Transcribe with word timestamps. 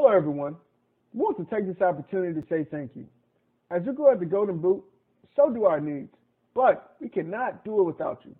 Hello, 0.00 0.16
everyone. 0.16 0.54
We 1.12 1.22
want 1.22 1.38
to 1.38 1.44
take 1.52 1.66
this 1.66 1.82
opportunity 1.82 2.40
to 2.40 2.46
say 2.46 2.64
thank 2.70 2.92
you. 2.94 3.04
As 3.72 3.82
you 3.84 3.92
grow 3.92 4.12
at 4.12 4.20
the 4.20 4.26
Golden 4.26 4.58
Boot, 4.58 4.84
so 5.34 5.50
do 5.50 5.64
our 5.64 5.80
needs, 5.80 6.14
but 6.54 6.94
we 7.00 7.08
cannot 7.08 7.64
do 7.64 7.80
it 7.80 7.82
without 7.82 8.20
you. 8.24 8.32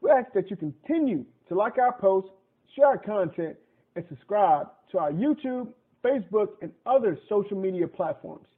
We 0.00 0.10
ask 0.10 0.32
that 0.32 0.50
you 0.50 0.56
continue 0.56 1.24
to 1.48 1.54
like 1.54 1.78
our 1.78 1.92
posts, 1.92 2.30
share 2.74 2.86
our 2.86 2.98
content, 2.98 3.56
and 3.94 4.04
subscribe 4.08 4.70
to 4.90 4.98
our 4.98 5.12
YouTube, 5.12 5.68
Facebook, 6.04 6.48
and 6.62 6.72
other 6.84 7.16
social 7.28 7.56
media 7.56 7.86
platforms. 7.86 8.48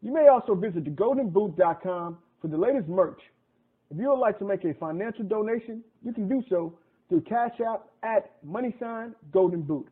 You 0.00 0.12
may 0.12 0.28
also 0.28 0.54
visit 0.54 0.84
thegoldenboot.com 0.84 2.18
for 2.40 2.46
the 2.46 2.56
latest 2.56 2.86
merch. 2.86 3.20
If 3.90 3.98
you 3.98 4.10
would 4.10 4.20
like 4.20 4.38
to 4.38 4.44
make 4.44 4.64
a 4.64 4.74
financial 4.74 5.24
donation, 5.24 5.82
you 6.04 6.12
can 6.12 6.28
do 6.28 6.40
so 6.48 6.78
through 7.08 7.22
Cash 7.22 7.58
App 7.68 7.88
at 8.04 8.30
money 8.44 8.76
sign 8.78 9.12
golden 9.32 9.62
boot 9.62 9.88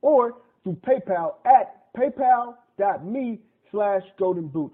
or 0.00 0.36
through 0.62 0.78
PayPal 0.86 1.34
at 1.44 1.92
paypal.me 1.94 3.40
slash 3.70 4.02
golden 4.18 4.48
boot. 4.48 4.72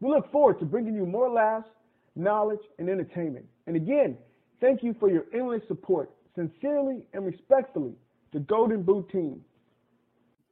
We 0.00 0.10
look 0.10 0.30
forward 0.30 0.60
to 0.60 0.64
bringing 0.64 0.94
you 0.94 1.06
more 1.06 1.28
laughs, 1.28 1.68
knowledge, 2.14 2.60
and 2.78 2.88
entertainment. 2.88 3.46
And 3.66 3.76
again, 3.76 4.16
thank 4.60 4.82
you 4.82 4.94
for 4.98 5.10
your 5.10 5.24
endless 5.32 5.62
support. 5.66 6.10
Sincerely 6.34 7.02
and 7.14 7.26
respectfully, 7.26 7.94
the 8.32 8.40
Golden 8.40 8.82
Boot 8.82 9.08
team. 9.10 9.40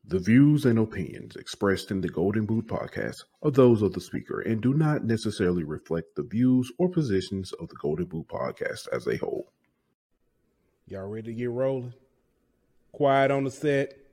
The 0.08 0.18
views 0.18 0.64
and 0.64 0.78
opinions 0.78 1.36
expressed 1.36 1.90
in 1.90 2.00
the 2.00 2.08
Golden 2.08 2.46
Boot 2.46 2.66
podcast 2.66 3.24
are 3.42 3.50
those 3.50 3.82
of 3.82 3.92
the 3.92 4.00
speaker 4.00 4.40
and 4.40 4.60
do 4.60 4.72
not 4.72 5.04
necessarily 5.04 5.64
reflect 5.64 6.14
the 6.16 6.22
views 6.22 6.72
or 6.78 6.88
positions 6.88 7.52
of 7.52 7.68
the 7.68 7.74
Golden 7.76 8.06
Boot 8.06 8.28
podcast 8.28 8.88
as 8.92 9.06
a 9.06 9.16
whole. 9.16 9.52
Y'all 10.86 11.08
ready 11.08 11.32
to 11.32 11.34
get 11.34 11.50
rolling? 11.50 11.94
Quiet 12.92 13.30
on 13.30 13.44
the 13.44 13.50
set. 13.50 14.05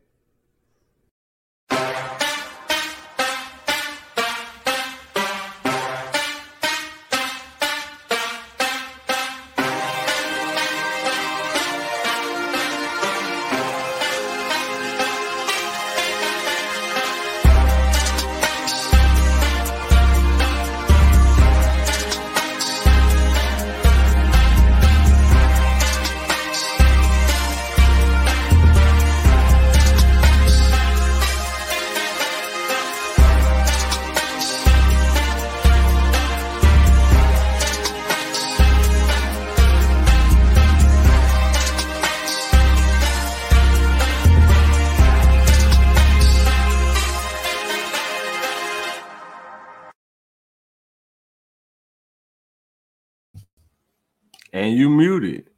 Muted. 54.97 55.49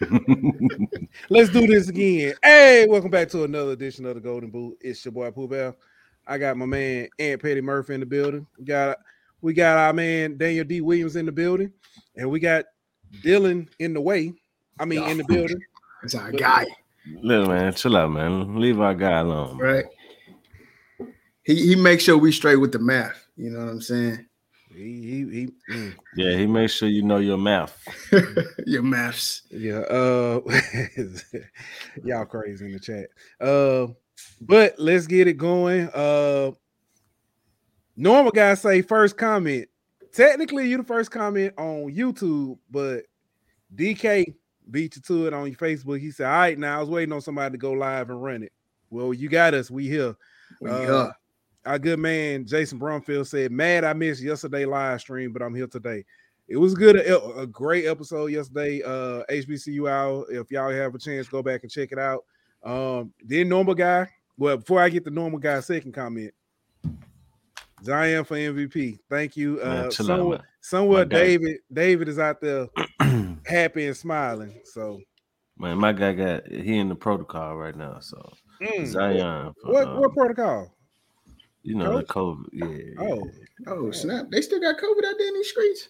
Let's 1.30 1.50
do 1.50 1.66
this 1.66 1.88
again. 1.88 2.34
Hey, 2.42 2.86
welcome 2.88 3.10
back 3.10 3.28
to 3.30 3.44
another 3.44 3.72
edition 3.72 4.06
of 4.06 4.14
the 4.14 4.20
Golden 4.20 4.50
Boot. 4.50 4.78
It's 4.80 5.04
your 5.04 5.12
boy 5.12 5.30
Pooh 5.30 5.48
Bell. 5.48 5.76
I 6.26 6.38
got 6.38 6.56
my 6.56 6.66
man 6.66 7.08
Aunt 7.18 7.42
Petty 7.42 7.60
Murphy 7.60 7.94
in 7.94 8.00
the 8.00 8.06
building. 8.06 8.46
We 8.58 8.64
got 8.64 8.98
we 9.40 9.52
got 9.52 9.76
our 9.76 9.92
man 9.92 10.36
Daniel 10.38 10.64
D. 10.64 10.80
Williams 10.80 11.16
in 11.16 11.26
the 11.26 11.32
building, 11.32 11.72
and 12.16 12.30
we 12.30 12.40
got 12.40 12.64
Dylan 13.22 13.68
in 13.78 13.94
the 13.94 14.00
way. 14.00 14.32
I 14.78 14.84
mean, 14.84 15.02
in 15.04 15.18
the 15.18 15.24
building. 15.24 15.60
That's 16.02 16.14
our 16.14 16.32
guy, 16.32 16.66
Little 17.20 17.46
man, 17.48 17.72
chill 17.74 17.96
out, 17.96 18.10
man. 18.10 18.58
Leave 18.60 18.80
our 18.80 18.94
guy 18.94 19.18
alone. 19.20 19.58
right? 19.58 19.84
He 21.44 21.66
he 21.66 21.76
makes 21.76 22.04
sure 22.04 22.16
we 22.16 22.32
straight 22.32 22.56
with 22.56 22.72
the 22.72 22.78
math. 22.78 23.26
You 23.36 23.50
know 23.50 23.60
what 23.60 23.68
I'm 23.68 23.80
saying? 23.80 24.26
He 24.74 24.82
he, 24.82 25.18
he 25.30 25.48
mm. 25.72 25.94
Yeah, 26.16 26.36
he 26.36 26.46
makes 26.46 26.72
sure 26.72 26.88
you 26.88 27.02
know 27.02 27.18
your 27.18 27.38
math. 27.38 27.78
Your 28.66 28.82
maths. 28.82 29.42
yeah. 29.50 29.78
Uh, 29.78 30.40
y'all 32.04 32.24
crazy 32.24 32.66
in 32.66 32.72
the 32.72 32.80
chat. 32.80 33.06
Uh, 33.40 33.88
but 34.40 34.74
let's 34.78 35.06
get 35.06 35.28
it 35.28 35.34
going. 35.34 35.88
Uh, 35.94 36.52
normal 37.96 38.32
guys 38.32 38.60
say 38.60 38.82
first 38.82 39.16
comment. 39.16 39.68
Technically, 40.12 40.68
you 40.68 40.76
the 40.76 40.84
first 40.84 41.10
comment 41.10 41.54
on 41.56 41.92
YouTube, 41.92 42.58
but 42.70 43.04
DK 43.74 44.34
beat 44.70 44.96
you 44.96 45.02
to 45.02 45.26
it 45.26 45.34
on 45.34 45.46
your 45.46 45.56
Facebook. 45.56 46.00
He 46.00 46.10
said, 46.10 46.26
"All 46.26 46.32
right, 46.38 46.58
now 46.58 46.78
I 46.78 46.80
was 46.80 46.88
waiting 46.88 47.12
on 47.12 47.20
somebody 47.20 47.52
to 47.52 47.58
go 47.58 47.72
live 47.72 48.10
and 48.10 48.22
run 48.22 48.42
it." 48.42 48.52
Well, 48.90 49.14
you 49.14 49.28
got 49.28 49.54
us. 49.54 49.70
We 49.70 49.88
here. 49.88 50.16
We 50.60 50.70
Uh, 50.70 50.96
up. 50.96 51.16
Our 51.66 51.78
good 51.78 51.98
man 51.98 52.46
Jason 52.46 52.78
Brumfield 52.78 53.26
said, 53.26 53.52
"Mad 53.52 53.84
I 53.84 53.92
missed 53.92 54.22
yesterday 54.22 54.64
live 54.64 55.00
stream, 55.00 55.32
but 55.32 55.42
I'm 55.42 55.54
here 55.54 55.66
today." 55.66 56.04
It 56.46 56.58
was 56.58 56.74
good, 56.74 56.96
a, 56.96 57.40
a 57.40 57.46
great 57.46 57.86
episode 57.86 58.26
yesterday. 58.26 58.82
Uh, 58.82 59.22
HBCU 59.30 59.88
out. 59.88 60.26
If 60.28 60.50
y'all 60.50 60.70
have 60.70 60.94
a 60.94 60.98
chance, 60.98 61.26
go 61.26 61.42
back 61.42 61.62
and 61.62 61.72
check 61.72 61.90
it 61.90 61.98
out. 61.98 62.24
Um, 62.62 63.12
then 63.24 63.48
normal 63.48 63.74
guy. 63.74 64.10
Well, 64.36 64.58
before 64.58 64.82
I 64.82 64.90
get 64.90 65.04
the 65.04 65.10
normal 65.10 65.38
guy 65.38 65.60
second 65.60 65.92
comment, 65.92 66.34
Zion 67.82 68.24
for 68.24 68.36
MVP. 68.36 68.98
Thank 69.08 69.36
you. 69.36 69.60
Uh, 69.60 69.90
somewhere, 69.90 70.40
somewhere. 70.60 71.04
David, 71.06 71.58
David 71.72 72.08
is 72.08 72.18
out 72.18 72.40
there 72.42 72.68
happy 73.46 73.86
and 73.86 73.96
smiling. 73.96 74.60
So 74.64 75.00
Man, 75.56 75.78
my 75.78 75.92
guy 75.92 76.12
got 76.14 76.48
he 76.48 76.78
in 76.78 76.88
the 76.88 76.96
protocol 76.96 77.56
right 77.56 77.76
now. 77.76 78.00
So 78.00 78.32
mm, 78.60 78.86
Zion, 78.86 79.52
for, 79.62 79.72
what 79.72 79.88
uh, 79.88 79.94
what 79.96 80.12
protocol? 80.12 80.73
You 81.64 81.74
know 81.74 81.98
the? 81.98 82.04
COVID. 82.04 82.46
Yeah. 82.52 83.02
Oh, 83.04 83.28
Oh 83.66 83.90
snap! 83.90 84.26
They 84.30 84.40
still 84.40 84.60
got 84.60 84.76
COVID 84.78 85.04
out 85.04 85.14
there 85.18 85.28
in 85.28 85.34
these 85.34 85.48
streets. 85.50 85.88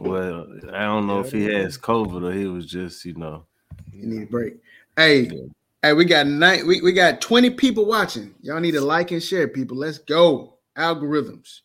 Well, 0.00 0.46
I 0.72 0.84
don't 0.84 1.06
know 1.06 1.20
if 1.20 1.32
he 1.32 1.44
has 1.44 1.76
COVID 1.76 2.24
or 2.28 2.32
he 2.32 2.46
was 2.46 2.66
just, 2.66 3.04
you 3.04 3.14
know. 3.14 3.44
You 3.92 4.06
need 4.06 4.22
a 4.22 4.26
break. 4.26 4.56
Hey, 4.96 5.22
Yeah. 5.22 5.42
hey, 5.82 5.92
we 5.92 6.04
got 6.04 6.26
nine. 6.28 6.66
We, 6.68 6.80
we 6.82 6.92
got 6.92 7.20
20 7.20 7.50
people 7.50 7.84
watching. 7.84 8.32
Y'all 8.42 8.60
need 8.60 8.72
to 8.72 8.80
like 8.80 9.10
and 9.10 9.22
share, 9.22 9.48
people. 9.48 9.76
Let's 9.76 9.98
go. 9.98 10.54
Algorithms. 10.76 11.60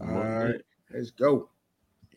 all 0.00 0.06
right. 0.08 0.60
Let's 0.92 1.10
go. 1.12 1.48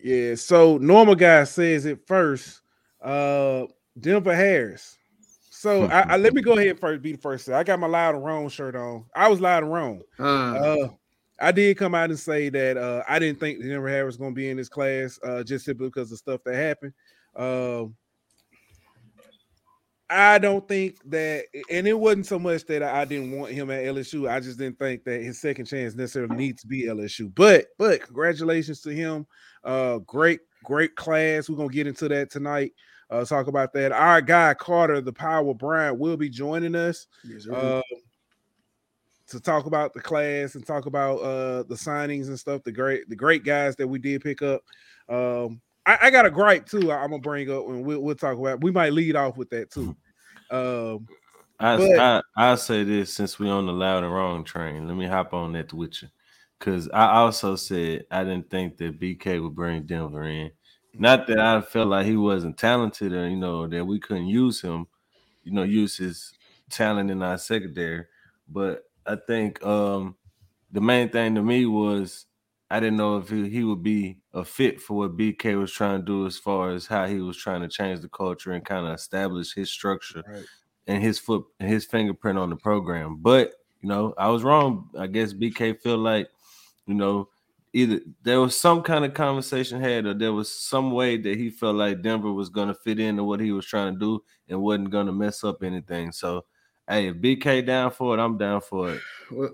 Yeah, 0.01 0.35
so 0.35 0.77
normal 0.77 1.15
guy 1.15 1.43
says 1.43 1.85
it 1.85 2.07
first. 2.07 2.61
Uh 3.01 3.65
Denver 3.99 4.35
Harris. 4.35 4.97
So 5.59 5.87
I, 5.87 6.13
I 6.13 6.15
let 6.15 6.33
me 6.33 6.41
go 6.41 6.53
ahead 6.53 6.69
and 6.69 6.79
first. 6.79 7.01
Be 7.01 7.11
the 7.11 7.17
first. 7.17 7.49
I 7.49 7.65
got 7.65 7.81
my 7.81 7.87
loud 7.87 8.15
and 8.15 8.23
wrong 8.23 8.47
shirt 8.47 8.77
on. 8.77 9.03
I 9.13 9.27
was 9.27 9.41
loud 9.41 9.63
and 9.63 9.73
wrong. 9.73 10.01
Uh, 10.17 10.23
Uh, 10.23 10.87
I 11.41 11.51
did 11.51 11.75
come 11.75 11.93
out 11.93 12.09
and 12.09 12.17
say 12.17 12.47
that 12.47 12.77
uh, 12.77 13.03
I 13.09 13.19
didn't 13.19 13.41
think 13.41 13.61
Denver 13.61 13.89
Harris 13.89 14.13
was 14.13 14.17
going 14.17 14.31
to 14.31 14.35
be 14.35 14.49
in 14.49 14.55
this 14.55 14.69
class 14.69 15.19
uh, 15.21 15.43
just 15.43 15.65
simply 15.65 15.87
because 15.87 16.13
of 16.13 16.17
stuff 16.17 16.39
that 16.45 16.55
happened. 16.55 16.93
Um, 17.35 17.93
I 20.09 20.37
don't 20.37 20.65
think 20.65 20.95
that, 21.09 21.43
and 21.69 21.85
it 21.85 21.99
wasn't 21.99 22.27
so 22.27 22.39
much 22.39 22.65
that 22.67 22.81
I 22.81 23.03
didn't 23.03 23.37
want 23.37 23.51
him 23.51 23.69
at 23.69 23.83
LSU. 23.83 24.31
I 24.31 24.39
just 24.39 24.59
didn't 24.59 24.79
think 24.79 25.03
that 25.03 25.21
his 25.21 25.41
second 25.41 25.65
chance 25.65 25.93
necessarily 25.93 26.37
needs 26.37 26.61
to 26.61 26.67
be 26.67 26.85
LSU. 26.85 27.35
But, 27.35 27.65
but 27.77 28.01
congratulations 28.01 28.79
to 28.83 28.91
him. 28.91 29.27
Uh, 29.65 29.97
great, 29.97 30.39
great 30.63 30.95
class. 30.95 31.49
We're 31.49 31.57
gonna 31.57 31.67
get 31.67 31.85
into 31.85 32.07
that 32.07 32.31
tonight. 32.31 32.71
Uh, 33.09 33.25
talk 33.25 33.47
about 33.47 33.73
that. 33.73 33.91
Our 33.91 34.21
guy 34.21 34.53
Carter, 34.53 35.01
the 35.01 35.13
Power 35.13 35.53
Bryant, 35.53 35.97
will 35.97 36.17
be 36.17 36.29
joining 36.29 36.75
us 36.75 37.07
yes, 37.23 37.45
sir. 37.45 37.53
uh, 37.53 37.81
to 39.27 39.39
talk 39.39 39.65
about 39.65 39.93
the 39.93 40.01
class 40.01 40.55
and 40.55 40.65
talk 40.65 40.85
about 40.85 41.17
uh, 41.17 41.63
the 41.63 41.75
signings 41.75 42.27
and 42.27 42.39
stuff. 42.39 42.63
The 42.63 42.71
great, 42.71 43.09
the 43.09 43.15
great 43.15 43.43
guys 43.43 43.75
that 43.77 43.87
we 43.87 43.99
did 43.99 44.21
pick 44.21 44.41
up. 44.41 44.61
Um, 45.07 45.59
I, 45.85 45.97
I 46.03 46.09
got 46.11 46.27
a 46.27 46.31
gripe 46.31 46.67
too. 46.67 46.91
I, 46.91 47.03
am 47.03 47.09
gonna 47.09 47.21
bring 47.21 47.49
up 47.49 47.67
and 47.67 47.83
we'll, 47.83 47.99
we'll 47.99 48.15
talk 48.15 48.37
about. 48.37 48.61
We 48.61 48.71
might 48.71 48.93
lead 48.93 49.15
off 49.15 49.37
with 49.37 49.49
that 49.49 49.71
too. 49.71 49.95
Um, 50.51 51.07
I, 51.59 51.77
But- 51.77 51.99
I 51.99 52.21
I'll 52.37 52.57
say 52.57 52.83
this 52.83 53.13
since 53.13 53.39
we 53.39 53.49
on 53.49 53.65
the 53.65 53.73
loud 53.73 54.03
and 54.03 54.13
wrong 54.13 54.43
train. 54.43 54.87
Let 54.87 54.97
me 54.97 55.07
hop 55.07 55.33
on 55.33 55.53
that 55.53 55.73
with 55.73 56.01
you. 56.01 56.09
Cause 56.59 56.89
I 56.93 57.11
also 57.11 57.55
said 57.55 58.05
I 58.11 58.23
didn't 58.23 58.49
think 58.49 58.77
that 58.77 58.99
BK 58.99 59.41
would 59.41 59.55
bring 59.55 59.83
Denver 59.83 60.23
in. 60.23 60.51
Not 60.93 61.27
that 61.27 61.39
I 61.39 61.61
felt 61.61 61.89
like 61.89 62.05
he 62.05 62.17
wasn't 62.17 62.57
talented 62.57 63.13
or 63.13 63.27
you 63.29 63.37
know 63.37 63.67
that 63.67 63.85
we 63.85 63.99
couldn't 63.99 64.27
use 64.27 64.61
him, 64.61 64.87
you 65.43 65.51
know, 65.51 65.63
use 65.63 65.97
his 65.97 66.33
talent 66.69 67.11
in 67.11 67.21
our 67.21 67.37
secondary. 67.37 68.05
But 68.47 68.83
I 69.05 69.15
think 69.15 69.63
um 69.65 70.15
the 70.71 70.81
main 70.81 71.09
thing 71.09 71.35
to 71.35 71.43
me 71.43 71.65
was 71.65 72.25
I 72.71 72.79
didn't 72.79 72.97
know 72.97 73.17
if 73.17 73.29
he, 73.29 73.49
he 73.49 73.63
would 73.63 73.81
be 73.81 74.19
a 74.33 74.45
fit 74.45 74.79
for 74.79 74.95
what 74.95 75.17
BK 75.17 75.59
was 75.59 75.71
trying 75.71 76.01
to 76.01 76.05
do 76.05 76.27
as 76.27 76.37
far 76.37 76.71
as 76.71 76.85
how 76.85 77.07
he 77.07 77.19
was 77.19 77.35
trying 77.35 77.61
to 77.61 77.67
change 77.67 78.01
the 78.01 78.09
culture 78.09 78.51
and 78.51 78.63
kind 78.63 78.85
of 78.85 78.93
establish 78.93 79.53
his 79.53 79.71
structure 79.71 80.23
right. 80.27 80.45
and 80.87 81.01
his 81.01 81.17
foot 81.17 81.45
and 81.59 81.69
his 81.69 81.85
fingerprint 81.85 82.37
on 82.37 82.49
the 82.49 82.55
program. 82.55 83.17
But 83.19 83.53
you 83.81 83.89
know, 83.89 84.13
I 84.17 84.29
was 84.29 84.43
wrong. 84.43 84.89
I 84.97 85.07
guess 85.07 85.33
BK 85.33 85.79
feel 85.81 85.97
like, 85.97 86.29
you 86.85 86.93
know, 86.93 87.29
either 87.73 87.99
there 88.23 88.41
was 88.41 88.59
some 88.59 88.81
kind 88.81 89.05
of 89.05 89.13
conversation 89.13 89.81
had, 89.81 90.05
or 90.05 90.13
there 90.13 90.33
was 90.33 90.51
some 90.51 90.91
way 90.91 91.17
that 91.17 91.37
he 91.37 91.49
felt 91.49 91.75
like 91.75 92.01
Denver 92.01 92.31
was 92.31 92.49
gonna 92.49 92.73
fit 92.73 92.99
into 92.99 93.23
what 93.23 93.39
he 93.39 93.51
was 93.51 93.65
trying 93.65 93.93
to 93.93 93.99
do 93.99 94.23
and 94.47 94.61
wasn't 94.61 94.89
gonna 94.89 95.13
mess 95.13 95.43
up 95.43 95.63
anything. 95.63 96.11
So, 96.11 96.45
hey, 96.87 97.07
if 97.07 97.15
BK 97.17 97.65
down 97.65 97.91
for 97.91 98.17
it, 98.17 98.21
I'm 98.21 98.37
down 98.37 98.61
for 98.61 98.93
it. 98.93 99.01
Well, 99.31 99.53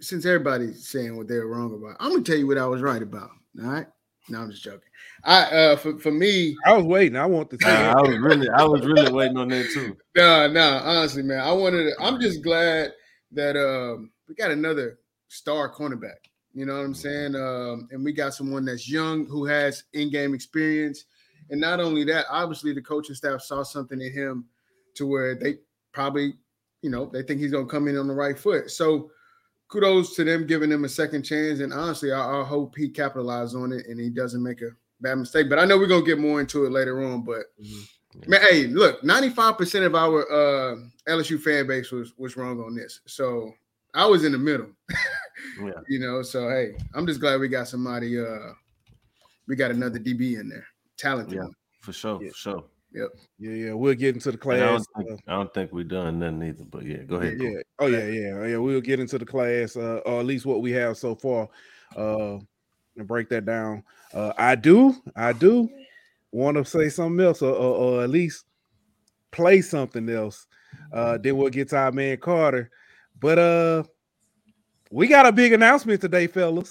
since 0.00 0.26
everybody's 0.26 0.88
saying 0.88 1.16
what 1.16 1.28
they're 1.28 1.46
wrong 1.46 1.72
about, 1.72 1.96
I'm 2.00 2.10
gonna 2.10 2.24
tell 2.24 2.36
you 2.36 2.48
what 2.48 2.58
I 2.58 2.66
was 2.66 2.82
right 2.82 3.00
about. 3.00 3.30
All 3.62 3.70
right. 3.70 3.86
No, 4.28 4.40
I'm 4.40 4.50
just 4.50 4.62
joking. 4.62 4.80
I 5.22 5.42
uh 5.44 5.76
for, 5.76 5.98
for 5.98 6.10
me, 6.10 6.56
I 6.66 6.72
was 6.72 6.84
waiting. 6.84 7.16
I 7.16 7.26
want 7.26 7.50
to 7.50 7.58
say 7.60 7.70
I 7.70 8.00
was 8.00 8.18
really, 8.18 8.48
I 8.48 8.64
was 8.64 8.84
really 8.84 9.12
waiting 9.12 9.36
on 9.36 9.48
that 9.50 9.70
too. 9.72 9.96
no, 10.16 10.48
no, 10.48 10.80
honestly, 10.82 11.22
man. 11.22 11.40
I 11.40 11.52
wanted 11.52 11.84
to, 11.84 12.02
I'm 12.02 12.20
just 12.20 12.42
glad 12.42 12.92
that 13.32 13.56
um 13.56 14.10
we 14.28 14.34
got 14.34 14.50
another 14.50 14.98
star 15.28 15.72
cornerback. 15.72 16.16
You 16.54 16.66
know 16.66 16.76
what 16.76 16.84
I'm 16.84 16.94
saying? 16.94 17.34
Um, 17.34 17.88
and 17.90 18.04
we 18.04 18.12
got 18.12 18.32
someone 18.32 18.64
that's 18.64 18.88
young 18.88 19.26
who 19.26 19.44
has 19.44 19.84
in-game 19.92 20.34
experience. 20.34 21.04
And 21.50 21.60
not 21.60 21.80
only 21.80 22.04
that, 22.04 22.26
obviously 22.30 22.72
the 22.72 22.80
coaching 22.80 23.16
staff 23.16 23.42
saw 23.42 23.64
something 23.64 24.00
in 24.00 24.12
him 24.12 24.44
to 24.94 25.06
where 25.06 25.34
they 25.34 25.56
probably, 25.92 26.34
you 26.80 26.90
know, 26.90 27.06
they 27.06 27.22
think 27.22 27.40
he's 27.40 27.50
gonna 27.50 27.66
come 27.66 27.88
in 27.88 27.98
on 27.98 28.06
the 28.06 28.14
right 28.14 28.38
foot. 28.38 28.70
So 28.70 29.10
kudos 29.68 30.14
to 30.14 30.24
them 30.24 30.46
giving 30.46 30.70
him 30.70 30.84
a 30.84 30.88
second 30.88 31.24
chance. 31.24 31.58
And 31.58 31.72
honestly, 31.72 32.12
I, 32.12 32.40
I 32.40 32.44
hope 32.44 32.76
he 32.76 32.88
capitalizes 32.88 33.60
on 33.60 33.72
it 33.72 33.86
and 33.88 33.98
he 33.98 34.08
doesn't 34.08 34.42
make 34.42 34.62
a 34.62 34.70
bad 35.00 35.16
mistake. 35.16 35.48
But 35.48 35.58
I 35.58 35.64
know 35.64 35.76
we're 35.76 35.88
gonna 35.88 36.06
get 36.06 36.18
more 36.18 36.40
into 36.40 36.64
it 36.66 36.70
later 36.70 37.04
on. 37.04 37.22
But 37.22 37.46
man, 38.28 38.40
hey, 38.42 38.68
look, 38.68 39.02
95% 39.02 39.86
of 39.86 39.96
our 39.96 40.22
uh 40.30 40.76
LSU 41.08 41.40
fan 41.40 41.66
base 41.66 41.90
was 41.90 42.14
was 42.16 42.36
wrong 42.36 42.60
on 42.60 42.76
this. 42.76 43.00
So 43.06 43.52
I 43.94 44.06
was 44.06 44.24
in 44.24 44.32
the 44.32 44.38
middle. 44.38 44.68
Yeah. 44.90 45.70
You 45.88 46.00
know, 46.00 46.22
so 46.22 46.48
hey, 46.48 46.74
I'm 46.94 47.06
just 47.06 47.20
glad 47.20 47.38
we 47.38 47.48
got 47.48 47.68
somebody 47.68 48.18
uh 48.18 48.52
we 49.46 49.54
got 49.56 49.70
another 49.70 49.98
DB 49.98 50.40
in 50.40 50.48
there. 50.48 50.66
Talented. 50.96 51.34
Yeah. 51.34 51.42
one. 51.44 51.54
For 51.80 51.92
sure, 51.92 52.20
Yeah. 52.22 52.30
for 52.30 52.36
sure. 52.36 52.64
Yep. 52.92 53.08
Yeah, 53.38 53.50
yeah. 53.52 53.72
We'll 53.72 53.94
get 53.94 54.14
into 54.14 54.32
the 54.32 54.38
And 54.50 54.62
I 54.62 54.66
class. 54.66 54.86
don't, 54.96 55.06
think, 55.06 55.20
I 55.28 55.32
don't 55.32 55.54
think 55.54 55.72
we're 55.72 55.84
done 55.84 56.18
nothing 56.20 56.42
either, 56.44 56.64
but 56.64 56.84
yeah, 56.84 56.98
go 56.98 57.16
uh, 57.16 57.20
ahead. 57.20 57.40
yeah. 57.40 57.58
Oh 57.78 57.86
yeah, 57.86 58.06
yeah, 58.06 58.46
yeah. 58.46 58.56
We'll 58.56 58.80
get 58.80 59.00
into 59.00 59.18
the 59.18 59.26
class, 59.26 59.76
uh, 59.76 60.00
or 60.06 60.20
at 60.20 60.26
least 60.26 60.46
what 60.46 60.62
we 60.62 60.70
have 60.72 60.96
so 60.96 61.14
far, 61.14 61.48
uh, 61.96 62.38
and 62.96 63.06
break 63.06 63.28
that 63.30 63.44
down. 63.46 63.82
Uh, 64.12 64.32
I 64.38 64.54
do, 64.54 64.94
I 65.16 65.32
do 65.32 65.68
want 66.30 66.56
to 66.56 66.64
say 66.64 66.88
something 66.88 67.24
else, 67.24 67.42
or, 67.42 67.52
or, 67.52 67.74
or 67.76 68.02
at 68.04 68.10
least 68.10 68.44
play 69.32 69.60
something 69.60 70.08
else. 70.08 70.46
Uh, 70.92 71.18
then 71.18 71.36
we'll 71.36 71.50
get 71.50 71.68
to 71.70 71.76
our 71.76 71.92
man 71.92 72.16
Carter. 72.16 72.70
But 73.24 73.38
uh, 73.38 73.84
we 74.90 75.06
got 75.06 75.24
a 75.24 75.32
big 75.32 75.54
announcement 75.54 76.02
today, 76.02 76.26
fellas. 76.26 76.70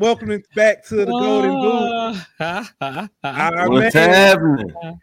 Right, 0.00 0.06
welcome 0.06 0.42
back 0.54 0.84
to 0.86 0.96
the 0.96 1.06
Golden 1.06 1.50
Boot. 1.50 2.26
Ah. 2.40 2.70
Boot. 2.80 3.70
What's 3.70 3.94
man, 3.94 4.10
happening? 4.10 5.00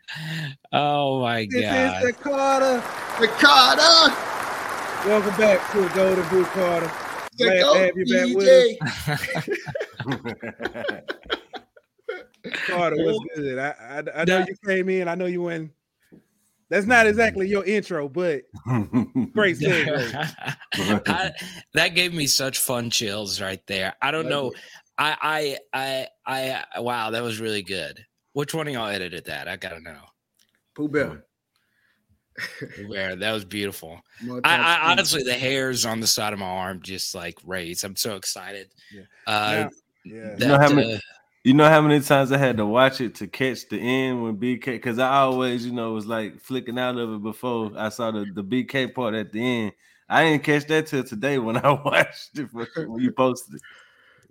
oh 0.73 1.21
my 1.21 1.47
this 1.49 1.55
is 1.55 1.61
god. 1.63 2.03
the 2.03 2.13
Carter. 2.13 2.83
The 3.19 3.27
Carter, 3.27 4.15
Welcome 5.07 5.37
back 5.37 5.71
to 5.71 5.81
the 5.81 5.89
Golden 5.89 6.27
Boot, 6.29 6.47
Carter. 6.47 6.91
the 7.37 7.43
Glad 7.45 7.53
to 7.53 7.61
GOAT 7.61 7.77
have 7.77 7.97
you 7.97 8.05
back 8.13 8.35
with 8.35 8.47
DJ. 10.87 11.01
Carter, 12.67 12.95
what's 12.97 13.19
good? 13.35 13.59
I, 13.59 13.73
I, 13.79 14.03
I 14.21 14.25
know 14.25 14.39
you 14.47 14.55
came 14.65 14.89
in. 14.89 15.07
I 15.07 15.15
know 15.15 15.25
you 15.25 15.43
went. 15.43 15.71
That's 16.69 16.85
not 16.85 17.07
exactly 17.07 17.47
your 17.47 17.63
intro, 17.63 18.09
but 18.09 18.41
great 19.33 19.57
segue. 19.59 20.33
I- 21.07 21.31
that 21.73 21.95
gave 21.95 22.13
me 22.13 22.27
such 22.27 22.57
fun 22.59 22.89
chills 22.89 23.39
right 23.39 23.65
there. 23.67 23.95
I 24.01 24.11
don't 24.11 24.27
know. 24.27 24.53
I, 24.97 25.57
I, 25.73 26.07
I, 26.25 26.63
I, 26.75 26.79
wow, 26.79 27.11
that 27.11 27.21
was 27.23 27.39
really 27.39 27.61
good. 27.63 28.03
Which 28.33 28.53
one 28.53 28.67
of 28.67 28.73
y'all 28.73 28.87
edited 28.87 29.25
that? 29.25 29.47
I 29.47 29.55
gotta 29.55 29.79
know. 29.79 29.99
Pooh 30.75 30.87
Bell. 30.89 31.17
Where 32.87 33.15
that 33.15 33.31
was 33.31 33.45
beautiful. 33.45 33.99
More 34.23 34.41
I, 34.43 34.57
I 34.57 34.91
honestly, 34.91 35.23
the 35.23 35.33
hairs 35.33 35.85
on 35.85 35.99
the 35.99 36.07
side 36.07 36.33
of 36.33 36.39
my 36.39 36.45
arm 36.45 36.81
just 36.83 37.15
like 37.15 37.37
raised. 37.43 37.83
I'm 37.83 37.95
so 37.95 38.15
excited. 38.15 38.69
Yeah. 38.93 39.01
Uh, 39.25 39.69
Yeah. 40.05 40.35
that, 40.35 40.39
You 40.39 40.47
know 40.47 40.57
how 40.59 40.69
many- 40.69 40.93
uh, 40.95 40.99
You 41.43 41.53
know 41.53 41.69
how 41.69 41.81
many 41.81 41.99
times 42.01 42.31
I 42.31 42.37
had 42.37 42.57
to 42.57 42.65
watch 42.65 43.01
it 43.01 43.15
to 43.15 43.27
catch 43.27 43.67
the 43.69 43.79
end 43.79 44.21
when 44.21 44.37
BK 44.37 44.65
because 44.65 44.99
I 44.99 45.09
always, 45.17 45.65
you 45.65 45.71
know, 45.73 45.93
was 45.93 46.05
like 46.05 46.39
flicking 46.41 46.77
out 46.77 46.97
of 46.97 47.11
it 47.13 47.23
before 47.23 47.71
I 47.75 47.89
saw 47.89 48.11
the, 48.11 48.25
the 48.33 48.43
BK 48.43 48.93
part 48.93 49.15
at 49.15 49.31
the 49.31 49.41
end. 49.41 49.71
I 50.09 50.23
didn't 50.25 50.43
catch 50.43 50.65
that 50.67 50.87
till 50.87 51.03
today 51.03 51.37
when 51.39 51.57
I 51.57 51.71
watched 51.85 52.37
it 52.37 52.49
when 52.53 53.01
you 53.01 53.11
posted 53.11 53.55
it. 53.55 53.61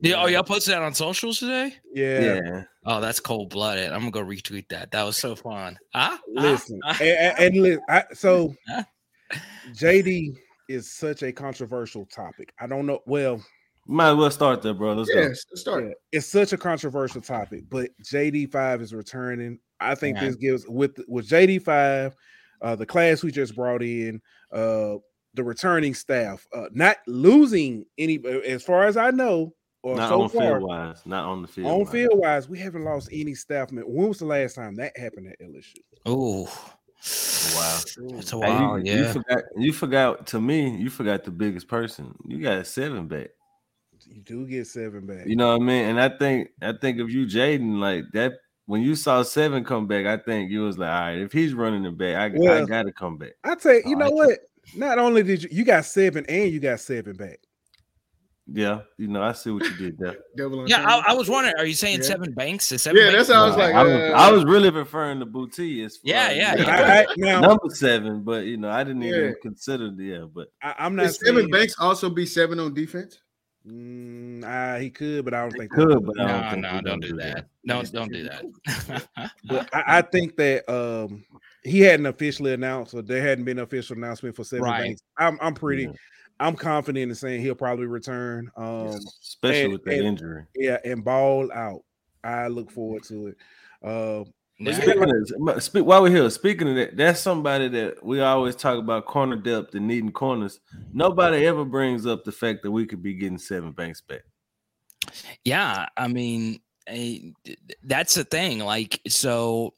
Yeah, 0.00 0.22
oh, 0.22 0.26
y'all 0.26 0.42
posted 0.42 0.74
that 0.74 0.82
on 0.82 0.94
socials 0.94 1.38
today? 1.38 1.74
Yeah. 1.92 2.40
Yeah. 2.44 2.62
Oh, 2.84 3.00
that's 3.00 3.20
cold 3.20 3.50
blooded. 3.50 3.92
I'm 3.92 4.00
gonna 4.00 4.10
go 4.10 4.24
retweet 4.24 4.68
that. 4.68 4.90
That 4.92 5.04
was 5.04 5.16
so 5.16 5.34
fun. 5.34 5.78
Huh? 5.94 6.16
Listen, 6.28 6.80
Huh? 6.84 7.02
and, 7.02 7.18
and, 7.38 7.38
and 7.56 7.62
li- 7.62 7.78
I, 7.88 8.04
so 8.12 8.54
JD 9.72 10.36
is 10.68 10.92
such 10.92 11.22
a 11.22 11.32
controversial 11.32 12.06
topic. 12.06 12.52
I 12.60 12.66
don't 12.66 12.86
know. 12.86 13.00
Well, 13.06 13.44
Might 13.86 14.10
as 14.10 14.16
well 14.16 14.30
start 14.30 14.62
there, 14.62 14.74
bro. 14.74 14.94
Let's 14.94 15.10
Yes, 15.14 15.44
let's 15.50 15.60
start. 15.60 15.84
yeah, 15.84 15.92
it's 16.12 16.26
such 16.26 16.52
a 16.52 16.56
controversial 16.58 17.20
topic, 17.20 17.64
but 17.70 17.90
JD 18.02 18.50
five 18.52 18.80
is 18.82 18.92
returning. 18.94 19.58
I 19.80 19.94
think 19.94 20.16
Yeah. 20.16 20.26
this 20.26 20.36
gives 20.36 20.66
with 20.68 20.98
with 21.08 21.28
JD 21.28 21.62
five, 21.62 22.14
uh, 22.62 22.76
the 22.76 22.86
class 22.86 23.22
we 23.22 23.30
just 23.30 23.54
brought 23.54 23.82
in, 23.82 24.20
uh, 24.52 24.96
the 25.34 25.44
returning 25.44 25.94
staff, 25.94 26.46
uh, 26.54 26.66
not 26.72 26.96
losing 27.06 27.84
any. 27.98 28.18
As 28.46 28.62
far 28.62 28.86
as 28.86 28.96
I 28.96 29.10
know, 29.10 29.46
go. 29.46 29.54
Or 29.86 29.96
Not 29.96 30.08
so 30.08 30.22
on 30.22 30.28
far, 30.28 30.42
field 30.42 30.62
wise. 30.62 31.02
Not 31.06 31.24
on 31.26 31.42
the 31.42 31.48
field. 31.48 31.66
on 31.70 31.78
wise. 31.80 31.90
field 31.90 32.18
wise, 32.18 32.48
we 32.48 32.58
haven't 32.58 32.82
lost 32.84 33.08
any 33.12 33.34
staff. 33.34 33.70
member. 33.70 33.88
When 33.90 34.08
was 34.08 34.18
the 34.18 34.24
last 34.24 34.54
time 34.56 34.74
that 34.76 34.96
happened 34.98 35.28
at 35.28 35.40
LSU? 35.40 35.78
Oh, 36.04 36.44
Wow. 37.54 37.78
It's 38.18 38.32
a 38.32 38.36
Hey, 38.40 38.52
you- 38.52 38.58
while. 38.58 38.78
you, 38.84 38.92
yeah. 38.92 39.12
forgot. 39.12 39.42
You 39.56 39.72
forgot. 39.72 40.26
To 40.28 40.40
me, 40.40 40.76
you 40.76 40.90
forgot 40.90 41.22
the 41.24 41.30
biggest 41.30 41.68
person. 41.68 42.14
You 42.26 42.40
got 42.42 42.66
seven 42.66 43.06
back. 43.06 43.28
You 44.08 44.22
do 44.22 44.46
get 44.46 44.66
seven 44.66 45.06
back. 45.06 45.26
You 45.26 45.36
know 45.36 45.48
what 45.52 45.62
I 45.62 45.64
mean? 45.64 45.84
And 45.90 46.00
I 46.00 46.08
think 46.08 46.48
I 46.60 46.72
think 46.72 46.98
if 46.98 47.10
you 47.10 47.26
Jaden 47.26 47.78
like 47.78 48.04
that 48.14 48.32
when 48.64 48.82
you 48.82 48.96
saw 48.96 49.22
seven 49.22 49.62
come 49.62 49.86
back, 49.86 50.06
I 50.06 50.16
think 50.16 50.50
you 50.50 50.62
was 50.62 50.78
like, 50.78 50.88
all 50.90 51.00
right, 51.00 51.18
if 51.18 51.32
he's 51.32 51.54
running 51.54 51.84
the 51.84 51.92
back, 51.92 52.16
I, 52.32 52.62
I 52.62 52.64
gotta 52.64 52.92
come 52.92 53.18
back. 53.18 53.32
I 53.44 53.54
tell 53.54 53.74
you, 53.74 53.82
you 53.86 53.96
Oh, 53.96 53.98
know 54.00 54.06
I 54.06 54.10
what? 54.10 54.38
Not 54.74 54.98
only 54.98 55.22
did 55.22 55.42
you 55.44 55.48
you 55.52 55.64
got 55.64 55.84
seven 55.84 56.24
and 56.28 56.50
you 56.50 56.58
got 56.60 56.80
seven 56.80 57.14
back. 57.16 57.38
Yeah, 58.48 58.82
you 58.96 59.08
know, 59.08 59.22
I 59.22 59.32
see 59.32 59.50
what 59.50 59.64
you 59.64 59.76
did 59.76 59.98
there. 59.98 60.16
Devil 60.36 60.68
Yeah. 60.68 60.84
I, 60.86 61.10
I 61.10 61.14
was 61.14 61.28
wondering, 61.28 61.56
are 61.58 61.66
you 61.66 61.74
saying 61.74 62.00
Yeah. 62.02 62.14
Sevyn 62.14 62.32
Banks? 62.34 62.70
Is 62.70 62.82
seven 62.82 62.96
Yeah, 63.02 63.10
banks? 63.10 63.28
that's 63.28 63.36
how 63.36 63.44
I 63.44 63.46
was 63.48 63.56
like, 63.56 63.74
I 63.74 63.82
was, 63.82 63.92
uh, 63.92 64.12
I 64.16 64.30
was 64.30 64.44
really 64.44 64.70
referring 64.70 65.18
to 65.18 65.26
Boutte 65.26 65.84
as 65.84 65.98
Yeah, 66.04 66.28
far 66.28 66.34
yeah, 66.36 66.54
yeah. 66.56 66.70
I, 66.70 67.00
I, 67.00 67.06
now 67.16 67.40
number 67.40 67.68
seven, 67.70 68.22
but 68.22 68.44
you 68.44 68.56
know, 68.56 68.70
I 68.70 68.84
didn't 68.84 69.02
even 69.02 69.34
consider 69.42 69.90
the 69.90 70.04
yeah, 70.04 70.26
but 70.32 70.48
I, 70.62 70.74
I'm 70.78 70.94
not 70.94 71.06
Is 71.06 71.18
Seven 71.18 71.42
saying, 71.42 71.50
Banks 71.50 71.74
also 71.80 72.08
be 72.08 72.24
seven 72.24 72.60
on 72.60 72.72
defense? 72.72 73.18
Mm, 73.66 74.44
ah, 74.46 74.78
he 74.78 74.90
could, 74.90 75.24
but 75.24 75.34
I 75.34 75.42
don't 75.42 75.50
think 75.50 75.72
could, 75.72 75.88
that. 75.88 76.06
but 76.06 76.20
I 76.20 76.28
don't 76.28 76.44
No, 76.44 76.50
think 76.50 76.62
no, 76.62 76.80
don't 76.88 77.00
do 77.00 77.08
do 77.08 77.16
that. 77.16 77.48
Don't 77.66 77.92
don't 77.92 78.12
do 78.12 78.28
that. 78.28 79.34
But 79.48 79.68
I, 79.74 79.98
I 79.98 80.02
think 80.02 80.36
that 80.36 80.68
um 80.72 81.24
he 81.64 81.80
hadn't 81.80 82.06
officially 82.06 82.52
announced, 82.52 82.94
or 82.94 83.02
there 83.02 83.20
hadn't 83.20 83.44
been 83.44 83.58
an 83.58 83.64
official 83.64 83.96
announcement 83.96 84.36
for 84.36 84.44
seven 84.44 84.62
Right. 84.66 84.84
banks. 84.84 85.02
I'm 85.18 85.36
I'm 85.40 85.54
pretty, 85.54 85.84
Yeah. 85.84 85.92
I'm 86.38 86.56
confident 86.56 87.10
in 87.10 87.14
saying 87.14 87.40
he'll 87.42 87.54
probably 87.54 87.86
return. 87.86 88.50
Um, 88.56 88.98
especially 89.22 89.62
and- 89.64 89.72
with 89.72 89.84
that 89.84 89.94
and- 89.94 90.06
injury. 90.06 90.44
yeah, 90.54 90.78
and 90.84 91.04
ball 91.04 91.50
out. 91.52 91.82
I 92.24 92.48
look 92.48 92.70
forward 92.70 93.04
to 93.04 93.28
it. 93.28 93.36
Uh, 93.82 94.24
Nah. 94.58 94.72
Speaking 94.72 95.04
of, 95.50 95.62
speak, 95.62 95.84
while 95.84 96.00
we're 96.00 96.08
here, 96.10 96.30
speaking 96.30 96.66
of 96.70 96.76
that, 96.76 96.96
that's 96.96 97.20
somebody 97.20 97.68
that 97.68 98.02
we 98.02 98.22
always 98.22 98.56
talk 98.56 98.78
about 98.78 99.04
corner 99.04 99.36
depth 99.36 99.74
and 99.74 99.86
needing 99.86 100.10
corners. 100.10 100.60
Nobody 100.94 101.44
ever 101.46 101.62
brings 101.62 102.06
up 102.06 102.24
the 102.24 102.32
fact 102.32 102.62
that 102.62 102.70
we 102.70 102.86
could 102.86 103.02
be 103.02 103.12
getting 103.12 103.36
Sevyn 103.36 103.76
Banks 103.76 104.00
back. 104.00 104.22
Yeah, 105.44 105.84
I 105.98 106.08
mean, 106.08 106.60
I, 106.88 107.34
that's 107.82 108.14
the 108.14 108.24
thing. 108.24 108.60
Like, 108.60 108.98
so 109.08 109.74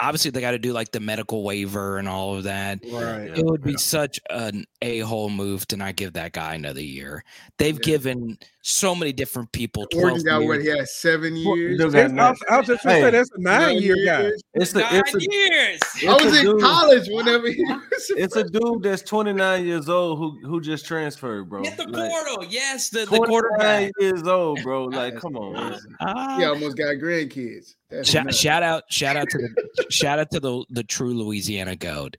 obviously 0.00 0.30
they 0.30 0.40
got 0.40 0.52
to 0.52 0.58
do 0.58 0.72
like 0.72 0.92
the 0.92 1.00
medical 1.00 1.42
waiver 1.42 1.98
and 1.98 2.08
all 2.08 2.36
of 2.36 2.44
that. 2.44 2.80
Right. 2.90 3.36
It 3.36 3.44
would 3.44 3.62
be 3.62 3.76
such 3.76 4.20
an 4.30 4.64
a 4.82 5.00
hole 5.00 5.30
move 5.30 5.66
to 5.68 5.76
not 5.76 5.96
give 5.96 6.14
that 6.14 6.32
guy 6.32 6.54
another 6.54 6.82
year. 6.82 7.24
They've 7.58 7.74
Yeah. 7.76 7.80
given 7.84 8.38
so 8.62 8.94
many 8.94 9.12
different 9.12 9.50
people. 9.52 9.86
Oregon 9.94 10.22
12 10.22 10.24
got 10.24 10.46
what 10.46 10.54
years. 10.62 10.64
he 10.64 10.78
had 10.78 10.88
seven 10.88 11.34
years. 11.36 11.78
they 11.78 11.84
got 11.88 11.94
I, 11.96 12.06
nine- 12.08 12.30
was, 12.32 12.38
I 12.50 12.58
was 12.58 12.66
just 12.66 12.82
gonna 12.84 12.94
Hey. 12.96 13.00
say 13.02 13.10
that's 13.10 13.30
a 13.34 13.40
nine 13.40 13.78
year 13.78 13.96
guy. 14.04 14.20
years. 14.22 14.42
It's 14.54 14.74
a 14.74 14.78
Nine 14.80 15.02
it's 15.06 15.14
a 15.14 15.20
years. 15.20 15.80
I 16.08 16.24
was 16.24 16.38
in 16.38 16.44
dude- 16.44 16.60
college 16.60 17.08
whenever 17.10 17.48
he 17.50 17.62
was. 17.64 17.80
It's 18.16 18.36
a 18.36 18.44
dude 18.44 18.82
that's 18.82 19.02
29 19.02 19.64
years 19.66 19.88
old 19.88 20.18
who 20.18 20.38
who 20.46 20.60
just 20.60 20.84
transferred, 20.86 21.48
bro. 21.48 21.62
Get 21.62 21.76
the 21.76 21.84
Like, 21.88 22.10
portal. 22.10 22.44
Yes, 22.50 22.90
the, 22.90 23.00
the 23.00 23.06
29 23.06 23.28
quarterback. 23.28 23.92
years 23.98 24.22
old, 24.24 24.62
bro. 24.62 24.84
Like, 24.90 25.16
come 25.16 25.36
on, 25.36 25.52
man. 25.54 25.70
crazy. 25.72 25.88
Ah. 26.00 26.38
He 26.38 26.44
almost 26.44 26.76
got 26.76 26.96
grandkids. 26.96 27.74
Shout, 28.02 28.32
shout 28.34 28.62
out, 28.62 28.84
shout 28.90 29.16
out 29.16 29.28
to 29.30 29.38
the 29.38 29.86
shout 29.90 30.18
out 30.18 30.30
to 30.32 30.40
the 30.40 30.64
the 30.70 30.82
true 30.84 31.14
Louisiana 31.14 31.76
goat. 31.76 32.16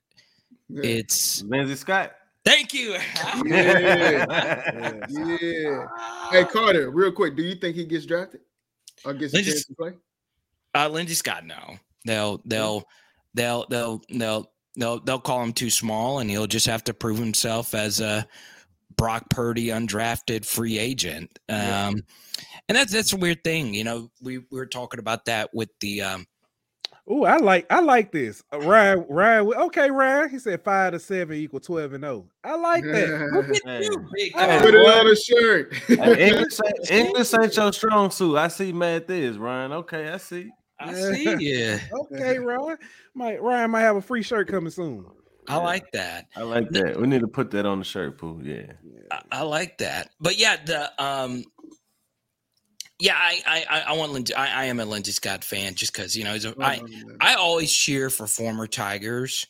Yeah. 0.68 0.82
It's 0.84 1.42
Lindsey 1.42 1.76
Scott. 1.76 2.12
Thank 2.44 2.72
you. 2.74 2.96
Yeah. 3.44 4.26
yeah. 5.08 5.86
Hey 6.30 6.44
Carter, 6.44 6.90
real 6.90 7.12
quick, 7.12 7.36
do 7.36 7.42
you 7.42 7.54
think 7.54 7.76
he 7.76 7.84
gets 7.84 8.06
drafted 8.06 8.40
or 9.04 9.14
gets 9.14 9.32
a 9.32 9.36
Lindsey- 9.36 9.50
chance 9.52 9.64
to 9.66 9.74
play? 9.74 9.92
Uh, 10.74 10.88
Lindsey 10.88 11.14
Scott, 11.14 11.44
no. 11.46 11.76
They'll 12.04 12.40
they'll 12.44 12.84
they'll 13.34 13.66
they'll 13.68 14.02
they'll 14.10 14.50
they'll 14.76 15.00
they'll 15.00 15.20
call 15.20 15.42
him 15.42 15.52
too 15.52 15.70
small, 15.70 16.18
and 16.20 16.30
he'll 16.30 16.46
just 16.46 16.66
have 16.66 16.84
to 16.84 16.94
prove 16.94 17.18
himself 17.18 17.74
as 17.74 18.00
a 18.00 18.26
Brock 18.96 19.28
Purdy 19.30 19.66
undrafted 19.66 20.44
free 20.44 20.78
agent. 20.78 21.38
Um, 21.48 21.56
Yeah. 21.58 21.90
and 22.68 22.76
that's 22.76 22.92
that's 22.92 23.12
a 23.12 23.16
weird 23.18 23.44
thing, 23.44 23.74
you 23.74 23.84
know. 23.84 24.10
We, 24.22 24.38
we 24.38 24.44
were 24.50 24.66
talking 24.66 25.00
about 25.00 25.26
that 25.26 25.50
with 25.54 25.68
the 25.80 26.02
um, 26.02 26.26
Oh, 27.08 27.24
I 27.24 27.36
like 27.38 27.66
I 27.70 27.80
like 27.80 28.12
this. 28.12 28.44
Uh, 28.52 28.60
Ryan, 28.60 29.04
Ryan, 29.08 29.46
okay, 29.54 29.90
Ryan. 29.90 30.30
He 30.30 30.38
said 30.38 30.62
five 30.62 30.92
to 30.92 31.00
seven 31.00 31.36
equal 31.36 31.58
twelve 31.60 31.92
and 31.94 32.04
zero. 32.04 32.26
I 32.44 32.54
like 32.56 32.84
that. 32.84 33.28
look 33.32 33.48
at 33.48 33.62
Hey. 33.64 33.84
you, 33.84 34.06
big 34.14 34.32
Hey, 34.34 34.46
guy. 34.46 34.60
Put 34.60 34.74
it 34.74 34.78
on 34.78 35.06
a 35.08 35.16
shirt. 35.16 35.74
English, 36.18 36.58
ain't, 36.64 36.90
English 36.90 37.34
ain't 37.34 37.56
your 37.56 37.72
strong 37.72 38.10
suit. 38.10 38.36
I 38.36 38.48
see 38.48 38.72
mad 38.72 39.08
this, 39.08 39.36
Ryan. 39.36 39.72
Okay, 39.72 40.10
I 40.10 40.16
see. 40.18 40.50
I 40.78 40.94
see 40.94 41.34
Yeah. 41.40 41.80
Okay, 42.12 42.38
Ryan. 42.38 42.78
Might 43.14 43.42
Ryan 43.42 43.70
might 43.72 43.80
have 43.80 43.96
a 43.96 44.02
free 44.02 44.22
shirt 44.22 44.46
coming 44.48 44.70
soon. 44.70 45.04
I 45.48 45.56
like 45.56 45.90
that. 45.92 46.26
I 46.36 46.42
like 46.42 46.68
that. 46.70 47.00
We 47.00 47.08
need 47.08 47.20
to 47.22 47.26
put 47.28 47.50
that 47.50 47.66
on 47.66 47.80
the 47.80 47.84
shirt, 47.84 48.16
Pooh. 48.16 48.40
Yeah. 48.44 48.74
I, 49.10 49.22
I 49.32 49.42
like 49.42 49.76
that. 49.78 50.10
But 50.20 50.38
yeah, 50.38 50.56
the 50.64 51.02
um 51.02 51.44
yeah, 52.98 53.16
I 53.16 53.64
I 53.68 53.80
I- 53.88 53.92
want 53.96 54.12
Lindsey. 54.12 54.34
I, 54.34 54.62
I 54.62 54.64
am 54.66 54.80
a 54.80 54.84
Lindsey 54.84 55.12
Scott 55.12 55.44
fan 55.44 55.74
just 55.74 55.92
because 55.92 56.16
you 56.16 56.24
know 56.24 56.32
he's 56.34 56.44
a, 56.44 56.54
I 56.60 56.82
I 57.20 57.34
always 57.34 57.72
cheer 57.72 58.10
for 58.10 58.26
former 58.26 58.66
Tigers 58.66 59.46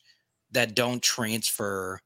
that 0.53 0.75
don't 0.75 1.03
transfer 1.03 2.01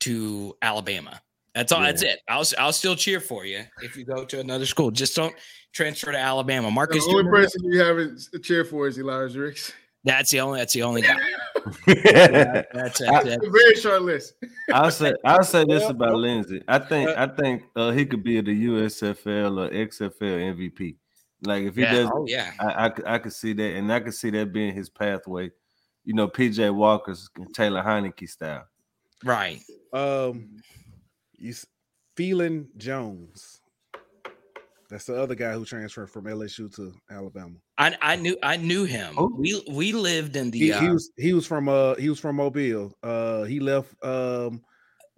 to 0.00 0.56
Alabama. 0.62 1.20
That's 1.54 1.70
all. 1.72 1.80
Yeah. 1.80 1.86
That's 1.86 2.02
it. 2.02 2.20
I'll 2.28 2.44
I'll 2.58 2.72
still 2.72 2.96
cheer 2.96 3.20
for 3.20 3.44
you 3.44 3.64
if 3.82 3.96
you 3.96 4.04
go 4.04 4.24
to 4.24 4.40
another 4.40 4.66
school. 4.66 4.90
Just 4.90 5.14
don't 5.14 5.34
transfer 5.72 6.10
to 6.12 6.18
Alabama. 6.18 6.70
Marcus, 6.70 7.04
the 7.06 7.12
only 7.12 7.30
person 7.30 7.62
you 7.64 7.78
haven't 7.80 8.28
cheer 8.42 8.64
for 8.64 8.88
is 8.88 8.98
Elijah 8.98 9.38
Ricks. 9.40 9.72
That's 10.04 10.30
the 10.30 10.40
only. 10.40 10.60
That's 10.60 10.74
the 10.74 10.82
only 10.82 11.02
guy. 11.02 11.16
That's, 11.86 12.68
that's, 12.74 12.98
that's, 12.98 13.26
A 13.26 13.50
very 13.50 13.74
short 13.76 14.02
list. 14.02 14.34
I'll 14.70 14.90
say 14.90 15.14
I'll 15.24 15.42
say 15.44 15.64
this 15.66 15.88
about 15.88 16.16
Lindsey. 16.16 16.62
I 16.68 16.78
think 16.78 17.08
I 17.10 17.26
think 17.26 17.62
uh, 17.74 17.90
he 17.90 18.04
could 18.04 18.22
be 18.22 18.38
the 18.42 18.66
USFL 18.66 19.66
or 19.66 19.70
XFL 19.70 20.54
MVP. 20.54 20.96
Like 21.42 21.64
if 21.64 21.74
he 21.74 21.82
yeah. 21.82 21.92
does, 21.92 22.10
Oh 22.12 22.26
yeah. 22.28 22.52
I, 22.60 22.86
I 22.86 22.88
could 22.90 23.06
I 23.06 23.18
could 23.18 23.32
see 23.32 23.54
that, 23.54 23.76
and 23.76 23.90
I 23.90 24.00
could 24.00 24.12
see 24.12 24.28
that 24.30 24.52
being 24.52 24.74
his 24.74 24.90
pathway. 24.90 25.50
You 26.04 26.12
know, 26.12 26.28
PJ 26.28 26.74
Walker's 26.74 27.30
Taylor 27.54 27.82
Heinicke 27.82 28.28
style. 28.28 28.66
Right. 29.24 29.62
Um, 29.94 30.58
you 31.32 31.52
s- 31.52 31.66
Phelon 32.14 32.66
Jones. 32.76 33.62
That's 34.90 35.04
the 35.06 35.20
other 35.20 35.34
guy 35.34 35.52
who 35.52 35.64
transferred 35.64 36.10
from 36.10 36.24
LSU 36.26 36.74
to 36.76 36.92
Alabama. 37.10 37.54
I 37.78 37.96
I 38.02 38.16
knew 38.16 38.36
I 38.42 38.56
knew 38.56 38.84
him. 38.84 39.14
Oh. 39.16 39.30
We 39.36 39.62
we 39.70 39.92
lived 39.92 40.36
in 40.36 40.50
the. 40.50 40.58
He, 40.58 40.72
uh, 40.72 40.80
he 40.80 40.88
was 40.90 41.10
he 41.16 41.32
was 41.32 41.46
from 41.46 41.68
uh 41.68 41.94
he 41.96 42.08
was 42.10 42.20
from 42.20 42.36
Mobile. 42.36 42.96
Uh, 43.02 43.44
he 43.44 43.60
left 43.60 43.94
um 44.04 44.62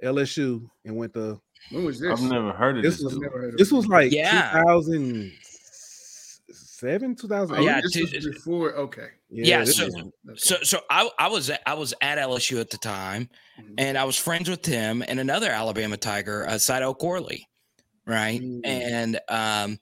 LSU 0.03 0.69
and 0.85 0.97
went 0.97 1.15
to 1.15 1.41
When 1.71 1.85
was 1.85 2.01
this? 2.01 2.13
I've 2.13 2.23
never 2.31 2.53
heard 2.53 2.77
of 2.79 2.83
This 2.83 2.97
this. 2.97 3.05
was- 3.05 3.19
Never 3.19 3.39
heard 3.41 3.53
of 3.55 3.59
this 3.59 3.73
was 3.73 3.87
like 3.87 4.13
Yeah. 4.13 4.53
2007 4.63 7.11
Oh, 7.11 7.15
2008 7.15 7.65
Yeah, 7.65 7.81
this 7.81 7.97
was 7.97 8.27
before. 8.27 8.75
Okay. 8.77 9.09
Yeah, 9.31 9.65
this 9.65 9.77
so- 9.77 9.87
is- 9.87 9.95
Okay. 9.95 10.11
So 10.37 10.57
so 10.63 10.81
I 10.91 11.09
I 11.19 11.29
was 11.29 11.51
at, 11.51 11.63
I 11.67 11.75
was 11.75 11.95
at 12.01 12.19
LSU 12.19 12.61
at 12.61 12.71
the 12.71 12.79
time, 12.79 13.29
Mhm. 13.61 13.75
and 13.79 13.99
I 13.99 14.05
was 14.05 14.17
friends 14.17 14.49
with 14.51 14.65
him 14.67 15.03
and 15.07 15.19
another 15.19 15.51
Alabama 15.51 15.97
Tiger, 15.97 16.47
uh, 16.47 16.59
Sido 16.59 16.95
Corley, 16.97 17.49
right? 18.07 18.41
Mm. 18.41 18.61
And 18.65 19.21
um, 19.29 19.79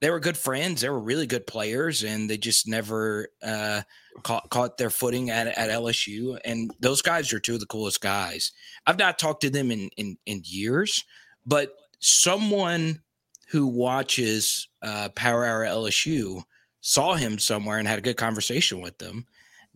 they 0.00 0.10
were 0.10 0.20
good 0.20 0.36
friends. 0.36 0.80
They 0.80 0.88
were 0.88 0.98
really 0.98 1.26
good 1.26 1.46
players, 1.46 2.02
and 2.02 2.28
they 2.28 2.38
just 2.38 2.68
never 2.68 3.28
uh, 3.42 3.82
caught 4.22 4.50
caught 4.50 4.78
their 4.78 4.90
footing 4.90 5.30
at 5.30 5.46
at 5.46 5.70
LSU. 5.70 6.38
And 6.44 6.72
those 6.80 7.02
guys 7.02 7.32
are 7.32 7.40
two 7.40 7.54
of 7.54 7.60
the 7.60 7.66
coolest 7.66 8.00
guys. 8.00 8.52
I've 8.86 8.98
not 8.98 9.18
talked 9.18 9.42
to 9.42 9.50
them 9.50 9.70
in 9.70 9.90
in, 9.96 10.16
in 10.26 10.42
years, 10.44 11.04
but 11.46 11.74
someone 12.00 13.02
who 13.50 13.66
watches 13.66 14.68
uh, 14.82 15.08
Power 15.10 15.44
Hour 15.44 15.64
LSU 15.64 16.42
saw 16.80 17.14
him 17.14 17.38
somewhere 17.38 17.78
and 17.78 17.88
had 17.88 17.98
a 17.98 18.02
good 18.02 18.16
conversation 18.16 18.80
with 18.80 18.98
them 18.98 19.26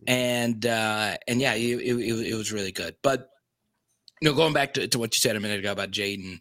and 0.07 0.65
uh 0.65 1.15
and 1.27 1.39
yeah 1.39 1.53
it, 1.53 1.79
it, 1.79 2.31
it 2.31 2.35
was 2.35 2.51
really 2.51 2.71
good 2.71 2.95
but 3.01 3.29
you 4.21 4.29
know 4.29 4.35
going 4.35 4.53
back 4.53 4.73
to, 4.73 4.87
to 4.87 4.99
what 4.99 5.13
you 5.15 5.19
said 5.19 5.35
a 5.35 5.39
minute 5.39 5.59
ago 5.59 5.71
about 5.71 5.91
jayden 5.91 6.39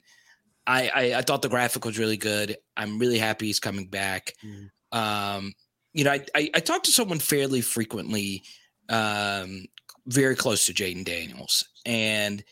I, 0.67 0.91
I 0.95 1.15
i 1.19 1.23
thought 1.23 1.43
the 1.43 1.49
graphic 1.49 1.85
was 1.85 1.99
really 1.99 2.17
good 2.17 2.57
i'm 2.77 2.99
really 2.99 3.19
happy 3.19 3.47
he's 3.47 3.61
coming 3.61 3.87
back 3.87 4.35
Mhm. 4.45 4.71
um 4.93 5.53
you 5.93 6.05
know 6.05 6.13
I, 6.13 6.25
I 6.35 6.51
i 6.55 6.61
talk 6.61 6.83
to 6.85 6.91
someone 6.93 7.19
fairly 7.19 7.61
frequently 7.61 8.43
um 8.89 9.65
very 10.07 10.35
close 10.37 10.67
to 10.67 10.73
jayden 10.75 11.05
daniels 11.05 11.65
and 11.87 12.43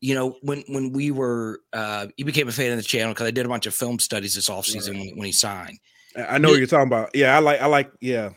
you 0.00 0.14
know 0.14 0.36
when 0.42 0.64
when 0.68 0.92
we 0.92 1.10
were 1.10 1.60
uh 1.72 2.06
he 2.16 2.24
became 2.24 2.48
a 2.48 2.52
fan 2.52 2.70
of 2.72 2.76
the 2.78 2.82
channel 2.82 3.12
because 3.14 3.26
i 3.26 3.30
did 3.30 3.46
a 3.46 3.48
bunch 3.48 3.66
of 3.66 3.74
film 3.74 3.98
studies 3.98 4.34
this 4.34 4.48
offseason 4.48 4.94
Right. 4.94 5.06
when, 5.08 5.18
when 5.18 5.26
he 5.26 5.32
signed 5.32 5.78
I 6.14 6.36
know 6.36 6.50
what 6.50 6.58
you're 6.58 6.66
talking 6.66 6.88
about. 6.88 7.08
Yeah, 7.14 7.34
I 7.34 7.38
like 7.38 7.62
I 7.62 7.66
like 7.66 7.90
yeah. 8.02 8.32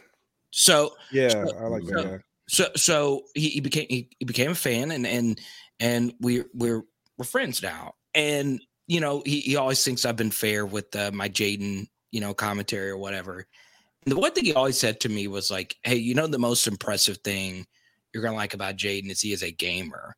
so 0.49 0.93
Yeah, 1.11 1.27
So- 1.27 1.57
I 1.59 1.67
like 1.67 1.83
that 1.83 1.89
so- 1.99 2.03
guy. 2.05 2.19
so 2.47 2.65
so 2.77 3.21
he, 3.35 3.49
he 3.49 3.59
became 3.59 3.85
he, 3.89 4.07
he 4.17 4.23
became 4.23 4.51
a 4.51 4.55
fan 4.55 4.91
and 4.91 5.05
and 5.05 5.41
and 5.81 6.13
we 6.21 6.43
we're 6.53 6.83
we're 7.17 7.25
friends 7.25 7.61
now 7.61 7.95
and 8.13 8.61
you 8.87 8.99
know 8.99 9.21
he, 9.25 9.39
he 9.41 9.55
always 9.55 9.83
thinks 9.83 10.05
i've 10.05 10.15
been 10.15 10.31
fair 10.31 10.65
with 10.65 10.95
uh, 10.95 11.11
my 11.13 11.27
jayden 11.29 11.87
you 12.15 12.21
know 12.21 12.33
commentary 12.33 12.89
or 12.89 12.97
whatever. 12.97 13.45
And 14.05 14.11
the 14.11 14.17
one 14.17 14.31
thing 14.31 14.45
he 14.45 14.53
always 14.53 14.77
said 14.77 15.01
to 15.01 15.09
me 15.09 15.27
was 15.27 15.51
like 15.51 15.75
hey 15.83 15.97
you 15.97 16.15
know 16.15 16.27
the 16.27 16.39
most 16.39 16.65
impressive 16.65 17.17
thing 17.17 17.67
you're 18.13 18.23
gonna 18.23 18.37
like 18.37 18.53
about 18.53 18.77
jayden 18.77 19.09
is 19.09 19.19
he 19.19 19.33
is 19.33 19.43
a 19.43 19.51
gamer. 19.51 20.15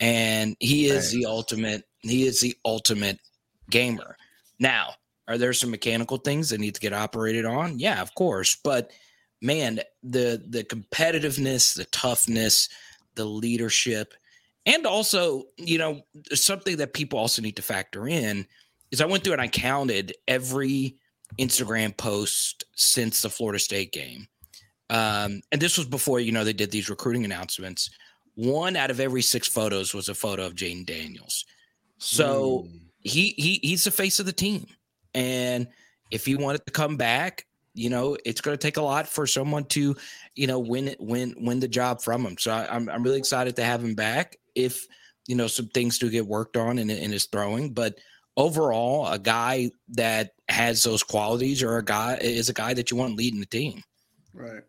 And 0.00 0.56
he 0.58 0.86
is 0.86 1.12
the 1.12 1.26
ultimate 1.26 1.84
he 2.00 2.26
is 2.26 2.40
the 2.40 2.56
ultimate 2.64 3.20
gamer. 3.68 4.16
Now 4.58 4.94
are 5.28 5.36
there 5.36 5.52
some 5.52 5.70
mechanical 5.70 6.16
things 6.16 6.48
that 6.48 6.60
need 6.60 6.74
to 6.76 6.80
get 6.80 6.94
operated 6.94 7.44
on? 7.44 7.78
Yeah 7.78 8.00
of 8.00 8.14
course. 8.14 8.56
But 8.56 8.90
man, 9.42 9.80
the 10.02 10.42
the 10.48 10.64
competitiveness, 10.64 11.76
the 11.76 11.84
toughness, 11.86 12.70
the 13.16 13.26
leadership, 13.26 14.14
and 14.66 14.86
also, 14.86 15.44
you 15.56 15.78
know, 15.78 16.02
something 16.32 16.76
that 16.78 16.94
people 16.94 17.18
also 17.18 17.42
need 17.42 17.56
to 17.56 17.62
factor 17.62 18.08
in 18.08 18.46
is 18.90 19.00
I 19.00 19.06
went 19.06 19.24
through 19.24 19.34
and 19.34 19.42
I 19.42 19.48
counted 19.48 20.14
every 20.28 20.96
Instagram 21.38 21.96
post 21.96 22.64
since 22.74 23.22
the 23.22 23.30
Florida 23.30 23.58
State 23.58 23.92
game. 23.92 24.26
Um, 24.90 25.40
and 25.50 25.60
this 25.60 25.76
was 25.76 25.86
before, 25.86 26.20
you 26.20 26.32
know, 26.32 26.44
they 26.44 26.52
did 26.52 26.70
these 26.70 26.90
recruiting 26.90 27.24
announcements. 27.24 27.90
One 28.36 28.76
out 28.76 28.90
of 28.90 29.00
every 29.00 29.22
six 29.22 29.48
photos 29.48 29.94
was 29.94 30.08
a 30.08 30.14
photo 30.14 30.46
of 30.46 30.54
Jayden 30.54 30.86
Daniels. 30.86 31.44
So 31.98 32.66
Mm. 32.68 32.80
he 33.00 33.34
he 33.36 33.60
he's 33.62 33.84
the 33.84 33.90
face 33.90 34.20
of 34.20 34.26
the 34.26 34.32
team. 34.32 34.66
And 35.14 35.68
if 36.10 36.26
he 36.26 36.36
wanted 36.36 36.66
to 36.66 36.72
come 36.72 36.96
back, 36.96 37.46
you 37.74 37.90
know, 37.90 38.16
it's 38.24 38.40
going 38.40 38.56
to 38.56 38.62
take 38.62 38.76
a 38.76 38.82
lot 38.82 39.08
for 39.08 39.26
someone 39.26 39.64
to, 39.66 39.96
you 40.36 40.46
know, 40.46 40.58
win 40.58 40.88
it, 40.88 41.00
win, 41.00 41.34
win 41.38 41.60
the 41.60 41.68
job 41.68 42.02
from 42.02 42.24
him. 42.24 42.36
So 42.38 42.52
I, 42.52 42.72
I'm, 42.74 42.88
I'm 42.88 43.02
really 43.02 43.18
excited 43.18 43.56
to 43.56 43.64
have 43.64 43.82
him 43.82 43.94
back. 43.94 44.36
If 44.54 44.86
you 45.26 45.36
know 45.36 45.46
some 45.46 45.68
things 45.68 45.98
do 45.98 46.10
get 46.10 46.26
worked 46.26 46.56
on 46.56 46.78
in, 46.78 46.90
in 46.90 47.12
his 47.12 47.26
throwing, 47.26 47.72
but 47.72 47.98
overall, 48.36 49.06
a 49.06 49.18
guy 49.18 49.70
that 49.90 50.32
has 50.48 50.82
those 50.82 51.02
qualities 51.02 51.62
or 51.62 51.78
a 51.78 51.84
guy 51.84 52.16
is 52.20 52.48
a 52.48 52.54
guy 52.54 52.74
that 52.74 52.90
you 52.90 52.96
want 52.96 53.16
leading 53.16 53.40
the 53.40 53.46
team. 53.46 53.82
Right. 54.32 54.62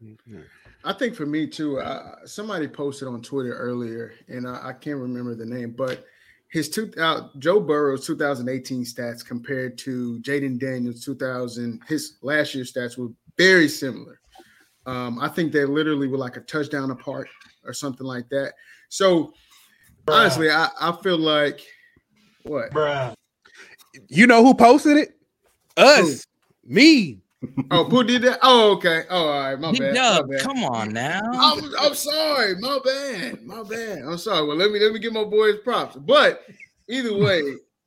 I 0.83 0.93
think 0.93 1.15
for 1.15 1.25
me 1.25 1.47
too, 1.47 1.81
I, 1.81 2.17
somebody 2.25 2.67
posted 2.67 3.07
on 3.07 3.21
Twitter 3.21 3.55
earlier, 3.57 4.13
and 4.27 4.47
I, 4.47 4.69
I 4.69 4.73
can't 4.73 4.99
remember 4.99 5.33
the 5.33 5.45
name, 5.45 5.71
but 5.71 6.05
his 6.49 6.69
two 6.69 6.91
uh, 6.97 7.29
Joe 7.39 7.59
Burrow's 7.59 8.05
2018 8.05 8.83
stats 8.83 9.25
compared 9.25 9.77
to 9.79 10.19
Jayden 10.21 10.59
Daniels 10.59 11.03
2000 11.03 11.81
his 11.87 12.17
last 12.21 12.53
year's 12.53 12.71
stats 12.71 12.97
were 12.97 13.09
very 13.37 13.67
similar. 13.67 14.21
Um, 14.85 15.19
I 15.19 15.27
think 15.27 15.51
they 15.51 15.65
literally 15.65 16.07
were 16.07 16.19
like 16.19 16.37
a 16.37 16.41
touchdown 16.41 16.91
apart 16.91 17.27
or 17.65 17.73
something 17.73 18.05
like 18.05 18.29
that. 18.29 18.53
So 18.89 19.33
honestly, 20.07 20.49
I, 20.49 20.69
I 20.79 20.91
feel 21.03 21.17
like 21.17 21.61
what? 22.43 22.71
Bruh. 22.71 23.13
You 24.07 24.27
know 24.27 24.43
who 24.43 24.53
posted 24.53 24.97
it? 24.97 25.17
Us. 25.77 26.25
Me. 26.63 27.19
Oh, 27.71 27.83
who 27.83 28.03
did 28.03 28.23
that? 28.23 28.39
Oh, 28.41 28.71
okay. 28.73 29.03
Oh, 29.09 29.27
all 29.27 29.39
right. 29.39 29.59
My 29.59 29.71
Big 29.71 29.81
bad. 29.81 29.93
My 29.93 30.21
bad. 30.27 30.41
come 30.41 30.63
on 30.63 30.93
now. 30.93 31.21
I'm, 31.33 31.63
I'm 31.79 31.93
sorry. 31.93 32.55
My 32.59 32.79
bad. 32.83 33.43
My 33.43 33.63
bad. 33.63 33.99
I'm 33.99 34.17
sorry. 34.17 34.47
Well, 34.47 34.57
let 34.57 34.71
me 34.71 34.79
let 34.79 34.93
me 34.93 34.99
give 34.99 35.13
my 35.13 35.23
boys 35.23 35.57
props. 35.63 35.95
But 35.95 36.41
either 36.89 37.15
way, 37.15 37.43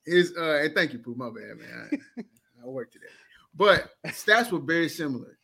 his 0.07 0.35
uh 0.37 0.61
and 0.63 0.75
thank 0.75 0.93
you, 0.93 0.99
Pooh. 0.99 1.15
My 1.17 1.31
bad, 1.31 1.59
man. 1.59 1.91
I, 2.19 2.23
I 2.65 2.67
worked 2.67 2.93
today. 2.93 3.07
But 3.55 3.91
stats 4.07 4.53
were 4.53 4.61
very 4.61 4.89
similar. 4.89 5.38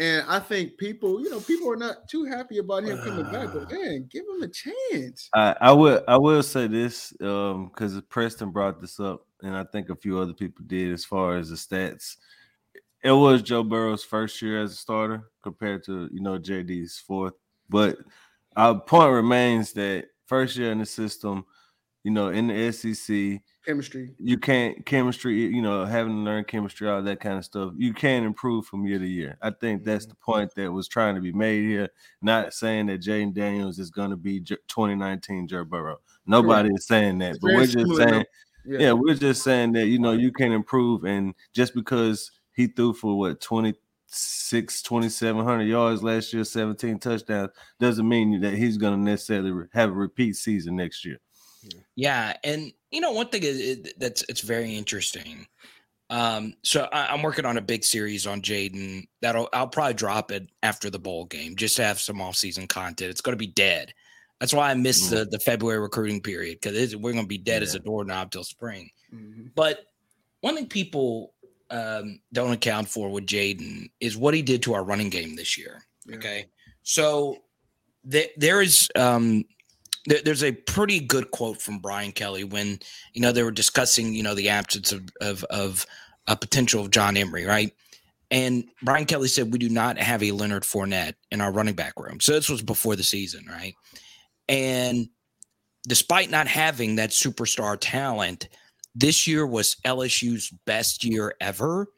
And 0.00 0.24
I 0.28 0.38
think 0.38 0.78
people, 0.78 1.20
you 1.20 1.28
know, 1.28 1.40
people 1.40 1.70
are 1.70 1.76
not 1.76 2.08
too 2.08 2.24
happy 2.24 2.56
about 2.56 2.84
him 2.84 2.96
coming 2.98 3.30
back, 3.30 3.52
but 3.52 3.70
man, 3.72 4.08
give 4.10 4.24
him 4.24 4.42
a 4.42 4.48
chance. 4.48 5.28
I, 5.34 5.54
I 5.60 5.72
will 5.72 6.02
I 6.08 6.16
will 6.16 6.42
say 6.42 6.66
this 6.66 7.12
um 7.20 7.68
because 7.68 8.00
Preston 8.08 8.50
brought 8.50 8.80
this 8.80 8.98
up 8.98 9.26
and 9.42 9.54
I 9.54 9.64
think 9.64 9.90
a 9.90 9.94
few 9.96 10.18
other 10.18 10.32
people 10.32 10.64
did 10.66 10.90
as 10.90 11.04
far 11.04 11.36
as 11.36 11.50
the 11.50 11.56
stats. 11.56 12.16
It 13.04 13.12
was 13.12 13.42
Joe 13.42 13.62
Burrow's 13.62 14.02
first 14.02 14.40
year 14.40 14.62
as 14.62 14.72
a 14.72 14.76
starter 14.76 15.30
compared 15.42 15.84
to 15.84 16.08
you 16.10 16.22
know 16.22 16.38
JD's 16.38 16.98
fourth, 16.98 17.34
but 17.68 17.98
our 18.56 18.80
point 18.80 19.12
remains 19.12 19.74
that 19.74 20.06
first 20.24 20.56
year 20.56 20.72
in 20.72 20.78
the 20.78 20.86
system, 20.86 21.44
you 22.04 22.10
know, 22.10 22.28
in 22.28 22.46
the 22.48 22.72
SEC, 22.72 23.42
Chemistry. 23.66 24.14
you 24.18 24.38
can't 24.38 24.86
chemistry, 24.86 25.34
you 25.34 25.60
know, 25.60 25.84
having 25.84 26.14
to 26.14 26.20
learn 26.20 26.44
chemistry, 26.44 26.88
all 26.88 27.02
that 27.02 27.20
kind 27.20 27.36
of 27.36 27.44
stuff. 27.44 27.72
You 27.76 27.92
can 27.92 28.24
improve 28.24 28.64
from 28.64 28.86
year 28.86 28.98
to 28.98 29.06
year. 29.06 29.36
I 29.42 29.50
think 29.50 29.82
mm-hmm. 29.82 29.90
that's 29.90 30.06
the 30.06 30.14
point 30.14 30.54
that 30.54 30.72
was 30.72 30.88
trying 30.88 31.14
to 31.14 31.20
be 31.20 31.32
made 31.32 31.64
here. 31.64 31.90
Not 32.22 32.54
saying 32.54 32.86
that 32.86 33.02
Jayden 33.02 33.34
Daniels 33.34 33.78
is 33.78 33.90
going 33.90 34.10
to 34.10 34.16
be 34.16 34.40
2019 34.40 35.46
Joe 35.46 35.64
Burrow. 35.64 35.98
Nobody 36.26 36.70
is 36.74 36.86
saying 36.86 37.18
that, 37.18 37.32
It's 37.32 37.38
but 37.38 37.52
we're 37.52 37.66
just 37.66 37.96
saying, 37.96 38.24
Yeah. 38.64 38.78
yeah, 38.78 38.92
we're 38.92 39.14
just 39.14 39.42
saying 39.42 39.72
that 39.72 39.86
you 39.86 39.98
know 39.98 40.12
you 40.12 40.32
can 40.32 40.52
improve, 40.52 41.04
and 41.04 41.34
just 41.52 41.74
because 41.74 42.30
he 42.54 42.66
threw 42.66 42.94
for 42.94 43.18
what 43.18 43.42
26, 43.42 44.82
2700 44.82 45.64
yards 45.64 46.02
last 46.02 46.32
year, 46.32 46.44
17 46.44 46.98
touchdowns, 46.98 47.50
doesn't 47.78 48.08
mean 48.08 48.40
that 48.40 48.54
he's 48.54 48.78
going 48.78 48.94
to 48.94 49.00
necessarily 49.00 49.66
have 49.74 49.90
a 49.90 49.92
repeat 49.92 50.36
season 50.36 50.76
next 50.76 51.04
year. 51.04 51.18
Yeah, 51.96 52.34
and 52.44 52.72
you 52.90 53.00
know 53.00 53.12
one 53.12 53.28
thing 53.28 53.42
is, 53.44 53.92
that's 53.98 54.24
it's 54.28 54.40
very 54.40 54.74
interesting. 54.76 55.46
Um, 56.08 56.54
so 56.64 56.88
I, 56.92 57.06
I'm 57.06 57.22
working 57.22 57.44
on 57.44 57.56
a 57.56 57.60
big 57.62 57.84
series 57.84 58.26
on 58.26 58.42
Jayden. 58.42 59.06
That'll 59.22 59.48
I'll 59.52 59.68
probably 59.68 59.94
drop 59.94 60.32
it 60.32 60.48
after 60.62 60.90
the 60.90 60.98
bowl 60.98 61.26
game 61.26 61.54
just 61.56 61.76
to 61.76 61.84
have 61.84 62.00
some 62.00 62.20
off-season 62.20 62.66
content. 62.66 63.10
It's 63.10 63.20
going 63.20 63.34
to 63.34 63.38
be 63.38 63.46
dead. 63.46 63.94
That's 64.40 64.54
why 64.54 64.70
I 64.70 64.74
missed 64.74 65.10
the, 65.10 65.26
the 65.26 65.38
February 65.38 65.78
recruiting 65.78 66.20
period 66.20 66.58
because 66.60 66.96
we're 66.96 67.12
going 67.12 67.24
to 67.24 67.28
be 67.28 67.38
dead 67.38 67.62
as 67.62 67.74
a 67.74 67.78
doorknob 67.78 68.30
till 68.30 68.42
spring. 68.42 68.90
Mhm. 69.14 69.50
But 69.54 69.80
one 70.40 70.56
thing 70.56 70.66
people 70.66 71.34
um, 71.70 72.20
don't 72.32 72.52
account 72.52 72.88
for 72.88 73.10
with 73.10 73.26
Jayden 73.26 73.90
is 74.00 74.16
what 74.16 74.34
he 74.34 74.42
did 74.42 74.62
to 74.62 74.74
our 74.74 74.82
running 74.82 75.10
game 75.10 75.36
this 75.36 75.58
year. 75.58 75.84
Yeah. 76.06 76.16
Okay, 76.16 76.46
so 76.82 77.36
th- 78.10 78.32
there 78.36 78.62
is 78.62 78.88
um, 78.96 79.44
there's 80.06 80.42
a 80.42 80.52
pretty 80.52 81.00
good 81.00 81.30
quote 81.30 81.60
from 81.60 81.78
Brian 81.78 82.12
Kelly 82.12 82.44
when 82.44 82.78
you 83.12 83.20
know 83.20 83.32
they 83.32 83.42
were 83.42 83.50
discussing 83.50 84.14
you 84.14 84.22
know 84.22 84.34
the 84.34 84.48
absence 84.48 84.92
of 84.92 85.08
of, 85.20 85.44
of 85.44 85.86
a 86.26 86.36
potential 86.36 86.82
of 86.82 86.90
John 86.90 87.16
Emery, 87.16 87.44
right? 87.44 87.72
And 88.30 88.64
Brian 88.82 89.06
Kelly 89.06 89.28
said 89.28 89.52
we 89.52 89.58
do 89.58 89.68
not 89.68 89.98
have 89.98 90.22
a 90.22 90.30
Leonard 90.32 90.62
Fournette 90.62 91.14
in 91.30 91.40
our 91.40 91.50
running 91.52 91.74
back 91.74 91.94
room. 91.98 92.20
So 92.20 92.32
this 92.32 92.48
was 92.48 92.62
before 92.62 92.94
the 92.94 93.02
season, 93.02 93.44
right? 93.48 93.74
And 94.48 95.08
despite 95.88 96.30
not 96.30 96.46
having 96.46 96.96
that 96.96 97.10
superstar 97.10 97.76
talent, 97.80 98.48
this 98.94 99.26
year 99.26 99.46
was 99.46 99.76
LSU's 99.84 100.50
best 100.66 101.04
year 101.04 101.34
ever 101.40 101.88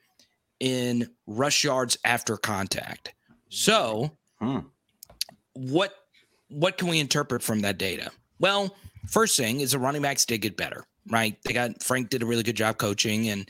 in 0.61 1.11
rush 1.27 1.65
yards 1.65 1.99
after 2.05 2.37
contact. 2.37 3.13
So, 3.51 4.17
Hmm. 4.41 4.61
what 5.55 5.95
what 6.53 6.79
can 6.79 6.89
we 6.89 7.01
interpret 7.01 7.43
from 7.43 7.61
that 7.61 7.79
data? 7.79 8.11
Well, 8.39 8.75
first 9.09 9.37
thing 9.37 9.61
is 9.61 9.73
the 9.73 9.79
running 9.79 10.03
backs 10.03 10.25
did 10.25 10.39
get 10.39 10.57
better, 10.57 10.85
right? 11.11 11.37
They 11.45 11.53
got 11.53 11.83
Frank 11.83 12.11
did 12.11 12.23
a 12.23 12.27
really 12.27 12.43
good 12.43 12.57
job 12.57 12.79
coaching, 12.79 13.29
and 13.29 13.49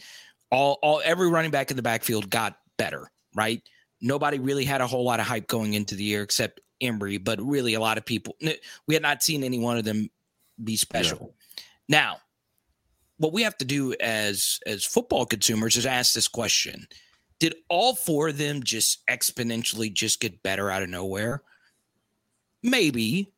all 0.51 0.79
all 0.83 1.03
every 1.05 1.29
running 1.29 1.51
back 1.51 1.71
in 1.71 1.77
the 1.77 1.83
backfield 1.83 2.31
got 2.31 2.59
better, 2.77 3.11
right? 3.35 3.62
Nobody 4.01 4.38
really 4.38 4.65
had 4.65 4.81
a 4.81 4.87
whole 4.87 5.05
lot 5.05 5.21
of 5.21 5.27
hype 5.27 5.47
going 5.47 5.75
into 5.75 5.95
the 5.95 6.05
year 6.05 6.23
except 6.23 6.61
Emery, 6.81 7.19
but 7.19 7.41
really 7.41 7.75
a 7.75 7.81
lot 7.81 7.99
of 7.99 8.05
people 8.05 8.37
we 8.87 8.95
had 8.95 9.03
not 9.03 9.23
seen 9.23 9.45
any 9.45 9.59
one 9.59 9.79
of 9.79 9.85
them 9.85 10.09
be 10.62 10.77
special. 10.77 11.35
Now, 11.88 12.19
what 13.19 13.33
we 13.33 13.43
have 13.43 13.57
to 13.59 13.65
do 13.65 13.95
as 14.01 14.59
as 14.67 14.85
football 14.85 15.27
consumers 15.27 15.77
is 15.77 15.87
ask 15.87 16.15
this 16.15 16.29
question 16.29 16.87
did 17.38 17.57
all 17.69 17.95
four 17.97 18.29
of 18.29 18.38
them 18.38 18.62
just 18.62 19.05
exponentially 19.09 19.93
just 19.93 20.21
get 20.21 20.43
better 20.45 20.71
out 20.71 20.83
of 20.83 20.88
nowhere 20.88 21.43
maybe 22.62 23.33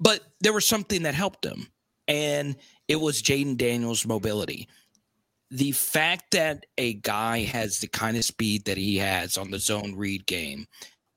but 0.00 0.20
there 0.40 0.52
was 0.52 0.66
something 0.66 1.02
that 1.02 1.14
helped 1.14 1.42
them 1.42 1.66
and 2.08 2.56
it 2.88 2.96
was 2.96 3.22
jayden 3.22 3.56
daniels 3.56 4.06
mobility 4.06 4.68
the 5.50 5.72
fact 5.72 6.32
that 6.32 6.66
a 6.76 6.94
guy 6.94 7.38
has 7.44 7.78
the 7.78 7.86
kind 7.88 8.16
of 8.16 8.24
speed 8.24 8.64
that 8.64 8.76
he 8.76 8.96
has 8.96 9.38
on 9.38 9.50
the 9.50 9.58
zone 9.58 9.94
read 9.94 10.26
game 10.26 10.66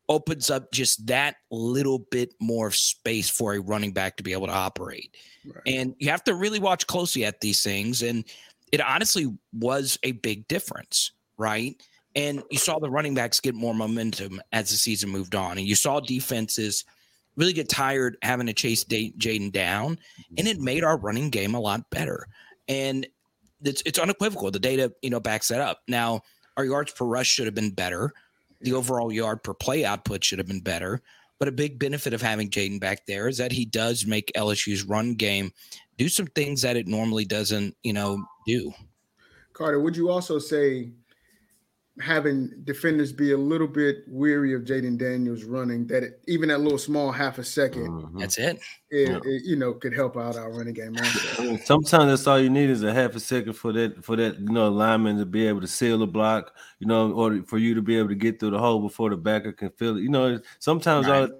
opens 0.07 0.49
up 0.49 0.71
just 0.71 1.05
that 1.05 1.35
little 1.51 1.99
bit 2.11 2.33
more 2.39 2.71
space 2.71 3.29
for 3.29 3.53
a 3.53 3.59
running 3.59 3.91
back 3.91 4.17
to 4.17 4.23
be 4.23 4.33
able 4.33 4.47
to 4.47 4.53
operate 4.53 5.15
Right. 5.45 5.63
and 5.65 5.95
you 5.99 6.09
have 6.09 6.23
to 6.25 6.35
really 6.35 6.59
watch 6.59 6.85
closely 6.85 7.23
at 7.25 7.39
these 7.41 7.63
things. 7.63 8.03
And 8.03 8.25
it 8.71 8.81
honestly 8.81 9.27
was 9.53 9.97
a 10.03 10.11
big 10.11 10.47
difference, 10.47 11.13
right? 11.37 11.81
And 12.15 12.43
you 12.51 12.57
saw 12.59 12.77
the 12.77 12.89
running 12.89 13.15
backs 13.15 13.39
get 13.39 13.55
more 13.55 13.73
momentum 13.73 14.41
as 14.51 14.69
the 14.69 14.75
season 14.75 15.09
moved 15.09 15.33
on. 15.33 15.57
And 15.57 15.65
you 15.65 15.75
saw 15.75 16.01
defenses 16.01 16.83
really 17.39 17.53
get 17.53 17.69
tired 17.69 18.17
having 18.21 18.47
to 18.47 18.53
chase 18.53 18.83
Jayden 18.83 19.51
down. 19.51 19.97
And 20.37 20.47
it 20.47 20.57
mm-hmm. 20.57 20.65
made 20.65 20.83
our 20.83 20.97
running 20.97 21.29
game 21.29 21.55
a 21.55 21.59
lot 21.59 21.89
better. 21.89 22.27
And 22.67 23.07
it's, 23.63 23.81
it's 23.85 23.97
unequivocal. 23.97 24.51
The 24.51 24.59
data, 24.59 24.93
you 25.01 25.09
know, 25.09 25.21
backs 25.21 25.47
that 25.47 25.61
up. 25.61 25.79
Now, 25.87 26.21
our 26.57 26.65
yards 26.65 26.91
per 26.91 27.05
rush 27.05 27.27
should 27.27 27.45
have 27.45 27.55
been 27.55 27.71
better. 27.71 28.11
The 28.61 28.73
overall 28.73 29.11
yard 29.11 29.41
per 29.41 29.53
play 29.53 29.85
output 29.85 30.23
should 30.23 30.37
have 30.37 30.47
been 30.47 30.59
better. 30.59 31.01
But 31.39 31.47
a 31.47 31.53
big 31.53 31.79
benefit 31.79 32.13
of 32.13 32.21
having 32.21 32.49
Jayden 32.49 32.81
back 32.81 33.05
there 33.05 33.29
is 33.29 33.37
that 33.37 33.53
he 33.53 33.63
does 33.63 34.05
make 34.05 34.31
LSU's 34.35 34.83
run 34.83 35.13
game 35.13 35.53
do 35.97 36.09
some 36.09 36.27
things 36.27 36.61
that 36.63 36.75
it 36.75 36.87
normally 36.87 37.23
doesn't, 37.23 37.75
you 37.83 37.93
know, 37.93 38.21
do. 38.45 38.73
Carter, 39.53 39.79
would 39.79 39.95
you 39.95 40.09
also 40.09 40.39
say 40.39 40.91
having 41.99 42.49
defenders 42.63 43.11
be 43.11 43.33
a 43.33 43.37
little 43.37 43.67
bit 43.67 43.97
weary 44.07 44.53
of 44.53 44.61
Jayden 44.63 44.97
Daniels 44.97 45.43
running 45.43 45.85
that 45.87 46.03
it, 46.03 46.21
even 46.27 46.49
that 46.49 46.59
little 46.61 46.77
small 46.77 47.11
half 47.11 47.37
a 47.39 47.43
second, 47.43 47.87
Mhm. 47.89 48.19
That's 48.19 48.37
it. 48.37 48.59
it, 48.89 49.09
Yeah. 49.09 49.19
it, 49.23 49.43
you 49.43 49.55
know, 49.55 49.73
could 49.73 49.93
help 49.93 50.15
out 50.15 50.35
our 50.37 50.51
running 50.51 50.73
game. 50.73 50.95
I 50.97 51.41
mean, 51.43 51.59
sometimes 51.65 52.05
that's 52.05 52.25
all 52.27 52.39
you 52.39 52.49
need 52.49 52.69
is 52.69 52.83
a 52.83 52.93
half 52.93 53.15
a 53.15 53.19
second 53.19 53.53
for 53.53 53.73
that 53.73 54.03
for 54.03 54.15
that 54.15 54.39
you 54.39 54.49
know 54.49 54.69
lineman 54.69 55.17
to 55.17 55.25
be 55.25 55.45
able 55.47 55.61
to 55.61 55.67
seal 55.67 55.97
the 55.97 56.07
block, 56.07 56.55
you 56.79 56.87
know, 56.87 57.11
or 57.11 57.43
for 57.43 57.57
you 57.57 57.75
to 57.75 57.81
be 57.81 57.97
able 57.97 58.09
to 58.09 58.15
get 58.15 58.39
through 58.39 58.51
the 58.51 58.59
hole 58.59 58.79
before 58.81 59.09
the 59.09 59.17
backer 59.17 59.51
can 59.51 59.69
feel 59.71 59.97
it. 59.97 60.01
You 60.01 60.09
know, 60.09 60.39
sometimes 60.59 61.07
all 61.07 61.23
it 61.25 61.31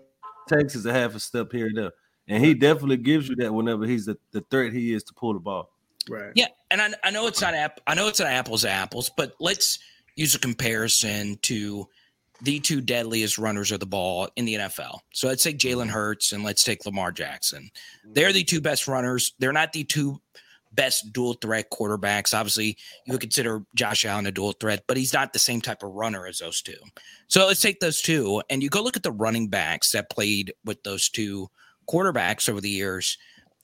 takes 0.50 0.76
is 0.76 0.86
a 0.86 0.94
half 0.94 1.16
a 1.16 1.20
step 1.20 1.52
here 1.52 1.68
and 1.68 1.78
there, 1.78 1.92
and 2.28 2.44
he 2.44 2.54
definitely 2.54 2.98
gives 2.98 3.30
you 3.30 3.36
that 3.38 3.54
whenever 3.54 3.86
he's 3.86 4.06
the, 4.06 4.18
the 4.32 4.42
threat 4.52 4.74
he 4.74 4.94
is 4.94 5.04
to 5.06 5.14
pull 5.14 5.34
the 5.34 5.40
ball. 5.40 5.72
right. 6.10 6.32
Yeah, 6.36 6.48
and 6.72 6.82
I, 6.82 6.90
I 7.04 7.12
know 7.12 7.28
it's 7.28 7.40
not 7.42 7.54
app. 7.54 7.80
I 7.88 7.94
know 7.96 8.08
it's 8.08 8.20
not 8.20 8.30
apples 8.30 8.62
to 8.64 8.70
apples, 8.70 9.10
but 9.16 9.36
let's 9.40 9.80
use 10.20 10.36
a 10.36 10.40
comparison 10.40 11.38
to 11.42 11.88
the 12.42 12.60
two 12.60 12.82
deadliest 12.82 13.38
runners 13.38 13.72
of 13.72 13.80
the 13.80 13.86
ball 13.86 14.28
in 14.36 14.44
the 14.44 14.56
NFL. 14.56 15.00
So 15.14 15.28
let's 15.28 15.44
take 15.44 15.58
Jalen 15.58 15.90
Hurts 15.90 16.34
and 16.34 16.44
let's 16.44 16.64
take 16.64 16.86
Lamar 16.86 17.12
Jackson. 17.12 17.70
They're 18.04 18.34
the 18.34 18.44
two 18.44 18.60
best 18.60 18.88
runners. 18.88 19.34
They're 19.40 19.54
not 19.54 19.72
the 19.72 19.86
two 19.86 20.22
best 20.74 21.12
dual 21.14 21.34
threat 21.34 21.70
quarterbacks. 21.72 22.38
Obviously, 22.38 22.78
you 23.06 23.14
would 23.14 23.22
consider 23.22 23.64
Josh 23.76 24.04
Allen 24.06 24.28
a 24.28 24.32
dual 24.32 24.52
threat, 24.52 24.84
but 24.88 24.98
he's 24.98 25.14
not 25.14 25.32
the 25.32 25.40
same 25.40 25.62
type 25.62 25.84
of 25.84 25.92
runner 25.92 26.28
as 26.28 26.40
those 26.40 26.62
two. 26.62 26.78
So 27.28 27.48
let's 27.48 27.62
take 27.62 27.80
those 27.80 28.02
two 28.02 28.42
and 28.50 28.62
you 28.62 28.70
go 28.70 28.84
look 28.84 28.98
at 28.98 29.04
the 29.04 29.12
running 29.12 29.48
backs 29.48 29.92
that 29.94 30.10
played 30.10 30.54
with 30.66 30.84
those 30.84 31.10
two 31.10 31.48
quarterbacks 31.90 32.50
over 32.50 32.60
the 32.60 32.70
years 32.70 33.18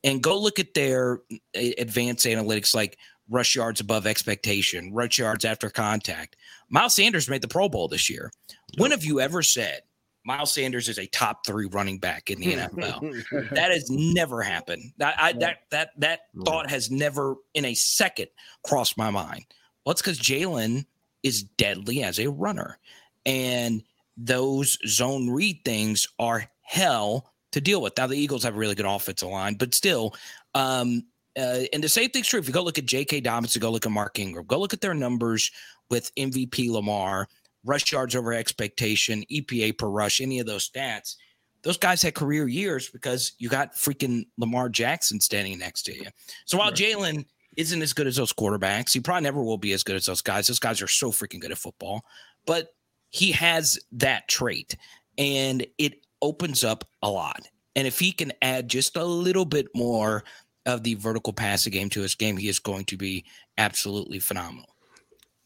and 0.05 0.21
go 0.21 0.39
look 0.39 0.59
at 0.59 0.73
their 0.73 1.19
uh, 1.55 1.61
advanced 1.77 2.25
analytics 2.25 2.73
like 2.73 2.97
rush 3.29 3.55
yards 3.55 3.79
above 3.79 4.05
expectation, 4.05 4.93
rush 4.93 5.17
yards 5.17 5.45
after 5.45 5.69
contact. 5.69 6.35
Miles 6.69 6.95
Sanders 6.95 7.29
made 7.29 7.41
the 7.41 7.47
Pro 7.47 7.69
Bowl 7.69 7.87
this 7.87 8.09
year. 8.09 8.31
When 8.77 8.91
have 8.91 9.03
you 9.03 9.19
ever 9.19 9.41
said 9.41 9.81
Miles 10.25 10.53
Sanders 10.53 10.89
is 10.89 10.97
a 10.97 11.07
top 11.07 11.45
three 11.45 11.67
running 11.67 11.99
back 11.99 12.29
in 12.29 12.39
the 12.39 12.53
NFL? 12.53 13.49
that 13.51 13.71
has 13.71 13.89
never 13.89 14.41
happened. 14.41 14.91
That 14.97 15.15
I, 15.19 15.33
that 15.33 15.57
that 15.71 15.89
that 15.97 16.21
thought 16.43 16.69
has 16.69 16.89
never 16.91 17.35
in 17.53 17.65
a 17.65 17.73
second 17.73 18.27
crossed 18.63 18.97
my 18.97 19.09
mind. 19.09 19.45
Well, 19.85 19.91
it's 19.91 20.01
because 20.01 20.19
Jalen 20.19 20.85
is 21.23 21.43
deadly 21.43 22.03
as 22.03 22.19
a 22.19 22.29
runner, 22.29 22.79
and 23.25 23.83
those 24.17 24.77
zone 24.87 25.29
read 25.29 25.61
things 25.63 26.07
are 26.19 26.49
hell 26.61 27.31
to 27.51 27.61
deal 27.61 27.81
with. 27.81 27.97
Now 27.97 28.07
the 28.07 28.17
Eagles 28.17 28.43
have 28.43 28.55
a 28.55 28.57
really 28.57 28.75
good 28.75 28.85
offensive 28.85 29.29
line, 29.29 29.55
but 29.55 29.73
still, 29.73 30.15
um, 30.55 31.03
uh, 31.37 31.61
and 31.73 31.83
the 31.83 31.89
same 31.89 32.09
thing's 32.09 32.27
true. 32.27 32.39
If 32.39 32.47
you 32.47 32.53
go 32.53 32.63
look 32.63 32.77
at 32.77 32.85
J.K. 32.85 33.21
Dobbins, 33.21 33.57
go 33.57 33.71
look 33.71 33.85
at 33.85 33.91
Mark 33.91 34.19
Ingram, 34.19 34.45
go 34.45 34.59
look 34.59 34.73
at 34.73 34.81
their 34.81 34.93
numbers 34.93 35.51
with 35.89 36.13
MVP 36.15 36.69
Lamar, 36.69 37.27
rush 37.63 37.91
yards 37.91 38.15
over 38.15 38.33
expectation, 38.33 39.23
EPA 39.31 39.77
per 39.77 39.87
rush, 39.87 40.21
any 40.21 40.39
of 40.39 40.45
those 40.45 40.69
stats. 40.69 41.15
Those 41.63 41.77
guys 41.77 42.01
had 42.01 42.13
career 42.13 42.47
years 42.47 42.89
because 42.89 43.33
you 43.39 43.49
got 43.49 43.73
freaking 43.73 44.27
Lamar 44.37 44.69
Jackson 44.69 45.19
standing 45.19 45.57
next 45.57 45.83
to 45.83 45.95
you. 45.95 46.05
So 46.45 46.57
while 46.57 46.69
right. 46.69 46.77
Jalen 46.77 47.25
isn't 47.57 47.81
as 47.81 47.93
good 47.93 48.07
as 48.07 48.17
those 48.17 48.33
quarterbacks, 48.33 48.93
he 48.93 48.99
probably 48.99 49.23
never 49.23 49.43
will 49.43 49.57
be 49.57 49.73
as 49.73 49.83
good 49.83 49.95
as 49.95 50.05
those 50.05 50.21
guys. 50.21 50.47
Those 50.47 50.59
guys 50.59 50.81
are 50.81 50.87
so 50.87 51.11
freaking 51.11 51.39
good 51.39 51.51
at 51.51 51.57
football, 51.57 52.05
but 52.45 52.69
he 53.09 53.31
has 53.31 53.79
that 53.93 54.27
trait 54.27 54.77
and 55.17 55.65
it 55.77 56.05
opens 56.21 56.63
up 56.63 56.85
a 57.01 57.09
lot. 57.09 57.47
And 57.75 57.87
if 57.87 57.99
he 57.99 58.11
can 58.11 58.31
add 58.41 58.69
just 58.69 58.95
a 58.95 59.03
little 59.03 59.45
bit 59.45 59.67
more 59.75 60.23
of 60.65 60.83
the 60.83 60.95
vertical 60.95 61.33
passing 61.33 61.73
game 61.73 61.89
to 61.89 62.01
his 62.01 62.15
game, 62.15 62.37
he 62.37 62.47
is 62.47 62.59
going 62.59 62.85
to 62.85 62.97
be 62.97 63.25
absolutely 63.57 64.19
phenomenal. 64.19 64.75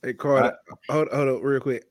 Hey, 0.02 0.14
Carter, 0.14 0.58
hold, 0.90 1.10
hold 1.10 1.28
up 1.28 1.44
real 1.44 1.60
quick. 1.60 1.86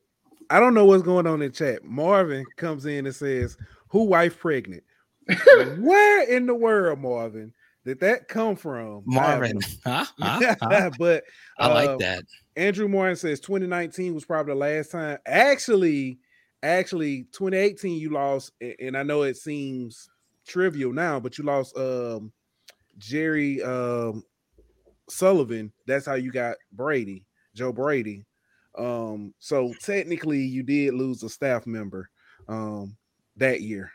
I 0.49 0.59
don't 0.59 0.73
know 0.73 0.85
what's 0.85 1.03
going 1.03 1.27
on 1.27 1.41
in 1.41 1.51
chat. 1.51 1.83
Marvin 1.83 2.43
comes 2.57 2.85
in 2.85 3.05
and 3.05 3.15
says, 3.15 3.55
Who 3.89 4.05
wife 4.05 4.39
pregnant? 4.39 4.83
Where 5.77 6.27
in 6.27 6.47
the 6.47 6.55
world, 6.55 6.99
Marvin, 6.99 7.53
did 7.85 7.99
that 7.99 8.27
come 8.27 8.55
from? 8.55 9.03
Marvin. 9.05 9.59
Huh? 9.85 10.05
Huh? 10.19 10.55
Huh? 10.61 10.89
but 10.97 11.23
I 11.59 11.67
like 11.67 11.89
uh, 11.89 11.97
that. 11.97 12.23
Andrew 12.55 12.87
Morgan 12.87 13.15
says 13.15 13.39
2019 13.39 14.13
was 14.13 14.25
probably 14.25 14.53
the 14.53 14.59
last 14.59 14.91
time. 14.91 15.19
Actually, 15.25 16.19
actually 16.63 17.23
2018 17.31 17.99
you 17.99 18.09
lost, 18.09 18.51
and 18.79 18.97
I 18.97 19.03
know 19.03 19.21
it 19.21 19.37
seems 19.37 20.09
trivial 20.47 20.91
now, 20.91 21.19
but 21.19 21.37
you 21.37 21.43
lost 21.43 21.77
um 21.77 22.31
Jerry 22.99 23.63
um 23.63 24.23
Sullivan. 25.09 25.71
That's 25.87 26.05
how 26.05 26.13
you 26.15 26.31
got 26.31 26.57
Brady, 26.71 27.25
Joe 27.55 27.71
Brady. 27.73 28.25
Um, 28.77 29.33
so 29.39 29.73
technically 29.81 30.41
you 30.41 30.61
did 30.61 30.93
lose 30.93 31.23
a 31.23 31.29
staff 31.29 31.65
member 31.65 32.09
um 32.47 32.95
that 33.37 33.61
year. 33.61 33.91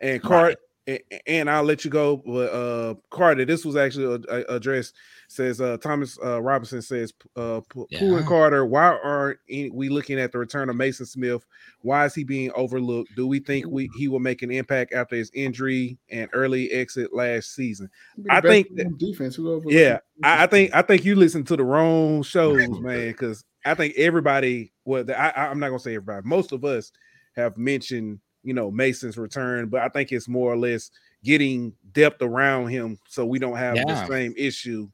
And 0.00 0.22
Cart. 0.22 0.58
And, 0.90 1.20
and, 1.26 1.50
I'll 1.50 1.62
let 1.62 1.84
you 1.84 1.90
go, 1.90 2.16
but 2.16 2.52
uh 2.52 2.94
Carter, 3.10 3.44
this 3.44 3.64
was 3.64 3.76
actually 3.76 4.24
addressed 4.48 4.94
says 5.28 5.60
uh 5.60 5.76
Thomas 5.76 6.18
uh 6.24 6.42
Robinson 6.42 6.82
says 6.82 7.12
uh 7.36 7.60
P- 7.72 7.84
yeah. 7.90 7.98
Pooh 8.00 8.16
and 8.16 8.26
Carter, 8.26 8.66
why 8.66 8.98
aren't 9.02 9.38
we 9.48 9.88
looking 9.88 10.18
at 10.18 10.32
the 10.32 10.38
return 10.38 10.68
of 10.68 10.76
Maason 10.76 11.06
Smith? 11.06 11.46
Why 11.82 12.06
is 12.06 12.14
he 12.14 12.24
being 12.24 12.50
overlooked? 12.54 13.14
Do 13.14 13.26
we 13.26 13.38
think 13.40 13.66
we 13.66 13.88
he 13.96 14.08
will 14.08 14.20
make 14.20 14.42
an 14.42 14.50
impact 14.50 14.92
after 14.92 15.16
his 15.16 15.30
injury 15.34 15.98
and 16.10 16.28
early 16.32 16.70
exit 16.72 17.14
last 17.14 17.54
season? 17.54 17.90
I 18.28 18.40
think 18.40 18.68
that, 18.76 18.98
defense. 18.98 19.38
Yeah, 19.66 19.98
I, 20.24 20.44
I, 20.44 20.46
think 20.46 20.74
I 20.74 20.82
think 20.82 21.04
you 21.04 21.14
listen 21.14 21.44
to 21.44 21.56
the 21.56 21.64
wrong 21.64 22.22
shows, 22.22 22.68
man, 22.80 23.08
because 23.08 23.44
I 23.64 23.74
think 23.74 23.94
everybody. 23.96 24.72
Well, 24.84 25.04
I, 25.10 25.32
I'm 25.36 25.60
not 25.60 25.68
gonna 25.68 25.78
say 25.78 25.94
everybody. 25.94 26.26
Most 26.26 26.52
of 26.52 26.64
us 26.64 26.90
have 27.36 27.56
mentioned 27.56 28.20
you 28.42 28.54
know 28.54 28.70
Maason's 28.70 29.18
return, 29.18 29.68
but 29.68 29.82
I 29.82 29.88
think 29.88 30.12
it's 30.12 30.28
more 30.28 30.52
or 30.52 30.56
less 30.56 30.90
getting 31.24 31.74
depth 31.92 32.22
around 32.22 32.68
him 32.68 32.98
so 33.08 33.26
we 33.26 33.38
don't 33.38 33.56
have 33.56 33.76
yeah. 33.76 33.84
the 33.84 34.06
same 34.06 34.34
issue 34.36 34.88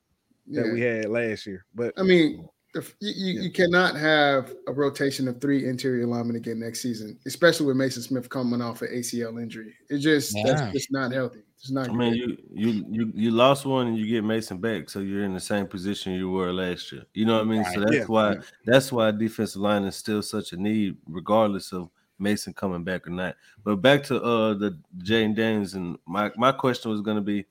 that 0.49 0.67
yeah. 0.67 0.73
we 0.73 0.81
had 0.81 1.07
last 1.07 1.47
year. 1.47 1.65
But 1.75 1.93
I 1.97 2.03
mean, 2.03 2.49
you, 2.75 2.83
you, 3.01 3.41
you, 3.43 3.51
cannot 3.51 3.97
have 3.97 4.55
a 4.67 4.73
rotation 4.73 5.29
of 5.29 5.41
three 5.41 5.67
interior 5.69 6.07
linemen 6.07 6.37
again 6.37 6.61
next 6.61 6.83
season, 6.83 7.19
especially 7.27 7.67
with 7.67 7.77
Maason 7.77 8.03
Smith 8.03 8.29
coming 8.29 8.61
off 8.61 8.83
an 8.83 8.89
ACL 8.89 9.41
injury. 9.41 9.75
It 9.89 9.99
just 9.99 10.37
yeah. 10.37 10.45
that's 10.47 10.73
just 10.73 10.93
not 10.93 11.13
healthy. 11.13 11.41
It's 11.59 11.71
not. 11.71 11.89
I 11.89 11.93
mean, 11.93 12.15
you 12.15 12.37
you 12.53 12.85
you 12.89 13.13
you 13.15 13.31
lost 13.31 13.65
one 13.65 13.89
and 13.89 13.99
you 13.99 14.07
get 14.07 14.25
Maason 14.25 14.61
back, 14.61 14.91
so 14.91 15.01
you're 15.01 15.25
in 15.25 15.35
the 15.35 15.41
same 15.41 15.67
position 15.67 16.13
you 16.13 16.31
were 16.31 16.53
last 16.53 16.93
year. 16.93 17.05
You 17.15 17.25
know 17.25 17.35
what 17.35 17.43
I 17.43 17.45
mean? 17.45 17.63
Right. 17.63 17.75
So 17.75 17.81
that's 17.81 17.95
yeah. 17.95 18.05
why 18.05 18.37
that's 18.65 18.93
why 18.93 19.11
defensive 19.11 19.63
line 19.63 19.85
is 19.85 19.97
still 19.97 20.23
such 20.23 20.53
a 20.53 20.57
need, 20.57 20.97
regardless 21.09 21.73
of 21.73 21.89
Maason 22.21 22.55
coming 22.55 22.85
back 22.85 23.07
or 23.07 23.11
not. 23.11 23.37
But 23.65 23.77
back 23.77 24.03
to 24.05 24.23
uh 24.23 24.55
the 24.55 24.79
Jayden 24.99 25.37
Daniels, 25.37 25.75
and 25.75 25.99
my 26.07 26.31
my 26.37 26.53
question 26.53 26.91
was 26.91 27.01
going 27.01 27.17
to 27.17 27.23
be, 27.23 27.47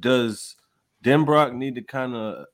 does 0.00 0.56
Denbrock 1.04 1.54
need 1.54 1.74
to 1.76 1.82
kind 1.82 2.14
of 2.14 2.46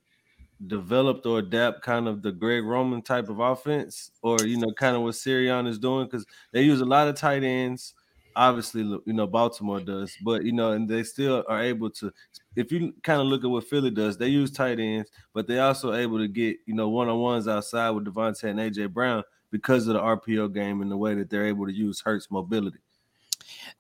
develop 0.67 1.27
or 1.27 1.40
adapt 1.40 1.83
kind 1.83 2.09
of 2.09 2.23
the 2.23 2.33
Greg 2.33 2.64
Roman 2.64 3.03
type 3.03 3.29
of 3.29 3.40
offense, 3.40 4.11
or 4.23 4.38
you 4.45 4.59
know, 4.59 4.73
kind 4.73 4.97
of 4.97 5.03
what 5.03 5.14
Sirianni 5.14 5.69
is 5.69 5.79
doing 5.79 6.07
because 6.07 6.27
they 6.53 6.62
use 6.62 6.81
a 6.81 6.87
lot 6.87 7.09
of 7.09 7.17
tight 7.17 7.45
ends. 7.45 7.95
Obviously, 8.37 8.83
you 8.83 9.12
know, 9.12 9.29
Baltimore 9.29 9.79
does, 9.79 10.17
but 10.25 10.45
you 10.45 10.53
know, 10.53 10.73
and 10.73 10.88
they 10.88 11.05
still 11.05 11.45
are 11.49 11.62
able 11.62 11.88
to. 11.90 12.12
If 12.57 12.73
you 12.73 12.93
kind 13.05 13.21
of 13.21 13.29
look 13.29 13.45
at 13.45 13.51
what 13.51 13.64
Philly 13.64 13.90
does, 13.90 14.19
they 14.19 14.27
use 14.27 14.51
tight 14.51 14.81
ends, 14.81 15.09
but 15.33 15.47
they 15.47 15.61
also 15.61 15.93
able 15.95 16.19
to 16.19 16.27
get 16.27 16.57
you 16.67 16.75
know 16.75 16.88
one 16.88 17.09
on 17.09 17.21
ones 17.21 17.47
outside 17.47 17.90
with 17.90 18.07
DeVonta 18.07 18.45
and 18.45 18.59
AJ 18.59 18.93
Brown 18.93 19.23
because 19.55 19.87
of 19.87 19.95
the 19.95 20.01
RPO 20.01 20.53
game 20.53 20.83
and 20.83 20.90
the 20.90 20.97
way 20.97 21.14
that 21.14 21.31
they're 21.31 21.47
able 21.47 21.64
to 21.64 21.73
use 21.73 22.01
Hurts 22.01 22.29
mobility. 22.29 22.81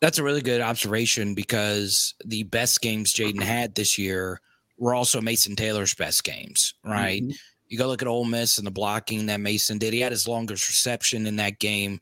That's 0.00 0.18
a 0.18 0.22
really 0.22 0.40
good 0.40 0.60
observation 0.60 1.34
because 1.34 2.14
the 2.24 2.44
best 2.44 2.80
games 2.80 3.12
Jayden 3.12 3.42
had 3.42 3.74
this 3.74 3.98
year 3.98 4.40
were 4.78 4.94
also 4.94 5.20
Mason 5.20 5.56
Taylor's 5.56 5.92
best 5.92 6.22
games, 6.22 6.74
right? 6.84 7.24
Mm-hmm. 7.24 7.32
You 7.66 7.76
go 7.76 7.88
look 7.88 8.02
at 8.02 8.08
Ole 8.08 8.24
Miss 8.24 8.58
and 8.58 8.66
the 8.68 8.70
blocking 8.70 9.26
that 9.26 9.40
Mason 9.40 9.78
did. 9.78 9.92
He 9.92 10.00
had 10.00 10.12
his 10.12 10.28
longest 10.28 10.68
reception 10.68 11.26
in 11.26 11.34
that 11.36 11.58
game. 11.58 12.00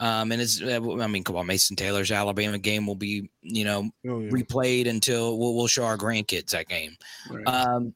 Um, 0.00 0.32
and 0.32 0.40
his, 0.40 0.60
uh, 0.60 0.80
I 1.00 1.06
mean, 1.06 1.22
come 1.22 1.36
on, 1.36 1.46
Mason 1.46 1.76
Taylor's 1.76 2.10
Alabama 2.10 2.58
game 2.58 2.88
will 2.88 2.96
be, 2.96 3.30
you 3.40 3.64
know, 3.64 3.88
oh, 4.08 4.18
yeah. 4.18 4.30
replayed 4.30 4.88
until 4.88 5.38
we'll, 5.38 5.54
we'll, 5.54 5.68
show 5.68 5.84
our 5.84 5.96
grandkids 5.96 6.50
that 6.50 6.68
game. 6.68 6.96
Right. 7.30 7.46
Um, 7.46 7.94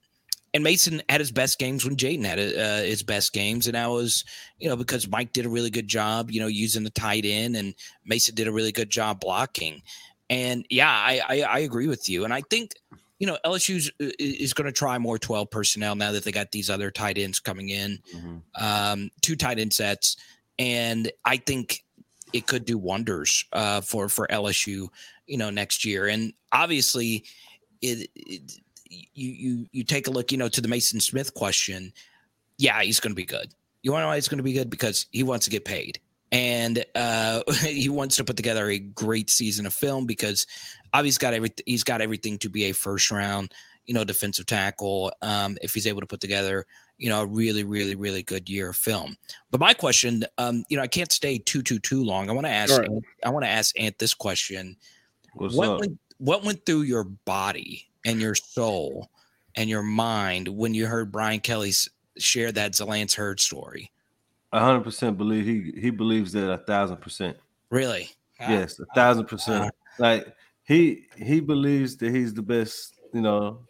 and 0.56 0.64
Mason 0.64 1.02
had 1.06 1.20
his 1.20 1.32
best 1.32 1.58
games 1.58 1.84
when 1.84 1.96
Jayden 1.96 2.24
had 2.24 2.38
uh, 2.38 2.82
his 2.82 3.02
best 3.02 3.34
games, 3.34 3.66
and 3.66 3.74
that 3.74 3.90
was, 3.90 4.24
you 4.58 4.70
know, 4.70 4.76
because 4.76 5.06
Mike 5.06 5.34
did 5.34 5.44
a 5.44 5.50
really 5.50 5.68
good 5.68 5.86
job, 5.86 6.30
you 6.30 6.40
know, 6.40 6.46
using 6.46 6.82
the 6.82 6.88
tight 6.88 7.26
end, 7.26 7.56
and 7.56 7.74
Mason 8.06 8.34
did 8.34 8.48
a 8.48 8.52
really 8.52 8.72
good 8.72 8.88
job 8.88 9.20
blocking. 9.20 9.82
And 10.30 10.64
yeah, 10.70 10.88
I, 10.88 11.20
I, 11.28 11.40
I 11.42 11.58
agree 11.58 11.88
with 11.88 12.08
you, 12.08 12.24
and 12.24 12.32
I 12.32 12.40
think 12.40 12.72
you 13.18 13.26
know, 13.26 13.36
LSU 13.44 13.86
uh, 14.00 14.12
is 14.18 14.54
going 14.54 14.64
to 14.64 14.72
try 14.72 14.96
more 14.96 15.18
12 15.18 15.50
personnel 15.50 15.94
now 15.94 16.12
that 16.12 16.24
they 16.24 16.32
got 16.32 16.52
these 16.52 16.70
other 16.70 16.90
tight 16.90 17.18
ends 17.18 17.38
coming 17.38 17.68
in, 17.68 17.98
mm-hmm. 18.14 18.36
um, 18.58 19.10
two 19.20 19.36
tight 19.36 19.58
end 19.58 19.74
sets. 19.74 20.16
And 20.58 21.12
I 21.22 21.36
think 21.36 21.82
it 22.32 22.46
could 22.46 22.64
do 22.64 22.78
wonders 22.78 23.44
uh, 23.52 23.82
for, 23.82 24.08
for 24.08 24.26
LSU, 24.26 24.88
you 25.26 25.36
know, 25.36 25.50
next 25.50 25.84
year. 25.84 26.06
And 26.06 26.32
obviously, 26.52 27.24
it, 27.80 28.10
it, 28.14 28.52
you, 28.90 29.32
you, 29.32 29.66
you 29.72 29.84
take 29.84 30.06
a 30.06 30.10
look, 30.10 30.32
you 30.32 30.38
know, 30.38 30.48
to 30.48 30.60
the 30.60 30.68
Maason 30.68 31.00
Smith 31.00 31.34
question. 31.34 31.92
Yeah, 32.58 32.80
he's 32.82 33.00
going 33.00 33.12
to 33.12 33.16
be 33.16 33.26
good. 33.26 33.52
You 33.82 33.92
want 33.92 34.00
to 34.00 34.04
know 34.04 34.08
why 34.08 34.16
he's 34.16 34.28
going 34.28 34.38
to 34.38 34.44
be 34.44 34.52
good? 34.52 34.70
Because 34.70 35.06
he 35.12 35.22
wants 35.22 35.44
to 35.44 35.50
get 35.50 35.64
paid 35.64 36.00
and 36.32 36.84
uh, 36.94 37.42
he 37.62 37.88
wants 37.88 38.16
to 38.16 38.24
put 38.24 38.36
together 38.36 38.68
a 38.70 38.78
great 38.78 39.30
season 39.30 39.66
of 39.66 39.74
film 39.74 40.06
because 40.06 40.46
obviously 40.92 41.08
he's 41.08 41.18
got 41.18 41.34
everything. 41.34 41.64
He's 41.66 41.84
got 41.84 42.00
everything 42.00 42.38
to 42.38 42.48
be 42.48 42.64
a 42.64 42.72
first 42.72 43.10
round, 43.10 43.52
you 43.86 43.94
know, 43.94 44.04
defensive 44.04 44.46
tackle. 44.46 45.12
Um, 45.22 45.56
if 45.62 45.74
he's 45.74 45.86
able 45.86 46.00
to 46.00 46.06
put 46.06 46.20
together, 46.20 46.66
you 46.98 47.08
know, 47.08 47.22
a 47.22 47.26
really, 47.26 47.64
really, 47.64 47.94
really 47.94 48.22
good 48.22 48.48
year 48.48 48.70
of 48.70 48.76
film. 48.76 49.16
But 49.50 49.60
my 49.60 49.74
question, 49.74 50.24
um, 50.38 50.64
you 50.68 50.76
know, 50.76 50.82
I 50.82 50.88
can't 50.88 51.12
stay 51.12 51.38
too, 51.38 51.62
too, 51.62 51.78
too 51.78 52.02
long. 52.02 52.28
I 52.28 52.32
want 52.32 52.46
to 52.46 52.52
ask. 52.52 52.78
Right. 52.78 52.88
I 53.24 53.30
want 53.30 53.44
to 53.44 53.50
ask 53.50 53.78
Ant 53.78 53.98
this 53.98 54.14
question. 54.14 54.76
What's 55.34 55.54
what 55.54 55.68
up? 55.68 55.80
Went, 55.80 55.98
what 56.18 56.44
went 56.44 56.64
through 56.64 56.82
your 56.82 57.04
body 57.04 57.86
and 58.06 58.20
your 58.20 58.34
soul 58.34 59.10
and 59.56 59.68
your 59.68 59.82
mind 59.82 60.48
when 60.48 60.72
you 60.72 60.86
heard 60.86 61.12
Brian 61.12 61.40
Kelly 61.40 61.72
share 62.16 62.52
that 62.52 62.80
Lance 62.80 63.14
Heard 63.14 63.40
story? 63.40 63.92
hundred 64.54 64.84
percent 64.84 65.18
believe 65.18 65.44
he 65.44 65.78
he 65.78 65.90
believes 65.90 66.32
that 66.32 66.50
a 66.50 66.56
thousand 66.56 66.98
percent. 67.02 67.36
Really? 67.70 68.08
Yes, 68.40 68.78
a 68.78 68.86
thousand 68.94 69.26
percent. 69.26 69.74
Like 69.98 70.26
he 70.64 71.06
he 71.16 71.40
believes 71.40 71.96
that 71.98 72.14
he's 72.14 72.32
the 72.32 72.42
best, 72.42 72.94
you 73.12 73.20
know, 73.20 73.60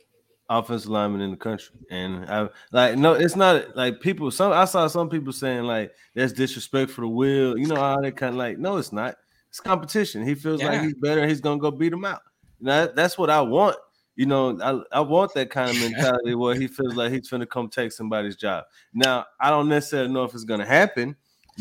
offensive 0.48 0.90
lineman 0.90 1.22
in 1.22 1.30
the 1.32 1.36
country. 1.36 1.76
And 1.90 2.24
I 2.26 2.48
like 2.72 2.96
no, 2.96 3.14
it's 3.14 3.34
not 3.34 3.76
like 3.76 4.00
people. 4.00 4.30
Some 4.30 4.52
I 4.52 4.64
saw 4.64 4.86
some 4.86 5.08
people 5.08 5.32
saying 5.32 5.64
like 5.64 5.92
that's 6.14 6.32
disrespect 6.32 6.90
for 6.90 7.00
the 7.00 7.08
will. 7.08 7.58
You 7.58 7.66
know 7.66 7.76
how 7.76 8.00
they 8.00 8.12
kind 8.12 8.34
of 8.34 8.38
like 8.38 8.58
no, 8.58 8.76
it's 8.76 8.92
not. 8.92 9.16
It's 9.48 9.60
competition. 9.60 10.24
He 10.24 10.34
feels 10.34 10.60
yeah. 10.60 10.70
like 10.70 10.82
he's 10.82 10.94
better. 10.94 11.26
He's 11.26 11.40
gonna 11.40 11.58
go 11.58 11.70
beat 11.70 11.92
him 11.92 12.04
out. 12.04 12.22
That, 12.60 12.96
that's 12.96 13.18
what 13.18 13.30
I 13.30 13.40
want 13.40 13.76
you 14.16 14.26
know, 14.26 14.58
I, 14.60 14.98
I 14.98 15.00
want 15.00 15.34
that 15.34 15.50
kind 15.50 15.70
of 15.70 15.80
mentality 15.80 16.34
where 16.34 16.54
he 16.54 16.66
feels 16.66 16.94
like 16.94 17.12
he's 17.12 17.28
going 17.28 17.40
to 17.40 17.46
come 17.46 17.68
take 17.68 17.92
somebody's 17.92 18.36
job. 18.36 18.64
Now, 18.92 19.26
I 19.38 19.50
don't 19.50 19.68
necessarily 19.68 20.12
know 20.12 20.24
if 20.24 20.34
it's 20.34 20.44
going 20.44 20.60
to 20.60 20.66
happen, 20.66 21.14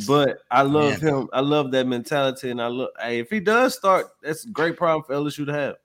but 0.07 0.39
I 0.49 0.63
love 0.63 1.03
yeah. 1.03 1.09
him. 1.09 1.29
I 1.33 1.41
love 1.41 1.71
that 1.71 1.85
mentality, 1.85 2.49
and 2.49 2.61
I 2.61 2.67
look. 2.67 2.91
Hey, 2.99 3.19
if 3.19 3.29
he 3.29 3.39
does 3.39 3.75
start, 3.75 4.07
that's 4.21 4.45
a 4.45 4.49
great 4.49 4.77
problem 4.77 5.03
for 5.03 5.13
LSU 5.13 5.45
to 5.45 5.53
have. 5.53 5.75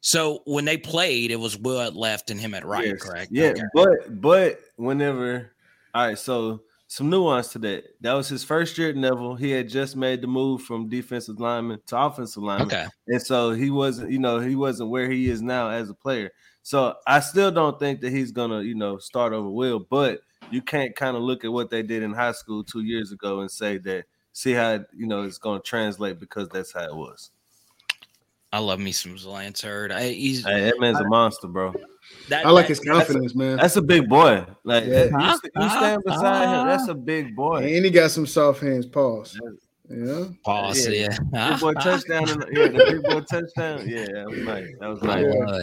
So 0.00 0.42
when 0.44 0.66
they 0.66 0.76
played, 0.76 1.30
it 1.30 1.40
was 1.40 1.56
Will 1.56 1.80
at 1.80 1.96
left 1.96 2.30
and 2.30 2.38
him 2.38 2.52
at 2.52 2.64
right, 2.66 2.88
yes. 2.88 3.02
correct? 3.02 3.32
Yeah, 3.32 3.48
okay. 3.48 3.62
but 3.72 4.20
but 4.20 4.60
whenever, 4.76 5.50
all 5.94 6.08
right. 6.08 6.18
So 6.18 6.62
some 6.94 7.10
nuance 7.10 7.48
to 7.48 7.58
that. 7.58 7.86
That 8.02 8.12
was 8.12 8.28
his 8.28 8.44
first 8.44 8.78
year 8.78 8.90
at 8.90 8.96
Neville. 8.96 9.34
He 9.34 9.50
had 9.50 9.68
just 9.68 9.96
made 9.96 10.20
the 10.20 10.28
move 10.28 10.62
from 10.62 10.88
defensive 10.88 11.40
lineman 11.40 11.80
to 11.86 11.98
offensive 11.98 12.44
lineman. 12.44 12.68
Okay. 12.68 12.86
And 13.08 13.20
so 13.20 13.50
he 13.50 13.70
wasn't, 13.70 14.12
you 14.12 14.20
know, 14.20 14.38
he 14.38 14.54
wasn't 14.54 14.90
where 14.90 15.10
he 15.10 15.28
is 15.28 15.42
now 15.42 15.70
as 15.70 15.90
a 15.90 15.94
player. 15.94 16.30
So 16.62 16.94
I 17.04 17.18
still 17.18 17.50
don't 17.50 17.80
think 17.80 18.00
that 18.02 18.12
he's 18.12 18.30
gonna, 18.30 18.62
you 18.62 18.76
know, 18.76 18.98
start 18.98 19.32
over 19.32 19.48
Will, 19.48 19.80
but 19.80 20.20
you 20.52 20.62
can't 20.62 20.94
kind 20.94 21.16
of 21.16 21.24
look 21.24 21.44
at 21.44 21.52
what 21.52 21.68
they 21.68 21.82
did 21.82 22.04
in 22.04 22.12
high 22.12 22.30
school 22.30 22.62
two 22.62 22.82
years 22.82 23.10
ago 23.10 23.40
and 23.40 23.50
say 23.50 23.78
that 23.78 24.04
see 24.32 24.52
how 24.52 24.78
you 24.96 25.08
know 25.08 25.22
it's 25.22 25.38
gonna 25.38 25.58
translate 25.58 26.20
because 26.20 26.48
that's 26.50 26.72
how 26.72 26.84
it 26.84 26.94
was. 26.94 27.32
I 28.54 28.58
love 28.58 28.78
me 28.78 28.92
some 28.92 29.16
Lance 29.26 29.60
Heard. 29.62 29.90
I, 29.90 30.10
he's 30.10 30.44
Hey, 30.44 30.60
that 30.60 30.78
man's 30.78 31.00
a 31.00 31.04
monster, 31.08 31.48
bro. 31.48 31.74
that, 32.28 32.46
I 32.46 32.50
like 32.50 32.66
that- 32.66 32.68
his 32.68 32.80
confidence, 32.80 33.34
man. 33.34 33.56
That's 33.56 33.74
a 33.76 33.82
big 33.82 34.08
boy. 34.08 34.46
Like 34.62 34.84
Yeah. 34.84 35.04
you, 35.06 35.36
st- 35.36 35.52
you 35.56 35.68
stand 35.70 36.04
beside 36.04 36.60
him. 36.60 36.66
That's 36.68 36.86
a 36.88 36.94
big 36.94 37.34
boy. 37.34 37.56
And 37.74 37.84
he 37.84 37.90
got 37.90 38.12
some 38.12 38.26
soft 38.26 38.62
hands. 38.62 38.86
Pause. 38.86 39.40
Yeah. 39.90 40.24
Pause. 40.44 40.88
Yeah. 40.88 41.16
Yeah. 41.32 41.50
Big 41.50 41.60
boy 41.60 41.72
touchdown. 41.82 42.26
Yeah, 42.52 42.68
the 42.68 42.84
big 42.90 43.02
boy 43.02 43.20
touchdown. 43.22 43.88
Yeah, 43.88 44.06
that 44.12 44.26
was 44.30 44.38
nice. 44.38 44.68
That 44.80 44.88
was 44.88 45.02
nice. 45.02 45.24
love. 45.34 45.62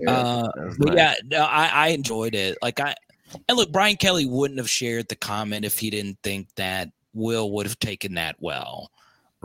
Yeah. 0.00 0.10
Uh, 0.10 0.50
was 0.56 0.76
but 0.78 0.88
nice. 0.88 0.96
yeah, 0.96 1.14
no, 1.26 1.44
I, 1.44 1.66
I 1.66 1.88
enjoyed 1.88 2.34
it. 2.34 2.56
Like 2.62 2.80
I 2.80 2.94
and 3.48 3.56
look, 3.58 3.70
Brian 3.70 3.96
Kelly 3.96 4.24
wouldn't 4.26 4.58
have 4.58 4.70
shared 4.70 5.08
the 5.08 5.16
comment 5.16 5.64
if 5.64 5.78
he 5.78 5.90
didn't 5.90 6.18
think 6.22 6.48
that 6.56 6.88
Will 7.12 7.50
would 7.52 7.66
have 7.66 7.78
taken 7.80 8.14
that 8.14 8.36
well, 8.40 8.90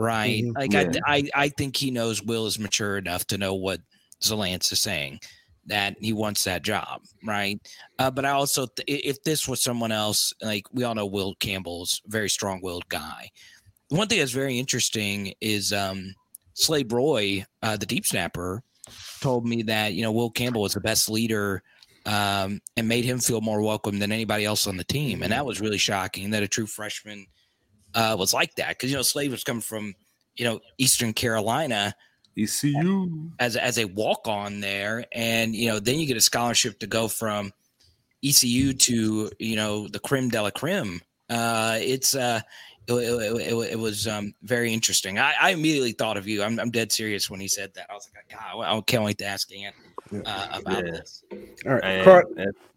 right? 0.00 0.42
Mhm. 0.44 0.56
Like 0.56 0.72
Yeah. 0.72 1.00
I, 1.06 1.16
I, 1.16 1.30
I 1.34 1.48
think 1.48 1.76
he 1.76 1.90
knows 1.90 2.22
Will 2.22 2.46
is 2.46 2.58
mature 2.58 2.98
enough 2.98 3.26
to 3.26 3.38
know 3.38 3.54
what 3.54 3.80
Zalance 4.22 4.72
is 4.72 4.80
saying 4.80 5.20
that 5.66 5.94
he 6.00 6.12
wants 6.12 6.44
that 6.44 6.62
job, 6.62 7.02
right? 7.24 7.60
Uh, 7.98 8.10
but 8.10 8.24
I 8.24 8.30
also, 8.30 8.66
th- 8.66 9.04
if 9.04 9.22
this 9.22 9.46
was 9.46 9.62
someone 9.62 9.92
else, 9.92 10.32
like 10.42 10.64
we 10.72 10.84
all 10.84 10.94
know, 10.94 11.06
Will 11.06 11.34
Campbell's 11.36 12.00
very 12.06 12.28
strong-willed 12.28 12.88
guy. 12.88 13.30
One 13.88 14.08
thing 14.08 14.18
that's 14.18 14.32
very 14.32 14.58
interesting 14.58 15.34
is 15.40 15.72
um, 15.72 16.14
Slade 16.54 16.92
Roy, 16.92 17.44
uh, 17.62 17.76
the 17.76 17.86
deep 17.86 18.06
snapper, 18.06 18.62
told 19.20 19.46
me 19.46 19.62
that 19.64 19.92
you 19.92 20.02
know 20.02 20.12
Will 20.12 20.30
Campbell 20.30 20.62
was 20.62 20.74
the 20.74 20.80
best 20.80 21.10
leader 21.10 21.62
um, 22.06 22.60
and 22.76 22.88
made 22.88 23.04
him 23.04 23.18
feel 23.18 23.40
more 23.40 23.62
welcome 23.62 23.98
than 23.98 24.12
anybody 24.12 24.44
else 24.44 24.66
on 24.66 24.76
the 24.76 24.84
team, 24.84 25.22
and 25.22 25.32
that 25.32 25.44
was 25.44 25.60
really 25.60 25.78
shocking 25.78 26.30
that 26.30 26.42
a 26.42 26.48
true 26.48 26.66
freshman 26.66 27.26
uh, 27.94 28.16
was 28.18 28.32
like 28.34 28.54
that 28.56 28.70
because 28.70 28.90
you 28.90 28.96
know 28.96 29.02
Slade 29.02 29.30
was 29.30 29.44
coming 29.44 29.62
from 29.62 29.94
you 30.36 30.44
know 30.44 30.60
Eastern 30.78 31.12
Carolina 31.12 31.94
ECU. 32.36 33.30
as 33.38 33.56
as 33.56 33.78
a 33.78 33.84
walk 33.86 34.28
on 34.28 34.60
there, 34.60 35.04
and 35.12 35.54
you 35.54 35.68
know 35.68 35.78
then 35.80 35.98
you 35.98 36.06
get 36.06 36.16
a 36.16 36.20
scholarship 36.20 36.78
to 36.80 36.86
go 36.86 37.08
from 37.08 37.52
ECU 38.24 38.72
to 38.74 39.30
you 39.38 39.56
know 39.56 39.88
the 39.88 39.98
creme 40.00 40.28
de 40.28 40.42
la 40.42 40.50
creme. 40.50 41.00
Uh, 41.28 41.78
it's 41.80 42.14
uh, 42.14 42.40
it, 42.88 42.92
it, 42.94 43.52
it, 43.52 43.72
it 43.72 43.78
was 43.78 44.06
um, 44.08 44.34
very 44.42 44.72
interesting. 44.72 45.18
I, 45.18 45.34
I 45.40 45.50
immediately 45.50 45.92
thought 45.92 46.16
of 46.16 46.26
you. 46.26 46.42
I'm, 46.42 46.58
I'm 46.58 46.70
dead 46.70 46.90
serious 46.92 47.30
when 47.30 47.40
he 47.40 47.48
said 47.48 47.70
that. 47.74 47.86
I 47.88 47.94
was 47.94 48.08
like, 48.14 48.24
God, 48.28 48.62
I 48.64 48.80
can't 48.82 49.04
wait 49.04 49.18
to 49.18 49.26
ask 49.26 49.48
Ant 49.54 49.74
uh, 50.26 50.46
about 50.52 50.84
Yeah. 50.84 50.90
this. 50.92 51.22
All 51.66 51.74
right, 51.74 51.84
And 51.84 52.04
Card, 52.04 52.24
that's 52.36 52.48
my 52.48 52.69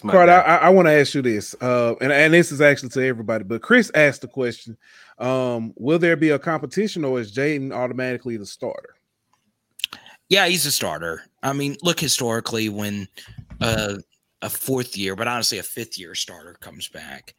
Card, 0.00 0.28
I. 0.28 0.40
I, 0.40 0.56
I 0.56 0.68
want 0.70 0.86
to 0.86 0.92
ask 0.92 1.14
you 1.14 1.22
this, 1.22 1.54
uh, 1.60 1.94
and 2.00 2.12
and 2.12 2.34
this 2.34 2.52
is 2.52 2.60
actually 2.60 2.90
to 2.90 3.06
everybody, 3.06 3.44
but 3.44 3.62
Chris 3.62 3.90
asked 3.94 4.22
the 4.22 4.28
question: 4.28 4.76
um, 5.18 5.72
Will 5.76 5.98
there 5.98 6.16
be 6.16 6.30
a 6.30 6.38
competition, 6.38 7.04
or 7.04 7.20
is 7.20 7.32
Jayden 7.34 7.72
automatically 7.72 8.36
the 8.36 8.46
starter? 8.46 8.94
Yeah, 10.28 10.46
he's 10.46 10.66
a 10.66 10.72
starter. 10.72 11.22
I 11.42 11.52
mean, 11.52 11.76
look 11.82 12.00
historically 12.00 12.68
when 12.68 13.06
uh, 13.60 13.96
a 14.42 14.50
fourth 14.50 14.96
year, 14.96 15.16
but 15.16 15.28
honestly, 15.28 15.58
a 15.58 15.62
fifth 15.62 15.98
year 15.98 16.14
starter 16.14 16.54
comes 16.60 16.88
back, 16.88 17.34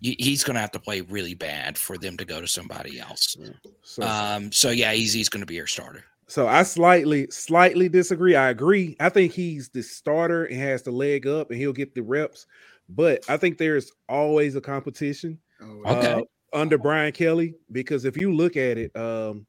he's 0.00 0.44
going 0.44 0.54
to 0.54 0.60
have 0.60 0.72
to 0.72 0.78
play 0.78 1.00
really 1.02 1.34
bad 1.34 1.76
for 1.78 1.98
them 1.98 2.16
to 2.16 2.24
go 2.24 2.40
to 2.40 2.48
somebody 2.48 3.00
else. 3.00 3.36
So, 3.82 4.02
Um, 4.02 4.52
so 4.52 4.70
yeah, 4.70 4.92
he's 4.92 5.12
he's 5.12 5.28
going 5.28 5.40
to 5.40 5.46
be 5.46 5.54
your 5.54 5.66
starter. 5.66 6.04
So 6.28 6.48
I 6.48 6.64
slightly, 6.64 7.28
slightly 7.30 7.88
disagree. 7.88 8.34
I 8.34 8.50
agree. 8.50 8.96
I 8.98 9.08
think 9.08 9.32
he's 9.32 9.68
the 9.68 9.82
starter 9.82 10.44
and 10.46 10.58
has 10.58 10.82
the 10.82 10.90
leg 10.90 11.26
up, 11.26 11.50
and 11.50 11.58
he'll 11.60 11.72
get 11.72 11.94
the 11.94 12.02
reps. 12.02 12.46
But 12.88 13.24
I 13.28 13.36
think 13.36 13.58
there's 13.58 13.92
always 14.08 14.56
a 14.56 14.60
competition 14.60 15.38
Oh, 15.60 15.82
Okay. 15.86 16.12
uh, 16.12 16.22
under 16.52 16.78
Brian 16.78 17.12
Kelly 17.12 17.54
because 17.72 18.04
if 18.04 18.16
you 18.20 18.32
look 18.34 18.56
at 18.56 18.76
it, 18.78 18.96
um, 18.96 19.46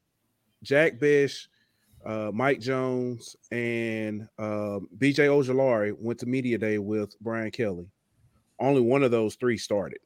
Jack 0.62 0.98
Bish, 0.98 1.48
uh, 2.06 2.30
Mike 2.32 2.60
Jones, 2.60 3.36
and 3.50 4.22
um, 4.38 4.88
BJ 4.98 5.26
Ojulari 5.28 5.92
went 5.98 6.18
to 6.20 6.26
media 6.26 6.58
day 6.58 6.78
with 6.78 7.18
Brian 7.20 7.50
Kelly. 7.50 7.86
Only 8.60 8.80
one 8.80 9.02
of 9.02 9.10
those 9.10 9.34
three 9.36 9.58
started. 9.58 9.98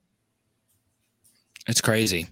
It's 1.68 1.80
crazy. 1.80 2.28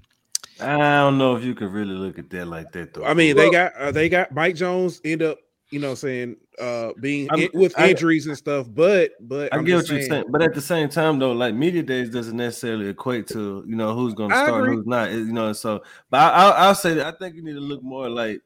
I 0.62 0.76
don't 0.76 1.18
know 1.18 1.36
if 1.36 1.44
you 1.44 1.54
could 1.54 1.72
really 1.72 1.94
look 1.94 2.18
at 2.18 2.30
that 2.30 2.46
like 2.46 2.72
that 2.72 2.94
though. 2.94 3.04
I 3.04 3.14
mean, 3.14 3.36
they 3.36 3.50
got 3.50 3.74
uh, 3.76 3.90
they 3.90 4.08
got 4.08 4.32
Mike 4.32 4.54
Jones 4.56 5.00
end 5.04 5.22
up, 5.22 5.38
you 5.70 5.78
know, 5.80 5.94
saying 5.94 6.36
uh 6.58 6.90
being 7.00 7.28
in- 7.36 7.50
with 7.54 7.78
I- 7.78 7.90
injuries 7.90 8.26
and 8.26 8.36
stuff, 8.36 8.66
but 8.70 9.12
but 9.20 9.52
I 9.52 9.58
I'm 9.58 9.64
get 9.64 9.76
what 9.76 9.80
just 9.86 9.92
you're 9.92 10.02
saying, 10.02 10.24
but 10.28 10.42
at 10.42 10.54
the 10.54 10.60
same 10.60 10.88
time, 10.88 11.18
though, 11.18 11.32
like 11.32 11.54
media 11.54 11.82
days 11.82 12.10
doesn't 12.10 12.36
necessarily 12.36 12.88
equate 12.88 13.26
to 13.28 13.64
you 13.66 13.76
know 13.76 13.94
who's 13.94 14.14
going 14.14 14.30
to 14.30 14.36
start 14.36 14.64
and 14.64 14.74
who's 14.74 14.86
not. 14.86 15.10
You 15.10 15.32
know, 15.32 15.52
so 15.52 15.82
but 16.10 16.18
I, 16.18 16.28
I'll, 16.30 16.52
I'll 16.52 16.74
say 16.74 16.94
that 16.94 17.06
I 17.06 17.16
think 17.16 17.36
you 17.36 17.42
need 17.42 17.54
to 17.54 17.60
look 17.60 17.82
more 17.82 18.08
like 18.08 18.40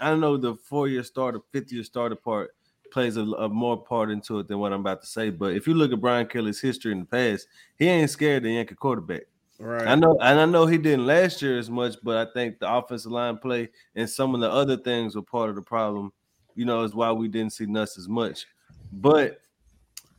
I 0.00 0.08
don't 0.10 0.20
know 0.20 0.36
the 0.36 0.54
four 0.54 0.88
year 0.88 1.02
starter, 1.02 1.40
fifth 1.52 1.72
year 1.72 1.84
starter 1.84 2.16
part 2.16 2.54
plays 2.90 3.16
a, 3.16 3.22
a 3.22 3.48
more 3.48 3.80
part 3.80 4.10
into 4.10 4.40
it 4.40 4.48
than 4.48 4.58
what 4.58 4.72
I'm 4.72 4.80
about 4.80 5.00
to 5.02 5.06
say. 5.06 5.30
But 5.30 5.54
if 5.54 5.66
you 5.68 5.74
look 5.74 5.92
at 5.92 6.00
Brian 6.00 6.26
Kelly's 6.26 6.60
history 6.60 6.90
in 6.92 7.00
the 7.00 7.04
past, 7.04 7.46
he 7.76 7.86
ain't 7.86 8.10
scared 8.10 8.42
the 8.42 8.50
Yankee 8.50 8.74
quarterback. 8.74 9.22
Right. 9.60 9.86
I 9.86 9.94
know, 9.94 10.16
and 10.20 10.40
I 10.40 10.46
know 10.46 10.66
he 10.66 10.78
didn't 10.78 11.06
last 11.06 11.42
year 11.42 11.58
as 11.58 11.70
much, 11.70 11.96
but 12.02 12.16
I 12.16 12.32
think 12.32 12.58
the 12.58 12.72
offensive 12.72 13.12
line 13.12 13.38
play 13.38 13.68
and 13.94 14.08
some 14.08 14.34
of 14.34 14.40
the 14.40 14.50
other 14.50 14.76
things 14.76 15.14
were 15.14 15.22
part 15.22 15.50
of 15.50 15.56
the 15.56 15.62
problem. 15.62 16.12
You 16.54 16.64
know, 16.64 16.82
is 16.82 16.94
why 16.94 17.12
we 17.12 17.28
didn't 17.28 17.52
see 17.52 17.66
Nuss 17.66 17.96
as 17.96 18.08
much. 18.08 18.46
But 18.92 19.40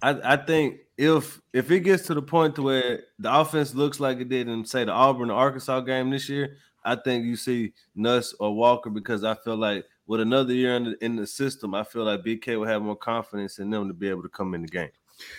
I, 0.01 0.33
I 0.33 0.37
think 0.37 0.77
if 0.97 1.41
if 1.53 1.69
it 1.71 1.81
gets 1.81 2.03
to 2.07 2.13
the 2.13 2.21
point 2.21 2.55
to 2.55 2.61
where 2.63 3.03
the 3.19 3.33
offense 3.33 3.75
looks 3.75 3.99
like 3.99 4.19
it 4.19 4.29
did 4.29 4.47
in 4.47 4.65
say 4.65 4.85
the 4.85 4.91
Auburn 4.91 5.29
or 5.29 5.37
Arkansas 5.37 5.81
game 5.81 6.09
this 6.09 6.29
year, 6.29 6.57
I 6.83 6.95
think 6.95 7.25
you 7.25 7.35
see 7.35 7.73
Nuss 7.95 8.33
or 8.39 8.55
Walker 8.55 8.89
because 8.89 9.23
I 9.23 9.35
feel 9.35 9.57
like 9.57 9.85
with 10.07 10.21
another 10.21 10.53
year 10.53 10.75
in 10.75 10.83
the, 10.83 11.05
in 11.05 11.15
the 11.15 11.27
system, 11.27 11.73
I 11.73 11.83
feel 11.83 12.03
like 12.03 12.21
BK 12.21 12.59
will 12.59 12.67
have 12.67 12.81
more 12.81 12.95
confidence 12.95 13.59
in 13.59 13.69
them 13.69 13.87
to 13.87 13.93
be 13.93 14.09
able 14.09 14.23
to 14.23 14.29
come 14.29 14.53
in 14.53 14.63
the 14.63 14.67
game. 14.67 14.89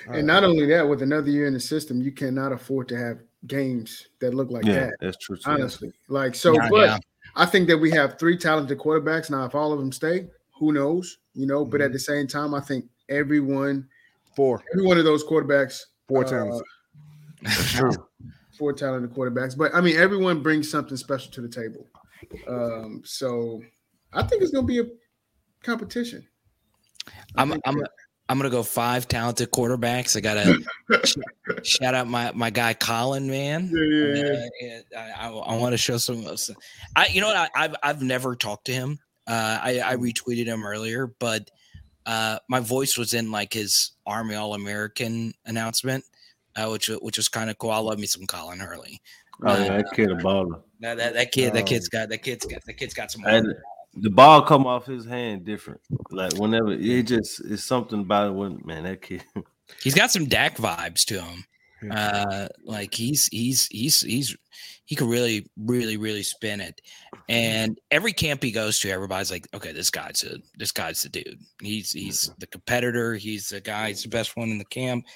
And 0.07 0.27
not 0.27 0.45
only 0.45 0.67
that, 0.67 0.89
with 0.89 1.03
another 1.03 1.31
year 1.31 1.47
in 1.47 1.55
the 1.55 1.61
system, 1.61 2.01
you 2.01 2.13
cannot 2.13 2.53
afford 2.53 2.89
to 2.89 2.97
have 2.97 3.19
games 3.47 4.09
that 4.21 4.35
look 4.35 4.51
like 4.51 4.65
yeah, 4.65 4.87
that. 4.87 4.95
that's 5.01 5.17
true. 5.19 5.37
Too. 5.37 5.43
Honestly, 5.51 5.93
like 6.09 6.35
so, 6.35 6.55
Yeah, 6.55 6.69
but 6.71 6.87
yeah. 6.87 6.99
I 7.35 7.47
think 7.47 7.67
that 7.69 7.79
we 7.79 7.91
have 7.93 8.19
three 8.19 8.37
talented 8.37 8.79
quarterbacks 8.79 9.31
now. 9.31 9.45
If 9.45 9.55
all 9.55 9.73
of 9.73 9.79
them 9.79 9.93
stay, 9.93 10.29
who 10.59 10.73
knows? 10.73 11.19
You 11.35 11.47
know, 11.47 11.65
but 11.65 11.79
Mm-hmm. 11.81 11.87
at 11.87 11.93
the 11.93 11.99
same 11.99 12.27
time, 12.27 12.55
I 12.55 12.61
think 12.61 12.85
everyone, 13.09 13.89
four, 14.37 14.63
every 14.73 14.85
one 14.87 14.99
of 14.99 15.05
those 15.05 15.25
quarterbacks, 15.25 15.81
four 16.09 16.25
uh, 16.25 16.29
times. 16.29 16.63
four 18.59 18.73
talented 18.73 19.13
quarterbacks. 19.17 19.57
But 19.57 19.75
I 19.75 19.81
mean, 19.81 19.97
everyone 19.97 20.43
brings 20.43 20.71
something 20.71 20.97
special 20.97 21.33
to 21.33 21.41
the 21.41 21.49
table. 21.49 21.87
Um, 22.47 23.03
so 23.05 23.63
I 24.13 24.23
think 24.23 24.43
it's 24.43 24.53
going 24.53 24.67
to 24.67 24.69
be 24.69 24.79
a 24.81 24.85
competition. 25.63 26.27
I 27.35 27.43
I'm 27.43 27.53
I'm 27.65 27.79
that- 27.79 27.91
I'm 28.33 28.39
gonna 28.39 28.49
go 28.49 28.63
five 28.63 29.07
talented 29.09 29.51
quarterbacks. 29.51 30.17
I 30.17 30.21
gotta 30.21 30.59
sh- 31.05 31.17
shout 31.65 31.95
out 31.95 32.09
my 32.09 32.33
my 32.35 32.49
guy 32.49 32.73
Colin, 32.73 33.29
man. 33.29 33.71
Yeah, 33.71 34.15
yeah, 34.25 34.49
yeah. 34.63 34.79
Uh, 34.97 35.01
and 35.03 35.15
I, 35.15 35.29
I, 35.29 35.57
want 35.59 35.75
to 35.75 35.77
show 35.77 35.99
some, 35.99 36.35
some. 36.39 36.57
I, 36.97 37.09
you 37.09 37.21
know 37.21 37.27
what? 37.27 37.37
I, 37.37 37.49
I've 37.55 37.75
I've 37.83 38.03
never 38.03 38.35
talked 38.35 38.65
to 38.69 38.73
him. 38.73 38.99
Uh, 39.27 39.59
I, 39.63 39.83
I 39.85 39.97
retweeted 39.97 40.47
him 40.47 40.65
earlier, 40.65 41.09
but 41.19 41.51
uh, 42.07 42.39
my 42.49 42.61
voice 42.61 42.97
was 42.97 43.13
in 43.13 43.31
like 43.31 43.53
his 43.53 43.91
Army 44.07 44.35
All 44.35 44.55
American 44.55 45.35
announcement, 45.45 46.03
uh, 46.57 46.69
which 46.69 46.89
which 47.03 47.19
was 47.19 47.29
kind 47.29 47.51
of 47.51 47.59
cool. 47.59 47.71
I 47.71 47.81
love 47.81 47.99
me 47.99 48.07
some 48.07 48.27
Colin 48.27 48.61
Hurley. 48.61 49.03
Oh 49.45 49.63
yeah, 49.63 49.77
that 49.77 49.93
kid 49.93 50.11
a 50.11 50.15
baller. 50.15 50.63
That 50.81 50.97
that, 50.97 51.13
that 51.13 51.33
kid, 51.33 51.53
that 51.53 51.65
Oh. 51.65 51.67
kid's 51.67 51.91
got 51.91 52.09
that 52.09 52.23
kid's 52.23 52.47
got 52.47 52.65
that 52.65 52.79
kid's 52.79 52.95
got 52.95 53.11
some. 53.11 53.25
And 53.95 54.03
the 54.03 54.11
ball 54.11 54.43
come 54.43 54.67
off 54.67 54.87
his 54.87 55.05
hand 55.05 55.45
different. 55.45 55.81
Like 56.11 56.35
whenever 56.35 56.73
it 56.73 57.03
just 57.05 57.45
it's 57.45 57.65
something 57.65 58.01
about 58.01 58.29
it 58.29 58.35
when 58.35 58.61
man 58.65 58.85
that 58.85 59.03
kid. 59.03 59.25
He's 59.83 59.95
got 59.95 60.11
some 60.11 60.27
Dak 60.27 60.57
vibes 60.57 61.05
to 61.07 61.23
him. 61.23 61.45
Uh, 61.91 62.47
like 62.65 62.95
he's 62.95 63.27
he's 63.33 63.67
he's 63.67 64.03
he's 64.03 64.37
he 64.85 64.95
could 64.95 65.09
really 65.09 65.51
really 65.57 65.97
really 65.97 66.23
spin 66.23 66.61
it. 66.61 66.81
And 67.29 67.81
every 67.91 68.13
camp 68.13 68.43
he 68.43 68.53
goes 68.53 68.79
to, 68.81 68.91
everybody's 68.91 69.31
like, 69.31 69.49
okay, 69.55 69.73
this 69.73 69.91
guy's 69.91 70.23
a 70.23 70.37
this 70.57 70.73
guy's 70.73 71.03
the 71.03 71.09
dude. 71.09 71.41
He's 71.61 71.91
he's 71.91 72.31
the 72.39 72.47
competitor. 72.47 73.15
He's 73.15 73.49
the 73.49 73.61
guy. 73.61 73.89
He's 73.89 74.03
the 74.03 74.09
best 74.11 74.37
one 74.37 74.51
in 74.51 74.59
the 74.59 74.65
camp. 74.65 75.07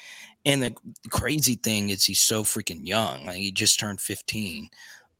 And 0.45 0.63
the 0.63 0.75
crazy 1.11 1.57
thing 1.57 1.91
is, 1.91 2.05
he's 2.05 2.21
so 2.21 2.45
freaking 2.45 2.87
young. 2.87 3.27
Like 3.27 3.37
he 3.37 3.51
just 3.51 3.81
turned 3.81 4.01
15, 4.01 4.69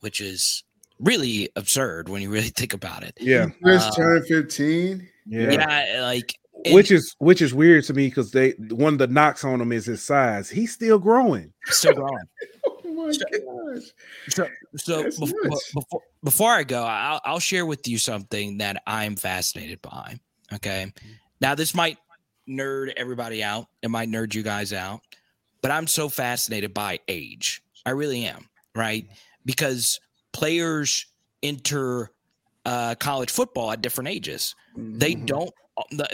which 0.01 0.21
is 0.21 0.63
really 1.01 1.49
absurd 1.57 2.09
when 2.09 2.23
you 2.23 2.31
really 2.31 2.49
think 2.57 2.73
about 2.75 3.03
it. 3.03 3.17
Yeah, 3.21 3.49
Chris 3.63 3.83
Uh, 3.83 3.91
turned 3.93 4.27
15. 4.27 5.09
yeah. 5.27 5.51
Yeah, 5.53 6.03
like 6.03 6.35
and- 6.65 6.75
Which 6.75 6.91
is 6.91 7.15
which 7.19 7.43
is 7.43 7.53
weird 7.55 7.85
to 7.85 7.95
me 7.95 8.09
because 8.09 8.31
they 8.31 8.51
one 8.71 8.95
of 8.95 8.99
the 8.99 9.07
knocks 9.07 9.45
on 9.45 9.61
him 9.61 9.73
is 9.73 9.87
his 9.87 10.03
size. 10.03 10.49
He's 10.51 10.73
still 10.73 10.99
growing. 10.99 11.53
still 11.67 11.93
growing. 11.95 12.25
oh 12.67 12.81
my 12.85 13.13
So- 13.13 13.25
gosh. 13.31 13.83
So, 14.29 14.49
so 14.77 15.03
before, 15.27 15.51
before 15.75 16.01
before 16.25 16.53
I 16.53 16.65
go, 16.65 16.83
I'll, 16.83 17.21
I'll 17.25 17.39
share 17.41 17.67
with 17.67 17.87
you 17.87 17.99
something 17.99 18.59
that 18.59 18.83
I'm 18.87 19.17
fascinated 19.17 19.81
by. 19.83 20.19
Okay, 20.55 20.93
now 21.41 21.55
this 21.55 21.75
might 21.75 21.99
nerd 22.49 22.93
everybody 22.97 23.43
out. 23.45 23.67
It 23.83 23.91
might 23.91 24.09
nerd 24.09 24.35
you 24.35 24.43
guys 24.43 24.73
out, 24.73 25.01
but 25.61 25.71
I'm 25.71 25.87
so 25.87 26.09
fascinated 26.09 26.73
by 26.73 27.01
age. 27.09 27.63
I 27.85 27.91
really 27.91 28.25
am. 28.25 28.49
Right, 28.75 29.07
because 29.45 30.01
players 30.37 31.07
enter 31.43 32.11
uh, 32.67 32.95
college 32.97 33.31
football 33.31 33.71
at 33.73 33.81
different 33.81 34.09
ages. 34.09 34.55
They 34.77 35.15
Mhm. 35.15 35.27
don't. 35.27 35.55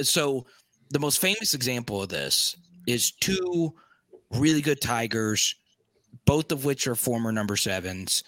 So 0.07 0.47
the 0.91 0.99
most 0.99 1.19
famous 1.19 1.55
example 1.55 2.03
of 2.03 2.09
this 2.11 2.55
is 2.87 3.11
two 3.13 3.75
really 4.31 4.61
good 4.61 4.81
Tigers, 4.81 5.55
both 6.27 6.53
of 6.53 6.65
which 6.67 6.87
are 6.87 6.95
former 6.95 7.33
number 7.33 7.57
sevens. 7.57 8.23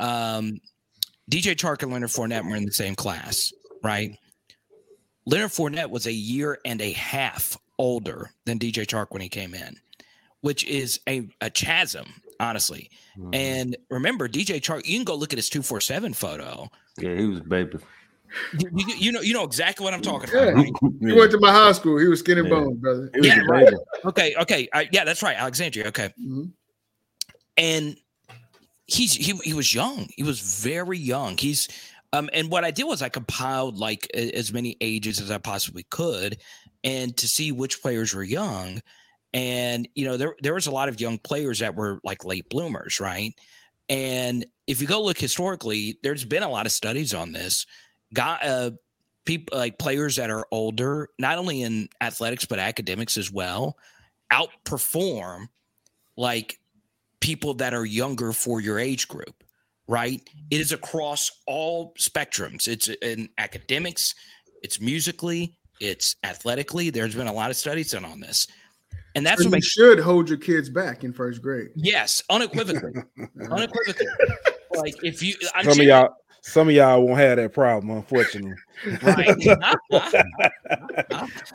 Um, 0.00 0.60
DJ 1.30 1.54
Chark 1.54 1.82
and 1.84 1.92
Leonard 1.92 2.10
Fournette 2.10 2.44
were 2.44 2.56
in 2.56 2.64
the 2.66 2.72
same 2.72 2.96
class, 2.96 3.52
right? 3.84 4.18
Leonard 5.26 5.52
Fournette 5.52 5.90
was 5.90 6.06
a 6.06 6.12
year 6.12 6.58
and 6.64 6.82
a 6.82 6.90
half 6.92 7.56
older 7.78 8.32
than 8.46 8.58
DJ 8.58 8.84
Chark 8.84 9.06
when 9.10 9.22
he 9.22 9.28
came 9.28 9.54
in, 9.54 9.76
which 10.40 10.64
is 10.64 10.98
a, 11.08 11.28
a 11.40 11.50
chasm, 11.50 12.20
honestly. 12.40 12.90
Mhm. 13.18 13.34
And 13.34 13.76
remember, 13.90 14.28
DJ 14.28 14.60
Chark, 14.60 14.86
you 14.86 14.96
can 14.96 15.04
go 15.04 15.14
look 15.14 15.32
at 15.32 15.38
his 15.38 15.48
247 15.48 16.14
photo. 16.14 16.68
yeah, 16.98 17.14
he 17.16 17.26
was 17.26 17.40
baby. 17.40 17.78
You, 18.58 18.70
you- 18.74 18.94
you 18.96 19.12
know, 19.12 19.20
you 19.20 19.34
know 19.34 19.44
exactly 19.44 19.84
what 19.84 19.92
I'm 19.94 20.02
talking 20.02 20.30
Yeah. 20.32 20.48
about. 20.50 20.66
He 21.00 21.12
went 21.12 21.30
to 21.32 21.38
my 21.40 21.50
high 21.52 21.72
school. 21.72 21.98
He 21.98 22.06
was 22.06 22.20
skinny 22.20 22.40
and 22.40 22.48
Yeah. 22.48 22.54
bones, 22.54 22.76
brother. 22.78 23.10
he 23.20 23.26
Yeah, 23.28 23.40
a 23.42 23.52
baby. 23.52 23.76
Okay, 24.04 24.34
okay, 24.40 24.68
I, 24.72 24.88
yeah, 24.92 25.04
that's 25.04 25.22
right, 25.22 25.36
Alexandria. 25.36 25.88
Okay, 25.88 26.12
Mhm. 26.20 26.52
and 27.56 27.96
he's 28.86 29.14
he 29.14 29.32
he 29.44 29.52
was 29.54 29.74
young. 29.74 30.08
He 30.16 30.22
was 30.22 30.40
very 30.40 30.98
young. 30.98 31.36
He's 31.38 31.68
um, 32.12 32.28
and 32.32 32.50
what 32.50 32.64
I 32.64 32.70
did 32.72 32.84
was 32.84 33.02
I 33.02 33.08
compiled 33.08 33.78
like 33.78 34.08
a- 34.14 34.32
as 34.36 34.52
many 34.52 34.76
ages 34.80 35.20
as 35.20 35.30
I 35.30 35.38
possibly 35.38 35.84
could, 35.90 36.38
and 36.84 37.16
to 37.16 37.28
see 37.28 37.52
which 37.52 37.82
players 37.82 38.14
were 38.14 38.24
young. 38.24 38.80
And 39.32 39.88
you 39.94 40.04
know, 40.04 40.16
there 40.16 40.34
there 40.42 40.54
was 40.54 40.66
a 40.66 40.72
lot 40.72 40.88
of 40.88 41.00
young 41.00 41.18
players 41.18 41.60
that 41.60 41.76
were 41.76 42.00
like 42.04 42.24
late 42.24 42.48
bloomers, 42.48 43.00
right? 43.00 43.32
And 43.88 44.46
if 44.66 44.80
you 44.80 44.86
go 44.86 45.02
look 45.02 45.18
historically, 45.18 45.98
there's 46.02 46.24
been 46.24 46.42
a 46.42 46.48
lot 46.48 46.66
of 46.66 46.72
studies 46.72 47.14
on 47.14 47.32
this. 47.32 47.66
Got 48.12 48.44
uh, 48.44 48.70
people 49.24 49.58
like 49.58 49.78
players 49.78 50.16
that 50.16 50.30
are 50.30 50.46
older, 50.50 51.08
not 51.18 51.38
only 51.38 51.62
in 51.62 51.88
athletics 52.00 52.44
but 52.44 52.58
academics 52.58 53.16
as 53.16 53.30
well, 53.30 53.76
outperform 54.32 55.46
like 56.16 56.58
people 57.20 57.54
that 57.54 57.74
are 57.74 57.84
younger 57.84 58.32
for 58.32 58.60
your 58.60 58.78
age 58.78 59.08
group, 59.08 59.44
right? 59.86 60.20
It 60.50 60.60
is 60.60 60.72
across 60.72 61.30
all 61.46 61.94
spectrums. 61.94 62.66
It's 62.66 62.88
in 62.88 63.28
academics, 63.38 64.14
it's 64.62 64.80
musically, 64.80 65.56
it's 65.80 66.16
athletically. 66.24 66.90
There's 66.90 67.14
been 67.14 67.26
a 67.26 67.32
lot 67.32 67.50
of 67.50 67.56
studies 67.56 67.92
done 67.92 68.04
on 68.04 68.20
this. 68.20 68.46
And 69.14 69.26
that's 69.26 69.40
And 69.40 69.46
what 69.46 69.56
you 69.56 69.56
makes 69.56 69.66
should 69.66 69.98
hold 70.00 70.28
your 70.28 70.38
kids 70.38 70.68
back 70.70 71.02
in 71.04 71.12
first 71.12 71.42
grade. 71.42 71.70
yes, 71.74 72.22
unequivocally. 72.30 72.92
unequivocally. 73.50 74.06
Like 74.76 74.94
if 75.02 75.22
you 75.22 75.34
I'm 75.54 75.64
some 75.64 75.80
of 75.80 75.86
y'all, 75.86 76.14
some 76.42 76.68
of 76.68 76.74
y'all 76.74 77.02
won't 77.02 77.18
have 77.18 77.36
that 77.38 77.52
problem, 77.52 77.90
unfortunately. 77.96 78.54
right. 79.02 79.36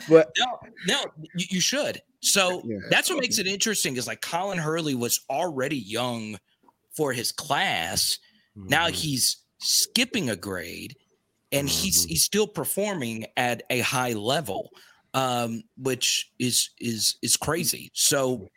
But 0.09 0.29
no, 0.37 0.59
no, 0.87 1.01
you, 1.35 1.45
you 1.49 1.59
should. 1.61 2.01
So 2.21 2.61
Yeah. 2.65 2.77
that's 2.89 3.09
what 3.09 3.19
makes 3.19 3.39
it 3.39 3.47
interesting 3.47 3.95
is 3.97 4.07
like 4.07 4.21
Colin 4.21 4.57
Hurley 4.57 4.95
was 4.95 5.21
already 5.29 5.77
young 5.77 6.37
for 6.95 7.13
his 7.13 7.31
class. 7.31 8.17
Now 8.55 8.87
Mhm. 8.87 8.91
he's 8.91 9.37
skipping 9.59 10.29
a 10.29 10.35
grade 10.35 10.95
and 11.51 11.69
he's 11.69 12.05
Mhm. 12.05 12.09
he's 12.09 12.23
still 12.25 12.47
performing 12.47 13.25
at 13.37 13.63
a 13.69 13.79
high 13.79 14.13
level. 14.13 14.69
Um, 15.15 15.63
which 15.77 16.29
is 16.39 16.71
is 16.79 17.15
is 17.21 17.37
crazy. 17.37 17.89
So 17.93 18.49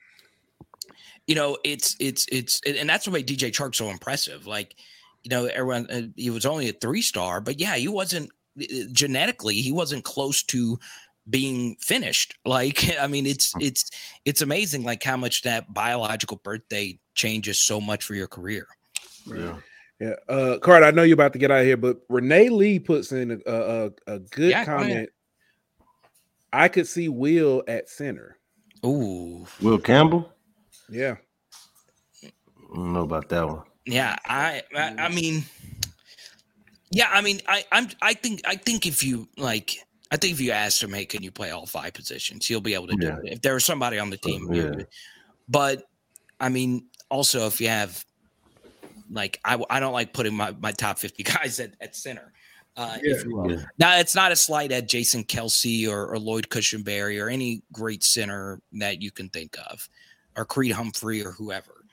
you 1.28 1.34
know, 1.34 1.58
it's 1.62 1.94
it's 2.00 2.26
it's 2.32 2.60
and 2.66 2.88
that's 2.88 3.06
what 3.06 3.12
made 3.12 3.28
DJ 3.28 3.52
Chark 3.52 3.74
so 3.74 3.90
impressive. 3.90 4.46
Like, 4.46 4.74
you 5.22 5.28
know, 5.28 5.44
everyone 5.44 5.86
uh, 5.90 6.02
he 6.16 6.30
was 6.30 6.46
only 6.46 6.70
a 6.70 6.72
three 6.72 7.02
star, 7.02 7.40
but 7.40 7.60
yeah, 7.60 7.76
he 7.76 7.86
wasn't 7.86 8.30
uh, 8.60 8.64
genetically 8.92 9.54
he 9.56 9.70
wasn't 9.70 10.04
close 10.04 10.42
to 10.44 10.78
being 11.30 11.76
finished. 11.80 12.34
Like, 12.46 12.98
I 12.98 13.06
mean, 13.06 13.26
it's 13.26 13.52
it's 13.60 13.90
it's 14.24 14.40
amazing 14.40 14.84
like 14.84 15.02
how 15.02 15.18
much 15.18 15.42
that 15.42 15.72
biological 15.74 16.38
birthday 16.42 16.98
changes 17.14 17.60
so 17.60 17.78
much 17.78 18.02
for 18.04 18.14
your 18.14 18.26
career. 18.26 18.66
Yeah. 19.26 19.56
yeah, 20.00 20.14
uh, 20.30 20.56
Carter, 20.58 20.86
I 20.86 20.92
know 20.92 21.02
you're 21.02 21.12
about 21.12 21.34
to 21.34 21.38
get 21.38 21.50
out 21.50 21.60
of 21.60 21.66
here, 21.66 21.76
but 21.76 21.98
Renee 22.08 22.48
Lee 22.48 22.78
puts 22.78 23.12
in 23.12 23.32
a 23.32 23.38
a, 23.46 23.86
a, 23.86 23.90
a 24.14 24.18
good 24.20 24.50
Yeah, 24.50 24.64
comment. 24.64 25.10
I 26.52 26.68
could 26.68 26.86
see 26.86 27.08
Will 27.08 27.62
at 27.68 27.88
center. 27.88 28.36
Ooh, 28.84 29.46
Will 29.60 29.78
Campbell. 29.78 30.32
Yeah, 30.88 31.16
I 32.24 32.30
don't 32.74 32.92
know 32.92 33.02
about 33.02 33.28
that 33.30 33.46
one. 33.46 33.62
yeah. 33.86 34.16
I 34.24 34.62
I, 34.74 34.94
I 34.98 35.08
mean, 35.08 35.44
yeah. 36.90 37.08
I 37.12 37.20
mean, 37.20 37.40
I 37.46 37.64
I'm 37.72 37.88
I 38.00 38.14
think 38.14 38.42
I 38.46 38.56
think 38.56 38.86
if 38.86 39.02
you 39.04 39.28
like. 39.36 39.76
I 40.10 40.16
think 40.16 40.32
if 40.32 40.40
you 40.40 40.52
ask 40.52 40.82
him, 40.82 40.94
hey, 40.94 41.04
can 41.04 41.22
you 41.22 41.30
play 41.30 41.50
all 41.50 41.66
five 41.66 41.92
positions? 41.92 42.46
He'll 42.46 42.62
be 42.62 42.72
able 42.72 42.86
to 42.86 42.96
Yeah. 42.98 43.16
do 43.16 43.26
it. 43.26 43.32
If 43.34 43.42
there 43.42 43.52
was 43.52 43.66
somebody 43.66 43.98
on 43.98 44.08
the 44.08 44.18
oh, 44.24 44.26
team, 44.26 44.50
Yeah. 44.54 44.84
but 45.50 45.82
I 46.40 46.48
mean, 46.48 46.86
also 47.10 47.46
if 47.46 47.60
you 47.60 47.68
have 47.68 48.02
like 49.10 49.38
I, 49.44 49.62
I 49.68 49.80
don't 49.80 49.92
like 49.92 50.14
putting 50.14 50.34
my, 50.34 50.52
my 50.60 50.72
top 50.72 50.98
50 50.98 51.22
guys 51.24 51.60
at, 51.60 51.72
at 51.82 51.94
center. 51.94 52.32
Uh, 52.78 52.96
if 53.02 53.24
you 53.24 53.60
Now 53.78 53.98
it's 53.98 54.14
not 54.14 54.30
a 54.30 54.36
slight 54.36 54.70
at 54.70 54.88
Jason 54.88 55.24
Kelce 55.24 55.88
or, 55.88 56.06
or 56.06 56.18
Lloyd 56.18 56.48
Cushenberry 56.48 57.20
or 57.20 57.28
any 57.28 57.60
great 57.72 58.04
center 58.04 58.60
that 58.74 59.02
you 59.02 59.10
can 59.10 59.28
think 59.30 59.56
of, 59.68 59.88
or 60.36 60.44
Creed 60.44 60.70
Humphrey 60.70 61.24
or 61.24 61.32
whoever. 61.32 61.84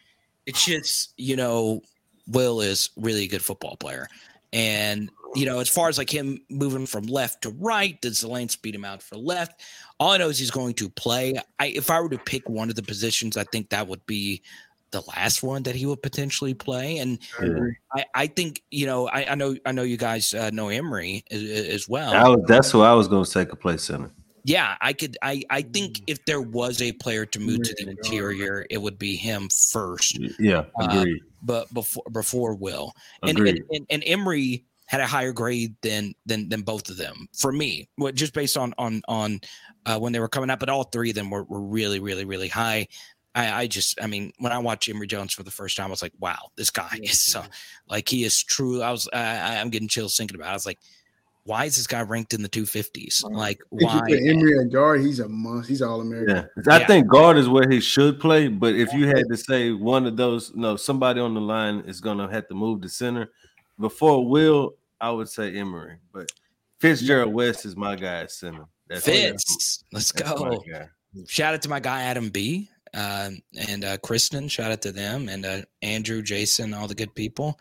It's 0.46 0.64
just 0.64 1.14
you 1.18 1.36
know, 1.36 1.82
Will 2.28 2.62
is 2.62 2.92
really 2.98 3.24
a 3.24 3.28
good 3.28 3.42
football 3.42 3.78
player, 3.78 4.08
and 4.54 5.10
you 5.34 5.48
know, 5.48 5.60
as 5.60 5.70
far 5.70 5.90
as 5.90 5.98
like 5.98 6.14
him 6.14 6.40
moving 6.50 6.86
from 6.86 7.08
left 7.08 7.42
to 7.42 7.50
right, 7.50 8.00
does 8.02 8.22
the 8.22 8.28
lane 8.28 8.48
speed 8.48 8.76
him 8.76 8.86
out 8.86 9.02
for 9.02 9.18
left? 9.18 9.62
All 10.00 10.12
I 10.12 10.18
know 10.18 10.30
is 10.30 10.38
he's 10.38 10.52
going 10.52 10.76
to 10.76 10.90
play. 10.90 11.34
I 11.60 11.68
if 11.68 11.90
I 11.90 12.00
were 12.00 12.10
to 12.10 12.20
pick 12.20 12.48
one 12.48 12.70
of 12.70 12.76
the 12.76 12.84
positions, 12.84 13.38
I 13.38 13.44
think 13.46 13.70
that 13.70 13.88
would 13.88 14.06
be 14.06 14.44
the 14.92 15.02
last 15.02 15.44
one 15.44 15.64
that 15.64 15.76
he 15.76 15.86
would 15.86 16.02
potentially 16.02 16.54
play, 16.54 16.98
and 17.00 17.20
Yeah. 17.42 17.68
I, 17.94 18.06
I 18.14 18.28
think 18.28 18.62
you 18.72 18.86
know 18.86 19.08
I, 19.08 19.32
I 19.32 19.36
know 19.36 19.56
I 19.66 19.72
know 19.72 19.84
you 19.84 19.98
guys 19.98 20.34
uh, 20.34 20.50
know 20.52 20.70
Emery 20.70 21.24
as, 21.32 21.44
as 21.44 21.90
well. 21.90 22.14
I 22.14 22.28
was, 22.28 22.44
that's 22.48 22.72
who 22.72 22.82
I 22.82 22.94
was 22.94 23.08
going 23.08 23.26
to 23.26 23.32
take 23.32 23.52
a 23.52 23.56
play 23.56 23.78
center. 23.78 24.12
Yeah, 24.44 24.76
I 24.80 24.94
could. 24.94 25.18
I 25.24 25.42
I 25.50 25.64
think 25.64 26.02
if 26.06 26.24
there 26.26 26.42
was 26.42 26.80
a 26.82 26.92
player 26.92 27.26
to 27.26 27.40
move 27.40 27.64
to 27.64 27.76
the 27.84 27.90
interior, 27.90 28.66
it 28.70 28.78
would 28.78 29.00
be 29.00 29.16
him 29.16 29.50
first, 29.50 30.20
Yeah, 30.40 30.66
Uh, 30.80 31.06
but 31.42 31.74
before 31.74 32.04
before 32.12 32.54
Will. 32.56 32.94
And 33.24 33.40
and, 33.40 33.64
and 33.72 33.86
and 33.90 34.04
Emery 34.06 34.66
had 34.86 35.02
a 35.02 35.08
higher 35.08 35.32
grade 35.32 35.76
than 35.82 36.14
than 36.28 36.48
than 36.50 36.62
both 36.62 36.90
of 36.90 36.98
them 36.98 37.28
for 37.36 37.52
me. 37.52 37.90
What 37.96 38.14
just 38.14 38.34
based 38.34 38.56
on 38.56 38.76
on 38.78 39.02
on 39.08 39.42
uh, 39.88 39.98
when 39.98 40.14
they 40.14 40.20
were 40.20 40.30
coming 40.30 40.52
up, 40.52 40.60
but 40.60 40.70
all 40.70 40.84
three 40.84 41.10
of 41.10 41.16
them 41.16 41.32
were, 41.32 41.44
were 41.44 41.62
really 41.62 42.00
really 42.00 42.26
really 42.26 42.48
high. 42.48 42.88
I, 43.36 43.52
I 43.64 43.68
just, 43.68 44.02
I 44.02 44.08
mean, 44.08 44.32
when 44.40 44.52
I 44.54 44.58
watched 44.60 44.88
Emery 44.90 45.08
Jones 45.08 45.34
for 45.34 45.44
the 45.44 45.52
first 45.52 45.76
time, 45.76 45.88
I 45.88 45.90
was 45.90 46.02
like, 46.02 46.14
wow, 46.20 46.52
this 46.56 46.70
guy 46.70 46.98
is 47.04 47.20
so, 47.22 47.44
like, 47.90 48.08
he 48.10 48.24
is 48.24 48.42
true. 48.42 48.82
I 48.82 48.92
was, 48.92 49.08
I, 49.14 49.60
I'm 49.60 49.70
getting 49.70 49.90
chills 49.90 50.16
thinking 50.18 50.36
about 50.36 50.48
it. 50.48 50.52
I 50.52 50.54
was 50.54 50.66
like, 50.66 50.80
why 51.44 51.66
is 51.66 51.76
this 51.76 51.86
guy 51.86 52.02
ranked 52.02 52.34
in 52.34 52.42
the 52.42 52.50
250s? 52.50 53.24
Like, 53.30 53.60
If 53.74 53.82
you 53.82 53.88
why? 53.88 54.02
put 54.08 54.20
Emery 54.26 54.60
at 54.60 54.72
guard, 54.72 55.02
he's 55.02 55.20
a 55.20 55.28
monster. 55.30 55.70
He's 55.70 55.82
all 55.84 56.02
American. 56.02 56.48
Yeah, 56.66 56.74
I 56.74 56.80
Yeah. 56.80 56.88
think 56.88 57.08
guard 57.08 57.38
is 57.38 57.48
where 57.48 57.70
he 57.70 57.80
should 57.80 58.20
play. 58.20 58.48
But 58.48 58.74
if 58.76 58.92
you 58.94 59.06
had 59.06 59.26
to 59.30 59.38
say 59.38 59.72
one 59.72 60.08
of 60.08 60.18
those, 60.18 60.56
no, 60.56 60.76
somebody 60.76 61.20
on 61.20 61.36
the 61.36 61.42
line 61.42 61.82
is 61.86 62.02
going 62.02 62.18
to 62.18 62.28
have 62.28 62.48
to 62.48 62.56
move 62.56 62.82
to 62.82 62.90
center. 62.90 63.30
Before 63.80 64.28
Will, 64.28 64.76
I 65.00 65.12
would 65.12 65.30
say 65.30 65.56
Emery. 65.56 65.98
but 66.14 66.32
Fitzgerald 66.80 67.34
West 67.34 67.66
is 67.66 67.76
my 67.76 67.96
guy 67.96 68.22
at 68.22 68.32
center. 68.32 68.66
That's 68.88 69.04
Fitz, 69.06 69.84
let's 69.92 70.12
that's 70.12 70.32
go. 70.32 70.64
Shout 71.28 71.54
out 71.54 71.62
to 71.64 71.70
my 71.70 71.80
guy 71.80 72.04
Adam 72.04 72.30
B. 72.30 72.70
Uh, 72.96 73.32
and 73.70 73.84
uh, 73.84 73.98
Kristen, 73.98 74.48
shout 74.48 74.72
out 74.72 74.82
to 74.84 74.92
them, 74.92 75.28
and 75.28 75.46
uh, 75.46 75.62
Andrew, 75.82 76.22
Jason, 76.22 76.74
all 76.74 76.88
the 76.88 76.96
good 76.96 77.14
people, 77.14 77.60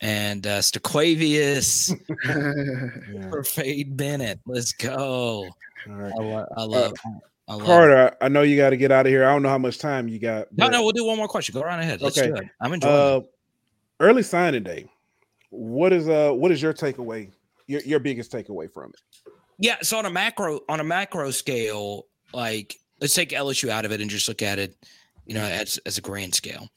and 0.00 0.46
uh, 0.46 0.60
Staquavius 0.60 1.94
yeah. 3.14 3.28
for 3.28 3.44
Fade 3.44 3.96
Bennett. 3.96 4.40
Let's 4.46 4.72
go. 4.72 5.46
All 5.88 5.94
right. 5.94 6.12
I, 6.18 6.22
lo- 6.22 6.46
I 6.56 6.62
love. 6.64 6.92
I 7.46 7.54
love. 7.54 7.66
Carter, 7.66 8.16
I 8.20 8.28
know 8.28 8.42
you 8.42 8.56
got 8.56 8.70
to 8.70 8.76
get 8.76 8.90
out 8.92 9.06
of 9.06 9.10
here. 9.10 9.26
I 9.26 9.32
don't 9.32 9.42
know 9.42 9.48
how 9.48 9.58
much 9.58 9.78
time 9.78 10.08
you 10.08 10.18
got. 10.18 10.46
No, 10.52 10.66
but, 10.66 10.68
no, 10.70 10.82
we'll 10.82 10.92
do 10.92 11.04
one 11.04 11.16
more 11.18 11.28
question. 11.28 11.52
Go 11.52 11.62
right 11.62 11.80
ahead. 11.80 12.00
Let's 12.00 12.16
Okay. 12.16 12.28
do 12.28 12.36
it. 12.36 12.48
I'm 12.60 12.72
enjoying. 12.72 12.94
Uh, 12.94 13.16
it. 13.18 13.30
early 14.00 14.22
signing 14.22 14.62
day. 14.62 14.88
What 15.50 15.92
is 15.92 16.08
uh 16.08 16.30
what 16.30 16.52
is 16.52 16.62
your 16.62 16.72
takeaway? 16.72 17.32
Your 17.66 17.80
your 17.82 17.98
biggest 17.98 18.30
takeaway 18.32 18.72
from 18.72 18.92
it? 18.94 19.32
Yeah. 19.58 19.76
So 19.82 19.98
on 19.98 20.06
a 20.06 20.10
macro 20.10 20.60
on 20.68 20.78
a 20.80 20.84
macro 20.84 21.32
scale, 21.32 22.06
like 22.32 22.76
let's 23.00 23.14
take 23.14 23.30
LSU 23.30 23.68
out 23.68 23.84
of 23.84 23.92
it 23.92 24.00
and 24.00 24.10
just 24.10 24.28
look 24.28 24.42
at 24.42 24.58
it, 24.58 24.76
you 25.26 25.34
know, 25.34 25.44
as 25.44 25.78
as 25.86 25.98
a 25.98 26.00
grand 26.00 26.34
scale. 26.34 26.68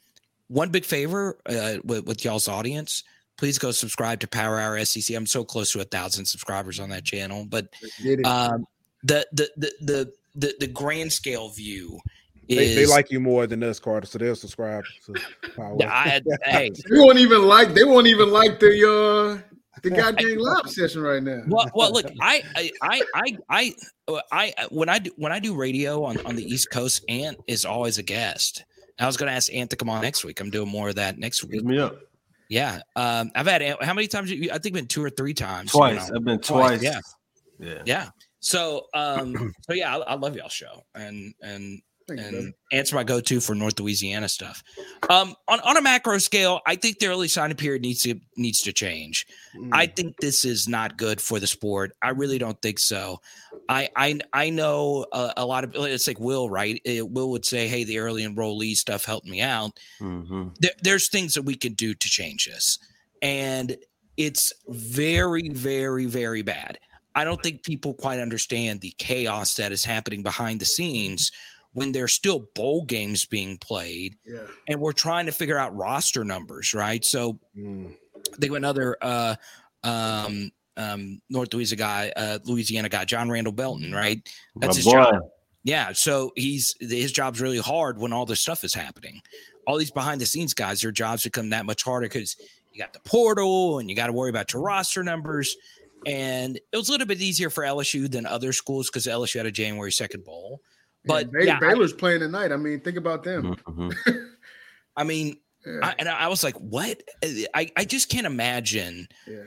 one 0.47 0.69
big 0.69 0.85
favor 0.85 1.37
uh, 1.47 1.75
with, 1.83 2.05
with 2.05 2.23
y'all's 2.25 2.47
audience, 2.47 3.03
please 3.37 3.57
go 3.57 3.71
subscribe 3.71 4.19
to 4.19 4.27
Power 4.27 4.59
Hour 4.59 4.83
SEC. 4.85 5.15
I'm 5.15 5.25
so 5.25 5.43
close 5.43 5.71
to 5.73 5.81
a 5.81 5.85
thousand 5.85 6.25
subscribers 6.25 6.79
on 6.79 6.89
that 6.89 7.03
channel, 7.03 7.45
but 7.49 7.67
Let's 7.81 7.99
get 7.99 8.19
it. 8.19 8.25
um, 8.25 8.65
the, 9.03 9.25
the 9.33 9.49
the 9.57 9.73
the 9.81 10.13
the 10.35 10.53
the 10.59 10.67
grand 10.67 11.11
scale 11.11 11.49
view 11.49 11.99
They, 12.47 12.55
is 12.55 12.75
they 12.75 12.85
like 12.85 13.11
you 13.11 13.19
more 13.19 13.47
than 13.47 13.63
us, 13.63 13.79
Carter, 13.79 14.07
so 14.07 14.17
they'll 14.17 14.35
subscribe. 14.35 14.83
To 15.05 15.13
Power. 15.55 15.77
Yeah, 15.79 15.91
I, 15.91 16.21
hey, 16.45 16.69
they 16.89 16.99
won't 16.99 17.19
even 17.19 17.43
like. 17.43 17.73
They 17.73 17.83
won't 17.83 18.07
even 18.07 18.29
like 18.31 18.59
the 18.59 19.41
uh 19.41 19.49
the 19.83 19.89
goddamn 19.91 20.37
live 20.37 20.69
session 20.69 21.01
right 21.01 21.21
now. 21.21 21.41
well, 21.47 21.69
well, 21.75 21.91
look, 21.91 22.05
I, 22.21 22.41
I, 22.55 23.01
I, 23.13 23.37
I, 23.49 23.73
I, 24.31 24.53
uh, 24.57 24.67
when 24.69 24.89
I 24.89 24.99
do 24.99 25.11
when 25.17 25.31
I 25.31 25.39
do 25.39 25.53
radio 25.55 26.03
on 26.03 26.17
on 26.25 26.35
the 26.35 26.43
East 26.43 26.71
Coast, 26.71 27.03
Ant 27.09 27.37
is 27.47 27.65
always 27.65 27.97
a 27.97 28.03
guest. 28.03 28.65
I 28.99 29.05
was 29.07 29.17
going 29.17 29.27
to 29.29 29.35
ask 29.35 29.53
Ant 29.53 29.69
to 29.71 29.75
come 29.75 29.89
on 29.89 30.01
next 30.01 30.23
week. 30.23 30.39
I'm 30.39 30.49
doing 30.49 30.69
more 30.69 30.89
of 30.89 30.95
that 30.95 31.17
next 31.17 31.43
week. 31.43 31.53
Hit 31.55 31.65
me 31.65 31.79
up 31.79 31.97
Yeah, 32.47 32.79
um, 32.95 33.31
I've 33.35 33.47
had 33.47 33.61
Ant, 33.61 33.83
how 33.83 33.93
many 33.93 34.07
times? 34.07 34.31
You, 34.31 34.49
I 34.51 34.57
think 34.59 34.75
been 34.75 34.87
two 34.87 35.03
or 35.03 35.09
three 35.09 35.33
times. 35.33 35.73
you 35.73 35.79
twice. 35.79 36.09
know. 36.09 36.15
I've 36.17 36.23
been 36.23 36.39
Twice, 36.39 36.79
twice. 36.79 36.83
yeah. 36.83 36.99
yeah. 37.59 37.81
Yeah. 37.85 38.09
So, 38.39 38.87
um, 38.93 39.53
so 39.61 39.73
yeah, 39.73 39.97
I, 39.97 39.99
I 40.01 40.13
love 40.15 40.35
y'all 40.35 40.49
show, 40.49 40.83
and 40.95 41.33
and 41.41 41.61
Thank 41.61 41.73
you, 41.73 41.81
brother. 41.81 41.83
And 42.09 42.53
answer 42.71 42.95
my 42.95 43.03
go-to 43.03 43.39
for 43.39 43.55
North 43.55 43.79
Louisiana 43.79 44.29
stuff. 44.29 44.63
Um, 45.09 45.35
on 45.47 45.59
on 45.61 45.77
a 45.77 45.81
macro 45.81 46.17
scale, 46.17 46.61
I 46.65 46.75
think 46.75 46.99
the 46.99 47.07
early 47.07 47.27
signing 47.27 47.57
period 47.57 47.81
needs 47.81 48.01
to 48.03 48.19
needs 48.37 48.61
to 48.61 48.73
change. 48.73 49.25
Mm. 49.55 49.69
I 49.71 49.87
think 49.87 50.17
this 50.19 50.45
is 50.45 50.67
not 50.67 50.97
good 50.97 51.21
for 51.21 51.39
the 51.39 51.47
sport. 51.47 51.93
I 52.01 52.09
really 52.09 52.37
don't 52.37 52.61
think 52.61 52.79
so. 52.79 53.19
I 53.69 53.89
I 53.95 54.19
I 54.33 54.49
know 54.49 55.05
a, 55.11 55.33
a 55.37 55.45
lot 55.45 55.63
of 55.63 55.71
it's 55.75 56.07
like 56.07 56.19
Will, 56.19 56.49
right? 56.49 56.81
Uh, 56.87 57.05
Will 57.05 57.31
would 57.31 57.45
say, 57.45 57.67
"Hey, 57.67 57.83
the 57.83 57.99
early 57.99 58.23
enrollee 58.23 58.75
stuff 58.75 59.05
helped 59.05 59.27
me 59.27 59.41
out." 59.41 59.79
hmm 59.99 60.49
There, 60.59 60.71
there's 60.81 61.09
things 61.09 61.33
that 61.35 61.43
we 61.43 61.55
can 61.55 61.73
do 61.73 61.93
to 61.93 62.09
change 62.09 62.45
this, 62.45 62.79
and 63.21 63.77
it's 64.17 64.53
very, 64.67 65.49
very, 65.49 66.05
very 66.05 66.41
bad. 66.41 66.77
I 67.15 67.23
don't 67.23 67.41
think 67.41 67.63
people 67.63 67.93
quite 67.93 68.19
understand 68.19 68.81
the 68.81 68.93
chaos 68.97 69.55
that 69.55 69.71
is 69.71 69.85
happening 69.85 70.23
behind 70.23 70.59
the 70.59 70.65
scenes 70.65 71.31
when 71.73 71.91
there's 71.91 72.13
still 72.13 72.47
bowl 72.55 72.85
games 72.85 73.25
being 73.25 73.57
played 73.57 74.15
Yeah. 74.25 74.45
and 74.67 74.79
we're 74.79 74.91
trying 74.93 75.25
to 75.25 75.31
figure 75.31 75.57
out 75.57 75.75
roster 75.75 76.23
numbers, 76.23 76.73
right? 76.73 77.03
So 77.03 77.39
Mm. 77.57 77.95
think 78.39 78.51
of 78.51 78.55
another 78.55 78.97
uh 79.01 79.35
um 79.83 80.51
um 80.77 81.21
North 81.29 81.53
Louisiana 81.53 81.77
guy, 81.79 82.13
uh 82.15 82.39
Louisiana 82.45 82.89
guy, 82.89 83.05
John 83.05 83.29
Randall 83.29 83.53
Belton, 83.53 83.91
right? 83.93 84.19
That's 84.55 84.75
My 84.75 84.77
his 84.77 84.85
boy. 84.85 84.91
job. 84.91 85.21
Yeah, 85.65 85.93
so 85.93 86.31
he's 86.35 86.75
his 86.79 87.11
job's 87.11 87.39
really 87.41 87.59
hard 87.59 87.97
when 87.97 88.11
all 88.13 88.25
this 88.25 88.41
stuff 88.41 88.63
is 88.63 88.73
happening. 88.73 89.21
All 89.65 89.77
these 89.77 89.91
behind 89.91 90.19
the 90.19 90.25
scenes 90.25 90.53
guys, 90.53 90.81
their 90.81 90.91
jobs 90.91 91.23
become 91.23 91.49
that 91.51 91.65
much 91.65 91.83
harder 91.83 92.05
because 92.07 92.35
you 92.73 92.79
got 92.81 92.91
the 92.93 92.99
portal 93.01 93.79
and 93.79 93.89
you 93.89 93.95
got 93.95 94.07
to 94.07 94.13
worry 94.13 94.29
about 94.29 94.51
your 94.51 94.61
roster 94.61 95.03
numbers. 95.03 95.55
And 96.05 96.57
it 96.57 96.75
was 96.77 96.89
a 96.89 96.91
little 96.91 97.07
bit 97.07 97.21
easier 97.21 97.49
for 97.49 97.63
LSU 97.63 98.11
than 98.11 98.25
other 98.25 98.51
schools 98.51 98.87
because 98.89 99.05
LSU 99.07 99.37
had 99.37 99.45
a 99.45 99.51
January 99.51 99.91
second 99.91 100.25
bowl. 100.25 100.59
But 101.05 101.23
And 101.23 101.31
Bay- 101.33 101.45
yeah, 101.45 101.57
I- 101.57 101.59
Baylor's 101.59 101.93
playing 101.93 102.19
tonight. 102.21 102.51
I 102.51 102.57
mean, 102.57 102.79
think 102.79 102.97
about 102.97 103.23
them. 103.23 103.55
Mhm. 103.55 103.93
I 104.97 105.03
mean, 105.03 105.37
Yeah. 105.65 105.79
I, 105.83 105.95
and 105.99 106.07
I 106.09 106.27
was 106.27 106.43
like, 106.43 106.55
what? 106.57 107.01
I, 107.53 107.69
I 107.75 107.85
just 107.85 108.09
can't 108.09 108.25
imagine 108.27 109.07
yeah. 109.27 109.43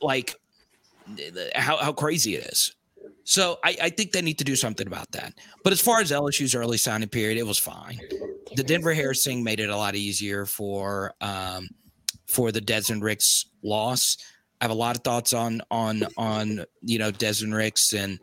like 0.00 0.34
th- 1.16 1.32
th- 1.34 1.52
how, 1.54 1.76
how 1.78 1.92
crazy 1.92 2.36
it 2.36 2.46
is. 2.46 2.74
So 3.24 3.58
I, 3.64 3.76
I 3.82 3.90
think 3.90 4.10
they 4.12 4.22
need 4.22 4.38
to 4.38 4.44
do 4.44 4.56
something 4.56 4.86
about 4.86 5.10
that. 5.12 5.34
But 5.62 5.72
as 5.72 5.80
far 5.80 6.00
as 6.00 6.10
LSU's 6.10 6.54
early 6.56 6.76
signing 6.76 7.08
period, 7.08 7.38
it 7.38 7.46
was 7.46 7.58
fine. 7.58 8.00
The 8.56 8.64
Denver 8.64 8.92
Harris 8.92 9.24
thing 9.24 9.44
made 9.44 9.60
it 9.60 9.70
a 9.70 9.76
lot 9.76 9.94
easier 9.94 10.44
for 10.44 11.14
um, 11.20 11.68
for 12.26 12.50
the 12.52 12.60
Desmond 12.60 13.02
Ricks 13.04 13.46
loss. 13.62 14.16
I 14.60 14.64
have 14.64 14.70
a 14.72 14.74
lot 14.74 14.96
of 14.96 15.02
thoughts 15.04 15.32
on 15.32 15.62
on 15.70 16.02
on 16.16 16.64
you 16.82 16.98
know 16.98 17.10
Desmond 17.12 17.54
Ricks 17.54 17.92
and 17.92 18.18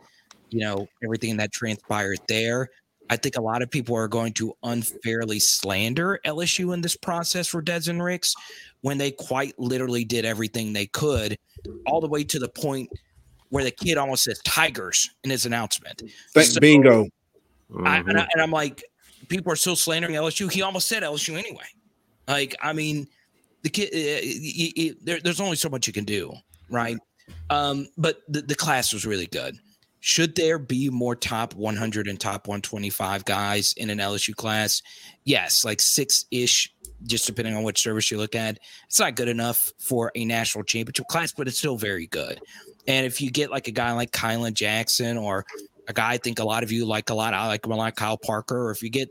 you 0.50 0.60
know 0.60 0.86
everything 1.04 1.36
that 1.38 1.52
transpired 1.52 2.18
there. 2.28 2.68
I 3.08 3.16
think 3.16 3.36
a 3.36 3.42
lot 3.42 3.60
of 3.60 3.70
people 3.70 3.96
are 3.96 4.06
going 4.06 4.32
to 4.34 4.54
unfairly 4.62 5.40
slander 5.40 6.20
LSU 6.24 6.72
in 6.74 6.80
this 6.80 6.96
process 6.96 7.48
for 7.48 7.60
Desmond 7.60 8.04
Ricks 8.04 8.34
when 8.82 8.98
they 8.98 9.10
quite 9.10 9.58
literally 9.58 10.04
did 10.04 10.24
everything 10.24 10.72
they 10.72 10.86
could, 10.86 11.36
all 11.86 12.00
the 12.00 12.06
way 12.08 12.22
to 12.22 12.38
the 12.38 12.48
point 12.48 12.88
where 13.48 13.64
the 13.64 13.70
kid 13.72 13.98
almost 13.98 14.22
says 14.24 14.38
Tigers 14.44 15.10
in 15.24 15.30
his 15.30 15.44
announcement. 15.44 16.02
Thank, 16.34 16.46
So- 16.48 16.60
bingo. 16.60 17.08
I, 17.84 17.98
and. 17.98 18.18
I, 18.18 18.28
and 18.32 18.42
I'm 18.42 18.50
like, 18.52 18.84
people 19.28 19.52
are 19.52 19.56
still 19.56 19.76
slandering 19.76 20.14
LSU. 20.14 20.50
He 20.50 20.62
almost 20.62 20.86
said 20.88 21.02
LSU 21.02 21.36
anyway. 21.36 21.66
Like, 22.28 22.54
I 22.62 22.72
mean, 22.72 23.08
the 23.62 23.70
kid, 23.70 23.88
uh, 23.92 24.20
y- 24.24 24.72
y- 24.76 24.94
there, 25.02 25.18
there's 25.20 25.40
only 25.40 25.56
so 25.56 25.68
much 25.68 25.86
you 25.88 25.92
can 25.92 26.04
do, 26.04 26.32
right? 26.68 26.96
Um, 27.50 27.88
but 27.98 28.22
the, 28.28 28.42
the 28.42 28.54
class 28.54 28.92
was 28.92 29.04
really 29.04 29.26
good. 29.26 29.56
Should 30.00 30.34
there 30.34 30.58
be 30.58 30.88
more 30.88 31.14
top 31.14 31.54
100 31.54 32.08
and 32.08 32.18
top 32.18 32.48
125 32.48 33.24
guys 33.24 33.74
in 33.76 33.90
an 33.90 33.98
LSU 33.98 34.34
class? 34.34 34.82
Yes, 35.24 35.64
like 35.64 35.80
six 35.80 36.24
ish, 36.30 36.72
just 37.04 37.26
depending 37.26 37.54
on 37.54 37.62
which 37.62 37.82
service 37.82 38.10
you 38.10 38.16
look 38.16 38.34
at. 38.34 38.58
It's 38.86 38.98
not 38.98 39.14
good 39.14 39.28
enough 39.28 39.72
for 39.78 40.10
a 40.14 40.24
national 40.24 40.64
championship 40.64 41.06
class, 41.08 41.32
but 41.32 41.48
it's 41.48 41.58
still 41.58 41.76
very 41.76 42.06
good. 42.06 42.40
And 42.86 43.06
if 43.06 43.20
you 43.20 43.30
get 43.30 43.50
like 43.50 43.68
a 43.68 43.72
guy 43.72 43.92
like 43.92 44.10
Kylan 44.10 44.54
Jackson 44.54 45.18
or 45.18 45.44
a 45.86 45.92
guy 45.92 46.12
I 46.12 46.16
think 46.16 46.38
a 46.38 46.44
lot 46.44 46.62
of 46.62 46.72
you 46.72 46.86
like 46.86 47.10
a 47.10 47.14
lot, 47.14 47.34
I 47.34 47.46
like 47.46 47.64
him 47.64 47.72
a 47.72 47.76
lot, 47.76 47.94
Kyle 47.96 48.16
Parker, 48.16 48.68
or 48.68 48.70
if 48.70 48.82
you 48.82 48.88
get, 48.88 49.10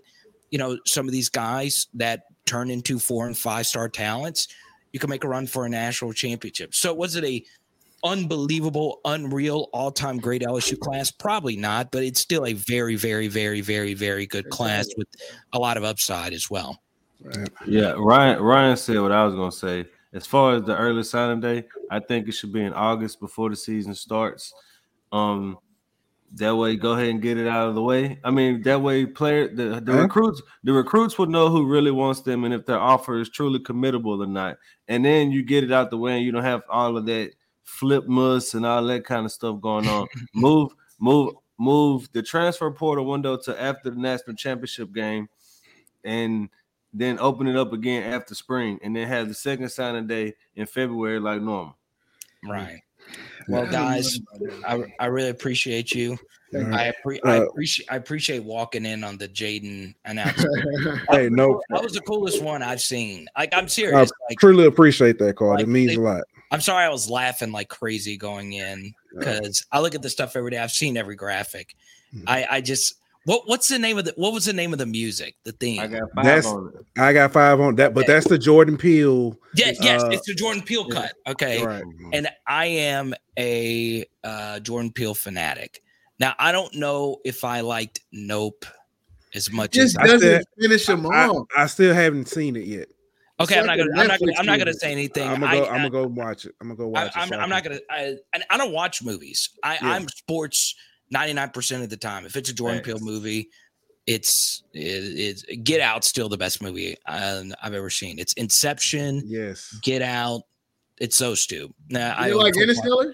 you 0.49 0.57
know, 0.57 0.79
some 0.85 1.07
of 1.07 1.11
these 1.11 1.29
guys 1.29 1.87
that 1.93 2.23
turn 2.45 2.71
into 2.71 2.97
four 2.97 3.27
and 3.27 3.37
five 3.37 3.67
star 3.67 3.89
talents, 3.89 4.47
you 4.91 4.99
can 4.99 5.09
make 5.09 5.23
a 5.23 5.27
run 5.27 5.45
for 5.45 5.65
a 5.65 5.69
national 5.69 6.13
championship. 6.13 6.73
So 6.73 6.93
was 6.93 7.15
it 7.15 7.23
a 7.23 7.43
unbelievable, 8.03 9.01
unreal, 9.05 9.69
all 9.73 9.91
time 9.91 10.17
great 10.17 10.41
LSU 10.41 10.79
class? 10.79 11.11
Probably 11.11 11.55
not, 11.55 11.91
but 11.91 12.03
it's 12.03 12.19
still 12.19 12.45
a 12.45 12.53
very, 12.53 12.95
very, 12.95 13.27
very, 13.27 13.61
very, 13.61 13.93
very 13.93 14.25
good 14.25 14.49
class 14.49 14.87
with 14.97 15.07
a 15.53 15.59
lot 15.59 15.77
of 15.77 15.83
upside 15.83 16.33
as 16.33 16.49
well. 16.49 16.81
Yeah, 17.67 17.93
Ryan 17.97 18.41
Ryan 18.41 18.77
said 18.77 18.99
what 18.99 19.11
I 19.11 19.25
was 19.25 19.35
gonna 19.35 19.51
say. 19.51 19.85
As 20.13 20.25
far 20.25 20.55
as 20.55 20.63
the 20.63 20.75
early 20.75 21.03
signing 21.03 21.41
day, 21.41 21.65
I 21.91 21.99
think 21.99 22.27
it 22.27 22.31
should 22.31 22.53
be 22.53 22.63
in 22.63 22.73
August 22.73 23.19
before 23.19 23.49
the 23.49 23.55
season 23.55 23.93
starts. 23.93 24.53
Um, 25.11 25.57
that 26.35 26.55
way, 26.55 26.75
go 26.75 26.93
ahead 26.93 27.09
and 27.09 27.21
get 27.21 27.37
it 27.37 27.47
out 27.47 27.69
of 27.69 27.75
the 27.75 27.81
way. 27.81 28.19
I 28.23 28.31
mean, 28.31 28.61
that 28.63 28.81
way, 28.81 29.05
player 29.05 29.47
the, 29.47 29.81
the 29.81 29.91
Huh? 29.91 30.01
recruits 30.03 30.41
the 30.63 30.73
recruits 30.73 31.17
will 31.17 31.25
know 31.25 31.49
who 31.49 31.65
really 31.65 31.91
wants 31.91 32.21
them 32.21 32.43
and 32.43 32.53
if 32.53 32.65
their 32.65 32.79
offer 32.79 33.19
is 33.19 33.29
truly 33.29 33.59
committable 33.59 34.23
or 34.23 34.27
not. 34.27 34.57
And 34.87 35.03
then 35.03 35.31
you 35.31 35.43
get 35.43 35.63
it 35.63 35.71
out 35.71 35.89
the 35.89 35.97
way, 35.97 36.15
and 36.15 36.25
you 36.25 36.31
don't 36.31 36.43
have 36.43 36.61
all 36.69 36.97
of 36.97 37.05
that 37.07 37.33
flip 37.69 38.07
muss 38.07 38.53
and 38.53 38.65
all 38.65 38.83
that 38.85 39.05
kind 39.05 39.25
of 39.25 39.31
stuff 39.31 39.61
going 39.61 39.87
on. 39.87 40.07
move, 40.33 40.71
move, 40.99 41.33
move 41.57 42.09
the 42.13 42.21
transfer 42.23 42.69
portal 42.71 43.05
window 43.05 43.37
to 43.37 43.61
after 43.61 43.89
the 43.89 43.97
national 43.99 44.35
championship 44.35 44.93
game, 44.93 45.29
and 46.03 46.49
then 46.93 47.19
open 47.19 47.47
it 47.47 47.55
up 47.55 47.71
again 47.73 48.11
after 48.11 48.33
spring, 48.33 48.79
and 48.83 48.95
then 48.95 49.07
have 49.07 49.27
the 49.27 49.33
second 49.33 49.69
signing 49.69 50.07
day 50.07 50.33
in 50.55 50.65
February 50.65 51.19
like 51.19 51.41
normal. 51.41 51.77
Right. 52.47 52.79
Well, 53.47 53.65
guys, 53.67 54.19
I, 54.67 54.83
I 54.99 55.05
really 55.07 55.29
appreciate 55.29 55.93
you. 55.93 56.17
All 56.55 56.61
right. 56.63 56.93
I, 57.05 57.09
appre- 57.09 57.19
I 57.23 57.37
Uh, 57.37 57.41
appreciate 57.43 57.91
I 57.91 57.95
appreciate 57.95 58.43
walking 58.43 58.85
in 58.85 59.03
on 59.03 59.17
the 59.17 59.27
Jayden 59.27 59.93
announcement. 60.05 60.99
Hey, 61.09 61.29
no, 61.29 61.61
That 61.69 61.83
was 61.83 61.93
the 61.93 62.01
coolest 62.01 62.41
one 62.41 62.63
I've 62.63 62.81
seen. 62.81 63.27
Like 63.37 63.53
I'm 63.53 63.65
I 63.65 63.67
serious. 63.67 64.11
Like 64.29 64.39
truly 64.39 64.65
appreciate 64.65 65.19
that, 65.19 65.35
Carter. 65.35 65.55
like, 65.57 65.63
it 65.65 65.69
means 65.69 65.91
they- 65.91 65.95
a 65.97 66.01
lot. 66.01 66.23
I'm 66.51 66.61
sorry 66.61 66.85
I 66.85 66.89
was 66.89 67.09
laughing 67.09 67.51
like 67.51 67.69
crazy 67.69 68.17
going 68.17 68.53
in 68.53 68.93
because 69.17 69.65
I 69.71 69.79
look 69.79 69.95
at 69.95 70.01
the 70.01 70.09
stuff 70.09 70.35
every 70.35 70.51
day. 70.51 70.57
I've 70.57 70.71
seen 70.71 70.97
every 70.97 71.15
graphic. 71.15 71.75
Mhm. 72.15 72.23
I 72.27 72.47
I 72.49 72.61
just 72.61 72.95
what 73.25 73.47
what's 73.47 73.67
the 73.67 73.77
name 73.77 73.97
of 73.99 74.05
the 74.05 74.13
what 74.15 74.33
was 74.33 74.45
the 74.45 74.53
name 74.53 74.73
of 74.73 74.79
the 74.79 74.85
music? 74.85 75.35
The 75.43 75.51
theme. 75.51 75.79
I 75.79 75.87
got 75.87 76.01
five 76.15 76.25
That's- 76.25 76.45
on 76.47 76.71
it. 76.75 76.85
I 76.99 77.13
got 77.13 77.33
five 77.33 77.59
on 77.59 77.75
that, 77.75 77.93
but 77.93 78.07
that's 78.07 78.27
the 78.27 78.37
Jordan 78.39 78.77
Peele. 78.77 79.37
yes, 79.55 79.77
yes, 79.81 80.01
uh, 80.03 80.07
it's 80.09 80.25
the 80.25 80.33
Jordan 80.33 80.63
Peele 80.63 80.87
cut. 80.89 81.13
Okay. 81.27 81.63
Right. 81.63 81.83
and 82.13 82.27
I 82.47 82.65
am 82.65 83.13
a 83.37 84.05
uh, 84.23 84.59
Jordan 84.61 84.91
Peele 84.91 85.13
fanatic. 85.13 85.83
Now 86.19 86.33
I 86.39 86.51
don't 86.51 86.73
know 86.75 87.17
if 87.23 87.43
I 87.43 87.59
liked 87.61 87.99
Nope 88.11 88.65
as 89.35 89.51
much 89.51 89.73
Just 89.73 89.95
as 89.95 90.03
I 90.03 90.07
doesn't 90.07 90.21
said- 90.21 90.43
finish 90.59 90.85
them 90.87 91.05
I, 91.05 91.27
off. 91.27 91.45
I 91.55 91.67
still 91.67 91.93
haven't 91.93 92.27
seen 92.29 92.55
it 92.55 92.65
yet. 92.65 92.87
Okay. 93.39 93.59
I'm 93.59 93.65
not 93.65 93.77
gonna 93.77 93.91
I'm 93.95 94.07
not 94.07 94.19
gonna, 94.19 94.33
I'm 94.37 94.45
not 94.45 94.59
gonna 94.59 94.73
say 94.73 94.91
anything. 94.91 95.27
I'm 95.27 95.39
gonna 95.39 95.59
go. 95.59 95.63
I, 95.65 95.69
I'm 95.69 95.77
gonna 95.77 95.89
go 95.89 96.07
watch 96.07 96.45
it. 96.45 96.55
I'm 96.61 96.67
gonna 96.67 96.77
go 96.77 96.85
I, 96.95 97.03
watch 97.05 97.07
it. 97.15 97.17
I'm, 97.17 97.33
I 97.33 97.43
I'm 97.43 97.49
not 97.49 97.63
gonna 97.63 97.79
I, 97.89 98.15
and 98.33 98.43
I 98.49 98.57
don't 98.57 98.71
watch 98.71 99.03
movies. 99.03 99.49
I, 99.63 99.75
Yeah. 99.75 99.91
I'm 99.91 100.07
sports 100.09 100.75
99 101.11 101.49
percent 101.49 101.83
of 101.83 101.89
the 101.89 101.97
time. 101.97 102.25
If 102.25 102.35
it's 102.35 102.49
a 102.49 102.53
Jordan 102.53 102.81
Peele 102.81 102.99
movie, 102.99 103.49
it's 104.07 104.63
it, 104.73 104.79
it's 104.79 105.43
Get 105.63 105.81
Out 105.81 106.03
still 106.03 106.29
the 106.29 106.37
best 106.37 106.61
movie 106.61 106.95
um, 107.07 107.53
I've 107.61 107.73
ever 107.73 107.89
seen. 107.89 108.19
It's 108.19 108.33
Inception, 108.33 109.21
Yes. 109.25 109.77
Get 109.81 110.01
Out. 110.01 110.41
It's 110.99 111.17
so 111.17 111.33
stupid. 111.35 111.73
Nah, 111.89 112.13
I 112.17 112.27
You 112.27 112.37
like 112.37 112.57
Interstellar? 112.57 113.13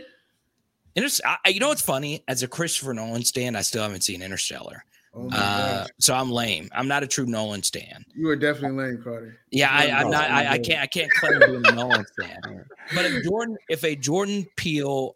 Inter- 0.95 1.09
I, 1.25 1.37
I- 1.45 1.49
you 1.49 1.59
know 1.59 1.67
what's 1.67 1.81
funny? 1.81 2.23
As 2.27 2.41
a 2.43 2.47
Christopher 2.47 2.93
Nolan 2.93 3.23
stand, 3.23 3.57
I 3.57 3.61
still 3.61 3.83
haven't 3.83 4.03
seen 4.03 4.21
Interstellar. 4.21 4.83
Oh 5.17 5.29
Uh, 5.31 5.87
so 5.99 6.13
I'm 6.13 6.29
lame. 6.29 6.69
I'm 6.73 6.87
not 6.87 7.01
a 7.03 7.07
true 7.07 7.25
Nolan 7.25 7.63
stan. 7.63 8.03
You 8.13 8.29
are 8.29 8.35
definitely 8.35 8.83
lame, 8.83 9.01
Carter. 9.01 9.37
Yeah, 9.49 9.69
I, 9.71 9.89
I'm 9.91 10.09
not. 10.11 10.29
I, 10.29 10.53
I 10.53 10.57
can't. 10.59 10.81
I 10.81 10.87
can't 10.87 11.09
claim 11.11 11.39
being 11.39 11.65
a 11.65 11.71
Nolan 11.71 12.05
stan. 12.19 12.39
But 12.93 13.05
if 13.05 13.23
Jordan, 13.23 13.57
if 13.69 13.83
a 13.83 13.95
Jordan 13.95 14.45
Peele 14.57 15.15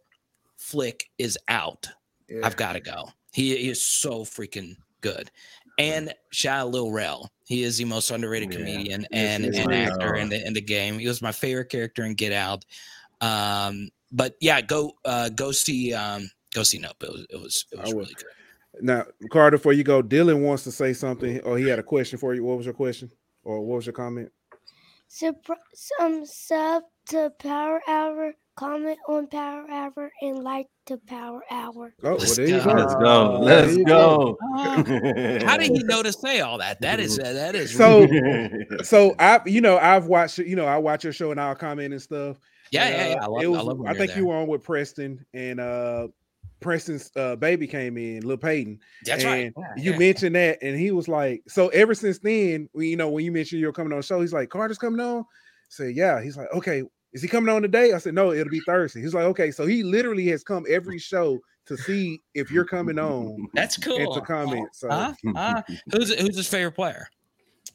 flick 0.58 1.06
is 1.20 1.38
out, 1.48 1.88
Yeah. 2.28 2.40
I've 2.44 2.56
got 2.56 2.74
to 2.74 2.80
go. 2.80 3.10
He, 3.32 3.56
he 3.56 3.70
is 3.70 3.86
so 3.86 4.22
freaking 4.22 4.76
good. 5.02 5.30
And 5.78 6.14
shout 6.32 6.62
out 6.62 6.72
Lil 6.72 6.92
Rel. 6.92 7.30
He 7.46 7.64
is 7.64 7.78
the 7.78 7.86
most 7.86 8.10
underrated 8.10 8.52
Yeah. 8.52 8.58
comedian 8.58 9.06
and, 9.12 9.44
he 9.44 9.50
is. 9.52 9.60
and 9.60 9.74
actor 9.74 10.16
in 10.16 10.30
the 10.30 10.46
in 10.46 10.54
the 10.54 10.62
game. 10.62 10.98
He 10.98 11.08
was 11.08 11.22
my 11.22 11.32
favorite 11.32 11.70
character 11.70 12.04
in 12.04 12.16
Get 12.16 12.34
Out. 12.34 12.66
Um, 13.22 13.90
but 14.12 14.36
yeah, 14.42 14.62
go 14.62 14.94
uh, 15.06 15.30
go 15.30 15.52
see 15.52 15.94
um, 15.94 16.30
go 16.54 16.64
see 16.64 16.80
Nope. 16.80 17.04
It 17.04 17.12
was 17.12 17.26
it 17.30 17.40
was 17.40 17.66
it 17.72 17.80
was 17.80 17.94
really 17.94 18.14
good. 18.16 18.26
Now, 18.82 19.06
Carter, 19.32 19.58
before 19.58 19.74
you 19.74 19.84
go, 19.84 20.02
Dylan 20.02 20.42
wants 20.44 20.64
to 20.66 20.72
say 20.72 20.94
something, 20.94 21.40
or 21.42 21.58
he 21.58 21.68
had 21.68 21.80
a 21.80 21.84
question 21.84 22.20
for 22.20 22.34
you. 22.34 22.44
What 22.44 22.58
was 22.58 22.66
your 22.66 22.76
question, 22.76 23.12
or 23.44 23.62
what 23.62 23.78
was 23.78 23.86
your 23.86 23.94
comment? 23.94 24.32
Supr- 25.10 25.56
some 25.74 26.24
sub 26.26 26.84
to 27.08 27.32
Power 27.40 27.82
Hour, 27.88 28.34
comment 28.56 29.00
on 29.08 29.26
Power 29.28 29.66
Hour, 29.70 30.12
and 30.22 30.44
like 30.44 30.68
to 30.86 30.98
Power 31.08 31.42
Hour. 31.50 31.94
Oh, 32.04 32.12
well, 32.12 32.18
Let's 32.18 32.38
you 32.38 32.48
go. 32.48 32.64
go. 32.64 32.74
Let's 32.74 32.96
go. 32.96 33.40
Let's 33.42 33.76
you 33.76 33.86
go. 33.86 34.38
How 35.48 35.58
did 35.58 35.72
he 35.72 35.82
know 35.84 36.04
to 36.04 36.14
say 36.14 36.42
all 36.42 36.60
that? 36.60 36.80
That 36.82 37.00
is 37.00 37.18
uh, 37.18 37.34
that 37.34 37.56
is 37.56 37.76
So, 37.76 38.08
so 38.84 39.16
I, 39.18 39.42
you 39.48 39.62
know, 39.62 39.80
I've 39.80 40.06
watched, 40.06 40.38
you 40.38 40.56
know, 40.56 40.66
I 40.68 40.78
watch 40.78 41.04
your 41.04 41.14
show 41.14 41.32
and 41.32 41.42
I'll 41.42 41.56
comment 41.56 41.92
and 41.92 42.02
stuff. 42.02 42.38
yeah, 42.72 42.84
And, 42.86 42.96
yeah, 42.96 43.08
yeah. 43.08 43.16
uh, 43.16 43.24
I 43.24 43.28
love, 43.28 43.44
it 43.44 43.48
was, 43.48 43.60
I 43.60 43.64
love 43.64 43.78
when 43.80 43.88
I 43.88 43.92
you're 43.94 43.98
think 43.98 44.12
there. 44.12 44.20
you 44.20 44.28
were 44.28 44.36
on 44.36 44.48
with 44.48 44.64
Preston 44.64 45.26
and 45.34 45.60
uh 45.60 46.08
Preston's 46.60 47.12
uh 47.16 47.36
baby 47.36 47.68
came 47.68 47.98
in, 47.98 48.26
Lil 48.26 48.38
Peyton. 48.38 48.80
That's 49.06 49.24
and 49.24 49.32
right. 49.32 49.54
Yeah, 49.78 49.84
you 49.84 49.92
yeah. 49.94 49.98
mentioned 49.98 50.36
that, 50.36 50.60
and 50.62 50.78
he 50.78 50.92
was 50.92 51.08
like, 51.08 51.44
so 51.48 51.70
ever 51.70 51.94
since 51.94 52.20
then, 52.20 52.70
when 52.74 52.88
you 52.88 52.98
know, 52.98 53.10
when 53.10 53.26
you 53.26 53.32
mentioned 53.32 53.62
you're 53.62 53.74
coming 53.74 53.94
on 53.94 54.00
the 54.00 54.06
show, 54.06 54.22
he's 54.22 54.34
like, 54.34 54.50
Carter's 54.50 54.78
coming 54.78 55.00
on. 55.00 55.22
I 55.22 55.24
said, 55.70 55.96
yeah. 55.96 56.22
He's 56.22 56.38
like, 56.38 56.52
okay, 56.54 56.84
is 57.14 57.22
he 57.22 57.28
coming 57.28 57.54
on 57.54 57.62
today? 57.62 57.94
I 57.94 57.98
said, 57.98 58.14
no, 58.14 58.32
it'll 58.32 58.52
be 58.52 58.62
Thursday. 58.62 59.02
He's 59.02 59.14
like, 59.14 59.26
okay, 59.26 59.52
so 59.52 59.66
he 59.66 59.84
literally 59.84 60.28
has 60.28 60.44
come 60.44 60.66
every 60.70 61.00
show 61.00 61.40
to 61.66 61.78
see 61.78 62.22
if 62.34 62.52
you're 62.52 62.66
coming 62.66 62.98
on 62.98 63.48
That's 63.54 63.78
cool. 63.78 63.98
and 63.98 64.14
to 64.14 64.22
comment. 64.22 64.70
So, 64.74 64.90
Huh? 64.90 65.14
Huh? 65.36 65.62
Who's 65.92 66.14
who's 66.20 66.36
his 66.36 66.48
favorite 66.48 66.74
player? 66.74 67.08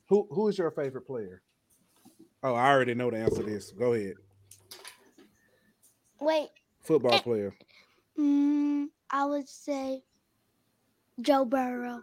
who 0.08 0.26
who 0.30 0.48
is 0.48 0.58
your 0.58 0.70
favorite 0.70 1.06
player? 1.06 1.42
Oh, 2.42 2.54
I 2.54 2.70
already 2.70 2.94
know 2.94 3.10
the 3.10 3.18
answer 3.18 3.42
to 3.42 3.50
this. 3.50 3.70
Go 3.70 3.94
ahead. 3.94 4.14
Wait, 6.20 6.50
Football 6.80 7.14
eh, 7.14 7.20
player. 7.20 7.54
Mm, 8.18 8.86
I 9.10 9.24
would 9.24 9.48
say 9.48 10.02
Joe 11.20 11.44
Burrow. 11.44 12.02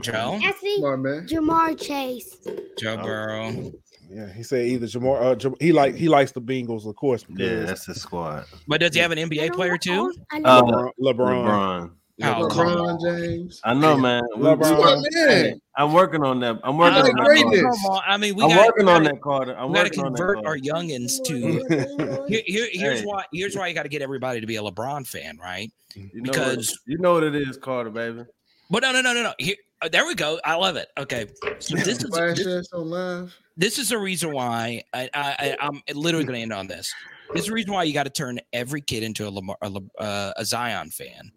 Joe. 0.00 0.38
Actually, 0.42 0.76
Smart 0.78 1.00
man. 1.00 1.26
Ja'Marr 1.28 1.80
Chase. 1.80 2.36
Joe 2.78 2.96
Burrow. 2.98 3.72
Yeah, 4.10 4.32
he 4.32 4.42
said 4.42 4.66
either 4.66 4.86
Ja'Marr. 4.86 5.22
Uh, 5.22 5.34
Jam- 5.36 5.54
he 5.60 5.72
like 5.72 5.94
he 5.94 6.08
likes 6.08 6.32
the 6.32 6.40
Bengals, 6.40 6.86
of 6.86 6.96
course. 6.96 7.24
yeah, 7.36 7.64
that's 7.64 7.86
the 7.86 7.94
squad. 7.94 8.46
But 8.66 8.80
does 8.80 8.94
he 8.94 9.00
have 9.00 9.12
an 9.12 9.18
NBA 9.18 9.52
player 9.52 9.76
too? 9.78 10.12
I 10.32 10.38
Uh, 10.38 10.60
know. 10.62 10.92
LeBron. 11.00 11.14
LeBron. 11.14 11.44
LeBron. 11.44 11.90
Oh, 12.20 12.48
LeBron 12.48 13.00
James. 13.00 13.60
I 13.64 13.74
know, 13.74 13.96
man. 13.96 14.22
We- 14.36 14.42
LeBron. 14.42 14.58
we- 14.58 14.64
Smart 14.64 14.98
man. 15.12 15.60
I'm 15.76 15.92
working 15.92 16.24
on 16.24 16.40
that. 16.40 16.58
I'm 16.64 16.76
working 16.76 16.96
like 16.96 17.10
on 17.12 17.16
that. 17.16 17.42
Carter. 17.44 17.62
come 17.62 17.84
on. 17.92 18.02
I 18.06 18.16
mean, 18.16 18.34
we 18.34 18.42
I'm 18.44 18.50
got 18.50 18.66
working 18.66 18.88
on 18.88 19.02
that, 19.04 19.20
Carter. 19.22 19.56
I'm 19.56 19.68
We 19.68 19.74
got 19.74 19.82
to 19.92 20.00
working 20.00 20.04
on 20.04 20.12
that. 20.12 20.18
convert 20.18 20.46
our 20.46 20.56
youngins 20.58 21.22
to. 21.24 22.24
Here, 22.28 22.42
here- 22.46 22.68
here's 22.72 23.00
Hey. 23.00 23.06
why. 23.06 23.24
Here's 23.32 23.56
why 23.56 23.68
you 23.68 23.74
got 23.74 23.84
to 23.84 23.88
get 23.88 24.02
everybody 24.02 24.40
to 24.40 24.46
be 24.46 24.56
a 24.56 24.62
LeBron 24.62 25.06
fan, 25.06 25.38
right? 25.38 25.70
You 25.94 26.10
know 26.14 26.22
because- 26.32 26.70
what, 26.70 26.78
you 26.86 26.98
know 26.98 27.12
what 27.14 27.22
it 27.22 27.34
is, 27.36 27.56
Carter, 27.56 27.90
baby. 27.90 28.24
But 28.70 28.82
no, 28.82 28.92
no, 28.92 29.00
no, 29.00 29.14
no, 29.14 29.22
no. 29.22 29.32
Here, 29.38 29.54
uh, 29.80 29.88
there 29.88 30.04
we 30.04 30.14
go. 30.14 30.38
I 30.44 30.56
love 30.56 30.76
it. 30.76 30.88
Okay, 30.98 31.26
so 31.60 31.76
this 31.76 32.02
is 32.04 32.10
this, 32.44 32.72
on 32.72 32.90
live. 32.90 33.34
this 33.56 33.78
is 33.78 33.88
the 33.90 33.98
reason 33.98 34.32
why 34.32 34.82
I, 34.92 35.08
I, 35.14 35.36
I 35.38 35.56
I'm 35.60 35.80
literally 35.94 36.24
going 36.26 36.34
to 36.36 36.42
end 36.42 36.52
on 36.52 36.66
this. 36.66 36.92
This 37.32 37.42
is 37.42 37.46
the 37.46 37.52
reason 37.54 37.72
why 37.72 37.84
you 37.84 37.94
got 37.94 38.04
to 38.04 38.10
turn 38.10 38.40
every 38.52 38.80
kid 38.82 39.02
into 39.04 39.26
a 39.26 39.30
Lamar, 39.30 39.56
a, 39.62 39.70
Le- 39.70 39.80
uh, 39.98 40.32
a 40.36 40.44
Zion 40.44 40.90
fan. 40.90 41.30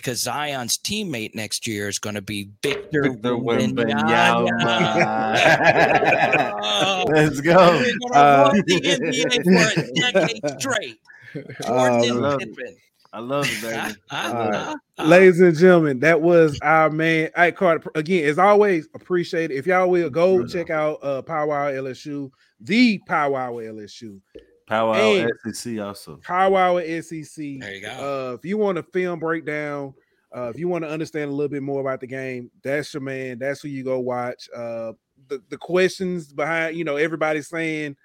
Because 0.00 0.22
Zion's 0.22 0.78
teammate 0.78 1.34
next 1.34 1.66
year 1.66 1.88
is 1.88 1.98
going 1.98 2.14
to 2.14 2.22
be 2.22 2.48
Victor, 2.62 3.02
Victor 3.02 3.32
Wembanyama. 3.32 4.48
Wembanyama. 4.50 7.04
Let's 7.08 7.40
go. 7.40 7.82
We're 8.00 8.18
Uh, 8.18 8.44
run 8.52 8.62
the 8.66 8.80
NBA 8.80 9.44
for 9.44 9.80
a 9.80 10.12
decade 10.12 10.60
straight. 10.60 11.00
Jordan 11.64 12.24
and 12.24 12.38
Pippen. 12.56 12.76
I 13.12 13.18
love 13.18 13.46
it, 13.48 13.62
baby. 13.62 13.76
Huh? 13.76 13.92
Huh? 14.10 14.32
All 14.32 14.50
right. 14.50 14.54
Huh? 14.54 14.76
Huh? 14.98 15.04
Ladies 15.06 15.40
and 15.40 15.56
gentlemen, 15.56 16.00
that 16.00 16.20
was 16.20 16.58
our 16.62 16.90
man. 16.90 17.30
Hey, 17.34 17.52
Carter, 17.52 17.90
again, 17.94 18.24
as 18.24 18.38
always, 18.38 18.88
appreciate 18.94 19.50
it. 19.50 19.56
If 19.56 19.66
y'all 19.66 19.90
will 19.90 20.10
go 20.10 20.46
check 20.46 20.70
out 20.70 20.98
uh 21.02 21.22
Power 21.22 21.54
Hour 21.54 21.72
LSU, 21.72 22.30
the 22.60 22.98
Power 23.06 23.38
Hour 23.38 23.62
LSU, 23.64 24.20
Power 24.70 24.94
Hey. 24.94 25.24
out 25.24 25.30
SEC 25.52 25.80
also. 25.80 26.16
Power 26.22 26.56
Hour 26.56 27.02
SEC. 27.02 27.58
There 27.58 27.74
you 27.74 27.80
go. 27.80 28.30
Uh, 28.30 28.34
if 28.34 28.44
you 28.44 28.56
want 28.56 28.78
a 28.78 28.84
film 28.84 29.18
breakdown, 29.18 29.92
uh, 30.34 30.44
if 30.44 30.60
you 30.60 30.68
want 30.68 30.84
to 30.84 30.88
understand 30.88 31.28
a 31.28 31.34
little 31.34 31.48
bit 31.48 31.64
more 31.64 31.80
about 31.80 32.00
the 32.00 32.06
game, 32.06 32.52
that's 32.62 32.94
your 32.94 33.00
man. 33.00 33.40
That's 33.40 33.60
who 33.60 33.68
you 33.68 33.82
go 33.82 33.98
watch. 33.98 34.48
Uh, 34.54 34.92
the, 35.26 35.42
the 35.48 35.58
questions 35.58 36.32
behind, 36.32 36.76
you 36.76 36.84
know, 36.84 36.94
everybody's 36.94 37.48
saying 37.48 37.96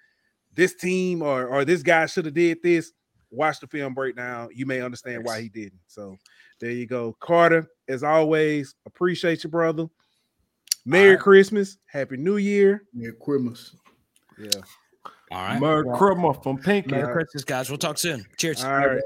this 0.56 0.74
team 0.74 1.22
or 1.22 1.46
or 1.46 1.66
this 1.66 1.84
guy 1.84 2.08
should 2.08 2.26
have 2.26 2.34
did 2.34 2.58
this. 2.64 2.94
Watch 3.30 3.60
the 3.60 3.68
film 3.68 3.94
breakdown. 3.94 4.50
You 4.52 4.66
may 4.66 4.82
understand 4.82 5.24
why 5.24 5.42
he 5.42 5.50
didn't. 5.50 5.82
So 5.86 6.18
there 6.60 6.72
you 6.72 6.88
go. 6.88 7.16
Carter, 7.20 7.70
as 7.88 8.04
always, 8.04 8.74
appreciate 8.88 9.44
you, 9.44 9.52
brother. 9.52 9.86
Merry 10.84 11.12
right. 11.12 11.20
Christmas. 11.20 11.78
Happy 11.86 12.18
New 12.18 12.38
Year. 12.38 12.86
Merry 12.92 13.14
Christmas. 13.22 13.76
Yeah. 14.40 14.62
All 15.36 15.42
right. 15.42 15.60
Merry 15.60 15.84
Christmas 15.98 16.38
from 16.42 16.58
Pinky. 16.58 16.92
Merry 16.92 17.12
Christmas, 17.12 17.44
guys. 17.44 17.70
We'll 17.70 17.78
talk 17.78 17.98
soon. 17.98 18.26
Cheers. 18.38 18.64
All 18.64 18.72
right. 18.72 19.02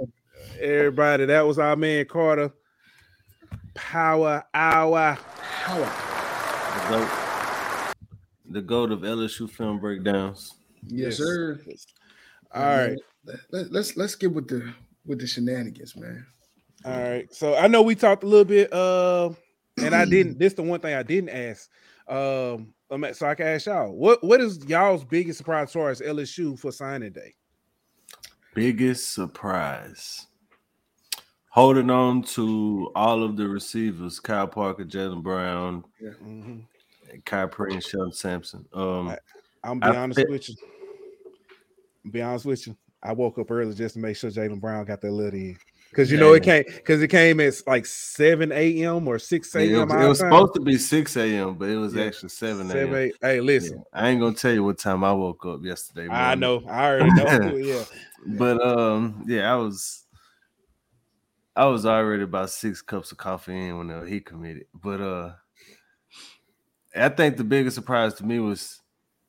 Everybody, 0.62 1.26
that 1.26 1.42
was 1.42 1.58
our 1.58 1.76
man 1.76 2.06
Carter. 2.06 2.52
Power 3.74 4.44
hour. 4.54 5.18
Power. 5.64 5.92
The 6.76 6.90
goat. 6.90 7.10
The 8.52 8.62
goat 8.62 8.92
of 8.92 9.00
LSU 9.00 9.50
film 9.50 9.80
breakdowns. 9.80 10.54
Yes, 10.86 11.18
sir. 11.18 11.60
All 12.54 12.64
right. 12.64 12.98
Let, 13.52 13.72
let's 13.72 13.98
let's 13.98 14.14
get 14.14 14.32
with 14.32 14.48
the 14.48 14.72
with 15.08 15.22
the 15.22 15.26
shenanigans, 15.26 15.96
man. 15.96 16.28
All 16.86 16.92
right. 16.92 17.34
So 17.34 17.56
I 17.56 17.66
know 17.66 17.82
we 17.82 17.96
talked 17.96 18.24
a 18.24 18.28
little 18.28 18.46
bit, 18.46 18.72
uh, 18.72 19.32
and 19.78 19.96
I 19.96 20.06
didn't. 20.06 20.38
This 20.38 20.54
the 20.54 20.62
one 20.62 20.80
thing 20.80 20.94
I 20.94 21.02
didn't 21.02 21.30
ask. 21.30 21.68
Um, 22.08 22.18
I'm 22.18 22.62
at- 22.62 22.79
so 22.90 23.28
I 23.28 23.36
can 23.36 23.48
ask 23.48 23.68
y'all 23.68 23.92
what 23.92 24.24
what 24.24 24.42
is 24.42 24.66
y'all's 24.66 25.04
biggest 25.04 25.38
surprise 25.38 25.68
as 25.68 25.74
far 25.74 25.90
as 25.90 26.02
LSU 26.02 26.58
for 26.58 26.72
signing 26.72 27.12
day? 27.12 27.36
Biggest 28.56 29.12
surprise. 29.14 30.26
Holding 31.52 31.90
on 31.90 32.24
to 32.24 32.92
all 32.96 33.24
of 33.24 33.38
the 33.38 33.48
receivers, 33.48 34.20
Kyle 34.20 34.48
Parker, 34.48 34.86
Jalen 34.86 35.24
Brown. 35.24 35.84
Kai 37.26 37.46
Pray, 37.48 37.74
and 37.74 37.84
Shelton 37.84 38.12
Sampson. 38.12 38.66
Um, 38.74 39.16
I'm 39.64 39.80
be 39.80 39.86
I 39.88 39.96
honest 39.98 40.20
fit- 40.20 40.30
with 40.30 40.50
you. 40.50 40.56
Be 42.12 42.22
honest 42.22 42.46
with 42.46 42.68
you. 42.68 42.78
I 43.02 43.14
woke 43.14 43.40
up 43.40 43.50
early 43.52 43.74
just 43.74 43.96
to 43.96 44.00
make 44.00 44.16
sure 44.16 44.30
Jalen 44.30 44.60
Brown 44.60 44.86
got 44.86 45.02
that 45.02 45.12
little 45.12 45.40
in. 45.40 45.58
Because 45.90 46.12
you 46.12 46.18
know 46.18 46.34
it 46.34 46.44
came 46.44 46.64
because 46.68 47.02
it 47.02 47.08
came 47.08 47.40
at 47.40 47.54
like 47.66 47.86
7 47.86 48.52
a.m. 48.52 49.08
or 49.08 49.18
6 49.18 49.56
it 49.56 49.60
a.m. 49.60 49.88
was, 49.88 50.04
it 50.04 50.08
was 50.08 50.20
supposed 50.20 50.54
to 50.54 50.62
be 50.62 50.78
6 50.78 51.18
a.m., 51.18 51.56
but 51.56 51.70
it 51.70 51.78
was 51.78 51.96
Yeah. 51.96 52.06
actually 52.06 52.30
7 52.30 52.68
7 52.68 52.94
a.m. 52.94 53.12
Hey, 53.22 53.42
listen, 53.42 53.84
I 53.94 54.10
ain't 54.10 54.22
gonna 54.22 54.36
tell 54.36 54.54
you 54.54 54.64
what 54.64 54.78
time 54.78 55.04
I 55.04 55.12
woke 55.14 55.46
up 55.46 55.62
yesterday. 55.64 56.08
I 56.10 56.36
know, 56.36 56.64
I 56.68 56.86
already 56.90 57.12
know. 57.12 57.58
yeah, 57.58 57.84
But 58.26 58.62
um, 58.66 59.24
yeah, 59.28 59.52
I 59.52 59.56
was 59.56 60.06
I 61.56 61.66
was 61.66 61.86
already 61.86 62.24
about 62.24 62.52
six 62.52 62.82
cups 62.82 63.12
of 63.12 63.18
coffee 63.18 63.68
in 63.68 63.78
when 63.78 64.08
he 64.08 64.20
committed. 64.20 64.66
But 64.74 65.02
uh 65.02 65.34
I 66.96 67.10
think 67.10 67.38
the 67.38 67.44
biggest 67.44 67.76
surprise 67.76 68.14
to 68.16 68.26
me 68.26 68.40
was 68.40 68.82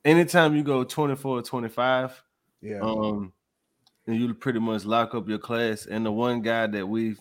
anytime 0.04 0.56
you 0.56 0.62
go 0.62 0.84
24 0.84 1.42
25, 1.42 2.22
yeah. 2.62 2.78
um, 2.80 3.32
and 4.10 4.20
you 4.20 4.34
pretty 4.34 4.58
much 4.58 4.84
lock 4.84 5.14
up 5.14 5.28
your 5.28 5.38
class. 5.38 5.86
And 5.86 6.04
the 6.04 6.12
one 6.12 6.42
guy 6.42 6.66
that 6.66 6.86
we 6.86 7.16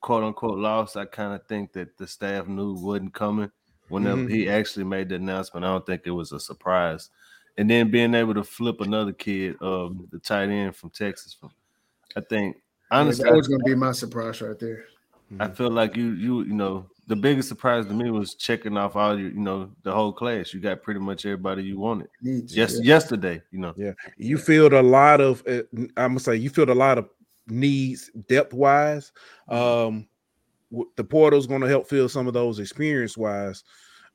quote 0.00 0.24
unquote 0.24 0.58
lost, 0.58 0.96
I 0.96 1.04
kind 1.06 1.34
of 1.34 1.46
think 1.46 1.72
that 1.72 1.96
the 1.96 2.06
staff 2.06 2.46
knew 2.46 2.74
wasn't 2.74 3.14
coming 3.14 3.50
whenever 3.88 4.22
Mhm. 4.22 4.30
he 4.30 4.48
actually 4.48 4.84
made 4.84 5.08
the 5.08 5.16
announcement. 5.16 5.64
I 5.64 5.68
don't 5.68 5.86
think 5.86 6.02
it 6.04 6.10
was 6.10 6.32
a 6.32 6.40
surprise. 6.40 7.10
And 7.56 7.70
then 7.70 7.90
being 7.90 8.14
able 8.14 8.34
to 8.34 8.42
flip 8.42 8.80
another 8.80 9.12
kid, 9.12 9.56
um, 9.62 10.08
the 10.10 10.18
tight 10.18 10.48
end 10.48 10.74
from 10.74 10.90
Texas, 10.90 11.34
from 11.34 11.50
I 12.16 12.20
think 12.20 12.60
honestly, 12.90 13.24
that 13.24 13.34
was 13.34 13.48
gonna 13.48 13.64
be 13.64 13.74
my 13.74 13.92
surprise 13.92 14.40
right 14.40 14.58
there. 14.58 14.86
I 15.40 15.48
feel 15.48 15.70
like 15.70 15.96
you 15.96 16.12
you 16.12 16.42
you 16.42 16.54
know 16.54 16.90
the 17.06 17.16
biggest 17.16 17.48
surprise 17.48 17.86
to 17.86 17.92
me 17.92 18.10
was 18.10 18.34
checking 18.34 18.76
off 18.76 18.96
all 18.96 19.18
your 19.18 19.30
you 19.30 19.40
know 19.40 19.70
the 19.82 19.92
whole 19.92 20.12
class. 20.12 20.54
You 20.54 20.60
got 20.60 20.82
pretty 20.82 21.00
much 21.00 21.26
everybody 21.26 21.62
you 21.62 21.78
wanted. 21.78 22.08
Needs, 22.22 22.56
Yes, 22.56 22.74
yeah. 22.78 22.94
yesterday, 22.94 23.42
you 23.50 23.58
know. 23.58 23.74
Yeah, 23.76 23.92
you 24.16 24.38
filled 24.38 24.72
a 24.72 24.82
lot 24.82 25.20
of 25.20 25.42
uh, 25.46 25.62
i'm 25.76 25.88
gonna 25.96 26.20
say 26.20 26.36
you 26.36 26.50
filled 26.50 26.70
a 26.70 26.74
lot 26.74 26.98
of 26.98 27.08
needs 27.46 28.10
depth 28.26 28.54
wise 28.54 29.12
um 29.50 30.06
w- 30.74 30.90
the 30.96 31.04
portal's 31.04 31.46
going 31.46 31.60
to 31.60 31.68
help 31.68 31.88
fill 31.88 32.08
some 32.08 32.26
of 32.26 32.34
those 32.34 32.58
experience 32.58 33.16
wise. 33.16 33.64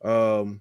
Um, 0.04 0.60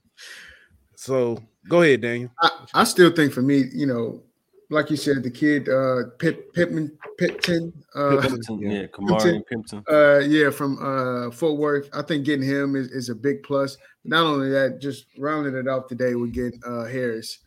so 0.96 1.42
go 1.68 1.82
ahead, 1.82 2.02
Daniel. 2.02 2.32
I, 2.42 2.50
I 2.74 2.84
still 2.84 3.12
think 3.12 3.34
for 3.34 3.42
me, 3.42 3.66
you 3.74 3.86
know, 3.86 4.24
like 4.72 4.90
you 4.92 4.98
said, 4.98 5.24
the 5.24 5.32
kid 5.32 5.68
uh 5.70 6.10
Pit 6.20 6.54
Pittman 6.54 6.98
Pitton, 7.18 7.74
uh, 7.96 8.18
Pimpton, 8.22 8.62
Yeah. 8.62 8.72
yeah, 8.82 8.86
Kamari 8.88 9.42
Pimpton. 9.52 9.84
uh 9.90 10.20
yeah, 10.20 10.50
from 10.52 10.78
uh 10.82 11.32
Fort 11.32 11.58
Worth. 11.58 11.90
I 11.94 12.02
think 12.02 12.26
getting 12.26 12.46
him 12.46 12.76
is, 12.76 12.88
is 12.92 13.10
a 13.10 13.16
big 13.16 13.44
plus. 13.44 13.78
Not 14.06 14.26
only 14.26 14.50
that, 14.52 14.80
just 14.80 15.06
rounding 15.18 15.56
it 15.56 15.68
off 15.68 15.88
today 15.88 16.16
with 16.16 16.34
getting 16.34 16.60
uh 16.66 16.86
Harris, 16.86 17.40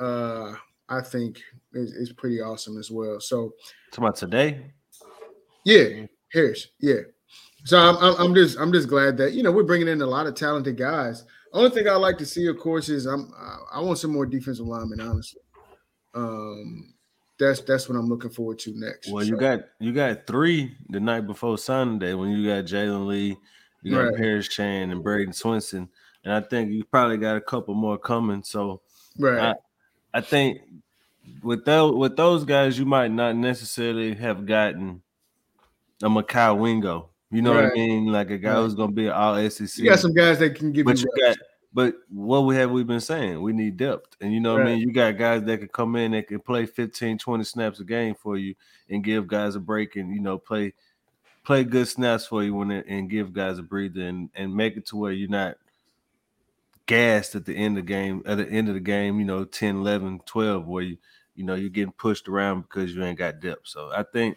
uh, 0.00 0.54
I 0.88 1.00
think 1.00 1.40
is, 1.74 1.92
is 1.92 2.12
pretty 2.12 2.40
awesome 2.40 2.76
as 2.78 2.90
well. 2.90 3.20
So 3.20 3.52
Talking 3.92 4.04
about 4.04 4.16
today, 4.16 4.72
yeah, 5.64 6.06
Harris, 6.32 6.68
yeah. 6.80 7.00
So 7.64 7.78
I'm, 7.78 7.96
I'm 7.98 8.14
I'm 8.20 8.34
just 8.34 8.58
I'm 8.58 8.72
just 8.72 8.88
glad 8.88 9.16
that 9.18 9.32
you 9.32 9.42
know 9.42 9.52
we're 9.52 9.62
bringing 9.64 9.88
in 9.88 10.00
a 10.02 10.06
lot 10.06 10.26
of 10.26 10.34
talented 10.34 10.76
guys. 10.76 11.24
Only 11.52 11.70
thing 11.70 11.88
I 11.88 11.94
like 11.96 12.18
to 12.18 12.26
see, 12.26 12.46
of 12.46 12.58
course, 12.58 12.88
is 12.88 13.06
I'm 13.06 13.32
I- 13.38 13.78
I 13.78 13.80
want 13.80 13.98
some 13.98 14.12
more 14.12 14.26
defensive 14.26 14.66
linemen. 14.66 15.00
Honestly, 15.00 15.40
um, 16.18 16.94
that's 17.38 17.60
that's 17.60 17.88
what 17.88 17.96
I'm 17.96 18.08
looking 18.08 18.30
forward 18.30 18.58
to 18.60 18.72
next. 18.78 19.10
well, 19.10 19.24
you 19.24 19.36
got 19.36 19.60
you 19.78 19.92
got 19.92 20.26
three 20.26 20.76
the 20.90 21.00
night 21.00 21.26
before 21.26 21.56
Sunday 21.58 22.14
when 22.14 22.30
you 22.30 22.46
got 22.46 22.64
Jalen 22.64 23.06
Lee, 23.06 23.36
you 23.82 23.92
got 23.92 24.06
Right. 24.08 24.16
Paris 24.16 24.46
Shand 24.46 24.90
and 24.92 25.02
Braden 25.02 25.32
Swinson, 25.32 25.88
and 26.24 26.32
I 26.34 26.40
think 26.40 26.70
you 26.72 26.84
probably 26.84 27.16
got 27.16 27.36
a 27.36 27.40
couple 27.40 27.74
more 27.74 27.96
coming. 27.98 28.42
So 28.42 28.80
right, 29.18 29.54
I 30.12 30.20
think 30.20 30.60
with 31.42 31.64
those 31.64 31.94
with 31.94 32.16
those 32.16 32.44
guys, 32.44 32.78
you 32.78 32.86
might 32.86 33.12
not 33.12 33.36
necessarily 33.36 34.14
have 34.14 34.44
gotten 34.46 35.02
a 36.02 36.08
Mekhi 36.08 36.58
Wingo. 36.58 37.10
You 37.30 37.42
know 37.42 37.52
what 37.52 37.66
I 37.66 37.74
mean? 37.74 38.06
Like 38.06 38.30
a 38.30 38.38
guy 38.38 38.54
Right. 38.54 38.62
who's 38.62 38.74
gonna 38.74 38.90
be 38.92 39.10
all 39.10 39.36
SEC. 39.50 39.76
you 39.84 39.90
got 39.90 40.00
some 40.00 40.14
guys 40.14 40.38
that 40.38 40.54
can 40.56 40.72
give 40.72 40.86
but 40.86 40.98
you. 40.98 41.06
you 41.14 41.26
got 41.26 41.36
but 41.78 41.94
what 42.08 42.40
we 42.40 42.56
have 42.56 42.72
we 42.72 42.82
been 42.82 43.00
saying 43.00 43.40
we 43.40 43.52
need 43.52 43.76
depth. 43.76 44.16
And 44.20 44.32
you 44.32 44.40
know 44.40 44.54
what 44.54 44.62
i 44.62 44.64
mean? 44.64 44.80
You 44.80 44.90
got 44.90 45.16
guys 45.16 45.44
that 45.44 45.58
can 45.58 45.68
come 45.68 45.94
in 45.94 46.10
that 46.10 46.26
can 46.26 46.40
play 46.40 46.66
15 46.66 47.18
20 47.18 47.44
snaps 47.44 47.78
a 47.78 47.84
game 47.84 48.16
for 48.16 48.36
you 48.36 48.56
and 48.90 49.04
give 49.04 49.28
guys 49.28 49.54
a 49.54 49.60
break 49.60 49.94
and 49.94 50.12
you 50.12 50.20
know 50.20 50.38
play 50.38 50.74
play 51.44 51.62
good 51.62 51.86
snaps 51.86 52.26
for 52.26 52.42
you 52.42 52.52
when 52.52 52.72
and 52.72 53.08
give 53.08 53.32
guys 53.32 53.60
a 53.60 53.62
breather 53.62 54.00
and, 54.00 54.28
and 54.34 54.52
make 54.52 54.76
it 54.76 54.86
to 54.86 54.96
where 54.96 55.12
you're 55.12 55.30
not 55.30 55.54
gassed 56.86 57.36
at 57.36 57.44
the 57.44 57.54
end 57.54 57.78
of 57.78 57.84
the 57.84 57.92
game 57.92 58.24
at 58.26 58.38
the 58.38 58.48
end 58.48 58.66
of 58.66 58.74
the 58.74 58.80
game 58.80 59.20
you 59.20 59.24
know 59.24 59.44
10 59.44 59.76
11 59.76 60.22
12 60.26 60.66
where 60.66 60.82
you 60.82 60.98
you 61.36 61.44
know 61.44 61.54
you're 61.54 61.70
getting 61.70 61.92
pushed 61.92 62.26
around 62.26 62.62
because 62.62 62.92
you 62.92 63.04
ain't 63.04 63.18
got 63.18 63.38
depth. 63.38 63.68
So 63.68 63.92
i 63.94 64.02
think 64.02 64.36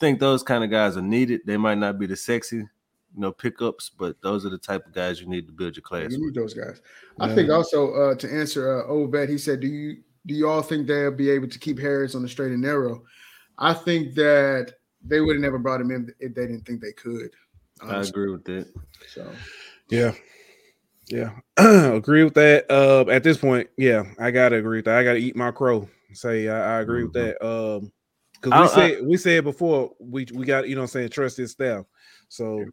think 0.00 0.20
those 0.20 0.42
kind 0.42 0.64
of 0.64 0.70
guys 0.70 0.96
are 0.96 1.02
needed. 1.02 1.42
They 1.44 1.58
might 1.58 1.76
not 1.76 1.98
be 1.98 2.06
the 2.06 2.16
sexy 2.16 2.66
you 3.14 3.20
know 3.20 3.32
pickups 3.32 3.90
but 3.90 4.16
those 4.22 4.46
are 4.46 4.50
the 4.50 4.58
type 4.58 4.86
of 4.86 4.92
guys 4.94 5.20
you 5.20 5.26
need 5.28 5.46
to 5.46 5.52
build 5.52 5.76
your 5.76 5.82
class 5.82 6.12
You 6.12 6.18
with. 6.18 6.34
need 6.34 6.34
those 6.34 6.54
guys. 6.54 6.80
I 7.20 7.34
think 7.34 7.50
also 7.50 7.92
uh, 7.94 8.14
to 8.16 8.32
answer 8.32 8.82
uh, 8.82 8.86
Obed, 8.88 9.28
he 9.28 9.38
said, 9.38 9.60
"Do 9.60 9.66
you 9.66 9.98
do 10.26 10.34
you 10.34 10.48
all 10.48 10.62
think 10.62 10.86
they'll 10.86 11.10
be 11.10 11.28
able 11.30 11.48
to 11.48 11.58
keep 11.58 11.78
Harris 11.78 12.14
on 12.14 12.22
the 12.22 12.28
straight 12.28 12.52
and 12.52 12.62
narrow?" 12.62 13.02
I 13.58 13.74
think 13.74 14.14
that 14.14 14.74
they 15.04 15.20
would 15.20 15.36
have 15.36 15.42
never 15.42 15.58
brought 15.58 15.80
him 15.80 15.90
in 15.90 16.12
if 16.20 16.34
they 16.34 16.46
didn't 16.46 16.62
think 16.66 16.80
they 16.80 16.92
could. 16.92 17.30
I 17.82 18.00
agree 18.00 18.30
with 18.30 18.44
that. 18.44 18.66
So 19.12 19.30
Yeah. 19.90 20.12
Yeah. 21.08 21.32
agree 21.94 22.24
with 22.24 22.34
that. 22.34 22.64
Uh 22.70 23.04
at 23.10 23.22
this 23.24 23.36
point, 23.36 23.68
yeah, 23.76 24.04
I 24.18 24.30
gotta 24.30 24.56
agree 24.56 24.78
with 24.78 24.84
that. 24.86 24.96
I 24.98 25.04
gotta 25.04 25.18
eat 25.18 25.36
my 25.36 25.50
crow. 25.50 25.88
Say 26.14 26.48
I, 26.48 26.78
I 26.78 26.80
agree 26.80 27.02
with 27.04 27.12
that. 27.14 27.44
Um 27.44 27.92
because 28.40 28.52
we 28.52 28.82
I- 28.82 28.88
said 28.94 29.06
we 29.06 29.16
said 29.16 29.44
before 29.44 29.92
we 29.98 30.26
we 30.32 30.46
got 30.46 30.68
you 30.68 30.76
know 30.76 30.82
I'm 30.82 30.86
saying 30.86 31.10
trust 31.10 31.36
his 31.36 31.50
staff. 31.52 31.84
So 32.28 32.64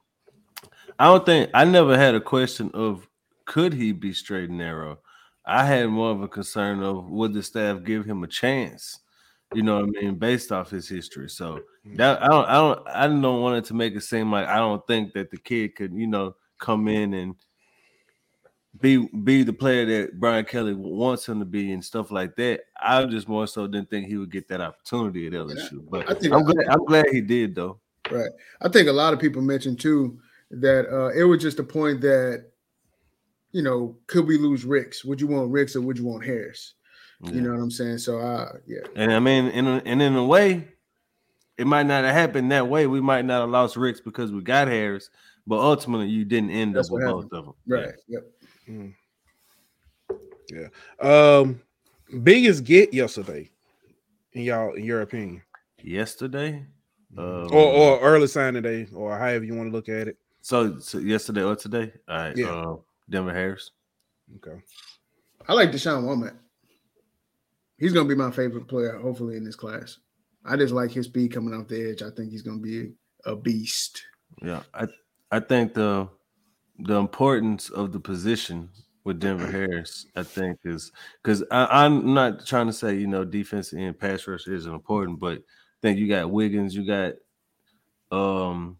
I 0.99 1.05
don't 1.05 1.25
think 1.25 1.49
I 1.53 1.63
never 1.63 1.97
had 1.97 2.13
a 2.13 2.21
question 2.21 2.69
of 2.73 3.07
could 3.45 3.73
he 3.73 3.93
be 3.93 4.13
straight 4.13 4.49
and 4.49 4.57
narrow. 4.57 4.99
I 5.45 5.65
had 5.65 5.87
more 5.87 6.11
of 6.11 6.21
a 6.21 6.27
concern 6.27 6.83
of 6.83 7.09
would 7.09 7.33
the 7.33 7.41
staff 7.41 7.83
give 7.83 8.05
him 8.05 8.23
a 8.23 8.27
chance. 8.27 8.99
You 9.55 9.63
know 9.63 9.77
what 9.77 9.85
I 9.85 10.01
mean, 10.01 10.15
based 10.15 10.51
off 10.51 10.69
his 10.69 10.87
history. 10.87 11.29
So 11.29 11.55
mm-hmm. 11.55 11.95
that 11.95 12.21
I 12.21 12.27
don't, 12.27 12.45
I 12.45 12.53
don't, 12.53 12.87
I 12.87 13.07
don't 13.07 13.41
want 13.41 13.57
it 13.57 13.67
to 13.69 13.73
make 13.73 13.95
it 13.95 14.01
seem 14.01 14.31
like 14.31 14.47
I 14.47 14.57
don't 14.57 14.85
think 14.85 15.13
that 15.13 15.31
the 15.31 15.37
kid 15.37 15.75
could, 15.75 15.93
you 15.93 16.05
know, 16.05 16.35
come 16.59 16.87
in 16.87 17.13
and 17.15 17.35
be 18.79 19.07
be 19.23 19.41
the 19.41 19.53
player 19.53 19.85
that 19.85 20.19
Brian 20.19 20.45
Kelly 20.45 20.75
wants 20.75 21.27
him 21.27 21.39
to 21.39 21.45
be 21.45 21.71
and 21.71 21.83
stuff 21.83 22.11
like 22.11 22.35
that. 22.35 22.61
I 22.79 23.03
just 23.05 23.27
more 23.27 23.47
so 23.47 23.65
didn't 23.65 23.89
think 23.89 24.07
he 24.07 24.17
would 24.17 24.31
get 24.31 24.47
that 24.49 24.61
opportunity 24.61 25.25
at 25.25 25.33
LSU. 25.33 25.83
But 25.89 26.11
I 26.11 26.13
think- 26.13 26.33
I'm 26.33 26.43
glad, 26.43 26.67
I'm 26.67 26.85
glad 26.85 27.05
he 27.09 27.21
did 27.21 27.55
though. 27.55 27.79
right, 28.11 28.29
I 28.61 28.69
think 28.69 28.87
a 28.89 28.93
lot 28.93 29.13
of 29.13 29.19
people 29.19 29.41
mentioned 29.41 29.79
too 29.79 30.19
that 30.51 30.87
uh, 30.91 31.09
it 31.09 31.23
was 31.23 31.41
just 31.41 31.59
a 31.59 31.63
point 31.63 32.01
that 32.01 32.45
you 33.51 33.61
know 33.61 33.97
could 34.07 34.27
we 34.27 34.37
lose 34.37 34.65
Ricks? 34.65 35.03
Would 35.05 35.21
you 35.21 35.27
want 35.27 35.51
Ricks 35.51 35.75
or 35.75 35.81
would 35.81 35.97
you 35.97 36.05
want 36.05 36.25
Harris? 36.25 36.73
Yeah. 37.21 37.31
You 37.31 37.41
know 37.41 37.51
what 37.51 37.61
I'm 37.61 37.71
saying? 37.71 37.97
So 37.97 38.19
uh, 38.19 38.53
yeah, 38.65 38.79
And 38.95 39.11
I 39.11 39.19
mean, 39.19 39.47
in 39.47 39.67
a, 39.67 39.81
and 39.85 40.01
in 40.01 40.15
a 40.15 40.23
way, 40.23 40.69
it 41.57 41.67
might 41.67 41.85
not 41.85 42.05
have 42.05 42.15
happened 42.15 42.51
that 42.51 42.67
way. 42.67 42.87
We 42.87 43.01
might 43.01 43.25
not 43.25 43.41
have 43.41 43.49
lost 43.49 43.75
Ricks 43.75 43.99
because 43.99 44.31
we 44.31 44.41
got 44.41 44.69
Harris, 44.69 45.09
but 45.45 45.59
ultimately, 45.59 46.07
you 46.07 46.23
didn't 46.23 46.51
end 46.51 46.75
That's 46.75 46.87
up 46.87 46.93
with 46.93 47.03
what 47.03 47.29
both 47.29 47.33
of 47.33 47.45
them. 47.45 47.53
right, 47.67 47.93
yep. 48.07 48.25
Yeah. 50.51 50.67
Um 51.01 51.61
biggest 52.23 52.63
get 52.63 52.93
yesterday 52.93 53.51
in 54.33 54.43
y'all 54.43 54.73
in 54.73 54.83
your 54.83 55.01
opinion. 55.01 55.41
Yesterday, 55.83 56.65
um, 57.17 57.49
or 57.51 57.73
or 57.73 57.99
early 58.01 58.27
sign 58.27 58.53
today, 58.53 58.87
or 58.93 59.17
however 59.17 59.45
you 59.45 59.55
want 59.55 59.69
to 59.69 59.75
look 59.75 59.89
at 59.89 60.07
it. 60.07 60.17
So, 60.41 60.79
so 60.79 60.97
yesterday 60.99 61.43
or 61.43 61.55
today. 61.55 61.93
All 62.07 62.17
right, 62.17 62.37
Yeah. 62.37 62.47
uh, 62.47 62.75
Denver 63.09 63.33
Harris. 63.33 63.71
Okay. 64.37 64.61
I 65.47 65.53
like 65.53 65.71
Dashawn 65.71 66.03
Womack. 66.03 66.37
He's 67.77 67.93
gonna 67.93 68.09
be 68.09 68.15
my 68.15 68.31
favorite 68.31 68.67
player, 68.67 68.97
hopefully 68.97 69.37
in 69.37 69.43
this 69.43 69.55
class. 69.55 69.97
I 70.45 70.55
just 70.57 70.73
like 70.73 70.91
his 70.91 71.05
speed 71.07 71.31
coming 71.33 71.53
off 71.53 71.67
the 71.67 71.89
edge. 71.91 72.01
I 72.01 72.09
think 72.11 72.31
he's 72.31 72.41
gonna 72.41 72.59
be 72.59 72.91
a 73.25 73.35
beast. 73.35 74.03
Yeah, 74.41 74.63
I 74.73 74.87
I 75.31 75.39
think 75.39 75.73
the 75.73 76.09
the 76.79 76.95
importance 76.95 77.69
of 77.69 77.91
the 77.91 77.99
position 77.99 78.69
with 79.03 79.19
Denver 79.19 79.47
Harris, 79.51 80.05
I 80.15 80.23
think, 80.23 80.59
is 80.65 80.91
because 81.23 81.43
I'm 81.51 82.13
not 82.13 82.45
trying 82.45 82.67
to 82.67 82.73
say 82.73 82.95
you 82.95 83.07
know 83.07 83.23
defense 83.25 83.73
and 83.73 83.97
pass 83.97 84.27
rush 84.27 84.47
isn't 84.47 84.73
important, 84.73 85.19
but 85.19 85.37
I 85.39 85.79
think 85.81 85.99
you 85.99 86.07
got 86.07 86.31
Wiggins, 86.31 86.75
you 86.75 86.85
got 86.85 87.13
um 88.11 88.78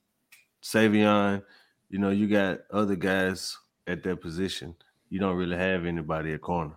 Savion, 0.64 1.42
you 1.90 2.00
know, 2.00 2.10
you 2.10 2.28
got 2.28 2.60
other 2.72 2.96
guys 2.96 3.58
at 3.88 4.04
that 4.04 4.22
position. 4.22 4.76
You 5.10 5.20
don't 5.20 5.36
really 5.36 5.58
have 5.58 5.86
anybody 5.86 6.34
at 6.34 6.42
corner. 6.42 6.76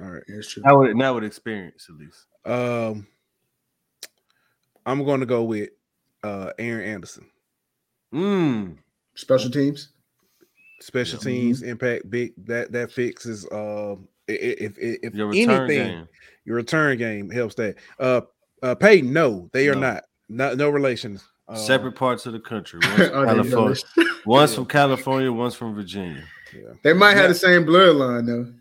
All 0.00 0.06
right. 0.06 0.22
That's 0.28 0.48
true. 0.52 0.62
Not 0.64 0.78
with 0.78 0.96
not 0.96 1.14
with 1.14 1.24
experience, 1.24 1.88
at 1.90 1.96
least. 1.96 2.26
Um, 2.44 3.06
I'm 4.86 5.04
going 5.04 5.20
to 5.20 5.26
go 5.26 5.42
with 5.44 5.70
uh 6.24 6.52
Aaron 6.58 6.84
Anderson. 6.88 7.28
Mm. 8.12 8.78
Special 9.14 9.50
teams. 9.50 9.90
Special 10.80 11.18
Yeah. 11.18 11.24
teams 11.24 11.62
impact 11.62 12.08
big. 12.10 12.32
That 12.46 12.72
that 12.72 12.92
fixes. 12.92 13.44
Uh, 13.46 13.94
i- 14.28 14.32
i- 14.32 14.56
if 14.60 14.78
if, 14.78 14.98
if 15.02 15.14
Your 15.14 15.30
anything, 15.30 15.66
game. 15.66 16.08
your 16.44 16.56
return 16.56 16.96
game 16.96 17.28
helps 17.30 17.56
that. 17.56 17.76
Uh, 17.98 18.22
uh, 18.62 18.74
Peyton, 18.76 19.12
no, 19.12 19.50
they 19.52 19.68
are 19.68 19.74
No. 19.74 19.80
not. 19.80 20.04
Not 20.28 20.56
no 20.56 20.70
relations. 20.70 21.24
Uh, 21.48 21.54
Separate 21.56 21.92
parts 21.92 22.26
of 22.26 22.34
the 22.34 22.40
country. 22.40 22.78
One's 22.86 23.08
from 23.08 23.24
California, 23.24 23.50
jealous? 23.50 23.84
one's 24.26 24.54
from 24.54 24.66
California, 24.66 25.32
one's 25.32 25.54
from 25.54 25.74
Virginia. 25.74 26.22
Yeah, 26.54 26.72
they 26.82 26.92
might 26.92 27.14
have 27.14 27.22
Yeah. 27.24 27.28
the 27.28 27.34
same 27.34 27.64
bloodline 27.64 28.26
though. 28.26 28.52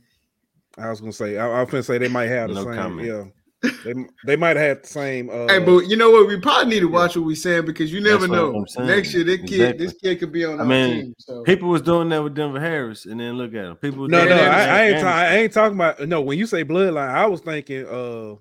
I 0.82 0.90
was 0.90 1.00
gonna 1.02 1.12
say. 1.12 1.38
I, 1.38 1.50
I 1.50 1.62
was 1.64 1.70
gonna 1.72 1.84
say 1.84 1.98
they 1.98 2.08
might 2.08 2.28
have 2.28 2.50
the 2.50 2.56
No 2.56 2.64
same. 2.64 2.74
comment. 2.76 3.08
Yeah, 3.08 3.72
they 3.84 3.94
they 4.26 4.36
might 4.38 4.56
have 4.56 4.84
the 4.84 4.88
same. 4.88 5.30
Uh, 5.30 5.48
hey, 5.48 5.60
but 5.60 5.80
you 5.90 5.98
know 5.98 6.12
what? 6.12 6.28
We 6.28 6.40
probably 6.40 6.70
need 6.76 6.80
to 6.82 6.88
watch 6.88 7.16
what 7.18 7.26
we're 7.26 7.36
saying 7.36 7.66
because 7.66 7.92
you 7.92 8.00
never 8.00 8.28
That's 8.28 8.78
know. 8.78 8.86
Next 8.86 9.14
year, 9.14 9.24
this 9.26 9.40
kid, 9.42 9.52
Exactly. 9.52 9.86
this 9.86 9.94
kid 9.96 10.20
could 10.20 10.32
be 10.32 10.46
on 10.46 10.58
I 10.60 10.64
our 10.64 10.66
mean, 10.66 11.02
team. 11.02 11.16
So 11.18 11.44
People 11.44 11.68
was 11.70 11.82
doing 11.82 12.08
that 12.10 12.24
with 12.24 12.36
Denver 12.36 12.60
Harris, 12.60 13.06
and 13.06 13.20
then 13.20 13.34
look 13.38 13.54
at 13.56 13.66
him. 13.66 13.76
People 13.78 14.08
no, 14.08 14.24
no, 14.26 14.36
I, 14.36 14.66
I 14.66 14.82
ain't. 14.84 15.02
Ta- 15.02 15.08
I 15.18 15.36
ain't 15.36 15.52
talking 15.54 15.76
about. 15.78 16.00
No, 16.08 16.22
when 16.22 16.38
you 16.38 16.46
say 16.46 16.64
bloodline, 16.64 17.10
I 17.10 17.26
was 17.26 17.42
thinking. 17.42 17.86
Uh, 17.86 18.36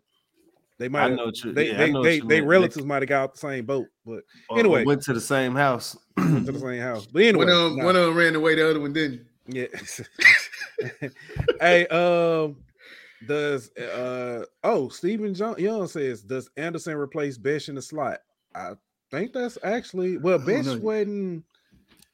they 0.79 0.89
might. 0.89 1.05
I 1.05 1.15
know 1.15 1.27
what 1.27 1.43
you- 1.43 1.53
They 1.53 1.69
yeah, 1.69 1.75
I 1.75 1.77
they 1.77 1.91
know 1.93 2.01
what 2.01 2.05
they, 2.05 2.11
they 2.11 2.19
meant. 2.21 2.29
They- 2.29 2.41
relatives 2.43 2.85
might 2.85 3.03
have 3.03 3.09
got 3.09 3.23
out 3.23 3.33
the 3.35 3.39
same 3.41 3.65
boat, 3.65 3.87
but 4.05 4.25
Or- 4.49 4.57
or 4.57 4.59
anyway. 4.59 4.85
went 4.85 5.03
to 5.03 5.13
the 5.13 5.21
same 5.21 5.55
house. 5.55 5.97
went 6.17 6.47
to 6.47 6.53
the 6.53 6.61
same 6.61 6.81
house. 6.81 7.07
But 7.07 7.23
anyway, 7.23 7.45
one 7.47 7.49
of 7.49 7.63
them, 7.63 7.77
nah. 7.77 7.85
one 7.85 7.97
of 7.97 8.07
them 8.07 8.17
ran 8.17 8.35
away, 8.35 8.55
the 8.55 8.71
other 8.71 8.81
one 8.81 8.93
didn't. 8.93 9.27
Yeah. 9.49 9.67
hey, 11.61 11.87
um, 11.89 12.57
does 13.27 13.71
uh 13.77 14.45
oh 14.63 14.89
Stephen 14.89 15.33
John 15.35 15.55
Young 15.59 15.87
says 15.89 16.23
does 16.23 16.51
Anderson 16.57 16.95
replace 16.95 17.39
Besh 17.39 17.69
in 17.69 17.77
the 17.77 17.83
slot? 17.83 18.19
I 18.55 18.73
think 19.11 19.33
that's 19.33 19.57
actually 19.63 20.19
well 20.19 20.39
don't 20.39 20.47
Besh 20.47 20.67
wasn't 20.77 21.45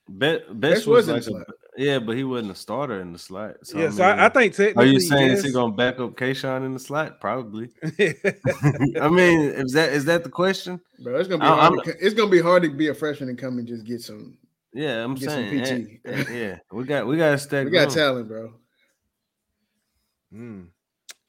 Bet, 0.08 0.46
Best 0.48 0.60
Best 0.60 0.86
was 0.86 1.06
was 1.06 1.08
in 1.08 1.14
like 1.14 1.22
a, 1.22 1.24
slot. 1.24 1.46
Yeah, 1.76 2.00
but 2.00 2.16
he 2.16 2.24
wasn't 2.24 2.50
a 2.52 2.54
starter 2.54 3.00
in 3.00 3.12
the 3.14 3.18
slot. 3.18 3.56
So, 3.62 3.78
yeah, 3.78 3.90
so 3.90 4.04
I, 4.04 4.26
I 4.26 4.28
think 4.28 4.54
technically. 4.54 4.84
Are 4.84 4.86
you 4.86 5.00
saying 5.00 5.30
is 5.30 5.42
he 5.42 5.52
gonna 5.52 5.72
back 5.72 5.98
up 6.00 6.16
Kayshon 6.16 6.66
in 6.66 6.74
the 6.74 6.78
slot? 6.78 7.18
Probably. 7.18 7.70
I 7.98 9.08
mean, 9.08 9.40
is 9.40 9.72
that 9.72 9.90
is 9.92 10.04
that 10.04 10.22
the 10.22 10.28
question? 10.30 10.80
Bro, 11.02 11.16
it's 11.18 11.28
gonna 11.28 11.40
be 11.42 11.46
I- 11.46 11.68
hard. 11.68 11.84
To, 11.84 11.96
it's 12.04 12.14
gonna 12.14 12.30
be 12.30 12.42
hard 12.42 12.62
to 12.64 12.70
be 12.70 12.88
a 12.88 12.94
freshman 12.94 13.30
and 13.30 13.38
come 13.38 13.58
and 13.58 13.66
just 13.66 13.84
get 13.84 14.02
some 14.02 14.36
Yeah, 14.74 15.02
I'm 15.02 15.14
Get 15.14 15.30
some 15.30 15.48
saying. 15.48 16.00
PT. 16.02 16.06
eh, 16.06 16.10
eh, 16.28 16.32
yeah, 16.32 16.58
we 16.70 16.84
got 16.84 17.06
we 17.06 17.16
got 17.16 17.30
to 17.30 17.38
stack. 17.38 17.64
We 17.64 17.70
got 17.70 17.86
room. 17.86 17.94
talent, 17.94 18.28
bro. 18.28 18.52
Mm. 20.34 20.66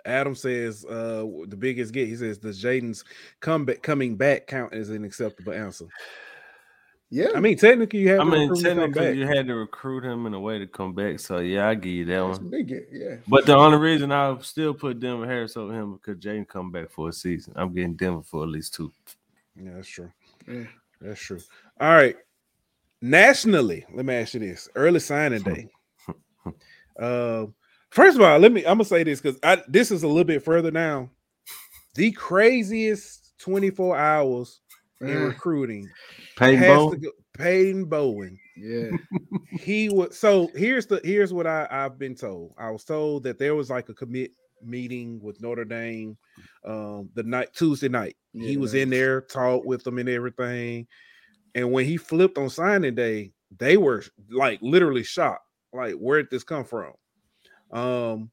Adam 0.05 0.35
says 0.35 0.83
uh 0.83 1.25
the 1.47 1.55
biggest 1.57 1.93
get. 1.93 2.09
He 2.09 2.17
says 2.17 2.37
does 2.37 2.61
Jayden's 2.61 3.05
comeback 3.39 3.81
coming 3.81 4.17
back 4.17 4.47
count 4.47 4.73
as 4.73 4.89
an 4.89 5.05
acceptable 5.05 5.53
answer? 5.53 5.85
Yeah. 7.09 7.27
I 7.35 7.39
mean, 7.39 7.57
technically, 7.57 7.99
you 7.99 8.09
have. 8.09 8.21
I 8.21 8.23
to 8.23 8.29
mean, 8.31 8.49
recruit 8.49 8.65
him 8.65 8.77
to 8.77 8.81
come 8.83 8.93
technically, 8.93 9.19
you 9.19 9.27
had 9.27 9.47
to 9.47 9.55
recruit 9.55 10.03
him 10.03 10.25
in 10.25 10.33
a 10.33 10.39
way 10.39 10.57
to 10.57 10.65
come 10.65 10.93
back. 10.93 11.19
So 11.19 11.39
yeah, 11.39 11.67
I 11.67 11.75
give 11.75 11.91
you 11.93 12.05
that 12.05 12.25
That's 12.27 12.39
one. 12.39 12.49
big. 12.49 12.73
Yeah. 12.91 13.17
But 13.27 13.45
the 13.45 13.55
only 13.55 13.77
reason 13.77 14.11
I 14.11 14.35
still 14.41 14.73
put 14.73 14.99
Denver 14.99 15.27
Harris 15.27 15.55
over 15.55 15.73
him 15.73 15.93
because 15.93 16.17
Jayden 16.17 16.47
come 16.47 16.71
back 16.71 16.89
for 16.89 17.09
a 17.09 17.13
season. 17.13 17.53
I'm 17.55 17.73
getting 17.73 17.93
Denver 17.95 18.23
for 18.23 18.43
at 18.43 18.49
least 18.49 18.73
two. 18.73 18.91
Yeah, 19.55 19.73
that's 19.75 19.87
true. 19.87 20.11
Yeah. 20.47 20.63
That's 21.01 21.19
true. 21.19 21.39
All 21.79 21.93
right. 21.93 22.15
Nationally, 23.01 23.85
let 23.93 24.05
me 24.05 24.15
ask 24.15 24.33
you 24.33 24.39
this: 24.39 24.69
early 24.75 24.99
signing 24.99 25.41
day. 25.41 25.67
Uh, 26.99 27.47
first 27.89 28.15
of 28.17 28.21
all, 28.21 28.37
let 28.37 28.51
me. 28.51 28.61
I'm 28.61 28.77
gonna 28.77 28.85
say 28.85 29.03
this 29.03 29.19
because 29.19 29.39
I 29.41 29.63
this 29.67 29.89
is 29.89 30.03
a 30.03 30.07
little 30.07 30.23
bit 30.23 30.43
further 30.43 30.69
down. 30.69 31.09
The 31.95 32.11
craziest 32.11 33.33
24 33.39 33.97
hours 33.97 34.61
in 35.01 35.07
recruiting 35.23 35.89
Peyton 36.35 36.59
has 36.59 36.77
Bowen? 36.77 36.91
to 36.91 36.97
go. 36.97 37.11
Peyton 37.37 37.85
Bowen. 37.85 38.39
Yeah. 38.57 38.91
He 39.59 39.87
was 39.87 40.17
so 40.17 40.49
here's 40.55 40.87
the 40.87 40.99
here's 41.03 41.31
what 41.31 41.45
I, 41.45 41.67
I've 41.69 41.99
been 41.99 42.15
told. 42.15 42.53
I 42.57 42.71
was 42.71 42.83
told 42.83 43.23
that 43.23 43.37
there 43.37 43.55
was 43.55 43.69
like 43.69 43.87
a 43.89 43.93
commit 43.93 44.31
meeting 44.63 45.19
with 45.21 45.41
Notre 45.41 45.63
Dame 45.63 46.17
um 46.65 47.09
the 47.13 47.23
night 47.23 47.53
Tuesday 47.53 47.87
night. 47.87 48.15
he 48.33 48.57
was 48.57 48.73
man. 48.73 48.83
in 48.83 48.89
there, 48.89 49.21
talked 49.21 49.65
with 49.65 49.83
them 49.83 49.99
and 49.99 50.09
everything. 50.09 50.87
And 51.55 51.71
when 51.71 51.85
he 51.85 51.97
flipped 51.97 52.37
on 52.37 52.49
signing 52.49 52.95
day, 52.95 53.31
they 53.57 53.77
were 53.77 54.03
like 54.31 54.59
literally 54.61 55.03
shocked. 55.03 55.45
Like, 55.71 55.93
where 55.93 56.21
did 56.21 56.31
this 56.31 56.43
come 56.43 56.65
from? 56.65 56.93
Um, 57.71 58.31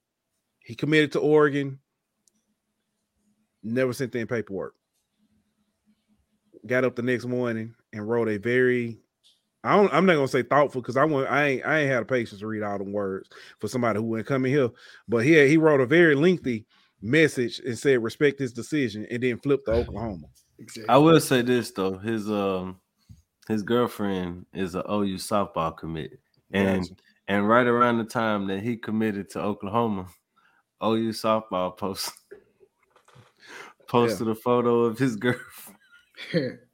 he 0.61 0.75
committed 0.75 1.13
to 1.13 1.21
Oregon, 1.21 1.79
never 3.63 3.93
sent 3.93 4.15
in 4.15 4.27
paperwork. 4.27 4.75
Got 6.67 6.85
up 6.85 6.97
the 6.97 7.03
next 7.03 7.27
morning 7.27 7.75
and 7.93 8.09
wrote 8.09 8.29
a 8.29 8.39
very 8.39 8.99
I 9.63 9.77
don't 9.77 9.93
I'm 9.93 10.07
not 10.07 10.15
gonna 10.15 10.29
say 10.29 10.43
thoughtful 10.43 10.81
because 10.81 10.97
I 10.97 11.05
want 11.05 11.31
I 11.31 11.47
ain't 11.47 11.67
I 11.67 11.81
ain't 11.81 11.91
had 11.91 12.01
the 12.01 12.07
patience 12.07 12.41
to 12.41 12.47
read 12.47 12.63
all 12.63 12.79
the 12.79 12.85
words 12.85 13.29
for 13.59 13.69
somebody 13.69 13.99
who 13.99 14.05
wouldn't 14.07 14.29
come 14.29 14.47
in 14.47 14.53
here, 14.53 14.71
but 15.09 15.19
he 15.19 15.47
he 15.49 15.57
wrote 15.57 15.81
a 15.81 15.87
very 15.87 16.15
lengthy 16.15 16.67
message 17.03 17.61
and 17.61 17.79
said 17.79 18.03
respect 18.03 18.39
his 18.39 18.53
decision 18.53 19.07
and 19.11 19.23
then 19.23 19.39
flipped 19.39 19.67
to 19.67 19.73
Oklahoma. 19.73 20.27
Exactly. 20.59 20.89
I 20.89 20.97
will 20.99 21.21
say 21.21 21.43
this 21.43 21.71
though, 21.73 21.99
his 21.99 22.31
um 22.31 22.81
his 23.49 23.63
girlfriend 23.63 24.47
is 24.55 24.75
a 24.75 24.81
OU 24.91 25.17
softball 25.17 25.77
commit, 25.77 26.19
and 26.53 26.83
Gotcha. 26.83 26.95
and 27.29 27.49
right 27.49 27.67
around 27.67 27.99
the 27.99 28.05
time 28.05 28.47
that 28.47 28.61
he 28.61 28.77
committed 28.77 29.29
to 29.31 29.41
Oklahoma, 29.41 30.07
OU 30.83 31.11
softball 31.11 31.77
post 31.77 32.13
posted 33.89 34.29
a 34.29 34.35
photo 34.35 34.85
of 34.85 34.99
his 34.99 35.17
girlfriend. 35.17 35.79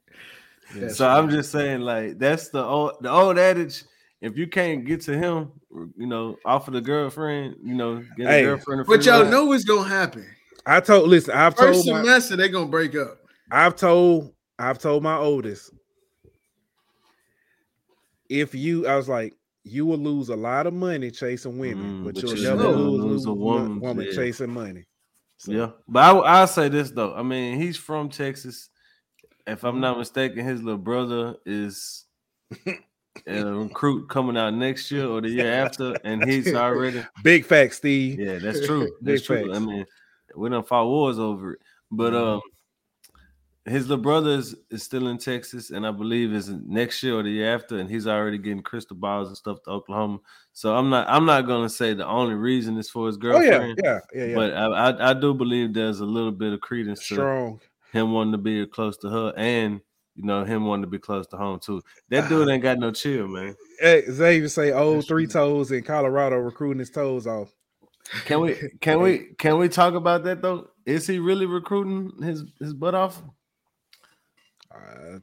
That's 0.81 0.97
so 0.97 1.07
I'm 1.07 1.29
just 1.29 1.51
saying, 1.51 1.81
like 1.81 2.17
that's 2.19 2.49
the 2.49 2.63
old 2.63 2.93
the 3.01 3.09
old 3.11 3.37
adage. 3.37 3.83
If 4.21 4.35
you 4.37 4.47
can't 4.47 4.83
get 4.85 5.01
to 5.01 5.15
him, 5.17 5.51
you 5.95 6.07
know, 6.07 6.37
off 6.43 6.67
of 6.67 6.73
the 6.73 6.81
girlfriend, 6.81 7.55
you 7.63 7.75
know, 7.75 8.03
get 8.17 8.25
a 8.25 8.29
Hey, 8.29 8.43
girlfriend. 8.43 8.85
But 8.87 9.05
y'all 9.05 9.21
ride. 9.23 9.31
know 9.31 9.45
what's 9.45 9.63
gonna 9.63 9.87
happen. 9.87 10.25
I 10.65 10.79
told 10.79 11.07
listen, 11.07 11.33
I've 11.35 11.55
First 11.55 11.85
told 11.85 11.97
my, 11.97 12.01
semester, 12.03 12.35
they're 12.35 12.49
gonna 12.49 12.67
break 12.67 12.95
up. 12.95 13.19
I've 13.51 13.75
told 13.75 14.33
I've 14.59 14.79
told 14.79 15.03
my 15.03 15.17
oldest 15.17 15.71
if 18.29 18.53
you 18.53 18.87
I 18.87 18.95
was 18.95 19.07
like 19.07 19.33
you 19.63 19.85
will 19.85 19.97
lose 19.97 20.29
a 20.29 20.35
lot 20.35 20.65
of 20.65 20.73
money 20.73 21.11
chasing 21.11 21.57
women, 21.59 22.01
Mm, 22.01 22.05
but, 22.05 22.13
but 22.15 22.23
you'll 22.23 22.37
you'll 22.37 22.57
never 22.57 22.63
never 22.63 22.77
lose, 22.77 23.03
lose 23.03 23.25
a 23.25 23.29
a 23.29 23.33
woman, 23.33 23.63
woman, 23.63 23.79
woman 23.81 24.05
yeah. 24.09 24.15
chasing 24.15 24.49
money. 24.49 24.85
So, 25.37 25.51
Yeah, 25.51 25.71
but 25.87 25.99
I 25.99 26.17
I'll 26.17 26.47
say 26.47 26.69
this 26.69 26.89
though. 26.91 27.13
I 27.13 27.21
mean, 27.21 27.59
he's 27.59 27.77
from 27.77 28.09
Texas. 28.09 28.69
If 29.47 29.63
I'm 29.63 29.79
not 29.79 29.97
mistaken, 29.97 30.45
his 30.45 30.61
little 30.61 30.77
brother 30.77 31.37
is 31.45 32.03
a 33.25 33.43
recruit 33.45 34.09
coming 34.09 34.35
out 34.37 34.53
next 34.53 34.91
year 34.91 35.05
or 35.07 35.21
the 35.21 35.29
year 35.29 35.51
after, 35.53 35.97
and 36.03 36.29
he's 36.29 36.53
already 36.53 37.01
Big 37.23 37.45
fact, 37.45 37.75
Steve. 37.75 38.19
yeah, 38.19 38.39
that's 38.39 38.65
true. 38.65 38.91
That's 39.01 39.21
true. 39.23 39.53
I 39.53 39.59
mean, 39.59 39.85
we 40.35 40.49
don't 40.49 40.67
fight 40.67 40.83
wars 40.83 41.17
over 41.17 41.53
it, 41.53 41.59
but 41.91 42.13
Mhm. 42.13 42.35
um, 42.35 42.41
his 43.65 43.89
little 43.89 44.01
brother 44.03 44.31
is, 44.31 44.55
is 44.69 44.83
still 44.83 45.07
in 45.07 45.17
Texas, 45.17 45.71
and 45.71 45.85
I 45.85 45.91
believe 45.91 46.33
is 46.33 46.49
next 46.49 47.03
year 47.03 47.15
or 47.19 47.23
the 47.23 47.29
year 47.29 47.53
after, 47.53 47.79
and 47.79 47.89
he's 47.89 48.07
already 48.07 48.37
getting 48.37 48.61
crystal 48.63 48.95
balls 48.95 49.27
and 49.27 49.35
stuff 49.37 49.61
to 49.63 49.71
Oklahoma. 49.71 50.19
So 50.53 50.75
I'm 50.75 50.89
not 50.89 51.07
I'm 51.09 51.25
not 51.25 51.41
gonna 51.47 51.69
say 51.69 51.93
the 51.93 52.07
only 52.07 52.35
reason 52.35 52.77
is 52.77 52.89
for 52.89 53.07
his 53.07 53.17
Oh 53.17 53.19
yeah, 53.19 53.41
girlfriend. 53.41 53.79
yeah, 53.83 53.99
yeah, 54.13 54.25
yeah. 54.25 54.35
But 54.35 54.53
I, 54.53 54.65
I 54.65 55.09
I 55.09 55.13
do 55.13 55.33
believe 55.33 55.73
there's 55.73 55.99
a 55.99 56.05
little 56.05 56.31
bit 56.31 56.53
of 56.53 56.61
credence 56.61 56.99
to 57.09 57.15
Strong. 57.15 57.59
Him 57.91 58.11
wanting 58.11 58.33
to 58.33 58.37
be 58.37 58.65
close 58.67 58.97
to 58.97 59.09
her 59.09 59.33
and 59.37 59.81
you 60.15 60.23
know 60.25 60.43
him 60.43 60.65
wanting 60.65 60.83
to 60.83 60.89
be 60.89 60.99
close 60.99 61.27
to 61.27 61.37
home 61.37 61.59
too. 61.59 61.81
That 62.09 62.27
dude 62.29 62.49
ain't 62.49 62.63
got 62.63 62.79
no 62.79 62.91
chill, 62.91 63.27
man. 63.27 63.55
Hey, 63.79 64.03
Xavier 64.09 64.47
say 64.49 64.71
old 64.71 64.97
That's 64.97 65.07
three 65.07 65.25
true. 65.25 65.33
toes 65.33 65.71
in 65.71 65.83
Colorado 65.83 66.37
recruiting 66.37 66.79
his 66.79 66.89
toes 66.89 67.27
off. 67.27 67.53
Can 68.25 68.41
we 68.41 68.55
can 68.81 69.01
we 69.01 69.19
can 69.37 69.57
we 69.57 69.69
talk 69.69 69.93
about 69.93 70.23
that 70.23 70.41
though? 70.41 70.69
Is 70.85 71.05
he 71.07 71.19
really 71.19 71.45
recruiting 71.45 72.11
his 72.23 72.43
his 72.59 72.73
butt 72.73 72.95
off? 72.95 73.21
Uh, 74.73 75.19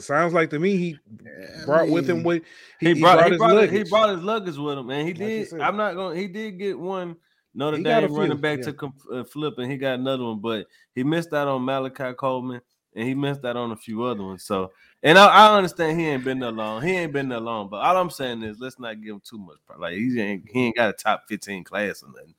sounds 0.00 0.34
like 0.34 0.50
to 0.50 0.58
me 0.58 0.76
he 0.76 0.98
Yeah, 1.24 1.62
I 1.62 1.64
brought 1.66 1.88
with 1.88 2.08
him 2.08 2.22
what 2.22 2.42
He, 2.80 2.94
brought, 2.94 3.24
he, 3.24 3.30
his 3.30 3.38
brought 3.38 3.56
his, 3.62 3.70
he 3.70 3.78
luggage. 3.78 3.90
brought 3.90 4.08
his 4.10 4.22
luggage 4.22 4.56
with 4.56 4.78
him, 4.78 4.90
and 4.90 5.06
he 5.08 5.14
Like 5.14 5.48
did. 5.48 5.60
I'm 5.60 5.76
not 5.76 5.94
going. 5.94 6.14
to 6.16 6.20
He 6.20 6.28
did 6.28 6.58
get 6.58 6.78
one 6.78 7.16
Notre 7.54 7.78
He 7.78 7.82
got 7.82 8.04
a 8.04 8.08
Dame 8.08 8.16
running 8.16 8.36
few, 8.36 8.42
back 8.42 8.58
yeah. 8.58 8.64
to 8.66 8.72
com- 8.72 8.94
uh, 9.12 9.24
flip, 9.24 9.58
and 9.58 9.70
he 9.70 9.76
got 9.78 9.98
another 9.98 10.24
one, 10.24 10.38
but 10.40 10.66
he 10.94 11.02
missed 11.02 11.32
out 11.32 11.48
on 11.48 11.64
Malachi 11.64 12.12
Coleman, 12.14 12.60
and 12.94 13.06
he 13.08 13.14
missed 13.14 13.44
out 13.44 13.56
on 13.56 13.72
a 13.72 13.76
few 13.76 14.02
other 14.02 14.22
ones. 14.22 14.44
So, 14.44 14.72
and 15.02 15.18
I, 15.18 15.26
I 15.26 15.56
understand 15.56 15.98
he 15.98 16.06
ain't 16.06 16.24
been 16.24 16.38
there 16.40 16.50
long. 16.52 16.82
He 16.82 16.92
ain't 16.92 17.12
been 17.12 17.28
there 17.28 17.40
long, 17.40 17.68
but 17.68 17.78
all 17.78 17.96
I'm 17.96 18.10
saying 18.10 18.42
is 18.42 18.58
let's 18.60 18.78
not 18.78 19.00
give 19.00 19.14
him 19.14 19.22
too 19.24 19.38
much. 19.38 19.56
pro- 19.66 19.78
Like 19.78 19.94
he 19.94 20.20
ain't 20.20 20.44
he 20.50 20.66
ain't 20.66 20.76
got 20.76 20.90
a 20.90 20.92
top 20.92 21.24
15 21.28 21.64
class 21.64 22.02
or 22.02 22.08
nothing. 22.08 22.34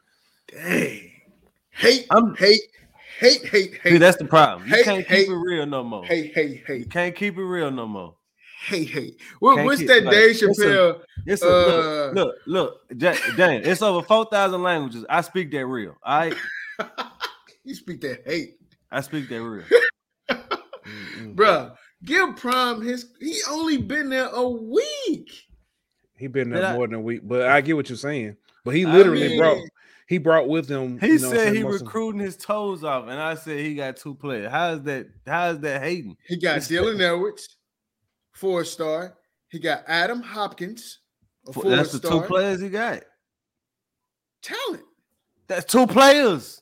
Dang. 0.48 1.12
Hate, 1.72 2.08
I'm- 2.12 2.36
hate, 2.36 2.62
hate, 3.20 3.46
hate, 3.46 3.76
hate. 3.76 3.92
See, 3.92 3.98
that's 3.98 4.18
the 4.18 4.26
problem. 4.26 4.68
You 4.68 4.76
hate, 4.76 4.84
can't 4.86 5.06
hate, 5.06 5.26
keep 5.26 5.30
it 5.30 5.36
real 5.36 5.66
no 5.66 5.84
more. 5.84 6.06
hate, 6.06 6.34
hate, 6.34 6.64
You 6.68 6.86
can't 6.86 7.16
keep 7.16 7.38
it 7.38 7.44
real 7.44 7.72
no 7.72 7.88
more. 7.88 8.16
Hate, 8.68 8.90
hate. 8.90 9.22
What, 9.40 9.56
Can't 9.56 9.66
what's 9.66 9.86
that 9.88 10.04
like, 10.04 10.14
Dave 10.14 10.30
it's 10.32 10.42
a- 10.42 10.46
Chappelle? 10.64 11.02
It's 11.26 11.42
a 11.44 11.48
Uh, 11.48 12.12
look, 12.14 12.36
look, 12.46 12.82
look, 12.90 13.02
Ja- 13.02 13.36
Dan. 13.36 13.62
It's 13.64 13.82
over 13.82 14.06
four 14.06 14.26
thousand 14.26 14.62
languages. 14.64 15.06
I 15.10 15.22
speak 15.22 15.52
that 15.52 15.66
real. 15.66 15.96
I 16.04 16.34
you 17.64 17.76
speak 17.76 18.02
that 18.02 18.24
hate, 18.26 18.56
I 18.92 19.02
speak 19.02 19.30
that 19.30 19.42
real. 19.42 19.66
Mm-mm. 20.30 21.36
Bruh, 21.36 21.76
Give 22.06 22.36
Prime 22.36 22.82
his. 22.82 23.08
He 23.20 23.40
only 23.50 23.78
been 23.78 24.10
there 24.10 24.30
a 24.32 24.48
week. 24.48 25.30
He 26.18 26.28
been 26.28 26.50
But 26.50 26.62
there 26.62 26.70
I- 26.70 26.76
more 26.76 26.88
than 26.88 26.96
a 26.96 27.02
week, 27.02 27.22
but 27.24 27.44
I 27.44 27.62
get 27.62 27.76
what 27.76 27.90
you're 27.90 27.98
saying. 27.98 28.38
But 28.66 28.76
he 28.76 28.86
I 28.86 28.94
literally 28.94 29.30
mean- 29.30 29.40
brought 29.40 29.58
he 30.08 30.18
brought 30.18 30.48
with 30.48 30.68
him. 30.68 31.00
He 31.00 31.08
you 31.14 31.20
know 31.20 31.30
said 31.32 31.56
he 31.56 31.64
recruiting 31.64 32.20
his 32.22 32.36
toes 32.36 32.84
off, 32.84 33.04
and 33.10 33.20
I 33.20 33.36
said 33.36 33.60
he 33.60 33.76
got 33.76 33.96
two 33.98 34.16
players. 34.16 34.50
How 34.50 34.72
is 34.74 34.82
that? 34.84 35.08
How 35.28 35.50
is 35.52 35.60
that 35.60 35.82
hating? 35.84 36.18
He 36.28 36.38
got 36.38 36.58
It's- 36.58 36.68
Dylan 36.70 37.00
Edwards, 37.00 37.58
four 38.40 38.64
star. 38.64 39.16
He 39.50 39.60
got 39.60 39.84
Adam 39.88 40.22
Hopkins, 40.22 41.00
a 41.48 41.54
four 41.54 41.64
That's 41.66 41.92
the 41.92 41.98
star. 41.98 42.12
two 42.22 42.28
players 42.28 42.62
he 42.62 42.70
got. 42.70 43.04
Talent. 44.42 44.84
That's 45.48 45.66
two 45.66 45.88
players. 45.88 46.62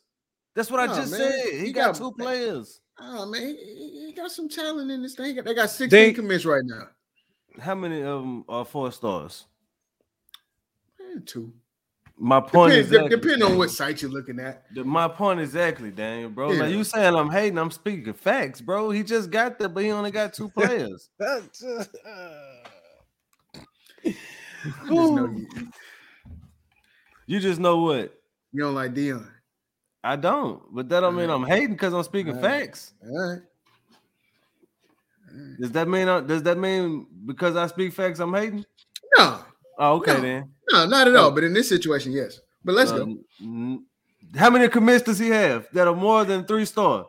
That's 0.56 0.72
what 0.72 0.80
I 0.80 0.88
just 0.88 1.12
man. 1.12 1.20
said. 1.20 1.54
He, 1.54 1.66
He 1.68 1.72
got, 1.72 1.94
got- 1.94 1.98
two 1.98 2.12
players. 2.14 2.80
Oh 3.00 3.26
man, 3.28 3.42
he, 3.42 3.56
he- 3.56 4.06
he 4.08 4.14
got 4.14 4.32
some 4.32 4.50
talent 4.50 4.90
in 4.90 5.04
this 5.04 5.14
thing. 5.16 5.36
They 5.36 5.54
got 5.54 5.70
16 5.70 5.90
They- 5.90 6.14
commits 6.14 6.46
right 6.46 6.64
now. 6.66 6.88
How 7.60 7.76
many 7.76 8.02
of 8.02 8.22
them 8.22 8.44
are 8.50 8.66
four 8.66 8.92
stars? 8.92 9.46
Eh, 11.00 11.20
two. 11.26 11.54
My 12.20 12.40
point 12.40 12.74
Depends, 12.74 12.92
is 12.92 13.02
de- 13.02 13.10
depend 13.10 13.44
on 13.44 13.58
what 13.58 13.70
site 13.70 14.02
you're 14.02 14.10
looking 14.10 14.40
at. 14.40 14.64
My 14.76 15.08
point 15.08 15.40
exactly, 15.40 15.92
Daniel, 15.92 16.30
bro. 16.30 16.52
Yeah. 16.52 16.62
Like 16.62 16.72
you 16.72 16.84
saying 16.84 17.16
I'm 17.16 17.30
hating, 17.30 17.60
I'm 17.60 17.70
speaking 17.70 18.14
facts, 18.14 18.60
bro. 18.60 18.90
He 18.90 19.04
just 19.04 19.30
got 19.30 19.60
there, 19.60 19.70
but 19.70 19.84
he 19.84 19.92
only 19.92 20.10
got 20.10 20.34
two 20.34 20.50
players. 20.50 21.10
I 21.22 21.42
just 21.62 21.92
know 24.90 25.28
you, 25.28 25.48
you 27.28 27.40
just 27.40 27.60
know 27.60 27.82
what? 27.82 28.14
you 28.52 28.64
don't 28.64 28.74
like 28.74 28.94
Dion. 28.94 29.32
I 30.04 30.16
don't, 30.16 30.64
but 30.74 30.90
that 30.90 31.02
don't 31.02 31.16
mean 31.16 31.30
I'm 31.30 31.44
hating 31.44 31.74
because 31.74 31.94
I'm 31.94 32.04
speaking 32.04 32.36
Alright. 32.36 32.66
facts. 32.66 32.94
All 33.04 33.30
right. 33.30 33.42
Does 35.60 35.72
that 35.74 35.88
mean 35.88 36.08
does 36.26 36.42
that 36.44 36.58
mean 36.58 37.06
because 37.26 37.56
I 37.56 37.68
speak 37.68 37.94
facts 37.94 38.20
I'm 38.20 38.34
hating? 38.34 38.66
No, 39.18 39.42
Oh, 39.78 39.96
okay 39.98 40.14
No. 40.16 40.22
then. 40.22 40.50
no, 40.72 40.86
not 40.88 41.08
at 41.08 41.16
all. 41.16 41.32
But 41.32 41.44
in 41.44 41.54
this 41.54 41.70
situation, 41.70 42.12
yes. 42.12 42.40
But 42.64 42.76
let's 42.76 42.92
Uh, 42.92 43.06
go. 43.06 43.80
How 44.36 44.50
many 44.50 44.68
commits 44.68 45.04
does 45.06 45.20
he 45.20 45.30
have 45.30 45.68
that 45.74 45.88
are 45.88 45.96
more 45.96 46.26
than 46.26 46.44
three 46.46 46.66
star? 46.66 47.06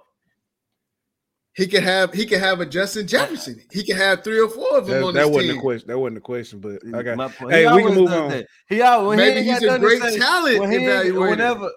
he 1.54 1.66
could 1.66 1.82
have 1.82 2.12
he 2.14 2.24
could 2.24 2.38
have 2.38 2.60
a 2.60 2.66
Justin 2.66 3.04
Jefferson. 3.06 3.60
He 3.72 3.84
could 3.84 3.96
have 3.96 4.22
three 4.22 4.38
or 4.38 4.48
four 4.48 4.78
of 4.78 4.86
them 4.86 5.00
That, 5.00 5.06
on 5.08 5.14
that 5.14 5.20
this 5.24 5.30
wasn't 5.30 5.46
team. 5.48 5.56
the 5.56 5.62
question. 5.62 5.88
That 5.88 5.98
wasn't 5.98 6.14
the 6.16 6.20
question, 6.20 6.60
but 6.60 6.80
I 6.96 7.02
got. 7.02 7.16
My 7.16 7.28
point. 7.28 7.52
Hey, 7.52 7.66
He 7.68 7.72
we 7.74 7.82
can 7.82 7.94
move 7.96 8.12
on. 8.12 8.28
that. 8.30 8.46
He 8.68 8.80
always 8.80 9.08
when 9.08 9.18
he 9.18 9.24
Maybe 9.24 9.38
ain't 9.40 9.48
he's 9.48 9.54
got 9.60 9.62
a 9.62 9.66
nothing 9.66 9.80
to 9.80 9.98
great 9.98 10.12
say- 10.12 10.18
talent 10.20 10.60
when 10.60 10.70
he. 10.70 11.10
Whenever, 11.10 11.70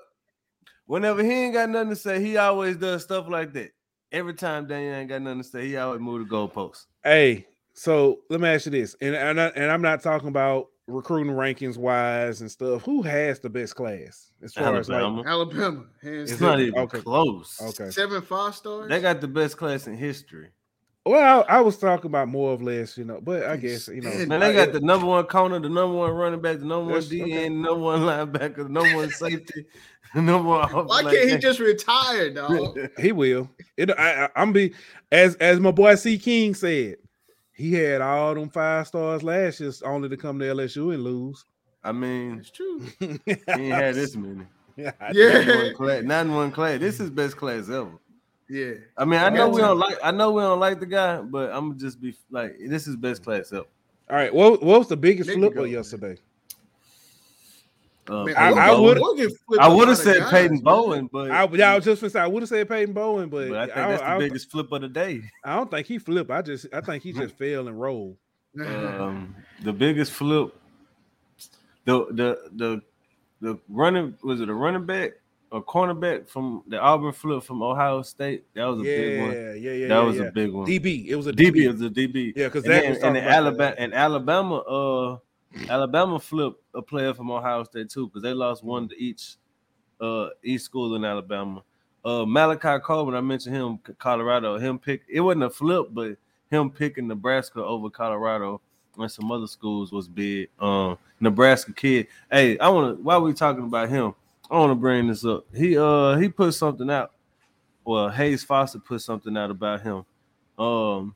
whenever 0.85 1.23
he 1.23 1.31
ain't 1.31 1.53
got 1.53 1.69
nothing 1.69 1.89
to 1.89 1.95
say, 1.95 2.21
he 2.21 2.37
always 2.37 2.75
does 2.77 3.01
stuff 3.01 3.27
like 3.27 3.53
that. 3.53 3.71
Every 4.11 4.35
time 4.35 4.67
Daniel 4.67 4.93
ain't 4.93 5.09
got 5.09 5.21
nothing 5.23 5.41
to 5.41 5.47
say, 5.47 5.65
he 5.67 5.77
always 5.77 5.99
move 6.01 6.27
the 6.29 6.35
goalpost. 6.35 6.85
Hey, 7.03 7.47
so 7.73 8.19
let 8.29 8.39
me 8.39 8.49
ask 8.49 8.65
you 8.67 8.71
this, 8.73 8.95
and 9.01 9.15
and, 9.15 9.41
I, 9.41 9.47
and 9.47 9.71
I'm 9.71 9.81
not 9.81 10.03
talking 10.03 10.27
about 10.27 10.67
recruiting 10.91 11.33
rankings 11.33 11.77
wise 11.77 12.41
and 12.41 12.49
stuff. 12.51 12.83
Who 12.83 13.01
has 13.01 13.39
the 13.39 13.49
best 13.49 13.75
class 13.75 14.31
as 14.43 14.53
far 14.53 14.75
as 14.77 14.89
like? 14.89 14.99
Alabama. 15.01 15.23
Alabama, 15.29 15.85
hands 16.01 16.31
It's 16.31 16.41
not 16.41 16.59
even 16.59 16.77
Okay. 16.79 17.01
close. 17.01 17.59
Okay. 17.61 17.89
seven 17.91 18.21
five 18.21 18.55
stars. 18.55 18.89
They 18.89 18.99
got 18.99 19.21
the 19.21 19.27
best 19.27 19.57
class 19.57 19.87
in 19.87 19.95
history. 19.95 20.49
Well, 21.03 21.43
I, 21.49 21.57
I 21.57 21.61
was 21.61 21.77
talking 21.79 22.05
about 22.11 22.27
more 22.27 22.53
of 22.53 22.61
less, 22.61 22.95
you 22.95 23.05
know, 23.05 23.19
but 23.21 23.43
I 23.47 23.57
guess 23.57 23.87
you 23.87 24.01
know. 24.01 24.09
Man, 24.11 24.27
Man, 24.27 24.39
they 24.41 24.53
got 24.53 24.71
the 24.71 24.81
number 24.81 25.07
one 25.07 25.25
corner, 25.25 25.59
the 25.59 25.67
number 25.67 25.95
one 25.97 26.11
running 26.11 26.41
back, 26.41 26.59
the 26.59 26.65
number 26.65 26.91
one 26.91 27.01
That's- 27.01 27.09
DN, 27.09 27.23
okay. 27.23 27.43
the 27.45 27.49
number 27.49 27.79
one 27.79 27.99
linebacker, 28.01 28.55
the 28.57 28.69
number 28.69 28.95
one 28.95 29.09
safety, 29.09 29.65
the 30.13 30.21
number 30.21 30.47
one. 30.49 30.69
Why 30.85 31.01
can't 31.01 31.29
he 31.31 31.37
just 31.39 31.59
retire, 31.59 32.29
dog? 32.33 32.77
He 32.99 33.11
will. 33.13 33.49
It. 33.77 33.89
I, 33.97 34.25
I, 34.25 34.29
I'm 34.35 34.53
be 34.53 34.75
as 35.11 35.33
as 35.37 35.59
my 35.59 35.71
boy 35.71 35.95
C 35.95 36.19
King 36.19 36.53
said. 36.53 36.97
He 37.62 37.74
had 37.74 38.01
all 38.01 38.34
them 38.36 38.49
five 38.49 38.88
stars 38.88 39.24
last 39.24 39.59
year, 39.59 39.72
only 39.86 40.09
to 40.09 40.18
come 40.18 40.39
to 40.39 40.45
LSU 40.45 40.93
and 40.93 41.03
lose. 41.03 41.45
I 41.84 41.91
mean, 41.91 42.39
It's 42.39 42.51
true. 42.51 42.82
he 42.99 43.07
he 43.26 43.32
ain't 43.47 43.74
had 43.74 43.95
this 43.95 44.16
many. 44.16 44.45
Yeah, 44.78 44.91
Not 45.01 45.16
in 45.16 45.47
one 45.57 45.76
class. 45.76 46.03
Not 46.03 46.26
in 46.26 46.36
one 46.36 46.51
class. 46.51 46.80
This 46.80 46.99
is 46.99 47.09
best 47.09 47.38
class 47.38 47.70
ever. 47.70 47.91
yeah. 48.49 48.74
I 48.97 49.05
mean, 49.05 49.20
I 49.20 49.30
know 49.30 49.49
we 49.49 49.62
you. 49.62 49.68
don't 49.68 49.78
like. 49.80 49.97
I 50.03 50.12
know 50.12 50.32
we 50.32 50.41
don't 50.41 50.59
like 50.59 50.80
the 50.80 50.86
guy, 50.86 51.22
but 51.22 51.51
I'm 51.51 51.70
gonna 51.70 51.80
just 51.80 52.01
be 52.01 52.16
like, 52.30 52.55
this 52.59 52.88
is 52.88 52.95
best 52.95 53.24
class 53.24 53.51
ever. 53.51 53.66
All 54.09 54.16
right. 54.16 54.34
What 54.34 54.62
what 54.64 54.80
was 54.80 54.88
the 54.88 54.97
biggest 54.97 55.28
There 55.28 55.36
you 55.38 55.41
flip 55.41 55.53
go, 55.53 55.62
of 55.64 56.01
man. 56.01 56.18
Yesterday? 58.10 58.22
Uh, 58.22 58.26
Man, 58.26 58.36
I- 58.36 58.47
Peyton 58.49 58.60
I 58.60 58.80
would- 58.80 58.97
Morgan 58.99 59.30
flipped 59.47 59.64
I 59.64 59.68
a 59.68 59.76
would 59.76 59.88
have 59.88 59.97
said 59.97 60.18
guys, 60.20 60.32
Peyton. 60.32 60.60
Bowen, 60.60 61.10
but 61.12 61.32
I, 61.32 61.47
yeah, 61.54 61.72
I 61.72 61.76
was 61.76 61.86
just 61.86 62.02
gonna 62.02 62.10
say 62.10 62.20
I 62.20 62.28
would 62.28 62.41
have 62.41 62.49
said 62.49 62.68
Peyton 62.68 62.93
Bowen, 62.93 63.30
but, 63.30 63.49
but 63.49 63.58
I 63.58 63.66
think 63.66 63.78
I, 63.78 63.88
that's 63.91 64.02
I, 64.04 64.06
the 64.06 64.12
I, 64.16 64.20
biggest 64.20 64.52
flip 64.52 64.72
of 64.72 64.82
the 64.82 64.89
day. 64.89 65.22
I 65.45 65.56
don't 65.56 65.70
think 65.72 65.88
he 65.88 65.97
flipped. 65.97 66.32
I 66.32 66.41
just 66.41 66.68
I 66.74 66.82
think 66.82 67.04
he 67.04 67.14
just 67.14 67.36
fell 67.38 67.68
and 67.68 67.80
rolled. 67.80 68.18
Um, 68.60 69.36
the 69.64 69.72
biggest 69.72 70.12
flip, 70.12 70.54
the 71.86 72.06
the 72.12 72.49
the 72.56 72.82
the 73.41 73.60
running 73.70 74.16
was 74.24 74.41
it 74.41 74.49
a 74.49 74.54
running 74.54 74.86
back 74.86 75.12
or 75.52 75.64
cornerback 75.64 76.28
from 76.30 76.64
the 76.68 76.80
Auburn 76.80 77.12
flip 77.14 77.43
from 77.43 77.62
Ohio 77.64 78.02
State? 78.02 78.45
That 78.54 78.66
was 78.66 78.82
a 78.82 78.84
Yeah, 78.84 78.97
big 78.97 79.22
one. 79.22 79.32
yeah, 79.32 79.54
yeah, 79.54 79.72
yeah. 79.72 79.88
that 79.88 79.99
was 79.99 80.18
yeah. 80.18 80.24
a 80.24 80.32
big 80.32 80.52
one. 80.52 80.68
DB. 80.68 81.08
It 81.08 81.16
was 81.16 81.28
a 81.28 81.34
DB 81.34 81.52
DB. 81.52 81.74
is 81.74 81.80
the 81.80 81.89
DB. 81.89 82.34
Yeah, 82.36 82.47
because 82.47 82.64
and 82.66 82.74
that 82.74 82.82
then, 82.82 82.89
was 82.91 82.97
and 83.04 83.16
talking 83.16 83.24
in 83.24 83.24
Alabama 83.34 83.58
that. 83.58 83.76
and 83.80 83.93
Alabama, 83.93 84.56
uh, 84.58 85.18
Alabama 85.70 86.20
flipped 86.20 86.62
a 86.74 86.82
player 86.82 87.14
from 87.14 87.32
Ohio 87.32 87.64
State 87.64 87.89
too 87.89 88.08
because 88.08 88.24
they 88.24 88.34
lost 88.34 88.64
one 88.64 88.88
to 88.89 89.02
each, 89.02 89.36
uh, 89.99 90.30
each 90.43 90.62
school 90.62 90.95
in 90.95 91.06
Alabama. 91.06 91.64
Uh, 92.04 92.26
Malachi 92.26 92.82
Coleman, 92.84 93.16
I 93.16 93.22
mentioned 93.22 93.56
him, 93.56 93.80
Colorado. 93.99 94.58
Him 94.58 94.80
pick 94.80 95.04
it 95.08 95.22
wasn't 95.22 95.43
a 95.43 95.49
flip, 95.49 95.88
but 95.91 96.18
him 96.49 96.70
picking 96.70 97.08
Nebraska 97.08 97.64
over 97.64 97.89
Colorado 97.89 98.62
and 98.97 99.12
some 99.12 99.32
other 99.32 99.47
schools 99.47 99.91
was 99.91 100.08
big. 100.08 100.49
Um, 100.60 100.97
Nebraska 101.20 101.74
kid. 101.74 102.08
Hey, 102.30 102.58
I 102.60 102.70
want 102.70 102.97
to. 102.97 103.04
While 103.04 103.22
we 103.22 103.34
talking 103.34 103.64
about 103.64 103.89
him, 103.89 104.14
I 104.49 104.58
want 104.58 104.72
to 104.72 104.76
bring 104.76 105.08
this 105.08 105.24
up. 105.26 105.45
He 105.56 105.78
uh 105.78 106.18
he 106.18 106.30
put 106.30 106.54
something 106.54 106.89
out. 106.89 107.12
Well, 107.86 108.10
Hayes 108.10 108.43
Fawcett 108.43 108.84
put 108.86 109.02
something 109.02 109.36
out 109.38 109.49
about 109.49 109.82
him. 109.82 110.06
Um, 110.58 111.16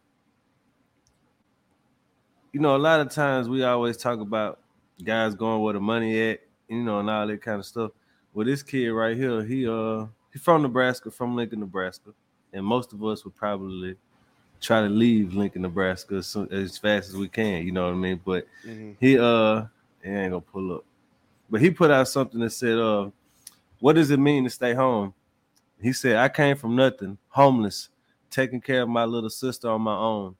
you 2.56 2.62
know, 2.62 2.78
a 2.78 2.78
lot 2.78 3.02
of 3.02 3.10
times 3.10 3.50
we 3.50 3.66
always 3.66 3.98
talk 3.98 4.22
about 4.22 4.60
guys 5.04 5.36
going 5.36 5.62
where 5.62 5.74
the 5.74 5.80
money 5.82 6.30
at, 6.32 6.40
you 6.70 6.82
know, 6.84 7.02
and 7.02 7.10
all 7.10 7.28
that 7.28 7.42
kind 7.42 7.60
of 7.60 7.66
stuff. 7.66 7.92
Well, 8.34 8.46
this 8.46 8.64
kid 8.64 8.88
right 8.92 9.18
here, 9.18 9.44
he 9.44 9.68
uh 9.68 10.06
he 10.32 10.40
from 10.40 10.62
Nebraska, 10.62 11.12
from 11.12 11.36
Lincoln, 11.36 11.60
Nebraska, 11.60 12.12
and 12.54 12.66
most 12.66 12.94
of 12.94 13.04
us 13.04 13.26
would 13.26 13.36
probably 13.36 13.98
try 14.62 14.80
to 14.80 14.88
leave 14.88 15.34
Lincoln, 15.34 15.64
Nebraska 15.64 16.16
as, 16.16 16.28
soon- 16.28 16.50
as 16.50 16.78
fast 16.78 17.10
as 17.10 17.18
we 17.18 17.28
can. 17.28 17.66
You 17.66 17.74
know 17.74 17.88
what 17.88 17.92
I 17.92 17.98
mean? 17.98 18.22
But 18.24 18.48
Mhm. 18.66 18.96
he 19.02 19.20
uh 19.20 19.66
he 20.02 20.10
ain't 20.10 20.32
gonna 20.32 20.40
pull 20.40 20.76
up. 20.76 20.86
But 21.50 21.60
he 21.60 21.70
put 21.72 21.92
out 21.92 22.08
something 22.08 22.40
that 22.40 22.52
said, 22.52 22.78
uh, 22.78 23.10
what 23.82 23.98
does 23.98 24.12
it 24.12 24.18
mean 24.20 24.46
to 24.46 24.50
stay 24.50 24.74
home? 24.74 25.14
He 25.82 25.92
said, 25.92 26.16
I 26.16 26.30
came 26.30 26.56
from 26.56 26.74
nothing, 26.78 27.18
homeless, 27.28 27.90
taking 28.32 28.62
care 28.62 28.84
of 28.84 28.88
my 28.88 29.04
little 29.04 29.30
sister 29.30 29.70
on 29.70 29.82
my 29.82 29.98
own. 29.98 30.38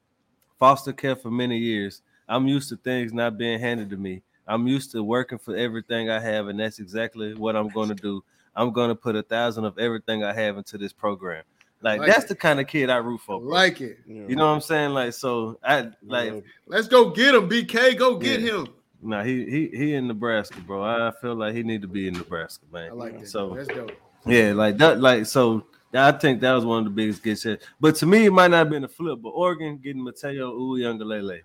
Foster 0.58 0.94
care 0.94 1.18
for 1.18 1.30
many 1.30 1.58
years. 1.58 2.02
I'm 2.28 2.48
used 2.48 2.70
to 2.70 2.78
things 2.78 3.14
not 3.14 3.38
being 3.38 3.60
handed 3.60 3.90
to 3.92 3.98
me. 3.98 4.22
I'm 4.48 4.68
used 4.68 4.92
to 4.92 5.04
working 5.04 5.38
for 5.38 5.56
everything 5.56 6.10
I 6.10 6.20
have, 6.20 6.48
and 6.48 6.60
that's 6.60 6.80
exactly 6.80 7.34
what 7.34 7.56
I'm 7.56 7.70
gonna 7.70 7.96
do. 7.96 8.24
I'm 8.56 8.72
gonna 8.72 8.96
put 8.96 9.16
a 9.16 9.24
thousand 9.24 9.66
of 9.66 9.78
everything 9.80 10.24
I 10.24 10.34
have 10.34 10.58
into 10.58 10.78
this 10.78 10.94
program. 10.94 11.44
Like, 11.82 12.00
Like 12.00 12.10
that's 12.10 12.26
it. 12.26 12.30
the 12.30 12.36
kind 12.36 12.60
of 12.60 12.68
kid 12.68 12.90
I 12.90 12.98
root 12.98 13.22
for. 13.22 13.40
bro. 13.40 13.50
like 13.50 13.82
it. 13.82 14.00
Yeah. 14.08 14.24
you 14.28 14.36
know 14.36 14.48
what 14.48 14.54
I'm 14.56 14.62
saying? 14.62 14.92
Like, 14.92 15.14
so 15.14 15.60
I 15.64 15.90
like 16.04 16.34
Yeah. 16.34 16.40
Let's 16.68 16.88
go 16.88 17.10
get 17.10 17.36
him, 17.36 17.50
BK. 17.50 17.98
Go 17.98 18.18
get 18.18 18.40
Yeah. 18.42 18.60
him. 18.60 18.68
Nah, 19.02 19.24
he 19.24 19.46
he 19.50 19.68
he 19.78 19.94
in 19.94 20.08
Nebraska, 20.08 20.60
bro. 20.62 20.84
I 20.84 21.12
feel 21.22 21.36
like 21.36 21.54
he 21.54 21.62
need 21.64 21.82
to 21.84 21.88
be 21.88 22.08
in 22.08 22.14
Nebraska, 22.16 22.66
man. 22.72 22.90
I 22.92 22.94
like 22.94 23.20
that. 23.20 23.28
So 23.28 23.54
that's 23.54 23.68
dope. 23.68 23.92
yeah, 24.26 24.54
like 24.54 24.78
that, 24.78 25.00
like 25.00 25.26
so. 25.26 25.66
I 25.94 26.12
think 26.12 26.42
that 26.42 26.52
was 26.54 26.66
one 26.66 26.80
of 26.80 26.84
the 26.86 26.90
biggest 26.90 27.24
gets 27.24 27.44
hit. 27.44 27.64
But 27.80 27.96
to 27.98 28.06
me, 28.06 28.26
it 28.26 28.32
might 28.34 28.50
not 28.52 28.58
have 28.58 28.70
been 28.70 28.84
a 28.84 28.88
flip. 28.88 29.20
But 29.22 29.30
Oregon 29.30 29.78
getting 29.78 30.02
Matayo 30.04 30.54
Uiagalelei. 30.54 31.42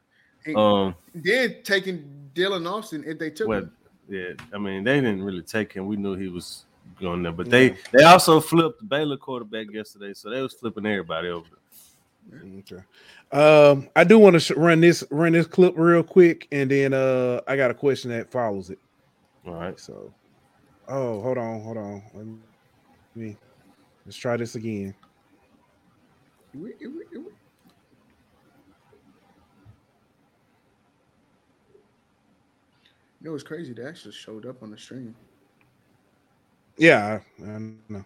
And 0.46 0.56
Um, 0.56 0.94
then 1.14 1.56
taking 1.64 2.30
Dylan 2.34 2.70
Austin 2.70 3.04
if 3.06 3.18
they 3.18 3.30
took 3.30 3.48
well, 3.48 3.60
him. 3.60 3.72
yeah. 4.08 4.32
I 4.54 4.58
mean, 4.58 4.84
they 4.84 4.96
didn't 5.00 5.22
really 5.22 5.42
take 5.42 5.72
him. 5.72 5.86
We 5.86 5.96
knew 5.96 6.14
he 6.16 6.28
was 6.28 6.64
going 7.00 7.22
there, 7.22 7.32
but 7.32 7.50
they 7.50 7.76
they 7.92 8.04
also 8.04 8.40
flipped 8.40 8.86
Baylor 8.88 9.16
quarterback 9.16 9.70
yesterday, 9.72 10.12
so 10.14 10.30
they 10.30 10.40
was 10.42 10.54
flipping 10.54 10.86
everybody 10.86 11.28
over. 11.28 11.46
Okay. 12.58 12.82
Um, 13.32 13.88
I 13.96 14.04
do 14.04 14.18
want 14.18 14.34
to 14.34 14.40
sh- 14.40 14.50
run 14.56 14.80
this 14.80 15.02
run 15.10 15.32
this 15.32 15.46
clip 15.46 15.74
real 15.76 16.02
quick, 16.02 16.46
and 16.52 16.70
then 16.70 16.92
uh, 16.92 17.40
I 17.46 17.56
got 17.56 17.70
a 17.70 17.74
question 17.74 18.10
that 18.10 18.30
follows 18.30 18.70
it. 18.70 18.78
All 19.46 19.54
right. 19.54 19.78
So, 19.80 20.12
oh, 20.88 21.20
hold 21.20 21.38
on, 21.38 21.60
hold 21.62 21.76
on. 21.78 22.02
Let 22.14 22.26
me 23.16 23.36
let's 24.06 24.16
try 24.16 24.36
this 24.36 24.54
again. 24.54 24.94
We- 26.54 26.74
we- 26.80 27.18
we- 27.18 27.20
You 33.20 33.28
know, 33.28 33.34
it's 33.34 33.44
crazy. 33.44 33.74
They 33.74 33.84
actually 33.84 34.12
showed 34.12 34.46
up 34.46 34.62
on 34.62 34.70
the 34.70 34.78
stream. 34.78 35.14
Yeah, 36.78 37.20
I, 37.38 37.44
I 37.44 37.58
know. 37.88 38.04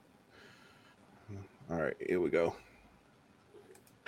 All 1.70 1.76
right, 1.76 1.94
here 2.04 2.20
we 2.20 2.30
go. 2.30 2.56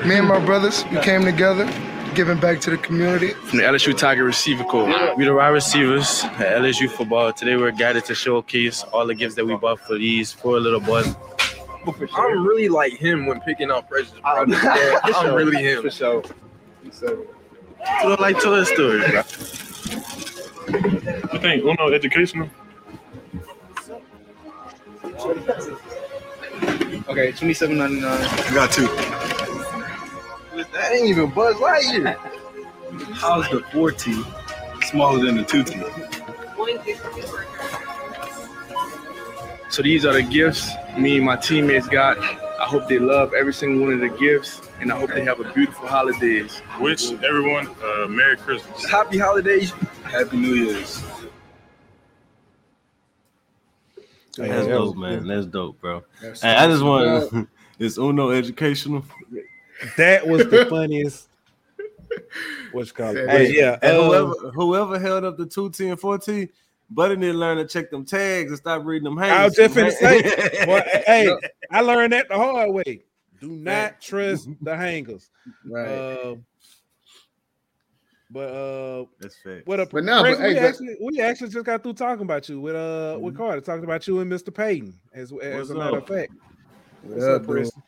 Me 0.04 0.16
and 0.16 0.26
my 0.26 0.44
brothers, 0.44 0.84
we 0.90 0.98
came 0.98 1.24
together, 1.24 1.64
giving 2.14 2.40
back 2.40 2.60
to 2.62 2.70
the 2.70 2.76
community. 2.76 3.28
From 3.28 3.58
the 3.58 3.64
LSU 3.64 3.96
Tiger 3.96 4.24
Receiver 4.24 4.64
Corps. 4.64 5.14
We 5.16 5.24
the 5.24 5.32
wide 5.32 5.48
receivers 5.48 6.24
at 6.24 6.60
LSU 6.60 6.90
football. 6.90 7.32
Today 7.32 7.56
we're 7.56 7.70
gathered 7.70 8.04
to 8.06 8.14
showcase 8.14 8.82
all 8.82 9.06
the 9.06 9.14
gifts 9.14 9.36
that 9.36 9.46
we 9.46 9.54
bought 9.54 9.78
for 9.80 9.96
these 9.96 10.32
four 10.32 10.58
little 10.58 10.80
boys. 10.80 11.14
I'm 12.16 12.44
really 12.44 12.68
like 12.68 12.94
him 12.94 13.26
when 13.26 13.40
picking 13.40 13.70
out 13.70 13.88
Precious. 13.88 14.12
Oh, 14.24 14.44
bro. 14.44 14.56
Yeah, 14.58 14.98
I'm 15.04 15.34
really 15.34 15.62
him. 15.62 15.82
For 15.82 15.90
sure. 15.90 16.24
So 16.90 17.26
like 18.18 18.40
Toy 18.40 18.64
Story, 18.64 19.08
bro. 19.08 19.22
I 20.68 21.38
think 21.38 21.64
oh, 21.64 21.70
Uno 21.70 21.92
Educational. 21.92 22.48
Okay, 27.08 27.32
twenty-seven 27.32 27.76
ninety-nine. 27.78 28.20
I 28.20 28.54
got 28.54 28.72
two. 28.72 28.86
That 30.72 30.92
ain't 30.92 31.06
even 31.06 31.30
Buzz 31.30 31.56
Lightyear. 31.56 32.16
How's 33.14 33.48
the 33.50 33.60
4T 33.72 34.84
smaller 34.84 35.24
than 35.24 35.36
the 35.36 35.42
2T? 35.42 35.82
So 39.70 39.82
these 39.82 40.06
are 40.06 40.14
the 40.14 40.22
gifts 40.22 40.70
me 40.98 41.16
and 41.16 41.26
my 41.26 41.36
teammates 41.36 41.88
got. 41.88 42.18
I 42.18 42.64
hope 42.64 42.88
they 42.88 42.98
love 42.98 43.34
every 43.34 43.52
single 43.52 43.84
one 43.84 43.92
of 43.92 44.00
the 44.00 44.08
gifts, 44.08 44.62
and 44.80 44.92
I 44.92 44.98
hope 44.98 45.10
they 45.10 45.24
have 45.24 45.40
a 45.40 45.52
beautiful 45.52 45.86
holidays. 45.88 46.60
Wish 46.80 47.12
everyone 47.12 47.68
uh, 47.82 48.06
Merry 48.08 48.36
Christmas. 48.36 48.84
Happy 48.84 49.18
holidays. 49.18 49.70
Happy 50.04 50.36
New 50.36 50.54
Year's. 50.54 51.02
Hey, 54.36 54.48
That's 54.48 54.66
dope, 54.66 54.96
man. 54.96 55.26
That's 55.26 55.46
dope, 55.46 55.80
bro. 55.80 56.02
That's 56.20 56.42
Hey, 56.42 56.54
I 56.54 56.66
just 56.66 56.82
want 56.82 57.48
it's 57.78 57.96
Uno 57.96 58.30
educational. 58.30 59.04
That 59.96 60.26
was 60.26 60.46
the 60.48 60.66
funniest. 60.66 61.28
What's 62.72 62.92
called? 62.92 63.16
Hey, 63.16 63.26
Hey, 63.26 63.56
yeah. 63.56 63.78
And 63.82 63.96
uh, 63.96 64.04
whoever 64.04 64.50
whoever 64.50 64.98
held 64.98 65.24
up 65.24 65.38
the 65.38 65.46
two 65.46 65.70
T 65.70 65.88
and 65.88 65.98
four 65.98 66.18
T, 66.18 66.48
Buddy 66.90 67.16
need 67.16 67.32
to 67.32 67.38
learn 67.38 67.56
to 67.56 67.66
check 67.66 67.90
them 67.90 68.04
tags 68.04 68.50
and 68.50 68.58
stop 68.58 68.84
reading 68.84 69.04
them. 69.04 69.18
I 69.18 69.44
was 69.44 69.54
just 69.54 69.74
finna 69.74 69.92
say, 69.92 70.22
boy, 70.66 70.82
hey, 71.06 71.34
I 71.70 71.80
learned 71.80 72.12
that 72.12 72.28
the 72.28 72.36
hard 72.36 72.70
way. 72.70 73.02
Do 73.40 73.50
not 73.50 74.00
trust 74.00 74.48
the 74.62 74.76
hangers. 74.76 75.30
Right. 75.64 75.86
Uh, 75.88 76.34
but 78.30 78.48
uh, 78.50 79.04
That's 79.20 79.36
fact. 79.36 79.66
what 79.68 79.78
up? 79.78 79.90
But 79.90 80.02
no, 80.04 80.22
Prince, 80.22 80.38
but, 80.38 80.42
we, 80.48 80.54
hey, 80.54 80.60
but- 80.60 80.68
actually, 80.68 80.96
we 81.00 81.20
actually 81.20 81.50
just 81.50 81.64
got 81.64 81.82
through 81.82 81.94
talking 81.94 82.22
about 82.24 82.48
you 82.48 82.60
with 82.60 82.74
uh 82.74 83.18
with 83.20 83.34
Mm-hmm. 83.34 83.42
Carter, 83.42 83.60
talking 83.60 83.84
about 83.84 84.06
you 84.06 84.18
and 84.20 84.30
Mr. 84.30 84.52
Payton 84.54 84.92
as 85.14 85.32
as 85.42 85.56
What's 85.58 85.70
a 85.70 85.74
matter 85.74 85.98
up? 85.98 86.08
of 86.10 86.16
fact. 86.16 86.32
What's 87.02 87.22
up, 87.24 87.40
up, 87.42 87.46
bro? 87.46 87.54
Preston? 87.56 87.82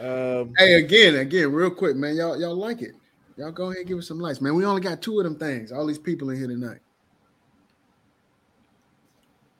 Um, 0.00 0.52
Hey, 0.58 0.74
again, 0.74 1.14
again, 1.16 1.50
real 1.52 1.70
quick, 1.70 1.96
man. 1.96 2.16
Y'all, 2.16 2.38
y'all 2.38 2.54
like 2.56 2.82
it? 2.82 2.92
Y'all 3.36 3.52
go 3.52 3.66
ahead 3.66 3.78
and 3.78 3.86
give 3.88 3.98
us 3.98 4.06
some 4.08 4.18
likes, 4.20 4.40
man. 4.40 4.54
We 4.54 4.64
only 4.66 4.82
got 4.82 5.00
two 5.00 5.18
of 5.18 5.24
them 5.24 5.36
things. 5.36 5.72
All 5.72 5.86
these 5.86 5.98
people 5.98 6.30
in 6.30 6.36
here 6.36 6.46
tonight. 6.48 6.78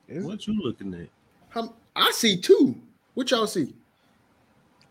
What 0.07 0.45
you 0.45 0.61
looking 0.61 0.93
at? 0.93 1.07
How, 1.49 1.73
I 1.95 2.11
see 2.11 2.37
two. 2.39 2.75
What 3.15 3.31
y'all 3.31 3.47
see? 3.47 3.73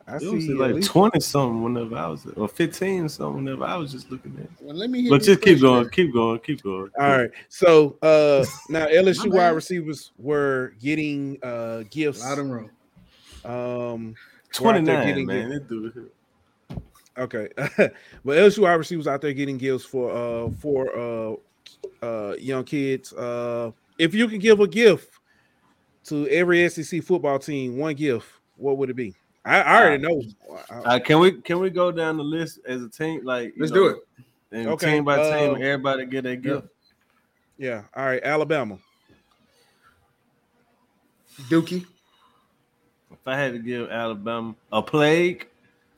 I 0.07 0.17
It 0.17 0.21
see 0.21 0.29
was 0.31 0.49
at 0.51 0.57
like 0.57 0.83
twenty 0.85 1.21
something 1.21 1.63
whenever 1.63 1.97
I 1.97 2.09
was, 2.09 2.27
or 2.37 2.47
fifteen 2.49 3.09
something 3.09 3.45
whenever 3.45 3.65
I 3.65 3.77
was 3.77 3.91
just 3.93 4.11
looking 4.11 4.35
at. 4.39 4.45
it. 4.45 4.51
Well, 4.61 4.77
let 4.77 4.91
me 4.91 5.03
hear. 5.03 5.11
But 5.11 5.23
just 5.23 5.41
keep 5.41 5.61
questions. 5.61 5.63
going, 5.63 5.89
keep 5.91 6.13
going, 6.13 6.39
keep 6.41 6.63
going. 6.63 6.91
All 7.01 7.19
right. 7.19 7.31
So 7.49 7.97
uh 8.03 8.45
now 8.69 8.87
LSU 8.87 9.33
wide 9.33 9.51
receivers 9.51 10.13
were 10.19 10.75
getting 10.81 11.39
uh 11.43 11.85
gifts. 11.91 12.21
Loud 12.21 12.39
and 12.39 12.53
wrong. 12.53 12.71
Um 13.45 14.15
Twenty 14.53 14.81
were 14.81 14.83
out 14.83 14.87
there 14.87 14.97
nine, 14.99 15.07
getting 15.07 15.27
man. 15.27 15.51
gifts. 15.51 15.61
This 15.61 15.69
dude 15.69 15.93
here. 15.95 16.79
Okay. 17.17 17.49
but 17.57 18.37
LSU 18.37 18.59
wide 18.61 18.75
receivers 18.75 19.07
out 19.07 19.23
there 19.23 19.33
getting 19.33 19.57
gifts 19.57 19.85
for 19.87 20.11
uh 20.11 20.51
for 20.61 20.97
uh 20.99 21.35
uh 22.05 22.35
young 22.39 22.65
kids. 22.65 23.13
Uh 23.15 23.71
if 23.99 24.15
you 24.15 24.29
can 24.29 24.39
give 24.39 24.61
a 24.61 24.69
gift 24.69 25.09
to 26.05 26.29
every 26.29 26.69
SEC 26.69 27.03
football 27.03 27.39
team, 27.39 27.79
one 27.79 27.95
gift, 27.95 28.29
what 28.57 28.77
would 28.77 28.91
it 28.91 28.97
be? 28.97 29.15
I, 29.45 29.61
I 29.61 29.83
already 29.83 30.03
know. 30.03 30.23
Uh, 30.71 30.99
can 30.99 31.19
we 31.19 31.33
can 31.33 31.61
we 31.61 31.71
go 31.71 31.93
down 31.93 32.17
the 32.17 32.23
list 32.25 32.61
as 32.67 32.83
a 32.83 32.89
team? 32.89 33.25
Like, 33.25 33.55
Let's 33.59 33.73
know, 33.73 33.77
do 33.77 33.87
it. 33.89 33.97
And 34.53 34.69
Okay, 34.69 34.93
team 34.93 35.05
by 35.05 35.17
team, 35.17 35.55
uh, 35.55 35.59
everybody 35.59 36.07
get 36.07 36.27
a 36.27 36.37
gift. 36.37 36.69
Yeah. 37.59 37.83
All 37.95 38.05
right, 38.05 38.23
Alabama. 38.23 38.79
Dookie. 41.43 41.85
If 43.11 43.19
I 43.27 43.37
had 43.37 43.53
to 43.53 43.59
give 43.59 43.91
Alabama 43.91 44.55
a 44.73 44.83
plague, 44.83 45.49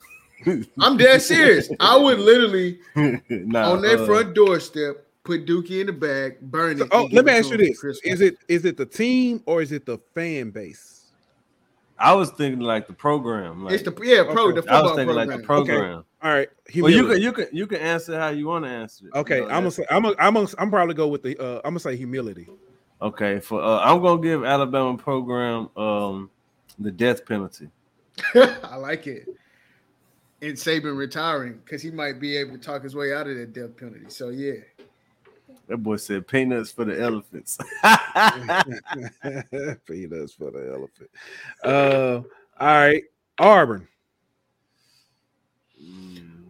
I'm 0.79 0.97
dead 0.97 1.21
serious. 1.21 1.69
I 1.79 1.97
would 1.97 2.19
literally 2.19 2.79
nah, 3.29 3.71
on 3.71 3.81
their 3.81 3.99
uh, 3.99 4.05
front 4.05 4.33
doorstep 4.33 5.07
put 5.23 5.45
Dookie 5.45 5.81
in 5.81 5.87
the 5.87 5.93
bag, 5.93 6.39
burn 6.39 6.81
it. 6.81 6.87
Oh, 6.91 7.07
let 7.11 7.25
me 7.25 7.31
ask 7.33 7.51
you 7.51 7.57
this: 7.57 7.79
Christmas. 7.79 8.13
Is 8.13 8.21
it 8.21 8.37
is 8.47 8.65
it 8.65 8.77
the 8.77 8.85
team 8.85 9.43
or 9.45 9.61
is 9.61 9.71
it 9.71 9.85
the 9.85 9.97
fan 10.15 10.51
base? 10.51 10.96
I 11.99 12.13
was 12.13 12.29
thinking 12.31 12.59
like 12.61 12.87
the 12.87 12.93
program. 12.93 13.63
Like, 13.63 13.73
It's 13.75 13.83
the 13.83 13.91
yeah, 14.03 14.23
pro 14.23 14.49
Okay. 14.49 14.61
the 14.61 14.71
I 14.71 14.81
was 14.81 14.91
thinking 14.91 15.05
program. 15.15 15.27
like 15.27 15.37
the 15.37 15.43
program. 15.45 16.03
All 16.21 16.31
right. 16.31 16.49
Well, 16.75 16.91
you 16.91 17.07
can 17.07 17.21
you 17.21 17.31
can 17.31 17.47
you 17.51 17.67
can 17.67 17.79
answer 17.79 18.19
how 18.19 18.29
you 18.29 18.47
want 18.47 18.65
to 18.65 18.71
answer 18.71 19.07
it. 19.07 19.13
Okay, 19.15 19.37
You 19.37 19.41
know, 19.41 19.47
I'm 19.49 19.61
gonna 19.61 19.71
say 19.71 19.85
I'm 19.89 20.03
gonna 20.03 20.15
I'm 20.19 20.33
gonna 20.33 20.47
I'm 20.57 20.69
probably 20.69 20.95
go 20.95 21.07
with 21.07 21.23
the 21.23 21.37
uh 21.37 21.57
I'm 21.57 21.71
gonna 21.71 21.79
say 21.79 21.95
humility. 21.95 22.47
Okay, 23.01 23.39
for 23.39 23.61
uh, 23.61 23.79
I'm 23.79 24.01
gonna 24.01 24.21
give 24.21 24.43
Alabama 24.43 24.97
program 24.97 25.69
um 25.77 26.29
the 26.79 26.91
death 26.91 27.25
penalty. 27.25 27.69
I 28.35 28.75
like 28.77 29.07
it. 29.07 29.27
And 30.41 30.53
Saban 30.53 30.95
retiring 30.97 31.59
because 31.63 31.81
he 31.81 31.89
might 31.89 32.19
be 32.19 32.37
able 32.37 32.51
to 32.53 32.57
talk 32.59 32.83
his 32.83 32.95
way 32.95 33.13
out 33.13 33.27
of 33.27 33.37
that 33.37 33.53
death 33.53 33.75
penalty. 33.77 34.05
So 34.09 34.29
yeah, 34.29 34.53
That 35.67 35.77
boy 35.77 35.97
said 35.97 36.27
peanuts 36.27 36.71
for 36.71 36.85
the 36.85 36.99
elephants. 37.01 37.57
Peanuts 39.85 40.33
for 40.33 40.51
the 40.51 40.71
elephant. 40.73 41.09
Uh, 41.63 42.21
all 42.59 42.67
right, 42.67 43.03
Auburn. 43.37 43.87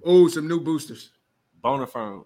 oh, 0.06 0.28
some 0.28 0.48
new 0.48 0.60
boosters. 0.60 1.10
Bonafons. 1.64 2.26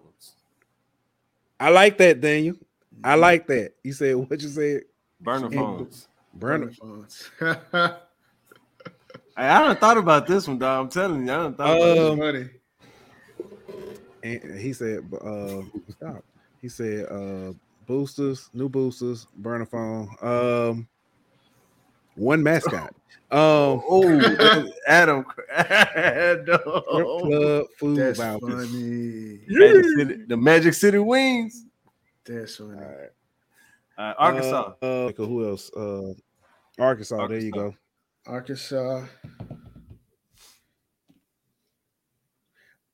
I 1.58 1.70
like 1.70 1.96
that, 1.98 2.20
Daniel. 2.20 2.56
I 3.02 3.14
like 3.14 3.46
that. 3.46 3.72
You 3.82 3.92
said 3.94 4.14
what 4.16 4.40
you 4.42 4.48
said. 4.48 4.82
Burner 5.20 5.50
phones. 5.50 6.08
Burner. 6.34 6.72
phones. 6.72 7.30
Hey, 9.34 9.48
I 9.48 9.62
done 9.62 9.76
thought 9.78 9.96
about 9.96 10.26
this 10.26 10.46
one, 10.46 10.58
dog. 10.58 10.84
I'm 10.84 10.90
telling 10.90 11.26
you, 11.26 11.32
I 11.32 11.36
done 11.36 11.54
thought 11.54 11.76
about 11.76 11.98
Um, 11.98 12.18
this. 12.18 12.26
Funny. 12.26 12.50
And 14.22 14.60
he 14.60 14.72
said, 14.74 15.10
uh, 15.20 15.62
stop. 15.90 16.22
He 16.62 16.68
said, 16.68 17.06
uh, 17.10 17.52
boosters, 17.86 18.48
new 18.54 18.68
boosters, 18.68 19.26
burner 19.36 19.66
phone. 19.66 20.08
Um, 20.22 20.88
one 22.14 22.42
mascot. 22.42 22.94
Um, 23.32 23.80
Oh, 23.88 24.70
Adam, 24.86 25.24
Adam. 25.56 26.60
club 26.62 27.64
food 27.78 27.98
That's 27.98 28.18
vouchers. 28.18 28.70
funny. 28.70 29.40
Magic 29.48 29.84
City, 29.96 30.24
the 30.28 30.36
Magic 30.36 30.74
City 30.74 30.98
Wings. 30.98 31.64
That's 32.26 32.56
funny. 32.56 32.78
Uh, 33.96 34.12
Arkansas. 34.18 34.74
Uh, 34.82 35.06
uh, 35.06 35.12
who 35.12 35.48
else? 35.48 35.72
Uh, 35.72 36.12
Arkansas. 36.78 37.26
There 37.26 37.38
you 37.38 37.52
go. 37.52 37.74
Arkansas. 38.26 39.06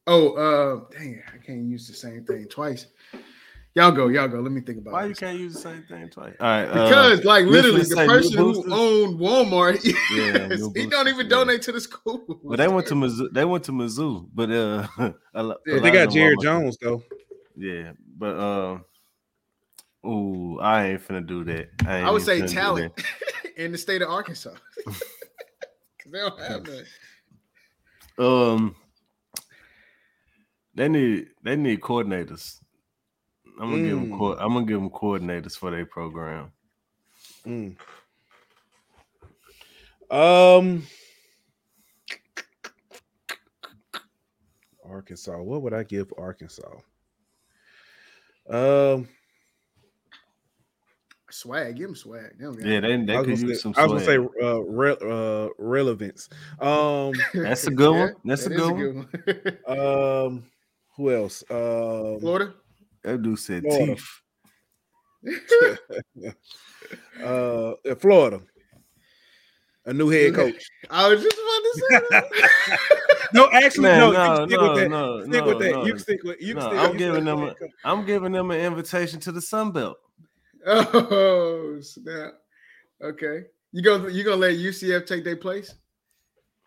Oh, 0.06 0.32
uh, 0.34 0.96
dang 0.96 1.14
it, 1.14 1.24
I 1.34 1.44
can't 1.44 1.64
use 1.64 1.88
the 1.88 1.94
same 1.94 2.24
thing 2.24 2.46
twice. 2.46 2.86
Y'all 3.74 3.92
go, 3.92 4.08
y'all 4.08 4.26
go. 4.26 4.40
Let 4.40 4.50
me 4.50 4.60
think 4.60 4.78
about 4.78 4.92
Why 4.94 5.04
it. 5.04 5.08
you 5.10 5.14
can't 5.14 5.38
use 5.38 5.54
the 5.54 5.60
same 5.60 5.84
thing 5.84 6.08
twice? 6.08 6.34
All 6.40 6.46
right, 6.48 6.64
uh, 6.64 6.88
Because, 6.88 7.24
like, 7.24 7.46
literally, 7.46 7.82
the 7.82 7.94
person 7.94 8.36
who 8.36 8.64
owned 8.72 9.20
Walmart, 9.20 9.84
Yeah, 10.10 10.48
new 10.48 10.72
he 10.74 10.86
boosters, 10.86 10.86
don't 10.90 11.08
even 11.08 11.26
yeah. 11.26 11.30
donate 11.30 11.62
to 11.62 11.72
the 11.72 11.80
school. 11.80 12.24
But 12.44 12.56
they 12.56 12.66
went 12.68 12.86
to 12.88 12.94
Mizzou. 12.94 13.32
They 13.32 13.44
went 13.44 13.64
to 13.64 13.72
Mizzou, 13.72 14.28
but 14.34 14.50
uh, 14.50 14.86
a 15.34 15.42
lo- 15.42 15.56
Yeah, 15.66 15.74
lot 15.74 15.82
They 15.82 15.90
got 15.90 16.04
them 16.06 16.10
Jared 16.10 16.38
Walmart- 16.38 16.42
Jones 16.42 16.76
though. 16.80 17.02
Yeah, 17.56 17.92
but 18.16 18.36
uh, 18.36 18.78
ooh, 20.08 20.58
I 20.60 20.86
ain't 20.88 21.06
finna 21.06 21.26
do 21.26 21.44
that. 21.44 21.68
I, 21.86 22.00
I 22.02 22.10
would 22.10 22.22
say 22.22 22.46
talent 22.46 22.92
in 23.56 23.70
the 23.72 23.78
state 23.78 24.02
of 24.02 24.08
Arkansas. 24.10 24.54
Because 24.84 26.12
they 26.12 26.18
don't 26.18 26.40
have 26.40 26.64
that. 26.64 28.24
Um, 28.24 28.74
they 30.74 30.88
need 30.88 31.26
they 31.44 31.54
need 31.56 31.80
coordinators. 31.80 32.58
I'm 33.60 33.70
gonna 33.70 33.82
give 33.82 33.96
them. 34.00 34.10
Mm. 34.12 34.18
Co- 34.18 34.38
I'm 34.38 34.52
gonna 34.54 34.66
give 34.66 34.80
them 34.80 34.90
coordinators 34.90 35.56
for 35.58 35.70
their 35.70 35.86
program. 35.86 36.52
Mm. 37.46 37.76
Um, 40.10 40.86
Arkansas. 44.88 45.38
What 45.38 45.62
would 45.62 45.74
I 45.74 45.82
give 45.82 46.12
Arkansas? 46.18 46.70
Um, 48.48 49.08
Swag, 51.30 51.76
give 51.76 51.88
them 51.88 51.94
swag. 51.94 52.38
They 52.38 52.44
don't 52.44 52.64
Yeah, 52.64 52.80
they 52.80 52.96
they 53.04 53.14
I 53.14 53.20
was 53.20 53.26
could 53.26 53.34
gonna 53.36 53.48
use 53.48 53.58
say, 53.58 53.62
some. 53.62 53.74
I 53.76 53.86
was 53.86 54.02
swag. 54.04 54.16
gonna 54.18 54.28
say 54.38 54.44
uh, 54.46 54.60
re- 54.60 54.96
uh, 55.02 55.48
relevance. 55.58 56.28
Um, 56.58 57.12
That's 57.34 57.66
a 57.66 57.70
good 57.70 57.90
one. 57.90 58.08
Yeah, 58.08 58.14
That's 58.24 58.46
a 58.46 58.48
that 58.48 58.54
is 58.54 58.68
good 58.70 58.94
one. 58.96 59.58
one. 59.66 59.78
um, 59.78 60.44
who 60.96 61.14
else? 61.14 61.44
Um, 61.50 62.18
Florida. 62.20 62.54
That 63.04 63.22
dude 63.22 63.38
said 63.38 63.62
Florida. 63.62 63.94
teeth. 63.94 64.08
uh, 67.24 67.72
Florida. 67.98 68.40
A 69.86 69.92
new 69.92 70.08
head 70.10 70.34
coach. 70.34 70.68
I 70.90 71.08
was 71.08 71.22
just 71.22 71.34
about 71.34 71.62
to 71.62 71.82
say 71.88 72.00
that. 72.10 72.24
No, 73.34 73.46
actually, 73.52 73.82
Man, 73.82 73.98
no. 74.00 74.10
no, 74.12 74.40
you 74.40 74.46
stick 74.48 74.58
no, 74.60 74.68
with 74.72 74.80
that. 74.80 74.88
no, 74.88 75.20
stick 75.26 75.44
with 75.44 75.58
that. 75.58 75.70
no. 75.72 75.84
You 75.84 75.92
can 75.92 75.98
stick 76.00 76.22
with. 76.24 76.40
You 76.40 76.54
can 76.54 76.62
No, 76.64 76.70
stick. 76.70 76.78
I'm 76.80 76.92
you 76.94 76.98
giving 76.98 77.24
them. 77.26 77.40
with 77.42 77.50
A, 77.50 77.52
head 77.52 77.58
coach. 77.60 77.70
I'm 77.84 78.06
giving 78.06 78.32
them 78.32 78.50
an 78.50 78.58
invitation 78.60 79.20
to 79.20 79.32
the 79.32 79.42
Sun 79.42 79.72
Belt. 79.72 79.98
oh 80.66 81.78
snap. 81.82 82.32
Okay. 83.02 83.42
You 83.72 83.82
go 83.82 84.06
you 84.06 84.24
gonna 84.24 84.36
let 84.36 84.56
UCF 84.56 85.04
take 85.06 85.24
their 85.24 85.36
place? 85.36 85.74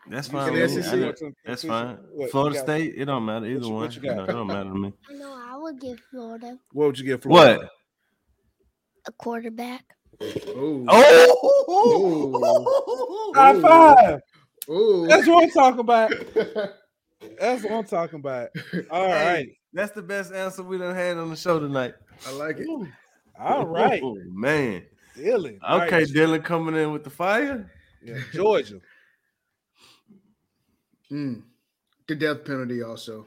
That's 0.07 0.27
fine. 0.27 0.53
said 0.53 0.75
with 0.75 0.87
I 0.87 0.95
know- 0.97 1.13
That's 1.45 1.63
fine. 1.63 1.97
what 2.13 2.29
Florida? 2.31 2.59
State, 2.59 2.93
it 2.95 3.05
don't 3.05 3.25
matter. 3.25 3.45
Either 3.47 3.59
What 3.61 3.65
you- 3.67 3.73
one. 3.73 3.81
what 3.81 3.95
you 3.95 4.01
You 4.03 4.15
know, 4.15 4.23
it 4.23 4.27
don't 4.27 4.47
matter 4.47 4.69
to 4.69 4.75
me. 4.75 4.93
I 5.71 5.73
know 5.73 5.77
I 5.77 5.77
would 5.77 5.81
give 5.81 5.99
Florida 6.11 6.59
What 6.73 6.85
would 6.87 6.99
you 6.99 7.05
get 7.05 7.21
Florida? 7.23 7.59
What? 7.59 7.69
a 9.07 9.11
quarterback. 9.13 9.83
Oh. 10.21 10.85
Oh, 11.67 13.33
High 13.35 13.59
five. 13.59 14.21
Oh. 14.69 15.07
That's 15.07 15.27
what 15.27 15.43
I'm 15.43 15.49
talking 15.49 15.79
about. 15.79 16.11
That's 17.39 17.63
what 17.63 17.71
I'm 17.71 17.83
talking 17.85 18.19
about. 18.19 18.49
All 18.91 19.07
Hey, 19.07 19.33
right. 19.33 19.49
That's 19.73 19.91
the 19.93 20.01
best 20.03 20.33
answer 20.33 20.61
we 20.61 20.77
done 20.77 20.93
had 20.95 21.17
on 21.17 21.29
the 21.29 21.35
show 21.35 21.59
tonight. 21.59 21.93
I 22.27 22.31
like 22.33 22.57
it. 22.59 22.67
All 23.39 23.65
right. 23.65 24.01
Oh, 24.03 24.17
man. 24.27 24.83
Dylan. 25.17 25.57
Okay, 25.67 25.95
right. 25.95 26.07
Dylan 26.07 26.43
coming 26.43 26.75
in 26.75 26.91
with 26.91 27.03
the 27.03 27.09
fire. 27.09 27.71
Yeah, 28.03 28.19
Georgia. 28.33 28.79
Mm. 31.11 31.41
The 32.07 32.15
death 32.15 32.45
penalty 32.45 32.81
also. 32.83 33.25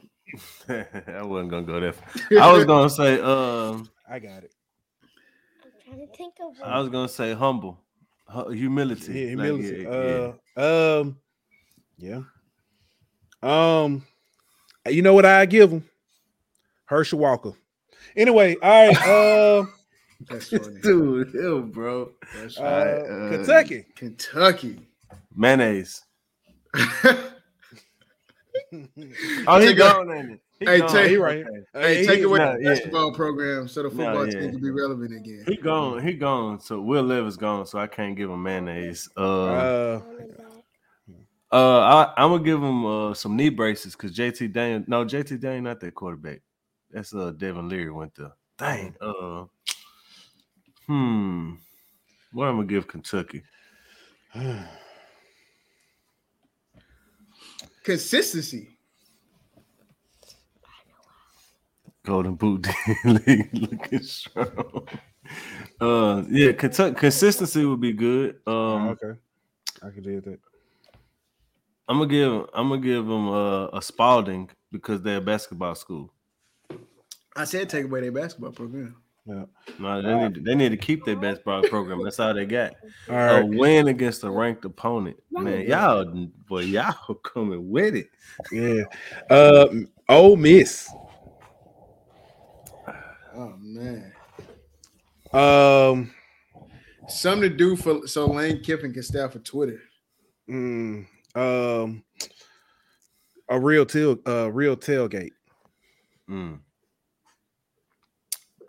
I 0.69 1.21
wasn't 1.23 1.51
gonna 1.51 1.65
go 1.65 1.79
there. 1.79 1.93
I 2.41 2.51
was 2.51 2.65
gonna 2.65 2.89
say, 2.89 3.19
um, 3.21 3.89
I 4.09 4.19
got 4.19 4.43
it. 4.43 4.53
I'm 5.63 5.71
trying 5.85 6.07
to 6.07 6.13
think 6.15 6.33
of 6.41 6.53
I 6.63 6.79
was 6.79 6.89
gonna 6.89 7.07
say 7.09 7.33
humble, 7.33 7.79
humility, 8.51 9.13
Yeah, 9.13 9.27
humility. 9.27 9.83
yeah, 9.83 10.33
yeah. 10.57 10.63
uh, 10.63 11.01
um, 11.01 11.17
yeah. 11.97 12.21
Um, 13.43 14.05
you 14.89 15.01
know 15.01 15.13
what 15.13 15.25
I 15.25 15.45
give 15.45 15.71
him? 15.71 15.83
Herschel 16.85 17.19
Walker. 17.19 17.53
Anyway, 18.15 18.55
all 18.61 18.87
right. 18.87 19.07
Uh, 19.07 19.65
That's 20.29 20.49
funny. 20.49 20.79
Dude, 20.83 21.33
ew, 21.33 21.61
bro. 21.63 22.11
That's 22.35 22.57
uh, 22.57 22.61
uh, 22.63 23.29
Kentucky. 23.29 23.85
Kentucky. 23.95 24.87
Mayonnaise. 25.35 26.01
Oh, 29.47 29.59
he 29.59 29.67
Take 29.67 29.77
gone, 29.77 30.11
ain't 30.11 30.31
it? 30.31 30.39
He 30.59 30.65
Hey, 30.65 30.79
gone. 30.79 30.89
take- 30.89 31.09
he 31.09 31.17
right. 31.17 31.45
Okay. 31.45 31.59
Uh, 31.73 31.79
Hey, 31.81 31.97
he- 32.01 32.05
take 32.07 32.23
away 32.23 32.39
nah, 32.39 32.53
the 32.55 32.63
yeah. 32.63 32.69
basketball 32.69 33.13
program 33.13 33.67
so 33.67 33.83
the 33.83 33.89
Nah, 33.89 33.95
football 33.95 34.25
yeah. 34.27 34.39
team 34.39 34.51
can 34.51 34.61
be 34.61 34.69
relevant 34.71 35.13
again. 35.15 35.43
He 35.47 35.57
gone. 35.57 36.01
He 36.01 36.13
gone. 36.13 36.59
So 36.59 36.81
Will 36.81 37.03
Levis 37.03 37.35
gone. 37.37 37.65
So 37.65 37.77
I 37.79 37.87
can't 37.87 38.15
give 38.15 38.29
him 38.29 38.41
mayonnaise. 38.41 39.07
Uh, 39.17 39.45
uh, 39.45 40.01
uh, 41.51 41.79
I, 42.07 42.13
I'm 42.17 42.31
gonna 42.31 42.43
give 42.43 42.61
him 42.61 42.85
uh 42.85 43.13
some 43.13 43.35
knee 43.35 43.49
braces 43.49 43.95
because 43.95 44.15
JT 44.15 44.51
Daniel. 44.53 44.83
No, 44.87 45.05
JT 45.05 45.39
Daniel 45.39 45.63
not 45.63 45.79
that 45.81 45.93
quarterback. 45.93 46.41
That's 46.91 47.13
uh 47.13 47.31
Devin 47.31 47.69
Leary 47.69 47.91
went 47.91 48.15
there. 48.15 48.31
Dang. 48.57 48.95
Uh, 48.99 49.45
hmm. 50.87 51.53
What 52.31 52.47
I'm 52.47 52.55
gonna 52.55 52.67
give 52.67 52.87
Kentucky? 52.87 53.43
Consistency. 57.85 58.79
Golden 62.03 62.33
Boot 62.33 62.67
League 63.05 63.49
looking 63.53 64.01
strong. 64.01 64.87
Uh, 65.79 66.23
yeah, 66.29 66.51
Kentucky 66.53 66.95
consistency 66.95 67.63
would 67.63 67.79
be 67.81 67.93
good. 67.93 68.39
Um, 68.47 68.89
okay, 68.89 69.19
I 69.83 69.89
can 69.91 70.01
do 70.01 70.19
that. 70.21 70.39
I'm 71.87 71.99
gonna 71.99 72.07
give 72.07 72.49
I'm 72.53 72.69
gonna 72.69 72.81
give 72.81 73.05
them 73.05 73.29
uh, 73.29 73.67
a 73.67 73.81
Spalding 73.81 74.49
because 74.71 75.03
they're 75.03 75.17
a 75.17 75.21
basketball 75.21 75.75
school. 75.75 76.11
I 77.35 77.45
said 77.45 77.69
take 77.69 77.85
away 77.85 78.01
their 78.01 78.11
basketball 78.11 78.51
program. 78.51 78.95
Yeah. 79.25 79.45
No, 79.79 80.01
they 80.01 80.13
need 80.15 80.33
to, 80.35 80.41
they 80.41 80.55
need 80.55 80.69
to 80.69 80.77
keep 80.77 81.03
their 81.03 81.15
basketball 81.15 81.63
program. 81.63 82.03
That's 82.03 82.19
all 82.19 82.33
they 82.33 82.45
got. 82.45 82.75
All 83.09 83.15
A 83.15 83.45
win 83.45 83.87
against 83.87 84.23
a 84.23 84.29
ranked 84.29 84.65
opponent, 84.65 85.17
man. 85.31 85.67
Y'all, 85.67 86.05
boy, 86.47 86.61
y'all 86.61 87.15
coming 87.23 87.69
with 87.69 87.95
it. 87.95 88.09
Yeah. 88.51 88.83
Uh, 89.29 89.67
Ole 90.09 90.35
Miss. 90.35 90.89
Oh 93.35 93.53
man. 93.59 94.13
Um, 95.33 96.11
Something 97.09 97.49
to 97.49 97.55
do 97.55 97.75
for 97.75 98.07
so 98.07 98.27
Lane 98.27 98.61
Kiffin 98.61 98.93
can 98.93 99.03
stay 99.03 99.27
for 99.27 99.39
Twitter. 99.39 99.81
mm, 100.49 101.05
um, 101.35 102.03
a 103.49 103.59
real 103.59 103.85
tail, 103.85 104.17
uh, 104.27 104.51
real 104.51 104.77
tailgate. 104.77 105.31
Mm. 106.29 106.59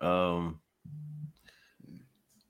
Um, 0.02 0.60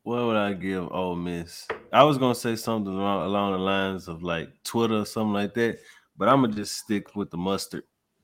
what 0.02 0.24
would 0.26 0.36
I 0.36 0.52
give 0.52 0.90
Ole 0.92 1.16
Miss? 1.16 1.66
I 1.92 2.02
was 2.04 2.18
gonna 2.18 2.34
say 2.34 2.56
something 2.56 2.92
along, 2.92 3.26
along 3.26 3.52
the 3.52 3.58
lines 3.58 4.08
of 4.08 4.22
like 4.22 4.48
Twitter 4.64 4.94
or 4.98 5.06
something 5.06 5.32
like 5.32 5.54
that, 5.54 5.78
but 6.16 6.28
I'm 6.28 6.42
gonna 6.42 6.54
just 6.54 6.76
stick 6.76 7.14
with 7.16 7.30
the 7.30 7.36
mustard. 7.36 7.82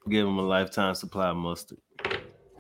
Give 0.09 0.27
them 0.27 0.39
a 0.39 0.43
lifetime 0.43 0.95
supply 0.95 1.29
of 1.29 1.37
mustard 1.37 1.79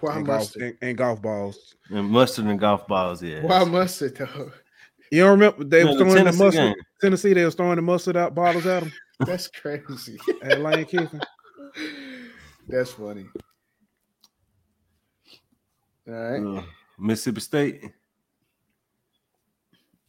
Why 0.01 0.17
and 0.17 0.27
golf, 0.27 0.39
mustard? 0.41 0.63
and, 0.63 0.77
and 0.83 0.99
golf 0.99 1.21
balls. 1.23 1.75
and 1.91 2.09
mustard 2.09 2.47
and 2.47 2.59
golf 2.59 2.87
balls. 2.87 3.23
Yeah, 3.23 3.43
Why 3.43 3.65
mustard 3.65 4.17
though? 4.17 4.53
You 5.11 5.23
don't 5.23 5.31
remember 5.39 5.65
they 5.65 5.81
Yeah, 5.81 5.87
was 5.87 5.97
the 5.99 6.05
throwing 6.05 6.15
the 6.17 6.25
Tennessee 6.25 6.45
mustard. 6.45 6.75
game. 6.75 6.85
Tennessee, 7.01 7.33
they 7.35 7.45
was 7.45 7.55
throwing 7.55 7.77
the 7.77 7.83
mustard 7.83 8.17
out 8.17 8.35
bottles 8.35 8.67
at 8.67 8.81
them 8.81 8.93
That's 9.27 9.49
crazy. 9.49 10.19
at 10.43 10.61
Lane 10.61 10.85
Kiffin. 10.87 11.21
That's 12.69 12.93
funny. 12.93 13.27
All 16.09 16.15
right. 16.15 16.59
Uh, 16.59 16.63
Mississippi 16.99 17.41
State. 17.41 17.83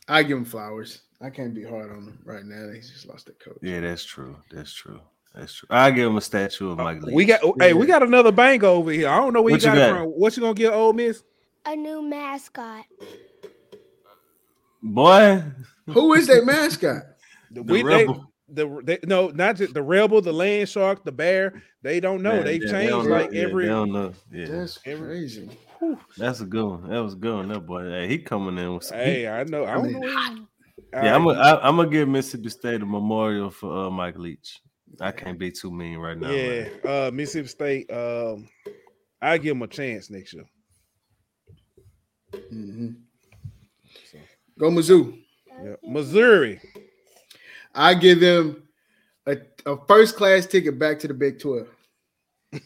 I 0.08 0.24
give 0.24 0.38
them 0.38 0.46
flowers. 0.46 1.02
I 1.22 1.30
can't 1.30 1.54
be 1.54 1.64
hard 1.64 1.90
on 1.92 2.06
them 2.06 2.20
right 2.26 2.44
now. 2.44 2.68
They 2.68 2.80
just 2.80 3.08
lost 3.08 3.26
their 3.26 3.36
coach. 3.36 3.58
Yeah, 3.62 3.80
that's 3.80 4.04
true. 4.04 4.36
That's 4.52 4.74
true. 4.74 5.00
That's 5.34 5.54
true. 5.54 5.68
I 5.72 5.90
give 5.92 6.06
them 6.06 6.18
a 6.18 6.22
statue 6.22 6.72
of 6.72 6.78
Mike 6.78 7.02
Leach. 7.02 7.16
We 7.16 7.26
got 7.26 7.42
hey, 7.60 7.74
we 7.74 7.86
got 7.88 8.04
another 8.04 8.32
bango 8.32 8.74
over 8.74 8.92
here. 8.92 9.10
I 9.10 9.18
don't 9.18 9.34
know 9.34 9.42
where 9.42 9.54
What 9.54 9.64
you 9.64 9.70
you 9.70 9.76
got, 9.76 9.78
it 9.90 9.92
got? 9.92 9.98
from. 10.02 10.08
What 10.10 10.38
you 10.38 10.42
gonna 10.42 10.54
get, 10.54 10.74
Ole 10.74 10.94
Miss? 10.94 11.24
A 11.66 11.76
new 11.76 12.02
mascot. 12.02 12.84
boy. 14.82 15.44
Who 15.88 16.14
is 16.14 16.28
their 16.28 16.44
mascot? 16.46 17.04
The 17.52 17.62
we, 17.62 17.84
Rebel. 17.84 18.33
They, 18.50 18.64
the 18.64 18.82
they, 18.84 19.00
no, 19.06 19.30
not 19.30 19.56
just 19.56 19.74
the 19.74 19.82
rebel, 19.82 20.22
the 20.22 20.34
land 20.34 20.68
shark, 20.70 21.04
the 21.06 21.12
bear. 21.12 21.62
They 21.82 22.00
don't 22.00 22.22
know. 22.22 22.36
Man, 22.36 22.46
They've 22.46 22.62
yeah, 22.64 22.72
changed 22.72 22.90
don't 22.92 23.10
know. 23.10 23.16
like 23.16 23.32
Yeah, 23.32 23.42
every. 23.44 23.64
They 23.66 23.70
don't 23.72 23.92
know. 23.92 24.14
Yeah, 24.32 24.46
That's 24.48 24.78
crazy. 24.78 25.50
that's 26.18 26.42
a 26.42 26.46
good 26.46 26.66
one. 26.66 26.90
That 26.90 27.02
was 27.04 27.14
a 27.14 27.18
good 27.18 27.36
one. 27.36 27.48
That 27.50 27.62
boy. 27.66 27.90
Hey, 27.90 28.08
he 28.08 28.18
coming 28.20 28.58
in 28.58 28.74
with 28.74 28.84
some. 28.84 28.98
Hey, 28.98 29.28
I 29.28 29.44
know. 29.46 29.64
I 29.66 29.72
I 29.72 29.74
don't 29.76 29.92
mean, 29.92 30.02
know. 30.02 30.48
yeah, 30.94 31.16
I'm 31.16 31.24
gonna 31.24 31.40
I'm 31.40 31.76
gonna 31.78 31.90
give 31.90 32.08
Mississippi 32.10 32.50
State 32.50 32.82
a 32.82 32.86
memorial 32.86 33.50
for 33.50 33.86
uh, 33.86 33.90
Mike 33.90 34.18
Leach. 34.18 34.60
I 35.00 35.12
can't 35.12 35.40
be 35.40 35.50
too 35.52 35.72
mean 35.72 35.98
right 35.98 36.18
now. 36.18 36.30
yeah, 36.32 36.66
man. 36.84 37.08
uh, 37.08 37.12
Mississippi 37.12 37.48
State. 37.48 37.92
Um, 37.92 38.48
I 39.22 39.38
give 39.38 39.56
them 39.56 39.64
a 39.64 39.68
chance 39.68 40.10
next 40.10 40.34
year. 40.34 40.44
Mhm. 42.52 42.96
Go 44.60 44.70
Mizzou. 44.70 45.18
Yeah. 45.64 45.76
Missouri. 45.84 46.60
I 47.74 47.94
give 47.94 48.20
them 48.20 48.64
a, 49.26 49.38
a 49.66 49.78
first 49.88 50.16
class 50.16 50.46
ticket 50.46 50.78
back 50.78 51.00
to 51.00 51.08
the 51.08 51.14
Big 51.14 51.40
12. 51.40 51.68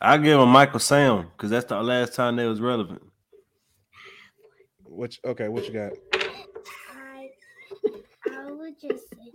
I 0.00 0.16
give 0.18 0.38
them 0.38 0.48
Michael 0.48 0.80
Sam 0.80 1.28
because 1.36 1.50
that's 1.50 1.66
the 1.66 1.82
last 1.82 2.14
time 2.14 2.36
they 2.36 2.46
was 2.46 2.60
relevant. 2.60 3.02
What? 4.84 5.16
you- 5.16 5.30
Okay, 5.30 5.48
what 5.48 5.66
you 5.66 5.72
got? 5.74 5.92
I 6.94 7.30
I 8.30 8.50
would 8.50 8.80
just 8.80 9.10
say 9.10 9.32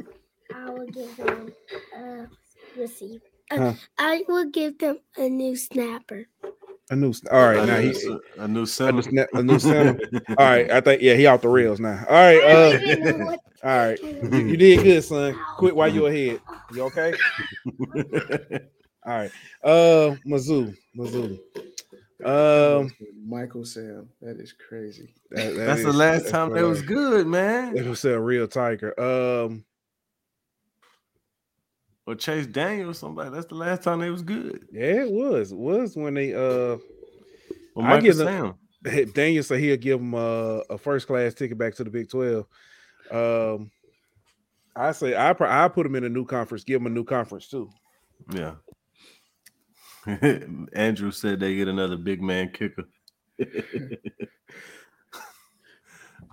I 0.54 0.70
would 0.72 0.94
give 0.94 1.16
them 1.18 1.54
a 1.96 2.28
receiver. 2.78 3.22
Uh, 3.52 3.58
Huh. 3.58 3.74
I 3.98 4.24
would 4.30 4.54
give 4.54 4.78
them 4.80 5.00
a 5.18 5.28
new 5.28 5.56
snapper. 5.58 6.26
A 6.90 6.96
new. 6.96 7.14
All 7.32 7.40
right, 7.48 7.66
now 7.68 7.80
new, 7.80 7.92
he. 7.92 8.48
new 8.48 8.64
A 8.64 8.68
center. 8.68 8.92
new, 8.94 9.02
sna- 9.02 9.28
a 9.34 9.44
new 9.44 9.60
center. 9.60 10.00
All 10.30 10.36
right, 10.46 10.70
I 10.70 10.82
think 10.82 11.02
yeah, 11.02 11.14
he 11.14 11.26
off 11.26 11.42
the 11.42 11.48
rails 11.48 11.80
now. 11.80 12.04
All 12.10 12.16
right, 12.16 12.44
I 12.44 12.52
uh, 12.52 12.72
don't 12.72 12.82
even 12.84 13.20
know 13.20 13.26
what 13.28 13.40
all 13.64 13.78
right, 13.78 14.04
you, 14.04 14.38
you 14.48 14.58
did 14.58 14.84
good, 14.84 15.04
son. 15.04 15.40
Quit 15.58 15.76
while 15.76 15.88
you 15.88 16.08
ahead. 16.08 16.42
You 16.74 16.84
okay? 16.84 17.14
All 19.06 19.14
right, 19.14 19.32
uh, 19.64 20.16
Mizzou, 20.26 20.74
Mizzou. 20.98 21.38
Um, 22.24 22.90
Michael 23.26 23.66
Sam. 23.66 24.08
That 24.22 24.40
is 24.40 24.54
crazy. 24.54 25.14
that- 25.32 25.56
that 25.56 25.66
that's 25.66 25.84
the 25.84 25.92
last 25.92 26.22
that's 26.22 26.32
time 26.32 26.54
that 26.54 26.64
was 26.64 26.82
good, 26.82 27.28
man. 27.28 27.76
It 27.78 27.86
was 27.86 28.06
a 28.06 28.20
real 28.20 28.48
tiger. 28.48 28.98
Um, 29.00 29.66
Or 32.12 32.16
Chase 32.16 32.46
Daniel 32.46 32.90
or 32.90 32.94
somebody. 32.94 33.30
That's 33.30 33.46
the 33.46 33.56
last 33.56 33.84
time 33.84 34.00
they 34.02 34.10
was 34.10 34.22
good. 34.22 34.68
yeah, 34.74 35.04
it 35.04 35.12
was. 35.12 35.54
It 35.54 35.58
was 35.58 35.96
when 35.96 36.14
they 36.14 36.34
uh 36.34 36.76
Well, 37.74 37.86
I 37.86 37.90
Michael 37.90 38.02
give 38.02 38.18
them- 38.18 38.56
Sam. 38.84 39.12
Daniel 39.14 39.44
said 39.44 39.60
he'll 39.62 39.78
give 39.78 40.02
him 40.02 40.14
a, 40.14 40.62
a 40.70 40.78
first 40.78 41.08
class 41.08 41.34
ticket 41.34 41.58
back 41.58 41.74
to 41.76 41.86
the 41.86 41.90
Big 41.90 42.10
Twelve. 42.10 42.48
Um, 43.12 43.72
I 44.76 44.92
say 44.92 45.16
I 45.16 45.34
I 45.40 45.68
put 45.70 45.86
him 45.86 45.96
in 45.96 46.04
a 46.04 46.10
new 46.10 46.26
conference. 46.26 46.66
Give 46.66 46.82
him 46.82 46.88
a 46.88 46.90
new 46.90 47.06
conference 47.06 47.48
too. 47.48 47.70
Yeah. 48.34 48.56
Andrew 50.74 51.12
said 51.12 51.40
they 51.40 51.56
get 51.56 51.68
another 51.70 51.96
big 51.96 52.22
man 52.22 52.50
kicker. 52.50 52.84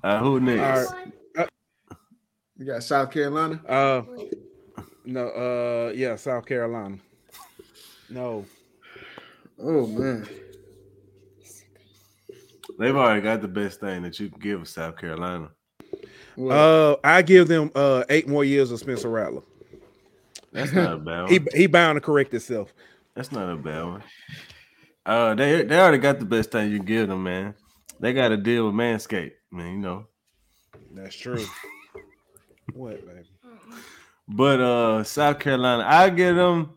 uh, 0.03 0.19
who 0.19 0.41
next? 0.41 0.91
All 0.91 0.97
right. 1.37 1.49
You 2.57 2.67
got 2.67 2.83
South 2.83 3.11
Carolina. 3.13 3.61
Uh, 3.69 4.03
no, 5.09 5.29
uh, 5.29 5.93
yeah, 5.95 6.17
South 6.17 6.47
Carolina. 6.47 6.99
No, 8.11 8.47
Oh 9.61 9.87
man. 9.87 10.29
They've 12.79 12.95
already 12.95 13.23
got 13.23 13.41
the 13.41 13.49
best 13.49 13.81
thing 13.81 14.03
that 14.03 14.21
you 14.21 14.31
can 14.31 14.39
give 14.39 14.69
South 14.69 14.97
Carolina. 14.97 15.51
What? 16.37 16.53
uh, 16.55 16.97
I 17.03 17.23
give 17.23 17.49
them 17.49 17.73
uh 17.75 18.05
eight 18.09 18.29
more 18.29 18.45
years 18.45 18.71
of 18.71 18.79
Spencer 18.79 19.09
Rattler. 19.09 19.43
That's 20.53 20.73
not 20.73 20.93
a 20.93 20.99
bad 20.99 21.23
one. 21.23 21.31
He 21.31 21.41
he 21.55 21.67
bound 21.67 21.97
to 21.97 22.01
correct 22.01 22.31
himself. 22.31 22.73
That's 23.15 23.33
not 23.33 23.51
a 23.51 23.57
bad 23.57 23.85
one. 23.85 24.03
Uh, 25.05 25.35
they 25.35 25.65
they 25.65 25.79
already 25.79 25.99
got 25.99 26.21
the 26.21 26.25
best 26.25 26.53
thing 26.53 26.71
you 26.71 26.77
can 26.79 26.87
give 26.87 27.09
them, 27.09 27.25
man. 27.25 27.55
They 27.99 28.13
got 28.13 28.29
to 28.29 28.37
deal 28.37 28.67
with 28.67 28.75
Manscaped, 28.75 29.33
man. 29.51 29.73
You 29.73 29.79
know. 29.79 30.07
That's 30.93 31.17
true. 31.17 31.45
what, 32.75 33.05
baby? 33.05 33.27
But 34.29 34.61
uh, 34.61 35.05
South 35.05 35.39
Carolina, 35.39 35.85
I 35.87 36.11
give 36.11 36.37
them 36.37 36.71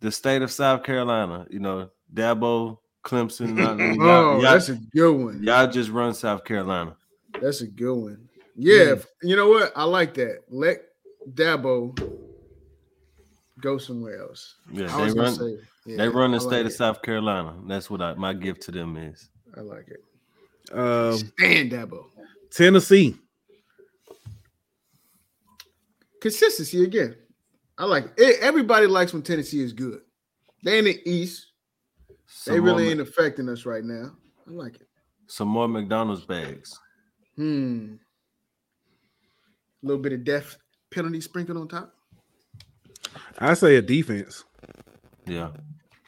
the 0.00 0.10
state 0.10 0.42
of 0.42 0.50
South 0.50 0.82
Carolina. 0.82 1.46
You 1.50 1.60
know, 1.60 1.90
Dabo, 2.12 2.78
Clemson. 3.04 3.56
y'all- 3.58 3.78
y'all- 3.78 4.00
Oh, 4.10 4.32
y'all- 4.34 4.42
that's 4.42 4.68
a 4.68 4.74
good 4.76 5.12
one. 5.12 5.42
y'all 5.42 5.70
just 5.70 5.90
run 5.90 6.14
South 6.14 6.44
Carolina. 6.44 6.96
That's 7.40 7.60
a 7.60 7.66
good 7.66 7.94
one. 7.94 8.28
Yeah, 8.56 8.96
you 9.22 9.36
know 9.36 9.48
what? 9.48 9.72
I 9.74 9.84
like 9.84 10.14
that. 10.14 10.40
Let 10.50 10.82
Dabo 11.32 11.96
go 13.60 13.78
somewhere 13.78 14.20
else. 14.20 14.56
Yeah, 14.70 14.94
I 14.94 14.98
they 14.98 15.04
was 15.04 15.14
run. 15.16 15.34
say, 15.36 15.56
yeah, 15.86 15.96
they 15.96 16.08
run 16.08 16.32
the 16.32 16.36
I 16.36 16.40
state 16.40 16.50
like 16.58 16.66
of. 16.66 16.72
South 16.72 17.02
Carolina. 17.02 17.54
That's 17.66 17.88
what 17.88 18.02
I, 18.02 18.12
my 18.14 18.34
gift 18.34 18.62
to 18.62 18.72
them 18.72 18.96
is. 18.98 19.28
I 19.56 19.60
like 19.60 19.88
it. 19.88 20.04
Um, 20.76 21.16
Stand 21.16 21.72
Dabo. 21.72 22.04
Tennessee. 22.50 23.16
Consistency 26.22 26.84
again. 26.84 27.16
I 27.76 27.84
like 27.84 28.04
it. 28.16 28.38
Everybody 28.40 28.86
likes 28.86 29.12
when 29.12 29.22
Tennessee 29.22 29.60
is 29.60 29.72
good. 29.72 30.02
They 30.62 30.78
in 30.78 30.84
the 30.84 31.00
East. 31.04 31.48
Some 32.28 32.54
they 32.54 32.60
really 32.60 32.84
Ma- 32.84 32.90
ain't 32.92 33.00
affecting 33.00 33.48
us 33.48 33.66
right 33.66 33.82
now. 33.82 34.12
I 34.46 34.52
like 34.52 34.76
it. 34.76 34.86
Some 35.26 35.48
more 35.48 35.66
McDonald's 35.66 36.24
bags. 36.24 36.78
Hmm. 37.34 37.94
A 39.82 39.86
little 39.86 40.00
bit 40.00 40.12
of 40.12 40.22
death 40.22 40.56
penalty 40.92 41.20
sprinkled 41.20 41.58
on 41.58 41.66
top. 41.66 41.92
I 43.40 43.54
say 43.54 43.74
a 43.74 43.82
defense. 43.82 44.44
Yeah, 45.26 45.50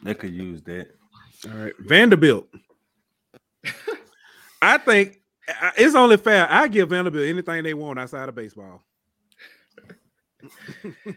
they 0.04 0.14
could 0.14 0.32
use 0.32 0.62
that. 0.62 0.90
All 1.50 1.58
right, 1.58 1.72
Vanderbilt. 1.80 2.46
I 4.62 4.78
think 4.78 5.20
it's 5.76 5.96
only 5.96 6.18
fair. 6.18 6.46
I 6.48 6.68
give 6.68 6.90
Vanderbilt 6.90 7.26
anything 7.26 7.64
they 7.64 7.74
want 7.74 7.98
outside 7.98 8.28
of 8.28 8.36
baseball. 8.36 8.84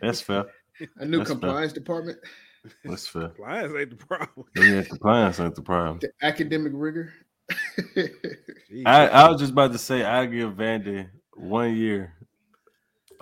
That's 0.01 0.21
fair. 0.21 0.45
A 0.97 1.05
new 1.05 1.17
That's 1.17 1.29
fair. 1.29 1.39
compliance 1.39 1.73
department, 1.73 2.17
That's 2.85 3.07
fair. 3.07 3.29
Compliance 3.29 3.73
ain't 3.77 3.89
the 3.91 3.95
problem. 4.05 4.45
Yeah, 4.55 4.81
compliance 4.83 5.39
ain't 5.39 5.55
the 5.55 5.61
problem. 5.61 5.99
the 5.99 6.11
academic 6.25 6.71
rigor. 6.75 7.13
I, 8.85 9.07
I 9.07 9.29
was 9.29 9.39
just 9.39 9.53
about 9.53 9.71
to 9.71 9.77
say 9.77 10.03
I 10.03 10.25
give 10.25 10.53
Vandy 10.53 11.09
one 11.33 11.75
year, 11.75 12.13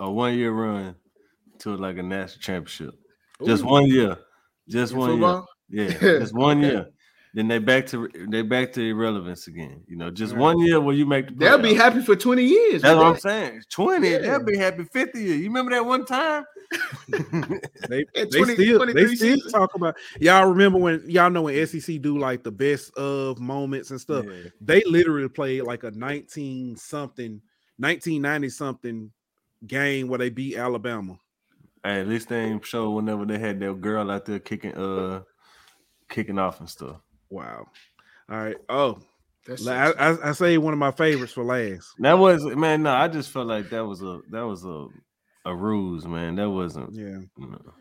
a 0.00 0.10
one 0.10 0.34
year 0.34 0.52
run 0.52 0.96
to 1.60 1.76
like 1.76 1.96
a 1.98 2.02
national 2.02 2.40
championship. 2.40 2.94
Just 3.44 3.64
one 3.64 3.86
year. 3.86 4.18
Just 4.68 4.92
In 4.92 4.98
one 4.98 5.10
football? 5.12 5.48
year. 5.68 5.88
Yeah, 5.90 5.98
just 6.20 6.34
one 6.34 6.58
Okay. 6.58 6.68
year. 6.68 6.86
Then 7.36 7.48
they 7.48 7.58
back 7.58 7.84
to 7.88 8.08
they 8.30 8.40
back 8.40 8.72
to 8.72 8.80
irrelevance 8.80 9.46
again. 9.46 9.82
You 9.86 9.96
know, 9.96 10.10
just 10.10 10.34
one 10.34 10.58
year 10.58 10.80
where 10.80 10.94
you 10.94 11.04
make 11.04 11.28
the 11.28 11.34
They'll 11.34 11.58
be 11.58 11.74
happy 11.74 12.00
for 12.00 12.16
20 12.16 12.42
years. 12.42 12.80
That's 12.80 12.94
with 12.94 13.04
what 13.04 13.12
I'm 13.12 13.18
saying. 13.20 13.62
20, 13.68 14.08
Yeah. 14.08 14.18
they'll 14.20 14.42
be 14.42 14.56
happy 14.56 14.84
50 14.84 15.20
years. 15.20 15.40
You 15.40 15.48
remember 15.48 15.72
that 15.72 15.84
one 15.84 16.06
time? 16.06 16.46
They, 17.90 18.06
Yeah, 18.14 18.24
they 18.24 18.24
20 18.24 18.54
still 18.54 18.78
23 18.78 19.04
they 19.04 19.14
still 19.16 19.50
talk 19.50 19.74
about 19.74 19.96
y'all 20.18 20.48
remember 20.48 20.78
when 20.78 21.04
y'all 21.06 21.28
know 21.28 21.42
when 21.42 21.66
SEC 21.66 22.00
do 22.00 22.18
like 22.18 22.42
the 22.42 22.50
best 22.50 22.96
of 22.96 23.38
moments 23.38 23.90
and 23.90 24.00
stuff. 24.00 24.24
Yeah. 24.26 24.48
They 24.62 24.82
literally 24.86 25.28
played 25.28 25.64
like 25.64 25.84
a 25.84 25.90
19 25.90 26.76
something 26.76 27.42
1990 27.76 28.48
something 28.48 29.12
game 29.66 30.08
where 30.08 30.18
they 30.18 30.30
beat 30.30 30.56
Alabama. 30.56 31.18
Hey, 31.84 32.00
at 32.00 32.08
least 32.08 32.30
they 32.30 32.40
ain't 32.40 32.64
show 32.64 32.92
whenever 32.92 33.26
they 33.26 33.38
had 33.38 33.60
their 33.60 33.74
girl 33.74 34.10
out 34.10 34.24
there 34.24 34.38
kicking 34.38 34.72
uh 34.74 35.20
kicking 36.08 36.38
off 36.38 36.60
and 36.60 36.70
stuff. 36.70 36.96
Wow. 37.30 37.66
All 38.30 38.36
right. 38.38 38.56
Oh, 38.68 38.98
That's 39.46 39.66
I, 39.66 39.90
I, 39.90 40.30
I 40.30 40.32
say 40.32 40.58
one 40.58 40.72
of 40.72 40.78
my 40.78 40.90
favorites 40.92 41.32
for 41.32 41.44
last. 41.44 41.92
That 41.98 42.18
was 42.18 42.44
man, 42.44 42.82
no, 42.82 42.92
I 42.92 43.08
just 43.08 43.30
felt 43.30 43.46
like 43.46 43.70
that 43.70 43.84
was 43.84 44.02
a 44.02 44.20
that 44.30 44.42
was 44.46 44.64
a 44.64 44.86
a 45.44 45.54
ruse, 45.54 46.06
man. 46.06 46.36
That 46.36 46.50
wasn't 46.50 46.92
Yeah. 46.94 47.20
you 47.38 47.46
know. 47.48 47.74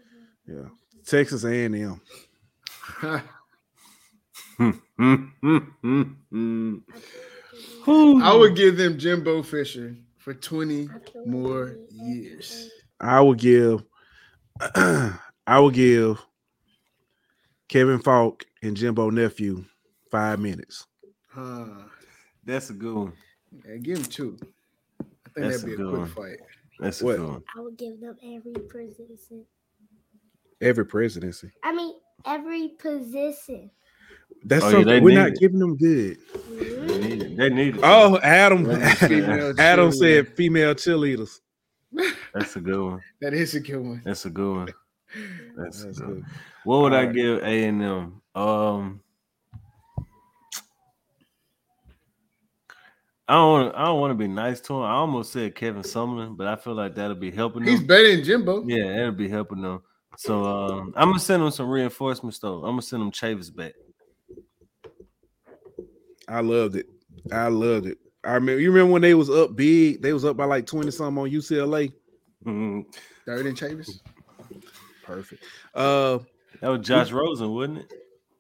Yeah. 0.48 0.70
Texas 1.06 1.44
A&M. 1.44 2.02
I 7.88 8.36
would 8.38 8.56
give 8.56 8.78
them 8.78 8.98
Jimbo 8.98 9.44
Fisher 9.44 9.96
for 10.18 10.34
20 10.34 10.90
more 11.26 11.78
years. 11.92 12.70
I 13.00 13.22
would 13.22 13.38
give 13.40 13.84
I 14.76 15.60
would 15.60 15.74
give 15.74 16.20
Kevin 17.70 18.00
Faulk 18.00 18.46
and 18.66 18.78
Jimbo 18.78 19.10
nephew 19.10 19.64
five 20.12 20.40
minutes. 20.40 20.86
Huh. 21.30 21.66
That's 22.44 22.70
a 22.70 22.74
good 22.74 22.96
one. 22.96 23.14
Yeah, 23.68 23.78
give 23.78 23.98
him 24.00 24.04
two. 24.06 24.38
I 25.02 25.04
think 25.04 25.48
That's 25.52 25.62
that'd 25.62 25.64
a 25.64 25.68
be 25.68 25.74
a 25.74 25.78
good 25.78 25.90
quick 25.90 26.00
one. 26.00 26.10
fight. 26.10 26.38
That's 26.80 27.02
a 27.02 27.06
What? 27.06 27.18
good 27.18 27.28
one. 27.28 27.44
I 27.58 27.60
would 27.62 27.78
give 27.78 28.00
them 28.00 28.16
every 28.24 28.54
presidency. 28.68 29.46
Every 30.62 30.86
presidency. 30.86 31.52
I 31.64 31.74
mean, 31.74 31.96
every 32.26 32.70
position. 32.80 33.72
That's 34.44 34.64
Oh, 34.64 34.68
yeah, 34.68 34.72
something 34.74 34.88
they 34.88 35.00
we're 35.02 35.18
not 35.20 35.30
it. 35.30 35.40
giving 35.40 35.60
them 35.60 35.76
good. 35.78 36.18
They 36.50 36.98
need 37.00 37.22
it. 37.24 37.38
They 37.38 37.50
need 37.50 37.76
it. 37.78 37.82
Oh, 37.84 38.20
Adam. 38.22 38.70
Adam 39.60 39.92
said 39.92 40.36
female 40.36 40.76
cheerleaders. 40.76 41.40
That's 42.34 42.56
a 42.56 42.62
good 42.62 42.80
one. 42.84 43.02
That 43.22 43.34
is 43.34 43.56
a 43.56 43.60
good 43.60 43.80
one. 43.80 44.02
That's 44.06 44.26
a 44.26 44.30
good 44.30 44.56
one. 44.56 44.74
That's, 45.58 45.84
That's 45.86 45.98
a 46.00 46.02
good. 46.02 46.08
good. 46.08 46.16
One. 46.24 46.26
What 46.64 46.82
would 46.82 46.94
I 46.94 47.00
Alright. 47.02 47.16
give 47.16 47.40
A 47.44 47.64
and 47.66 47.82
M? 47.82 48.22
Um, 48.36 49.02
I 53.28 53.34
don't 53.34 53.52
want. 53.52 53.76
I 53.76 53.86
don't 53.86 54.00
want 54.00 54.12
to 54.12 54.16
be 54.16 54.28
nice 54.28 54.62
to 54.62 54.74
him. 54.74 54.82
I 54.84 54.92
almost 54.92 55.34
said 55.34 55.56
Kevin 55.56 55.82
Sumlin, 55.82 56.38
but 56.38 56.46
I 56.48 56.56
feel 56.56 56.76
like 56.76 56.94
that'll 56.96 57.16
be 57.16 57.32
helping 57.32 57.64
him. 57.64 57.70
He's 57.70 57.80
them. 57.80 57.88
better 57.88 58.16
than 58.16 58.24
Jimbo. 58.24 58.66
Yeah, 58.68 58.88
that'll 58.92 59.12
be 59.14 59.30
helping 59.30 59.62
them. 59.62 59.82
So 60.18 60.44
um, 60.46 60.94
I'm 60.96 61.10
gonna 61.10 61.20
send 61.20 61.42
them 61.44 61.52
some 61.52 61.70
reinforcements 61.70 62.40
though. 62.40 62.58
I'm 62.58 62.72
gonna 62.72 62.82
send 62.84 63.02
them 63.02 63.12
Chavis 63.12 63.54
back. 63.54 63.74
I 66.28 66.42
loved 66.42 66.76
it. 66.76 66.88
I 67.32 67.48
loved 67.48 67.88
it. 67.88 67.98
I 68.24 68.34
remember 68.34 68.60
you 68.62 68.72
remember 68.72 68.94
when 68.94 69.02
they 69.02 69.14
was 69.14 69.30
up 69.30 69.56
big, 69.56 70.02
they 70.02 70.14
was 70.14 70.26
up 70.26 70.38
by 70.38 70.46
like 70.46 70.66
20 70.66 70.90
something 70.92 71.22
on 71.22 71.30
UCLA. 71.30 71.92
Mhm. 72.46 72.86
Third 73.26 73.46
in 73.46 73.56
Chavis. 73.56 74.00
Perfect. 75.04 75.44
Uh 75.74 76.20
That 76.62 76.70
was 76.70 76.86
Josh 76.86 77.12
Rosen, 77.12 77.52
wasn't 77.52 77.80
it? 77.80 77.92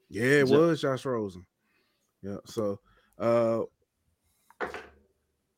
Yeah, 0.09 0.23
it 0.23 0.47
Jo- 0.47 0.67
was 0.67 0.81
Josh 0.81 1.05
Rosen. 1.05 1.45
Yeah, 2.21 2.37
so 2.45 2.79
uh 3.19 3.61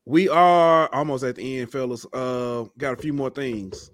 we 0.04 0.28
are 0.28 0.88
almost 0.94 1.24
at 1.24 1.36
the 1.36 1.58
end, 1.60 1.70
fellas. 1.70 2.06
Uh 2.12 2.64
got 2.78 2.94
a 2.98 3.02
few 3.02 3.12
more 3.12 3.30
things. 3.30 3.90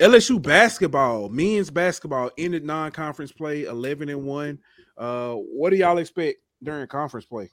LSU 0.00 0.40
basketball, 0.42 1.28
men's 1.28 1.70
basketball 1.70 2.30
ended 2.36 2.64
non-conference 2.64 3.32
play 3.32 3.64
11 3.64 4.08
and 4.08 4.24
1. 4.24 4.58
Uh 4.96 5.34
what 5.34 5.70
do 5.70 5.76
y'all 5.76 5.98
expect 5.98 6.38
during 6.62 6.86
conference 6.86 7.26
play? 7.26 7.50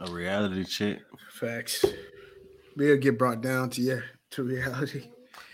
A 0.00 0.10
reality 0.10 0.64
check. 0.64 0.98
Facts. 1.30 1.84
We'll 2.76 2.96
get 2.96 3.18
brought 3.18 3.42
down 3.42 3.70
to 3.70 3.82
yeah 3.82 4.00
to 4.30 4.42
reality. 4.42 5.10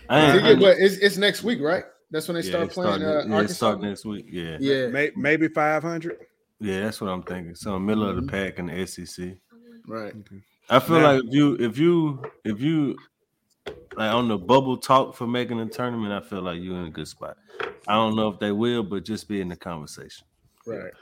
I 0.09 0.19
I 0.21 0.35
ain't, 0.35 0.43
think 0.43 0.61
but 0.61 0.77
it's, 0.79 0.97
it's 0.99 1.17
next 1.17 1.43
week, 1.43 1.61
right? 1.61 1.85
That's 2.11 2.29
when 2.29 2.37
they 2.37 2.43
yeah, 2.43 2.51
start 2.51 2.65
it 2.65 2.71
playing. 2.73 3.01
start, 3.01 3.03
uh, 3.03 3.19
yeah, 3.29 3.33
it 3.33 3.33
Arkansas. 3.35 3.55
start 3.55 3.81
next 3.83 4.05
week. 4.05 4.27
Yeah. 4.31 4.57
Yeah, 4.61 4.87
May- 4.89 5.13
Maybe 5.17 5.49
500. 5.49 6.19
Yeah, 6.61 6.81
that's 6.85 7.01
what 7.01 7.09
I'm 7.11 7.23
thinking. 7.23 7.55
So 7.55 7.79
middle 7.79 8.09
of 8.09 8.17
Mhm. 8.17 8.21
the 8.27 8.33
pack 8.33 8.59
in 8.59 8.67
the 8.67 8.75
SEC. 8.87 9.37
right. 9.89 10.15
I 10.69 10.79
feel 10.81 10.99
Now- 11.01 11.13
like 11.13 11.25
if 11.25 11.33
you 11.35 11.55
if 11.61 11.79
you 11.79 12.23
if 12.45 12.61
you 12.61 12.97
like 13.97 14.13
on 14.13 14.29
the 14.29 14.37
bubble 14.39 14.77
talk 14.77 15.15
for 15.15 15.27
making 15.27 15.59
the 15.59 15.67
tournament, 15.67 16.13
I 16.13 16.21
feel 16.27 16.43
like 16.43 16.61
you're 16.61 16.77
in 16.77 16.85
a 16.87 16.91
good 16.91 17.07
spot. 17.09 17.37
I 17.89 17.95
don't 17.95 18.17
know 18.17 18.29
if 18.29 18.39
they 18.41 18.51
will, 18.53 18.83
but 18.83 19.05
just 19.05 19.29
be 19.29 19.41
in 19.41 19.49
the 19.49 19.57
conversation. 19.57 20.27
Right. 20.67 20.93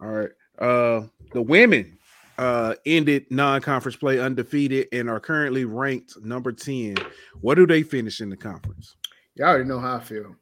All 0.00 0.08
right. 0.08 0.30
Uh 0.58 1.06
the 1.32 1.42
women 1.42 1.98
uh 2.38 2.74
ended 2.86 3.26
non-conference 3.30 3.96
play 3.96 4.18
undefeated 4.18 4.88
and 4.92 5.10
are 5.10 5.20
currently 5.20 5.64
ranked 5.66 6.16
number 6.24 6.52
10. 6.52 6.96
What 7.40 7.56
do 7.56 7.66
they 7.66 7.82
finish 7.82 8.20
in 8.22 8.30
the 8.30 8.36
conference? 8.36 8.96
Y'all 9.36 9.48
already 9.48 9.64
know 9.64 9.78
how 9.80 9.96
I 9.96 10.00
feel. 10.00 10.34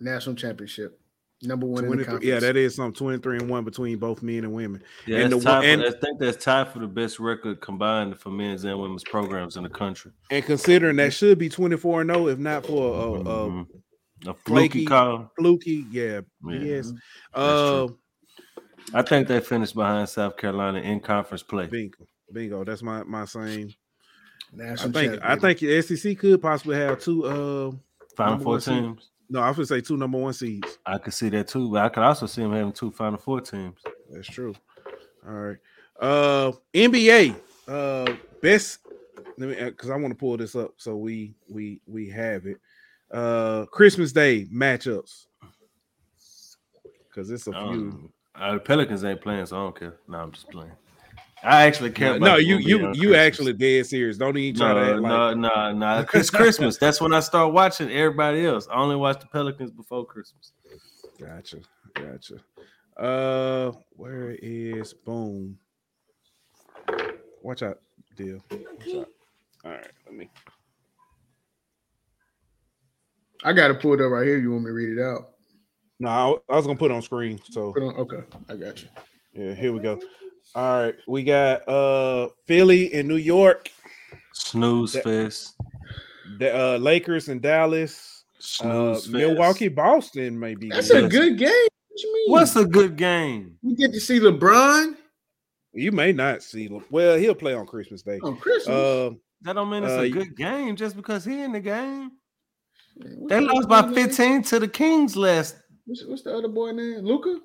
National 0.00 0.34
championship, 0.34 0.98
number 1.42 1.66
one 1.66 1.84
in 1.84 1.90
the 1.98 2.04
conference. 2.04 2.24
yeah, 2.24 2.40
that 2.40 2.56
is 2.56 2.74
some 2.74 2.92
23 2.92 3.38
and 3.38 3.48
1 3.48 3.64
between 3.64 3.96
both 3.98 4.22
men 4.22 4.44
and 4.44 4.52
women. 4.52 4.82
Yeah, 5.06 5.18
And 5.20 5.32
the 5.32 5.40
for- 5.40 5.48
and- 5.50 5.82
I 5.82 5.90
think 5.90 6.18
that's 6.18 6.42
tied 6.44 6.68
for 6.72 6.80
the 6.80 6.86
best 6.88 7.20
record 7.20 7.60
combined 7.60 8.18
for 8.18 8.30
men's 8.30 8.64
and 8.64 8.78
women's 8.78 9.04
programs 9.04 9.56
in 9.56 9.62
the 9.62 9.68
country. 9.68 10.10
And 10.30 10.44
considering 10.44 10.96
that 10.96 11.12
should 11.12 11.38
be 11.38 11.48
24 11.48 12.00
and 12.02 12.10
0 12.10 12.26
if 12.28 12.38
not 12.38 12.66
for 12.66 12.94
a, 12.94 13.30
a. 13.30 13.66
A 14.26 14.32
fluky 14.32 14.86
call. 14.86 15.30
fluky, 15.38 15.84
yeah, 15.90 16.20
Yeah, 16.48 16.58
yes. 16.58 16.92
Uh. 17.34 17.88
I 18.94 19.02
think 19.02 19.28
they 19.28 19.40
finished 19.40 19.74
behind 19.74 20.08
South 20.08 20.36
Carolina 20.38 20.78
in 20.80 21.00
conference 21.00 21.42
play. 21.42 21.66
bingo. 21.66 22.06
Bingo. 22.32 22.64
That's 22.64 22.82
my 22.82 23.02
my 23.04 23.26
same. 23.26 23.68
I 24.52 24.56
National 24.56 24.92
think 24.92 25.12
champ, 25.12 25.22
I 25.24 25.36
think 25.36 25.58
the 25.58 25.82
SEC 25.82 26.18
could 26.18 26.40
possibly 26.40 26.76
have 26.76 27.00
two 27.00 27.24
uh 27.26 27.72
Final 28.16 28.32
number 28.34 28.44
four 28.44 28.52
one 28.52 28.60
seed. 28.60 28.82
teams. 28.82 29.10
no, 29.28 29.40
I 29.40 29.50
would 29.50 29.68
say 29.68 29.80
two 29.80 29.96
number 29.96 30.18
one 30.18 30.32
seeds. 30.32 30.78
I 30.86 30.98
could 30.98 31.14
see 31.14 31.28
that 31.30 31.48
too, 31.48 31.70
but 31.70 31.84
I 31.84 31.88
could 31.88 32.02
also 32.02 32.26
see 32.26 32.42
them 32.42 32.52
having 32.52 32.72
two 32.72 32.90
Final 32.90 33.18
Four 33.18 33.40
teams. 33.40 33.80
That's 34.10 34.26
true. 34.28 34.54
All 35.26 35.32
right. 35.34 35.56
Uh 36.00 36.52
NBA. 36.72 37.34
Uh 37.68 38.14
best 38.42 38.78
let 39.38 39.48
me 39.48 39.64
because 39.64 39.90
I 39.90 39.96
want 39.96 40.10
to 40.12 40.18
pull 40.18 40.36
this 40.36 40.54
up 40.54 40.74
so 40.76 40.96
we 40.96 41.34
we 41.48 41.80
we 41.86 42.08
have 42.10 42.46
it. 42.46 42.58
Uh 43.10 43.64
Christmas 43.66 44.12
Day 44.12 44.46
matchups. 44.52 45.26
Because 47.08 47.30
it's 47.30 47.46
a 47.46 47.52
few. 47.52 47.58
Um, 47.60 48.12
uh, 48.34 48.54
the 48.54 48.58
Pelicans 48.60 49.04
ain't 49.04 49.20
playing, 49.20 49.46
so 49.46 49.56
I 49.56 49.60
don't 49.60 49.78
care. 49.78 49.94
No, 50.08 50.18
I'm 50.18 50.32
just 50.32 50.50
playing. 50.50 50.72
I 51.44 51.64
actually 51.66 51.90
care. 51.90 52.10
No, 52.10 52.16
about 52.16 52.26
no, 52.26 52.36
you 52.36 52.56
you 52.56 52.78
you 52.78 53.08
Christmas. 53.08 53.16
actually 53.18 53.52
dead 53.52 53.86
serious. 53.86 54.16
Don't 54.16 54.36
even 54.36 54.58
try 54.58 54.72
to 54.74 54.80
No, 54.80 54.92
act 54.92 55.00
like 55.02 55.36
no, 55.36 55.72
no, 55.72 55.72
no. 55.72 56.06
It's 56.14 56.30
Christmas. 56.30 56.78
That's 56.78 57.00
when 57.00 57.12
I 57.12 57.20
start 57.20 57.52
watching 57.52 57.90
everybody 57.90 58.46
else. 58.46 58.66
I 58.70 58.76
only 58.76 58.96
watch 58.96 59.20
the 59.20 59.26
Pelicans 59.26 59.70
before 59.70 60.06
Christmas. 60.06 60.52
Gotcha, 61.20 61.58
gotcha. 61.94 62.36
Uh, 62.96 63.72
where 63.90 64.36
is 64.40 64.94
boom? 64.94 65.58
Watch 67.42 67.62
out, 67.62 67.78
deal. 68.16 68.38
Watch 68.50 68.94
out. 68.96 69.08
All 69.64 69.70
right, 69.72 69.90
let 70.06 70.14
me. 70.14 70.30
I 73.44 73.52
got 73.52 73.68
to 73.68 73.74
pull 73.74 73.92
it 73.92 73.98
pulled 73.98 74.00
up 74.00 74.12
right 74.12 74.26
here. 74.26 74.38
You 74.38 74.52
want 74.52 74.64
me 74.64 74.68
to 74.70 74.72
read 74.72 74.96
it 74.98 75.02
out? 75.02 75.30
No, 76.00 76.08
I, 76.08 76.52
I 76.54 76.56
was 76.56 76.66
gonna 76.66 76.78
put 76.78 76.90
it 76.90 76.94
on 76.94 77.02
screen. 77.02 77.38
So 77.50 77.72
Put 77.72 77.82
on. 77.82 77.94
Okay, 77.96 78.22
I 78.48 78.56
got 78.56 78.82
you. 78.82 78.88
yeah, 79.34 79.54
here 79.54 79.72
we 79.72 79.80
go. 79.80 80.00
All 80.54 80.82
right, 80.84 80.94
we 81.08 81.24
got 81.24 81.66
uh 81.68 82.28
Philly 82.46 82.92
and 82.94 83.08
New 83.08 83.16
York, 83.16 83.70
Snooze 84.32 84.92
That- 84.92 85.04
fest. 85.04 85.54
the 86.38 86.56
uh, 86.56 86.76
Lakers 86.78 87.28
and 87.28 87.40
Dallas, 87.42 88.24
uh, 88.38 88.40
Snooze 88.40 89.02
fest. 89.02 89.12
Milwaukee, 89.12 89.68
Boston, 89.68 90.38
maybe. 90.38 90.68
That's 90.68 90.90
a 90.90 91.08
good 91.08 91.38
game. 91.38 91.48
What 91.88 92.02
you 92.02 92.14
mean? 92.14 92.30
What's 92.32 92.56
a 92.56 92.64
good 92.64 92.96
game? 92.96 93.56
you 93.62 93.76
get 93.76 93.92
to 93.92 94.00
see 94.00 94.18
LeBron 94.20 94.96
You 95.72 95.90
may 95.92 96.12
not 96.12 96.42
see. 96.42 96.68
Le- 96.68 96.82
Well, 96.90 97.18
he'll 97.18 97.34
play 97.34 97.54
on 97.54 97.66
Christmas 97.66 98.02
Day. 98.02 98.18
on 98.22 98.36
Christmas? 98.36 98.68
Uh, 98.68 99.10
That 99.42 99.54
don't 99.54 99.68
mean 99.70 99.82
it's 99.84 99.92
Uh, 99.92 99.96
a 99.96 100.00
y- 100.02 100.08
good 100.08 100.36
game 100.36 100.76
just 100.76 100.96
because 100.96 101.24
he 101.24 101.40
in 101.42 101.52
the 101.52 101.60
game. 101.60 102.12
Man, 102.96 103.26
They 103.28 103.40
the 103.40 103.40
lost 103.42 103.68
by 103.68 103.82
boy 103.82 103.88
name? 103.90 104.06
15 104.08 104.42
to 104.44 104.58
the 104.60 104.68
Kings 104.68 105.16
last. 105.16 105.56
What's, 105.84 106.04
what's 106.06 106.22
the 106.22 106.34
other 106.36 106.48
boy 106.48 106.70
name? 106.72 107.00
Luka? 107.04 107.38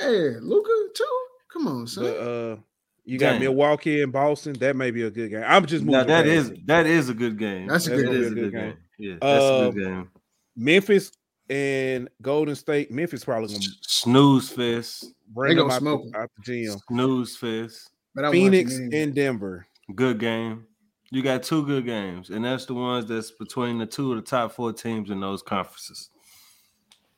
Yeah, 0.00 0.38
Luka 0.40 0.70
too. 0.94 1.21
Come 1.52 1.66
on, 1.68 1.86
son. 1.86 2.04
but 2.04 2.16
uh, 2.16 2.56
you 3.04 3.18
got 3.18 3.32
Damn. 3.32 3.40
Milwaukee 3.42 4.02
and 4.02 4.12
Boston. 4.12 4.54
That 4.54 4.76
may 4.76 4.90
be 4.90 5.02
a 5.02 5.10
good 5.10 5.30
game. 5.30 5.44
I'm 5.46 5.66
just 5.66 5.84
moving. 5.84 6.00
Now 6.00 6.04
that 6.06 6.24
past 6.24 6.28
is 6.34 6.50
it. 6.50 6.66
that 6.66 6.86
is 6.86 7.08
a 7.08 7.14
good 7.14 7.38
game. 7.38 7.66
That's 7.66 7.86
a 7.86 7.90
That's 7.90 8.02
good 8.02 8.06
gonna 8.06 8.18
That 8.18 8.20
be 8.20 8.26
is 8.26 8.26
a 8.26 8.32
a 8.32 8.34
good 8.34 8.52
good 8.52 8.52
game. 8.52 8.68
game. 8.70 8.76
Yeah, 8.98 9.14
that's 9.20 9.44
a 9.44 9.54
Um, 9.66 9.70
good 9.72 9.84
game. 9.84 10.10
Memphis 10.56 11.12
and 11.50 12.08
Golden 12.22 12.54
State. 12.54 12.90
Memphis 12.90 13.24
probably 13.24 13.48
gonna 13.48 13.64
Snooze 13.82 14.48
fest. 14.50 15.12
bring 15.28 15.50
They 15.56 15.60
them 15.60 15.68
gonna 15.68 15.80
smoke 15.80 16.04
the, 16.12 16.18
out 16.18 16.30
the 16.36 16.42
gym. 16.42 16.78
Snooze 16.88 17.36
fest. 17.36 17.90
but 18.14 18.24
I'm 18.24 18.32
Phoenix 18.32 18.76
and 18.76 19.14
Denver. 19.14 19.66
Good 19.94 20.18
game. 20.18 20.66
You 21.10 21.22
got 21.22 21.42
two 21.42 21.66
good 21.66 21.84
games, 21.84 22.30
and 22.30 22.42
that's 22.44 22.64
the 22.64 22.72
ones 22.72 23.04
that's 23.06 23.30
between 23.32 23.76
the 23.78 23.84
two 23.84 24.12
of 24.12 24.16
the 24.16 24.22
top 24.22 24.52
four 24.52 24.72
teams 24.72 25.10
in 25.10 25.20
those 25.20 25.42
conferences. 25.42 26.08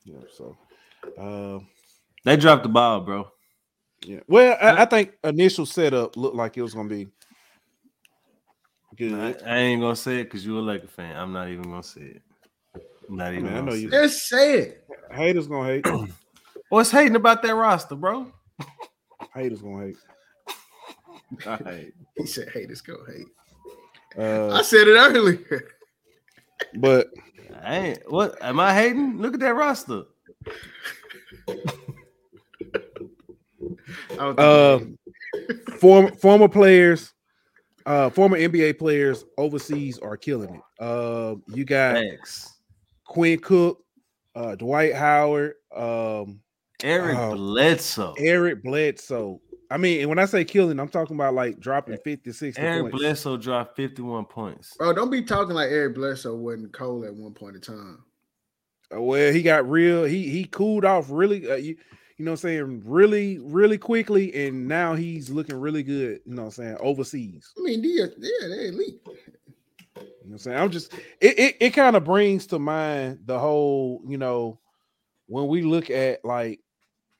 Yeah, 0.04 0.16
so 0.32 0.56
uh, 1.16 1.60
They 2.24 2.36
dropped 2.36 2.64
the 2.64 2.68
ball, 2.70 3.02
bro. 3.02 3.28
Yeah. 4.04 4.20
Well, 4.28 4.56
I, 4.60 4.82
I 4.82 4.84
think 4.84 5.12
initial 5.24 5.66
setup 5.66 6.16
looked 6.16 6.36
like 6.36 6.56
it 6.56 6.62
was 6.62 6.74
gonna 6.74 6.88
be 6.88 7.08
good. 8.96 9.42
I, 9.44 9.50
I 9.54 9.56
ain't 9.58 9.80
gonna 9.80 9.96
say 9.96 10.20
it 10.20 10.24
because 10.24 10.44
you're 10.46 10.58
a 10.58 10.62
Laker 10.62 10.86
fan. 10.86 11.16
I'm 11.16 11.32
not 11.32 11.48
even 11.48 11.64
gonna 11.64 11.82
say 11.82 12.00
it. 12.02 12.22
I'm 13.08 13.16
not 13.16 13.32
even. 13.32 13.44
mean, 13.44 13.54
I 13.54 13.60
know 13.60 13.74
you- 13.74 13.90
Just 13.90 14.28
say 14.28 14.58
it. 14.58 14.86
Haters 15.10 15.46
gonna 15.48 15.66
hate. 15.68 15.86
What's 16.68 16.90
hating 16.90 17.16
about 17.16 17.42
that 17.42 17.54
roster, 17.54 17.94
bro? 17.94 18.32
Haters 19.34 19.60
gonna 19.62 19.86
hate. 19.86 19.96
All 21.46 21.58
right. 21.64 21.92
He 22.16 22.26
said, 22.26 22.48
"Hey, 22.52 22.66
let's 22.68 22.80
go." 22.80 22.96
Hey, 23.06 23.24
Uh, 24.16 24.54
I 24.54 24.62
said 24.62 24.86
it 24.88 24.96
earlier. 24.96 25.68
but 26.76 27.08
I 27.62 27.76
ain't 27.76 28.10
what 28.10 28.40
am 28.42 28.60
I 28.60 28.72
hating? 28.74 29.18
Look 29.18 29.34
at 29.34 29.40
that 29.40 29.54
roster. 29.54 30.04
I 34.12 34.16
don't 34.16 34.36
think 34.36 34.38
Uh, 34.40 34.78
he- 35.68 35.72
former 35.78 36.10
former 36.16 36.48
players, 36.48 37.12
uh, 37.86 38.10
former 38.10 38.38
NBA 38.38 38.78
players 38.78 39.24
overseas 39.38 39.98
are 39.98 40.16
killing 40.16 40.54
it. 40.54 40.60
Uh, 40.82 41.36
you 41.48 41.64
got 41.64 41.94
Thanks. 41.94 42.50
Quinn 43.04 43.38
Cook, 43.38 43.78
uh, 44.34 44.54
Dwight 44.54 44.94
Howard, 44.94 45.54
um, 45.74 46.40
Eric 46.82 47.16
Oh. 47.18 47.34
Bledsoe. 47.36 48.14
Eric 48.18 48.62
Bledsoe. 48.62 49.40
I 49.70 49.76
mean, 49.76 50.00
and 50.00 50.08
when 50.08 50.18
I 50.18 50.26
say 50.26 50.44
killing, 50.44 50.78
I'm 50.78 50.88
talking 50.88 51.16
about 51.16 51.34
like 51.34 51.58
dropping 51.58 51.96
50, 52.04 52.32
60 52.32 52.60
Eric 52.60 52.82
points. 52.82 52.98
Bledsoe 52.98 53.36
dropped 53.36 53.76
51 53.76 54.26
points. 54.26 54.76
Bro, 54.76 54.92
don't 54.92 55.10
be 55.10 55.22
talking 55.22 55.54
like 55.54 55.70
Eric 55.70 55.94
Bledsoe 55.96 56.36
wasn't 56.36 56.72
cold 56.72 57.04
at 57.06 57.14
one 57.14 57.32
point 57.32 57.56
in 57.56 57.62
time. 57.62 58.04
Uh, 58.94 59.00
well, 59.00 59.32
he 59.32 59.42
got 59.42 59.68
real. 59.68 60.04
He 60.04 60.28
he 60.28 60.44
cooled 60.44 60.84
off 60.84 61.06
really. 61.10 61.50
Uh, 61.50 61.56
you 61.56 61.76
you 62.16 62.24
know 62.24 62.30
what 62.32 62.44
I'm 62.44 62.48
saying 62.48 62.82
really 62.84 63.38
really 63.40 63.78
quickly, 63.78 64.46
and 64.46 64.68
now 64.68 64.94
he's 64.94 65.30
looking 65.30 65.58
really 65.58 65.82
good. 65.82 66.20
You 66.24 66.34
know 66.34 66.42
what 66.42 66.58
I'm 66.58 66.64
saying 66.64 66.76
overseas. 66.80 67.52
I 67.58 67.62
mean, 67.62 67.82
they, 67.82 67.88
yeah, 67.88 68.06
they 68.48 68.68
elite. 68.68 69.00
You 69.04 69.12
know 69.96 70.02
what 70.02 70.32
I'm 70.32 70.38
saying? 70.38 70.58
I'm 70.58 70.70
just 70.70 70.92
it 71.20 71.38
it, 71.38 71.56
it 71.60 71.70
kind 71.70 71.96
of 71.96 72.04
brings 72.04 72.46
to 72.48 72.58
mind 72.58 73.20
the 73.24 73.38
whole, 73.38 74.02
you 74.06 74.18
know, 74.18 74.58
when 75.26 75.48
we 75.48 75.62
look 75.62 75.90
at 75.90 76.24
like 76.24 76.60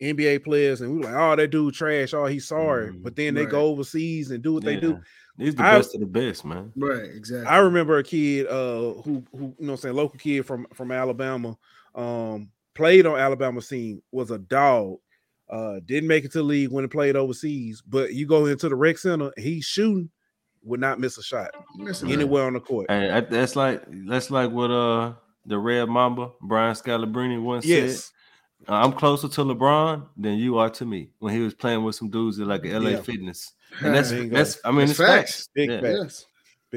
NBA 0.03 0.45
players 0.45 0.81
and 0.81 0.95
we're 0.95 1.11
like, 1.11 1.15
oh, 1.15 1.37
that 1.37 1.49
dude 1.51 1.75
trash, 1.75 2.15
oh, 2.15 2.27
he's 2.27 2.47
sorry. 2.49 2.93
Mhm. 2.93 3.03
But 3.03 3.17
then 3.17 3.35
they 3.35 3.47
go 3.47 3.67
overseas 3.67 4.31
and 4.31 4.43
do 4.43 4.55
what 4.55 4.65
they 4.65 4.77
do. 4.77 5.01
He's 5.39 5.55
the 5.55 5.65
I- 5.65 5.77
best 5.79 5.95
of 5.95 6.01
the 6.01 6.07
best, 6.07 6.45
man. 6.45 6.73
Right, 6.77 7.05
exactly. 7.05 7.47
I 7.49 7.59
remember 7.59 7.99
a 7.99 8.05
kid 8.05 8.47
uh 8.47 8.93
who 9.03 9.25
who 9.33 9.39
you 9.39 9.41
know 9.41 9.55
what 9.59 9.71
I'm 9.71 9.77
saying 9.79 9.97
local 9.97 10.19
kid 10.19 10.47
from 10.47 10.67
from 10.73 10.93
Alabama 10.93 11.57
um 11.95 12.51
played 12.75 13.07
on 13.07 13.19
Alabama 13.19 13.61
scene 13.63 14.03
was 14.13 14.31
a 14.31 14.39
dog 14.39 14.97
uh 15.51 15.79
didn't 15.85 16.09
make 16.09 16.25
it 16.25 16.33
to 16.33 16.39
the 16.39 16.45
league 16.45 16.71
when 16.71 16.85
he 16.85 16.89
played 16.89 17.17
overseas 17.17 17.83
but 17.87 18.15
you 18.15 18.27
go 18.27 18.47
into 18.47 18.69
the 18.69 18.75
rec 18.75 18.97
center 18.99 19.31
he's 19.37 19.65
shooting 19.65 20.09
would 20.63 20.81
not 20.81 20.99
miss 20.99 21.19
a 21.19 21.23
shot 21.23 21.51
Listen, 21.77 22.11
anywhere 22.11 22.47
on 22.47 22.55
the 22.55 22.61
court 22.61 22.87
Hey, 22.89 23.11
I- 23.11 23.21
that's 23.21 23.55
like 23.55 23.83
that's 24.09 24.31
like 24.31 24.51
what 24.51 24.71
uh 24.71 25.13
the 25.47 25.59
Red 25.59 25.89
Mamba 25.91 26.31
Brian 26.41 26.75
Scalabrine 26.75 27.43
once 27.43 27.67
yes 27.67 28.05
said. 28.05 28.11
Uh, 28.67 28.77
I'm 28.83 28.93
closer 28.95 29.29
to 29.29 29.41
LeBron 29.43 30.07
than 30.17 30.39
you 30.39 30.57
are 30.57 30.71
to 30.71 30.87
me 30.87 31.11
when 31.19 31.35
he 31.35 31.41
was 31.41 31.53
playing 31.53 31.85
with 31.85 31.97
some 31.97 32.09
dudes 32.09 32.41
at 32.41 32.47
like 32.47 32.65
LA 32.65 32.91
Yeah. 32.91 33.01
Fitness. 33.03 33.53
And 33.83 33.95
that's 33.95 34.11
Bingo. 34.11 34.35
that's 34.35 34.59
I 34.65 34.71
mean 34.71 34.83
It's 34.89 34.93
it's, 34.93 35.01
facts. 35.01 35.33
facts. 35.33 35.49
big 35.55 35.69
Yeah. 35.71 35.81
facts 35.83 35.99
Yes. 36.03 36.27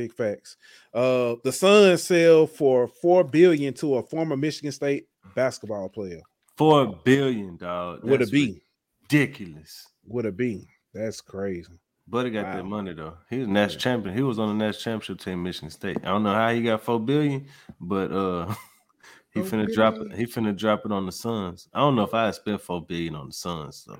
Big 0.02 0.14
facts 0.14 0.58
uh 0.94 1.36
the 1.44 1.52
Suns 1.52 2.04
sell 2.04 2.46
for 2.48 2.88
four 2.88 3.24
billion 3.24 3.74
to 3.74 3.96
a 3.96 4.04
former 4.04 4.38
Michigan 4.38 4.72
State 4.72 5.08
basketball 5.36 5.90
player 5.90 6.22
Four 6.56 6.80
billion, 7.06 7.56
dog. 7.58 8.04
would 8.04 8.22
it 8.22 8.32
be 8.32 8.62
ridiculous? 9.04 9.88
would 10.06 10.26
it 10.26 10.38
be 10.38 10.68
that's 10.94 11.22
crazy 11.22 11.74
Buddy 12.10 12.30
got 12.30 12.54
that 12.56 12.64
money 12.66 12.94
though. 12.94 13.18
He 13.30 13.40
was 13.40 13.48
national 13.50 13.80
champion. 13.82 14.16
He 14.16 14.24
was 14.24 14.40
on 14.40 14.48
the 14.58 14.66
national 14.66 14.82
championship 14.88 15.20
team, 15.26 15.44
Michigan 15.44 15.70
State. 15.70 15.98
I 16.04 16.08
don't 16.12 16.24
know 16.24 16.34
how 16.34 16.54
he 16.54 16.62
got 16.62 16.82
four 16.82 17.02
billion, 17.02 17.48
but 17.82 18.10
uh 18.24 18.54
he 19.34 19.42
finna 19.42 19.68
drop 19.78 19.96
it. 19.96 20.14
He 20.16 20.26
finna 20.26 20.56
drop 20.58 20.86
it 20.86 20.92
on 20.94 21.06
the 21.06 21.12
Suns. 21.12 21.68
I 21.74 21.80
don't 21.80 21.96
know 21.98 22.04
if 22.04 22.14
I 22.14 22.32
spent 22.32 22.62
four 22.62 22.82
billion 22.92 23.14
on 23.16 23.28
the 23.28 23.34
Suns. 23.34 23.84
So 23.86 24.00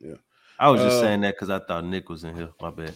Yeah. 0.00 0.18
I 0.60 0.70
was 0.70 0.80
just 0.80 0.98
Uh, 0.98 1.00
saying 1.00 1.22
that 1.22 1.34
because 1.34 1.50
I 1.50 1.58
thought 1.58 1.84
Nick 1.86 2.08
was 2.08 2.22
in 2.22 2.36
here. 2.36 2.50
My 2.62 2.70
bad. 2.70 2.94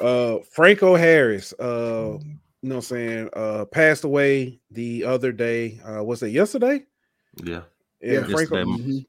Uh 0.00 0.38
Franco 0.52 0.94
Harris, 0.96 1.52
uh, 1.60 2.18
you 2.62 2.68
know 2.68 2.76
what 2.76 2.76
I'm 2.76 2.80
saying, 2.82 3.30
uh 3.34 3.64
passed 3.66 4.04
away 4.04 4.60
the 4.70 5.04
other 5.04 5.32
day. 5.32 5.80
Uh 5.80 6.02
was 6.04 6.22
it 6.22 6.28
yesterday? 6.30 6.84
Yeah. 7.44 7.62
Yeah, 8.00 8.12
Yeah. 8.20 8.24
Franco 8.24 8.56
Yesterday. 8.56 8.64
Mhm. 8.64 9.06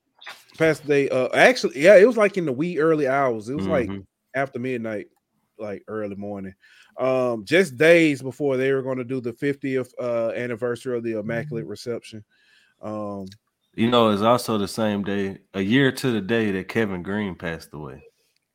passed 0.57 0.83
the 0.83 0.89
day. 0.89 1.09
Uh 1.09 1.29
actually, 1.35 1.81
yeah, 1.81 1.95
it 1.97 2.05
was 2.07 2.17
like 2.17 2.37
in 2.37 2.45
the 2.45 2.53
wee 2.53 2.79
early 2.79 3.07
hours. 3.07 3.49
It 3.49 3.55
was 3.55 3.67
like 3.67 3.89
Mhm. 3.89 4.05
after 4.35 4.59
midnight, 4.59 5.07
like 5.59 5.83
early 5.87 6.15
morning. 6.15 6.53
Um, 6.99 7.45
just 7.45 7.77
days 7.77 8.21
before 8.21 8.57
they 8.57 8.71
were 8.73 8.81
going 8.83 8.97
to 8.99 9.03
do 9.03 9.21
the 9.21 9.33
50th 9.33 9.93
uh 9.99 10.31
anniversary 10.35 10.97
of 10.97 11.03
the 11.03 11.19
Immaculate 11.19 11.67
Reception. 11.67 12.23
Um, 12.81 13.25
You 13.75 13.89
know, 13.89 14.09
it's 14.11 14.21
also 14.23 14.57
the 14.57 14.67
same 14.67 15.03
day, 15.03 15.39
a 15.53 15.61
year 15.61 15.91
to 15.91 16.11
the 16.11 16.21
day 16.21 16.51
that 16.51 16.69
Kevin 16.69 17.03
Greene 17.03 17.35
passed 17.35 17.73
away. 17.73 18.03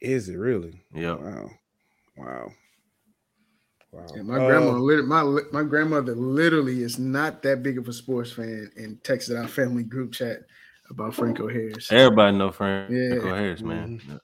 Is 0.01 0.29
it 0.29 0.37
really? 0.37 0.85
Yeah. 0.95 1.15
Wow. 1.15 1.51
Wow. 2.17 2.53
Wow. 3.93 4.07
Yeah, 4.15 4.23
my 4.23 4.37
Uh, 4.37 4.47
grandma, 4.47 5.03
my 5.03 5.41
my 5.53 5.63
grandmother, 5.65 6.15
literally 6.15 6.83
is 6.83 6.99
not 6.99 7.43
that 7.43 7.63
big 7.63 7.77
of 7.77 7.89
a 7.89 7.93
sports 7.93 8.33
fan, 8.33 8.71
and 8.77 9.03
texted 9.03 9.41
our 9.41 9.49
family 9.49 9.83
group 9.83 10.13
chat 10.13 10.43
about 10.91 11.15
Franco 11.15 11.49
Harris. 11.49 11.91
Everybody 11.91 12.37
know 12.37 12.53
Frank 12.53 12.91
Yeah. 12.91 13.11
Franco 13.11 13.35
Harris, 13.35 13.63
man. 13.63 14.21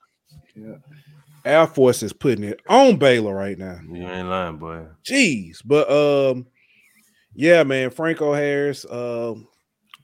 Air 1.45 1.67
Force 1.67 2.03
is 2.03 2.13
putting 2.13 2.45
it 2.45 2.61
on 2.69 2.97
Baylor 2.97 3.35
right 3.35 3.59
now. 3.59 3.79
You 3.89 4.09
ain't 4.09 4.29
lying, 4.29 4.57
boy. 4.57 4.87
Jeez, 5.05 5.59
but 5.65 5.89
um, 5.91 6.47
yeah, 7.35 7.63
man, 7.63 7.91
Franco 7.91 8.33
Harris, 8.33 8.85
um, 8.91 9.47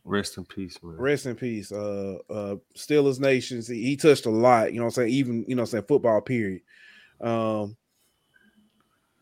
Rest 0.04 0.36
in 0.36 0.44
peace, 0.44 0.78
man. 0.82 0.96
rest 0.96 1.26
in 1.26 1.36
peace. 1.36 1.70
Uh, 1.70 2.18
uh, 2.28 2.56
Steelers 2.76 3.20
nations. 3.20 3.68
He, 3.68 3.82
he 3.84 3.96
touched 3.96 4.26
a 4.26 4.30
lot. 4.30 4.72
You 4.72 4.80
know, 4.80 4.86
what 4.86 4.98
I'm 4.98 5.04
saying 5.04 5.12
even 5.12 5.44
you 5.46 5.54
know, 5.54 5.62
what 5.62 5.68
I'm 5.68 5.72
saying 5.72 5.84
football. 5.86 6.20
Period. 6.20 6.62
Um, 7.20 7.76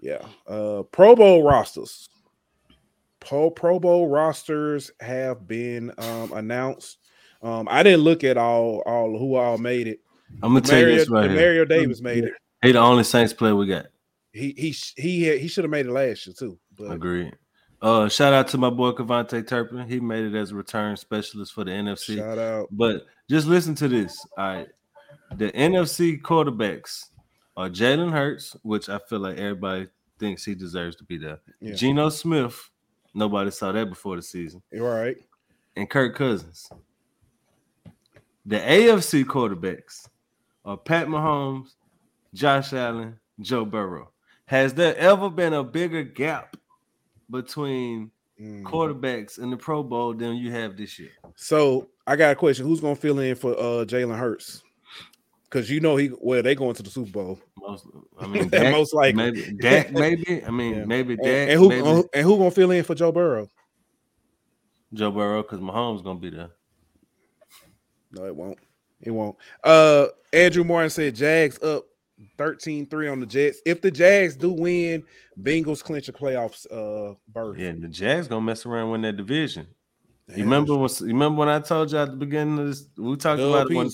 yeah. 0.01 0.25
Uh, 0.47 0.83
Pro 0.91 1.15
Bowl 1.15 1.43
rosters. 1.43 2.09
Pro 3.21 3.51
Pro 3.51 3.79
Bowl 3.79 4.09
rosters 4.09 4.91
have 5.01 5.47
been 5.47 5.93
um 5.99 6.33
announced. 6.33 6.99
Um, 7.43 7.69
I 7.71 7.83
didn't 7.83 8.01
look 8.01 8.25
at 8.25 8.39
all 8.39 8.83
all 8.87 9.19
who 9.19 9.35
all 9.35 9.59
made 9.59 9.87
it. 9.87 10.01
I'm 10.43 10.55
gonna 10.55 10.63
tell 10.63 10.79
you 10.79 10.85
Mario, 10.87 10.99
this 10.99 11.11
right 11.11 11.31
here. 11.31 11.39
Mario 11.39 11.65
Davis 11.67 12.01
made 12.01 12.25
it. 12.25 12.33
He 12.63 12.73
the 12.73 12.79
only 12.79 13.05
Saints 13.05 13.33
player 13.33 13.55
we 13.55 13.67
got. 13.67 13.87
He 14.33 14.55
he 14.57 14.75
he 14.97 15.39
he 15.39 15.49
should 15.49 15.65
have 15.65 15.71
made 15.71 15.87
it 15.87 15.93
last 15.93 16.27
year 16.27 16.35
too. 16.39 16.59
But 16.77 16.93
Agreed. 16.93 17.37
Uh, 17.83 18.09
shout 18.09 18.33
out 18.35 18.49
to 18.49 18.59
my 18.59 18.69
boy 18.69 18.93
KaVontae 18.93 19.47
Turpin. 19.47 19.89
He 19.89 20.01
made 20.01 20.25
it 20.25 20.35
as 20.35 20.51
a 20.51 20.55
return 20.55 20.97
specialist 20.97 21.53
for 21.55 21.65
the 21.65 21.71
NFC. 21.71 22.17
shout 22.17 22.39
out. 22.39 22.69
But 22.71 23.07
just 23.29 23.47
listen 23.47 23.75
to 23.77 23.89
this. 23.89 24.25
All 24.37 24.45
right. 24.45 24.69
The 25.37 25.51
NFC 25.53 26.21
quarterbacks 26.21 27.07
are 27.57 27.71
Jalen 27.71 28.13
Hurts, 28.13 28.57
which 28.63 28.89
I 28.89 28.99
feel 28.99 29.21
like 29.21 29.39
everybody 29.39 29.87
thinks 30.19 30.45
he 30.45 30.55
deserves 30.55 30.97
to 30.97 31.05
be 31.05 31.17
there. 31.17 31.41
Yeah. 31.61 31.75
Geno 31.75 32.11
Smith, 32.11 32.71
nobody 33.15 33.51
saw 33.51 33.73
that 33.73 33.89
before 33.89 34.17
the 34.17 34.23
season. 34.23 34.63
You're 34.71 34.95
right. 34.95 35.17
And 35.77 35.89
Kirk 35.89 36.17
Cousins. 36.17 36.69
The 38.45 38.59
AFC 38.59 39.25
quarterbacks 39.25 40.07
are 40.65 40.77
Pat 40.77 41.07
Mahomes, 41.07 41.75
Josh 42.35 42.73
Allen, 42.73 43.19
Joe 43.41 43.65
Burrow. 43.65 44.11
Has 44.47 44.75
there 44.75 44.97
ever 44.97 45.31
been 45.31 45.53
a 45.53 45.63
bigger 45.63 46.03
gap 46.03 46.57
between 47.31 48.11
Mm. 48.41 48.63
quarterbacks 48.63 49.39
in 49.39 49.51
the 49.51 49.57
Pro 49.59 49.83
Bowl 49.83 50.15
than 50.15 50.37
you 50.37 50.51
have 50.51 50.75
this 50.75 50.99
year? 50.99 51.11
So 51.37 51.91
I 52.07 52.17
got 52.17 52.33
a 52.33 52.35
question. 52.35 52.65
Who's 52.67 52.81
gonna 52.81 52.97
fill 52.97 53.19
in 53.19 53.35
for 53.35 53.53
uh 53.53 53.85
Jalen 53.85 54.17
Hurts? 54.19 54.63
Because 55.45 55.69
you 55.69 55.81
know 55.81 55.97
he 55.97 56.11
well, 56.23 56.43
they 56.43 56.55
going 56.55 56.75
to 56.75 56.83
the 56.83 56.89
Super 56.89 57.11
Bowl. 57.11 57.39
Most, 57.59 57.87
I 58.19 58.27
mean, 58.29 58.49
Dak, 58.49 58.73
most 58.73 58.95
likely. 58.95 59.13
maybe 59.31 59.57
Dak, 59.61 59.93
maybe. 59.93 60.43
I 60.43 60.51
mean, 60.51 60.75
Yeah. 60.79 60.85
maybe 60.87 61.13
And, 61.15 61.23
Dak, 61.23 61.49
and 61.51 61.59
who 61.59 61.69
maybe 61.69 61.83
uh, 61.87 62.03
and 62.15 62.25
who 62.27 62.39
gonna 62.39 62.51
fill 62.51 62.71
in 62.71 62.83
for 62.83 62.95
Joe 62.95 63.13
Burrow? 63.13 63.47
Joe 64.95 65.11
Burrow, 65.11 65.43
because 65.43 65.61
Mahomes 65.61 66.03
gonna 66.03 66.19
be 66.19 66.31
there. 66.31 66.51
No, 68.13 68.25
it 68.25 68.35
won't. 68.35 68.59
It 69.03 69.11
won't. 69.11 69.37
Uh 69.63 70.07
Andrew 70.33 70.65
Martin 70.65 70.89
said 70.89 71.15
Jags 71.15 71.63
up 71.63 71.85
13-3 72.39 73.13
on 73.13 73.21
the 73.21 73.27
Jets. 73.27 73.61
If 73.65 73.81
the 73.81 73.91
Jags 73.91 74.37
do 74.37 74.51
win, 74.53 75.03
Bengals 75.41 75.83
clinch 75.83 76.09
a 76.09 76.13
playoffs 76.13 76.67
uh 76.71 77.15
berth. 77.29 77.59
Yeah, 77.59 77.73
the 77.73 77.89
Jags 77.89 78.29
gonna 78.29 78.41
mess 78.43 78.67
around 78.67 78.83
and 78.83 78.93
win 78.93 79.03
that 79.03 79.17
division. 79.17 79.67
Damn, 80.29 80.39
You 80.39 80.45
remember 80.45 80.77
when 80.77 80.91
you 81.01 81.07
remember 81.07 81.39
when 81.39 81.49
I 81.49 81.61
told 81.61 81.91
you 81.93 81.99
at 81.99 82.11
the 82.11 82.17
beginning 82.17 82.59
of 82.59 82.67
this? 82.67 82.85
We 82.97 83.17
talked 83.17 83.39
Doug 83.39 83.51
about 83.51 83.71
it 83.71 83.75
when, 83.75 83.87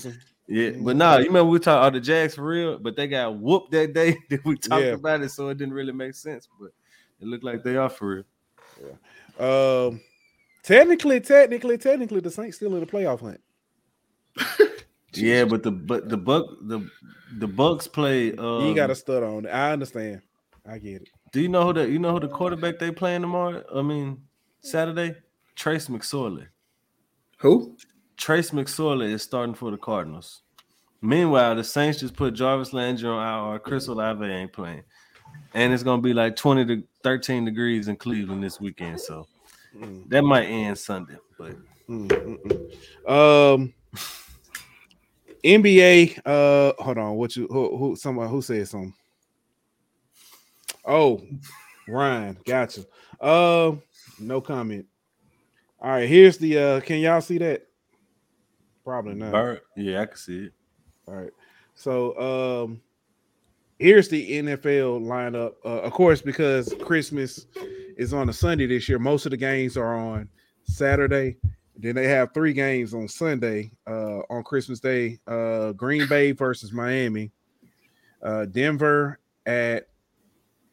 yeah, 0.48 0.70
Mhm. 0.70 0.85
but 0.85 0.97
no, 0.97 1.19
you 1.19 1.27
remember 1.27 1.51
we 1.51 1.59
talked 1.59 1.85
are 1.85 1.90
the 1.90 2.01
Jags 2.01 2.35
for 2.35 2.44
real, 2.44 2.78
but 2.78 2.97
they 2.97 3.07
got 3.07 3.36
whooped 3.39 3.70
that 3.73 3.93
day 3.93 4.16
that 4.31 4.44
we 4.44 4.57
talked 4.57 4.85
Yeah. 4.85 4.93
about 4.93 5.23
it, 5.23 5.31
so 5.31 5.48
it 5.48 5.59
didn't 5.59 5.74
really 5.74 5.93
make 5.93 6.15
sense. 6.15 6.48
But 6.61 6.73
it 7.20 7.27
looked 7.27 7.44
like 7.44 7.62
they 7.62 7.77
are 7.77 7.89
for 7.89 8.09
real. 8.16 8.24
Yeah. 9.39 9.86
Um 9.89 10.01
technically, 10.62 11.20
technically, 11.20 11.78
technically, 11.78 12.20
the 12.20 12.31
Saints 12.31 12.57
still 12.57 12.74
in 12.74 12.81
the 12.81 12.86
playoff 12.86 13.20
hunt. 13.20 13.40
Yeah, 15.16 15.44
but 15.44 15.62
the 15.62 15.70
but 15.70 16.09
the 16.09 16.16
buck 16.16 16.47
the 16.62 16.88
the 17.38 17.47
Bucks 17.47 17.86
play. 17.86 18.34
Um, 18.36 18.66
you 18.66 18.74
got 18.74 18.88
to 18.88 18.94
stud 18.94 19.22
on 19.22 19.47
it. 19.47 19.48
I 19.48 19.72
understand. 19.72 20.22
I 20.68 20.78
get 20.78 21.02
it. 21.02 21.09
Do 21.32 21.40
you 21.40 21.48
know 21.48 21.64
who 21.64 21.72
the 21.72 21.88
you 21.88 21.98
know 21.98 22.12
who 22.12 22.20
the 22.20 22.28
quarterback 22.28 22.78
they 22.78 22.90
playing 22.90 23.22
tomorrow? 23.22 23.62
I 23.74 23.82
mean 23.82 24.22
Saturday, 24.60 25.16
Trace 25.55 25.88
McSorley. 25.88 26.47
Who? 27.38 27.76
Trace 28.16 28.51
McSorley 28.51 29.10
is 29.10 29.22
starting 29.22 29.55
for 29.55 29.70
the 29.70 29.76
Cardinals. 29.76 30.43
Meanwhile, 31.02 31.56
the 31.56 31.64
Saints 31.64 32.01
just 32.01 32.16
put 32.16 32.34
Jarvis 32.34 32.72
Landry 32.72 33.09
on 33.09 33.52
IR. 33.52 33.59
Chris 33.59 33.86
Olave 33.88 34.24
ain't 34.24 34.52
playing, 34.52 34.82
and 35.55 35.72
it's 35.72 35.82
gonna 35.82 36.01
be 36.02 36.14
like 36.14 36.36
twenty 36.36 36.64
to 36.64 36.82
thirteen 37.02 37.44
degrees 37.44 37.88
in 37.88 37.97
Cleveland 37.97 38.43
this 38.43 38.60
weekend. 38.60 39.01
So 39.01 39.26
Mm, 39.76 40.09
that 40.09 40.22
might 40.22 40.44
end 40.47 40.78
Sunday, 40.78 41.16
but 41.36 41.52
mm, 41.88 42.09
mm, 42.09 42.70
mm. 43.06 43.55
Um 43.55 43.74
NBA 45.44 46.20
uh 46.24 46.82
hold 46.82 46.98
on 46.98 47.16
what 47.16 47.36
you 47.36 47.46
who, 47.48 47.76
who 47.76 47.96
someone 47.96 48.28
who 48.28 48.42
said 48.42 48.66
something 48.68 48.94
oh 50.84 51.22
Ryan 51.88 52.38
gotcha 52.44 52.80
um 53.20 53.82
no 54.18 54.40
comment 54.40 54.86
all 55.80 55.90
right 55.90 56.08
here's 56.08 56.38
the 56.38 56.58
uh 56.58 56.80
can 56.80 56.98
y'all 56.98 57.20
see 57.20 57.38
that 57.38 57.66
probably 58.84 59.14
not 59.14 59.32
Bird, 59.32 59.60
yeah, 59.76 60.02
I 60.02 60.06
can 60.06 60.16
see 60.16 60.44
it. 60.44 60.52
All 61.08 61.14
right. 61.14 61.32
So 61.74 62.64
um 62.64 62.80
here's 63.78 64.08
the 64.08 64.30
NFL 64.42 65.02
lineup. 65.02 65.54
Uh, 65.64 65.80
of 65.80 65.92
course, 65.92 66.22
because 66.22 66.72
Christmas 66.80 67.46
is 67.96 68.14
on 68.14 68.28
a 68.28 68.32
Sunday 68.32 68.66
this 68.66 68.88
year, 68.88 68.98
most 68.98 69.26
of 69.26 69.30
the 69.30 69.36
games 69.36 69.76
are 69.76 69.94
on 69.94 70.28
Saturday. 70.64 71.36
Then 71.78 71.94
they 71.94 72.09
have 72.09 72.32
three 72.32 72.53
games 72.53 72.94
on 72.94 73.09
Sunday 73.09 73.70
uh 73.86 74.20
on 74.31 74.43
Christmas 74.44 74.81
Day. 74.81 75.19
Uh 75.27 75.73
Green 75.73 76.07
Bay 76.09 76.32
versus 76.32 76.73
Miami, 76.73 77.31
uh 78.23 78.47
Denver 78.47 79.19
at 79.44 79.89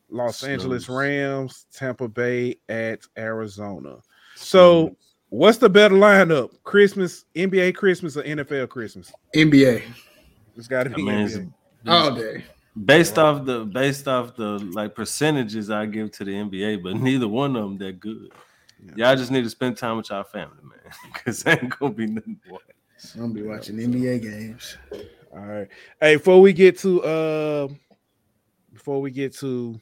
Los 0.10 0.38
Snooze. 0.40 0.50
Angeles 0.52 0.90
Rams, 0.90 1.66
Tampa 1.74 2.08
Bay 2.08 2.58
at 2.70 3.00
Arizona. 3.18 3.98
So 4.36 4.96
what's 5.30 5.58
the 5.58 5.70
better 5.70 5.96
lineup? 5.96 6.52
Christmas, 6.64 7.26
NBA 7.36 7.76
Christmas 7.76 8.16
or 8.16 8.24
NFL 8.24 8.70
Christmas? 8.70 9.12
NBA. 9.36 9.82
It's 10.56 10.68
got 10.68 10.84
to 10.84 10.92
I 10.92 10.94
be 10.94 11.04
mean, 11.04 11.28
NBA. 11.28 11.54
All 11.88 12.16
day. 12.16 12.46
based 12.86 13.18
off 13.18 13.46
the 13.46 13.66
based 13.66 14.08
off 14.08 14.36
the 14.36 14.60
like 14.74 14.96
percentages 14.96 15.70
I 15.70 15.86
give 15.86 16.12
to 16.12 16.24
the 16.24 16.32
NBA, 16.32 16.84
but 16.84 16.96
neither 17.02 17.28
one 17.28 17.56
of 17.56 17.64
them 17.64 17.78
that 17.80 18.00
good. 18.00 18.32
Y'all 18.96 19.16
just 19.16 19.32
need 19.32 19.44
to 19.44 19.50
spend 19.50 19.78
time 19.78 19.98
with 19.98 20.10
y'all 20.10 20.24
family, 20.24 20.58
man, 20.62 20.83
because 21.14 21.46
ain't 21.48 21.78
gonna 21.80 21.94
be 21.94 22.08
nothing. 22.08 22.40
Boy. 22.50 22.58
I'm 23.16 23.22
gonna 23.22 23.34
be 23.34 23.42
watching 23.44 23.78
NBA 23.78 24.22
games. 24.22 24.78
All 25.34 25.40
right. 25.40 25.68
Hey, 26.00 26.16
before 26.16 26.42
we 26.42 26.54
get 26.54 26.78
to 26.80 27.02
uh 27.04 27.68
before 28.74 29.02
we 29.02 29.12
get 29.12 29.36
to 29.38 29.80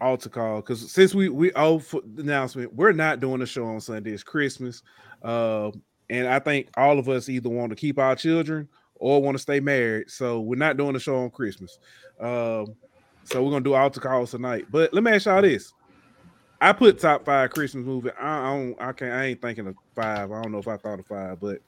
altar 0.00 0.28
call, 0.28 0.56
because 0.56 0.90
since 0.90 1.14
we 1.14 1.28
we 1.28 1.52
oh 1.52 1.78
for 1.78 2.02
the 2.14 2.22
announcement, 2.22 2.74
we're 2.74 2.92
not 2.92 3.20
doing 3.20 3.42
a 3.42 3.46
show 3.46 3.66
on 3.66 3.80
Sunday. 3.80 4.12
It's 4.12 4.22
Christmas. 4.22 4.82
Uh, 5.22 5.70
and 6.10 6.26
I 6.26 6.38
think 6.40 6.68
all 6.76 6.98
of 6.98 7.08
us 7.08 7.28
either 7.28 7.48
want 7.48 7.70
to 7.70 7.76
keep 7.76 7.98
our 7.98 8.16
children 8.16 8.68
or 8.96 9.22
want 9.22 9.36
to 9.36 9.42
stay 9.42 9.60
married. 9.60 10.10
So 10.10 10.40
we're 10.40 10.56
not 10.56 10.76
doing 10.76 10.96
a 10.96 11.00
show 11.00 11.16
on 11.16 11.30
Christmas. 11.30 11.78
Um, 12.20 12.74
so 13.24 13.42
we're 13.42 13.50
gonna 13.50 13.64
do 13.64 13.74
altar 13.74 14.00
calls 14.00 14.32
tonight. 14.32 14.66
But 14.70 14.92
let 14.92 15.02
me 15.02 15.12
ask 15.12 15.26
y'all 15.26 15.42
this. 15.42 15.72
I 16.62 16.72
put 16.72 17.00
top 17.00 17.24
five 17.24 17.50
Christmas 17.50 17.84
movie. 17.84 18.10
I, 18.12 18.38
I 18.38 18.56
don't 18.56 18.80
I 18.80 18.92
can't 18.92 19.12
I 19.12 19.24
ain't 19.24 19.42
thinking 19.42 19.66
of 19.66 19.74
five. 19.96 20.30
I 20.30 20.40
don't 20.40 20.52
know 20.52 20.58
if 20.58 20.68
I 20.68 20.76
thought 20.76 21.00
of 21.00 21.06
five, 21.06 21.40
but 21.40 21.58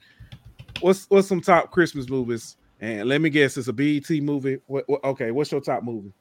what's 0.81 1.07
what's 1.11 1.27
some 1.27 1.41
top 1.41 1.73
Christmas 1.73 2.09
movies? 2.09 2.57
And 2.81 3.09
let 3.09 3.21
me 3.21 3.29
guess, 3.29 3.57
it's 3.57 3.67
a 3.67 3.73
BET 3.73 4.09
movie. 4.11 4.59
What, 4.69 4.89
what 4.89 5.03
okay, 5.03 5.33
what's 5.33 5.51
your 5.51 5.61
top 5.61 5.83
movie? 5.83 6.13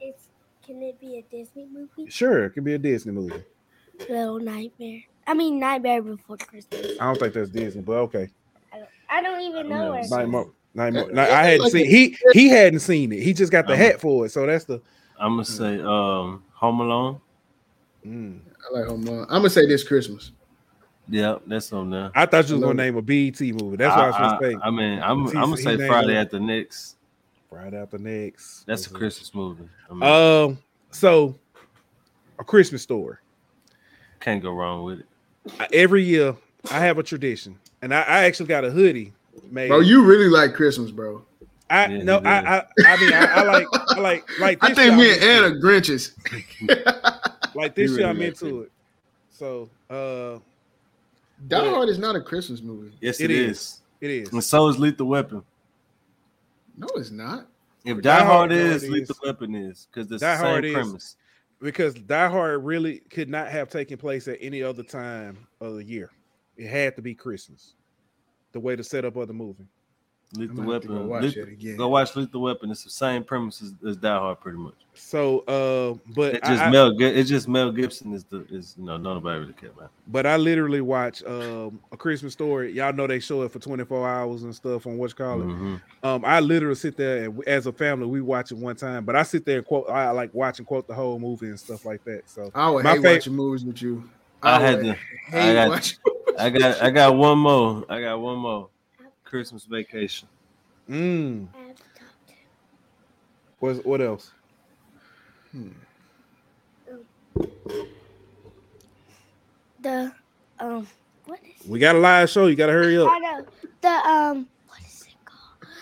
It's, 0.00 0.28
can 0.64 0.80
it 0.82 1.00
be 1.00 1.18
a 1.18 1.22
Disney 1.22 1.66
movie? 1.72 2.08
Sure, 2.08 2.44
it 2.44 2.50
could 2.50 2.64
be 2.64 2.74
a 2.74 2.78
Disney 2.78 3.12
movie. 3.12 3.42
Little 4.08 4.38
Nightmare. 4.38 5.02
I 5.26 5.34
mean, 5.34 5.58
Nightmare 5.58 6.02
Before 6.02 6.36
Christmas. 6.36 6.98
I 7.00 7.04
don't 7.04 7.18
think 7.18 7.34
that's 7.34 7.50
Disney, 7.50 7.82
but 7.82 7.94
okay. 7.94 8.28
I 8.72 8.78
don't, 8.78 8.88
I 9.10 9.22
don't 9.22 9.40
even 9.40 9.68
know 9.68 9.90
where. 9.90 10.08
Nightmare, 10.08 10.44
Nightmare. 10.74 11.18
I 11.18 11.46
hadn't 11.46 11.70
seen 11.70 11.86
he 11.86 12.16
he 12.32 12.48
hadn't 12.48 12.80
seen 12.80 13.10
it. 13.10 13.22
He 13.22 13.32
just 13.32 13.50
got 13.50 13.66
the 13.66 13.76
hat 13.76 14.00
for 14.00 14.26
it. 14.26 14.28
So 14.30 14.46
that's 14.46 14.66
the 14.66 14.80
I'm 15.22 15.34
gonna 15.34 15.44
say 15.44 15.80
um 15.80 16.42
Home 16.54 16.80
Alone. 16.80 17.20
mm. 18.04 18.40
I 18.68 18.78
like 18.78 18.88
Home 18.88 19.06
Alone. 19.06 19.22
I'm 19.30 19.38
gonna 19.38 19.50
say 19.50 19.66
this 19.66 19.84
Christmas. 19.84 20.32
Yeah, 21.08 21.38
that's 21.46 21.72
on 21.72 21.90
there. 21.90 22.10
I 22.14 22.26
thought 22.26 22.48
you 22.48 22.56
was 22.56 22.64
gonna 22.64 22.74
name 22.74 22.96
a 22.96 23.02
BET 23.02 23.40
movie. 23.40 23.76
That's 23.76 23.94
what 23.94 24.04
I, 24.04 24.06
was 24.08 24.16
I, 24.16 24.20
gonna 24.20 24.38
say. 24.52 24.58
I 24.62 24.70
mean, 24.70 24.98
I'm, 25.00 25.26
I'm 25.28 25.32
gonna 25.50 25.56
say 25.56 25.76
Friday 25.76 26.14
it. 26.14 26.18
at 26.18 26.30
the 26.30 26.40
next. 26.40 26.96
Right 27.50 27.74
after 27.74 27.98
next. 27.98 28.64
That's 28.66 28.86
a 28.86 28.90
Christmas 28.90 29.34
movie. 29.34 29.68
I 29.90 29.94
mean, 29.94 30.02
Um, 30.02 30.58
so 30.90 31.34
a 32.38 32.44
Christmas 32.44 32.82
story. 32.82 33.16
can't 34.20 34.42
go 34.42 34.52
wrong 34.52 34.84
with 34.84 35.00
it. 35.00 35.06
I- 35.60 35.68
Every 35.72 36.02
year 36.02 36.34
I 36.70 36.80
have 36.80 36.98
a 36.98 37.02
tradition, 37.02 37.58
and 37.82 37.92
I, 37.94 38.00
I 38.02 38.24
actually 38.24 38.46
got 38.46 38.64
a 38.64 38.70
hoodie 38.70 39.12
made. 39.50 39.68
Bro, 39.68 39.80
you 39.80 40.02
really 40.04 40.28
like 40.28 40.54
Christmas, 40.54 40.90
bro. 40.90 41.24
I 41.72 41.86
Yeah, 41.86 42.02
no, 42.02 42.18
I, 42.18 42.58
I 42.58 42.64
I 42.86 42.96
mean 43.00 43.12
I, 43.12 43.24
I 43.24 43.42
like 43.42 43.66
I 43.72 44.00
like 44.00 44.38
like 44.40 44.58
I 44.64 44.74
think 44.74 44.96
year 44.96 44.96
me 44.96 45.12
I'm 45.14 45.14
and 45.14 45.22
Anna 45.24 45.46
into 45.46 45.66
Grinches. 45.66 47.54
like 47.54 47.74
this 47.74 47.90
He 47.92 47.98
year 47.98 48.06
I'm 48.08 48.20
into 48.20 48.62
it. 48.62 48.72
So 49.30 49.70
uh 49.90 50.38
Die 51.48 51.68
Hard 51.68 51.88
is 51.88 51.98
not 51.98 52.14
a 52.14 52.20
Christmas 52.20 52.62
movie. 52.62 52.92
Yes, 53.00 53.20
It 53.20 53.30
it 53.30 53.36
is. 53.36 53.58
is. 53.58 53.80
it 54.00 54.10
is. 54.10 54.32
And 54.32 54.44
so 54.44 54.68
is 54.68 54.78
Lethal 54.78 55.06
Weapon. 55.08 55.42
No, 56.76 56.86
it's 56.96 57.10
not. 57.10 57.46
If 57.84 57.96
Die 57.96 58.00
Die, 58.02 58.24
Hard- 58.24 58.26
Hard 58.28 58.50
no, 58.50 58.56
is, 58.56 58.84
it 58.84 58.90
Lethal 58.90 59.16
is. 59.16 59.20
Weapon 59.26 59.54
is 59.54 59.88
because 59.90 60.06
the 60.08 60.18
Die 60.18 60.36
same 60.36 60.44
Hard 60.46 60.64
is. 60.64 60.72
premise. 60.72 61.16
because 61.60 61.94
Die 61.94 62.28
Hard 62.28 62.64
really 62.64 62.98
could 63.10 63.28
not 63.28 63.48
have 63.48 63.68
taken 63.68 63.96
place 63.98 64.28
at 64.28 64.38
any 64.40 64.62
other 64.62 64.82
time 64.84 65.36
of 65.60 65.74
the 65.74 65.84
year. 65.84 66.10
It 66.56 66.68
had 66.68 66.94
to 66.96 67.02
be 67.02 67.14
Christmas. 67.14 67.74
The 68.52 68.60
way 68.60 68.76
to 68.76 68.84
set 68.84 69.04
up 69.04 69.16
of 69.16 69.26
the 69.28 69.34
movie. 69.34 69.66
Lethal 70.34 70.60
I'm 70.60 70.64
gonna 70.66 70.72
have 70.74 70.82
to 70.82 70.88
Weapon. 70.88 71.02
go 71.06 71.10
watch 71.10 71.22
Lethal- 71.22 71.42
it. 71.48 71.76
Go 71.76 71.88
watch 71.88 72.16
Lethal 72.16 72.40
Weapon. 72.42 72.70
It's 72.70 72.84
the 72.84 72.90
same 72.90 73.22
premise 73.24 73.60
as, 73.62 73.74
as 73.86 73.96
Die 73.96 74.08
Hard, 74.18 74.40
pretty 74.40 74.58
much. 74.58 74.74
So, 74.94 75.40
uh, 75.40 75.98
but 76.14 76.34
It's 76.36 76.48
just 76.48 76.62
I, 76.62 76.66
I- 76.66 76.70
Mel. 76.70 76.94
It's 77.00 77.28
just 77.28 77.48
Mel 77.48 77.70
Gibson 77.72 78.12
is 78.14 78.24
the 78.24 78.46
is 78.50 78.74
you 78.78 78.84
know 78.84 78.96
nobody 78.96 79.40
really 79.40 79.52
care 79.54 79.70
about. 79.70 79.90
but 80.08 80.26
I 80.26 80.36
literally 80.36 80.80
watch 80.80 81.22
um 81.24 81.80
a 81.92 81.96
Christmas 81.96 82.32
story. 82.32 82.72
Y'all 82.72 82.92
know 82.92 83.06
they 83.06 83.20
show 83.20 83.42
it 83.42 83.52
for 83.52 83.58
24 83.58 84.08
hours 84.08 84.42
and 84.42 84.54
stuff 84.54 84.86
on 84.86 84.98
what 84.98 85.10
you 85.10 85.14
call 85.16 85.40
it. 85.42 85.46
Mhm. 85.46 85.80
Um, 86.02 86.24
I 86.24 86.40
literally 86.40 86.74
sit 86.74 86.96
there 86.96 87.24
and 87.24 87.42
as 87.46 87.66
a 87.66 87.72
family 87.72 88.06
we 88.06 88.20
watch 88.20 88.52
it 88.52 88.56
one 88.58 88.76
time, 88.76 89.04
but 89.04 89.16
I 89.16 89.22
sit 89.22 89.44
there 89.44 89.58
and 89.58 89.66
quote. 89.66 89.88
I 89.88 90.10
like 90.10 90.32
watch 90.34 90.58
and 90.58 90.66
quote 90.66 90.86
the 90.86 90.94
whole 90.94 91.18
movie 91.18 91.46
and 91.46 91.58
stuff 91.60 91.84
like 91.84 92.04
that. 92.04 92.22
So 92.28 92.50
I 92.54 92.68
would 92.70 92.84
my 92.84 92.92
hate 92.92 93.02
fa- 93.02 93.12
watching 93.14 93.34
movies 93.34 93.64
with 93.64 93.80
you. 93.82 94.04
I 94.42 94.60
had 94.60 94.82
would 94.82 94.96
to. 94.96 94.98
I 95.38 95.54
got. 95.54 95.94
I 96.38 96.50
got. 96.50 96.82
I 96.82 96.90
got 96.90 97.14
one 97.16 97.38
more. 97.38 97.84
I 97.88 98.00
got 98.00 98.18
one 98.20 98.38
more. 98.38 98.68
Christmas 99.32 99.64
Vacation. 99.64 100.28
Mm. 100.90 101.48
What 103.60 103.82
what 103.86 104.02
else? 104.02 104.30
The 109.80 110.12
um, 110.60 110.86
what 111.24 111.40
is? 111.42 111.66
We 111.66 111.78
got 111.78 111.96
a 111.96 111.98
live 111.98 112.28
show. 112.28 112.46
You 112.46 112.56
got 112.56 112.66
to 112.66 112.72
hurry 112.72 112.98
up. 112.98 113.08
I 113.10 113.18
know 113.20 113.46
the 113.80 113.88
um, 113.88 114.48
what 114.68 114.80
is 114.86 115.06
it 115.08 115.14
called? 115.24 115.72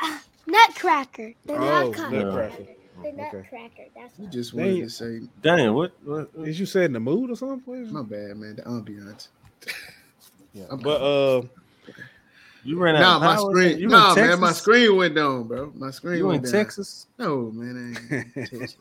Uh, 0.00 0.18
Nutcracker. 0.46 1.32
The 1.46 1.54
Oh, 1.54 1.58
Nutcracker. 1.88 2.10
Nutcracker. 2.24 2.56
The 2.58 3.08
Okay. 3.08 3.16
Nutcracker. 3.16 3.84
That's 3.96 4.18
You 4.18 4.26
just 4.28 4.52
wanted 4.52 4.72
Dang. 4.74 4.82
to 4.82 4.90
say, 4.90 5.20
Dang, 5.42 5.72
what? 5.74 5.92
what 6.04 6.28
Is 6.44 6.60
you 6.60 6.66
said 6.66 6.84
in 6.86 6.92
the 6.92 7.00
mood 7.00 7.30
or 7.30 7.36
something? 7.36 7.62
What 7.64 7.78
is- 7.78 7.90
my 7.90 8.02
bad, 8.02 8.36
man. 8.36 8.56
The 8.56 8.62
ambiance. 8.62 9.28
I'm- 10.70 10.78
But 10.78 11.00
uh, 11.02 11.42
you 12.66 12.78
ran 12.78 12.96
out. 12.96 13.00
Nah, 13.00 13.16
of 13.16 13.22
my 13.22 13.36
power? 13.36 13.50
screen. 13.50 13.78
You 13.78 13.88
Nah, 13.88 14.14
in 14.14 14.26
man, 14.26 14.40
my 14.40 14.52
screen 14.52 14.96
went 14.96 15.14
down, 15.14 15.44
bro. 15.44 15.72
My 15.76 15.90
screen 15.90 16.18
You 16.18 16.26
went 16.28 16.44
in 16.44 16.52
down. 16.52 16.60
Texas? 16.64 17.06
No, 17.18 17.50
man. 17.52 17.96
I 18.10 18.14
ain't 18.16 18.36
in 18.36 18.44
Texas. 18.48 18.76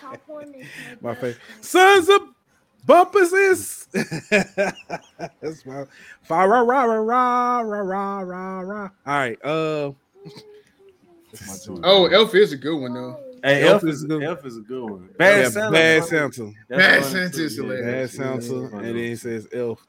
Top 0.00 0.20
one 0.26 0.54
is 0.54 0.66
my 1.00 1.14
favorite 1.14 1.38
sons 1.60 2.08
of 2.08 2.20
bumpers 2.86 3.32
is 3.32 3.86
that's 3.92 5.66
my 5.66 5.84
fa 6.22 6.46
ra 6.46 6.60
ra 6.60 6.82
ra 6.84 6.94
ra 6.94 7.60
ra 7.60 7.80
ra 7.80 8.20
ra 8.20 8.60
ra. 8.60 8.82
All 9.06 9.18
right, 9.18 9.38
uh, 9.44 9.92
that's 11.32 11.46
my 11.68 11.74
joint. 11.74 11.84
Oh, 11.84 12.06
Elf 12.06 12.34
is 12.34 12.52
a 12.52 12.56
good 12.56 12.78
one 12.80 12.94
though. 12.94 13.20
Hey, 13.42 13.62
Elf 13.62 13.84
Elf, 13.84 13.84
is 13.92 14.00
is 14.00 14.04
good. 14.04 14.22
Elf 14.22 14.44
is 14.46 14.56
a 14.56 14.60
good 14.60 14.82
one. 14.90 15.08
Bad, 15.16 15.44
Bad 15.44 15.52
Santa. 15.52 15.70
Bad. 15.70 16.04
Santa. 16.04 16.52
Bad 16.68 17.04
Santa 17.04 17.36
too, 17.36 17.42
is 17.44 17.56
yeah. 17.58 17.80
Bad. 17.82 18.10
Santa, 18.10 18.54
Yeah. 18.54 18.76
and 18.78 18.84
then 18.86 18.96
he 18.96 19.16
says 19.16 19.46
Elf. 19.52 19.86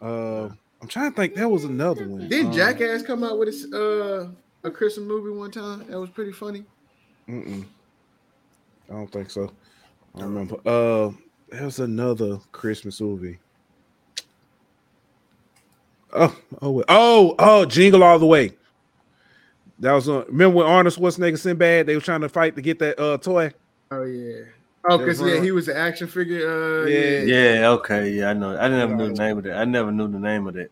Uh, 0.00 0.48
I'm 0.80 0.88
trying 0.88 1.10
to 1.10 1.16
think. 1.16 1.34
That 1.34 1.48
was 1.48 1.64
another 1.64 2.08
one. 2.08 2.28
Didn't 2.28 2.48
Um, 2.48 2.52
Jackass 2.52 3.02
come 3.02 3.22
out 3.22 3.38
with 3.38 3.48
a, 3.48 4.30
uh, 4.64 4.68
a 4.68 4.70
Christmas 4.70 5.06
movie 5.06 5.30
one 5.30 5.50
time? 5.50 5.86
That 5.88 6.00
was 6.00 6.10
pretty 6.10 6.32
funny. 6.32 6.64
Mm-mm. 7.28 7.64
I 8.88 8.92
don't 8.92 9.12
think 9.12 9.30
so. 9.30 9.52
I 10.14 10.20
don't 10.20 10.34
remember. 10.34 10.56
Uh, 10.66 11.12
was 11.62 11.78
another 11.78 12.38
Christmas 12.52 13.00
movie. 13.00 13.38
Oh, 16.12 16.36
oh, 16.60 16.84
oh, 16.88 17.34
oh, 17.38 17.64
Jingle 17.66 18.02
All 18.02 18.18
the 18.18 18.26
Way. 18.26 18.52
That 19.78 19.92
was 19.92 20.08
uh, 20.08 20.24
remember 20.26 20.56
when 20.56 20.66
Arnold 20.66 20.94
Schwarzenegger 20.94 21.38
Sinbad 21.38 21.86
they 21.86 21.94
were 21.94 22.00
trying 22.00 22.20
to 22.20 22.28
fight 22.28 22.56
to 22.56 22.62
get 22.62 22.78
that 22.80 23.00
uh 23.00 23.16
toy. 23.18 23.52
Oh 23.90 24.04
yeah. 24.04 24.42
Oh, 24.88 24.96
because 24.96 25.20
yeah, 25.20 25.40
he 25.40 25.50
was 25.50 25.68
an 25.68 25.76
action 25.76 26.06
figure. 26.08 26.82
Uh, 26.82 26.86
Yeah. 26.86 27.22
yeah. 27.22 27.60
Yeah, 27.60 27.68
okay, 27.70 28.10
yeah, 28.10 28.30
I 28.30 28.32
know. 28.32 28.56
I 28.56 28.68
never 28.68 28.94
knew 28.94 29.08
the 29.08 29.22
name 29.22 29.38
of 29.38 29.44
that. 29.44 29.56
I 29.58 29.64
never 29.64 29.92
knew 29.92 30.08
the 30.08 30.18
name 30.18 30.46
of 30.46 30.54
that. 30.54 30.70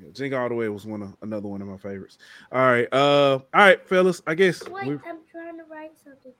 Yeah, 0.00 0.08
Jingle 0.12 0.40
All 0.40 0.48
the 0.48 0.54
Way 0.54 0.68
was 0.68 0.86
one 0.86 1.02
of 1.02 1.14
another 1.20 1.46
one 1.46 1.60
of 1.60 1.68
my 1.68 1.76
favorites. 1.76 2.16
All 2.50 2.60
right, 2.60 2.88
uh, 2.92 3.34
all 3.34 3.42
right, 3.52 3.86
fellas. 3.86 4.22
I 4.26 4.34
guess, 4.34 4.66
Wait, 4.66 4.86
we, 4.86 4.94
I'm 4.94 5.18
trying 5.30 5.58
to 5.58 5.64
write 5.70 5.92
something. 6.02 6.32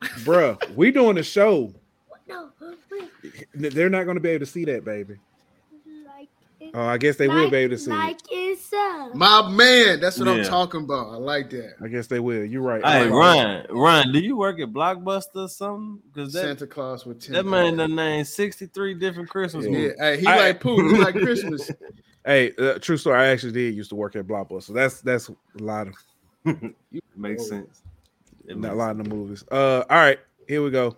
bruh, 0.24 0.74
we 0.76 0.92
doing 0.92 1.18
a 1.18 1.22
show. 1.22 1.72
What? 2.06 2.20
No, 2.28 2.50
wait. 2.92 3.46
They're 3.54 3.90
not 3.90 4.04
going 4.04 4.16
to 4.16 4.20
be 4.20 4.30
able 4.30 4.46
to 4.46 4.50
see 4.50 4.64
that, 4.66 4.84
baby. 4.84 5.16
Like, 6.68 6.74
it- 6.74 6.78
Oh, 6.78 6.86
I 6.86 6.98
guess 6.98 7.16
they 7.16 7.28
will 7.28 7.42
like, 7.42 7.50
be 7.50 7.56
able 7.58 7.76
to 7.76 7.78
see. 7.78 7.90
Like 7.90 8.18
it's 8.30 8.72
uh. 8.72 9.08
My 9.14 9.48
man, 9.50 10.00
that's 10.00 10.18
what 10.18 10.28
I'm 10.28 10.44
talking 10.44 10.82
about. 10.84 11.08
I 11.08 11.16
like 11.16 11.50
that. 11.50 11.74
I 11.82 11.88
guess 11.88 12.06
they 12.06 12.20
will. 12.20 12.44
You're 12.44 12.62
right. 12.62 12.84
Hey, 12.84 13.06
I 13.06 13.08
Ryan, 13.08 13.66
Ryan, 13.70 14.12
do 14.12 14.20
you 14.20 14.36
work 14.36 14.60
at 14.60 14.68
Blockbuster 14.72 15.44
or 15.44 15.48
something? 15.48 16.00
Because 16.12 16.32
that, 16.34 16.42
Santa 16.42 16.66
Claus 16.66 17.06
with 17.06 17.20
ten. 17.22 17.34
that 17.34 17.44
man 17.46 17.76
done 17.78 17.94
named 17.94 18.26
63 18.26 18.94
different 18.94 19.28
Christmas 19.28 19.64
Yeah, 19.64 19.70
movies. 19.70 19.92
hey, 19.98 20.20
he 20.20 20.26
I- 20.26 20.36
like 20.36 20.60
poo. 20.60 20.88
He 20.94 20.98
like 20.98 21.14
Christmas. 21.14 21.70
Hey, 22.26 22.52
uh, 22.58 22.78
true 22.78 22.98
story. 22.98 23.18
I 23.18 23.26
actually 23.28 23.52
did 23.52 23.74
used 23.74 23.88
to 23.88 23.96
work 23.96 24.14
at 24.14 24.26
Blockbuster. 24.26 24.74
That's 24.74 25.00
that's 25.00 25.30
a 25.30 25.34
lot 25.62 25.88
of 25.88 25.94
Makes 27.16 27.48
sense. 27.48 27.82
It 28.46 28.58
not 28.58 28.72
a 28.72 28.74
makes 28.74 28.76
lot 28.76 28.90
of 28.90 28.98
the 28.98 29.04
movies. 29.08 29.44
Uh, 29.50 29.84
all 29.88 29.96
right, 29.96 30.18
here 30.46 30.62
we 30.62 30.70
go. 30.70 30.94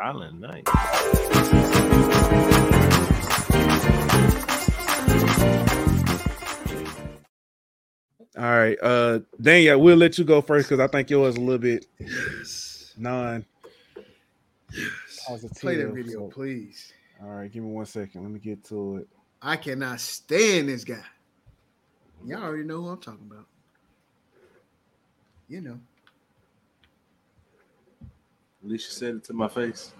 Island 0.00 0.40
Night. 0.40 0.66
All 8.38 8.44
right, 8.44 8.78
uh, 8.80 9.18
Daniel, 9.40 9.80
we'll 9.80 9.96
let 9.96 10.16
you 10.16 10.24
go 10.24 10.40
first 10.40 10.68
because 10.68 10.80
I 10.80 10.86
think 10.86 11.10
yours 11.10 11.34
is 11.34 11.38
a 11.38 11.40
little 11.40 11.58
bit 11.58 11.86
non. 12.96 13.44
positive, 15.26 15.56
Play 15.58 15.76
that 15.76 15.92
video, 15.92 16.20
so- 16.20 16.28
please. 16.28 16.92
All 17.20 17.30
right, 17.30 17.50
give 17.50 17.64
me 17.64 17.70
one 17.70 17.84
second. 17.86 18.22
Let 18.22 18.30
me 18.30 18.38
get 18.38 18.62
to 18.66 18.98
it. 18.98 19.08
I 19.42 19.56
cannot 19.56 19.98
stand 19.98 20.68
this 20.68 20.84
guy. 20.84 21.02
Y'all 22.24 22.44
already 22.44 22.62
know 22.62 22.82
who 22.82 22.88
I'm 22.90 23.00
talking 23.00 23.28
about. 23.28 23.46
You 25.48 25.60
know. 25.60 25.80
At 28.62 28.70
least 28.70 28.86
you 28.86 28.92
said 28.92 29.14
it 29.16 29.24
to 29.24 29.32
my 29.32 29.48
face. 29.48 29.92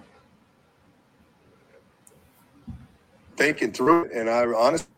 thinking 3.39 3.73
through 3.73 4.07
it, 4.07 4.13
and 4.13 4.29
I 4.29 4.45
honestly, 4.47 4.89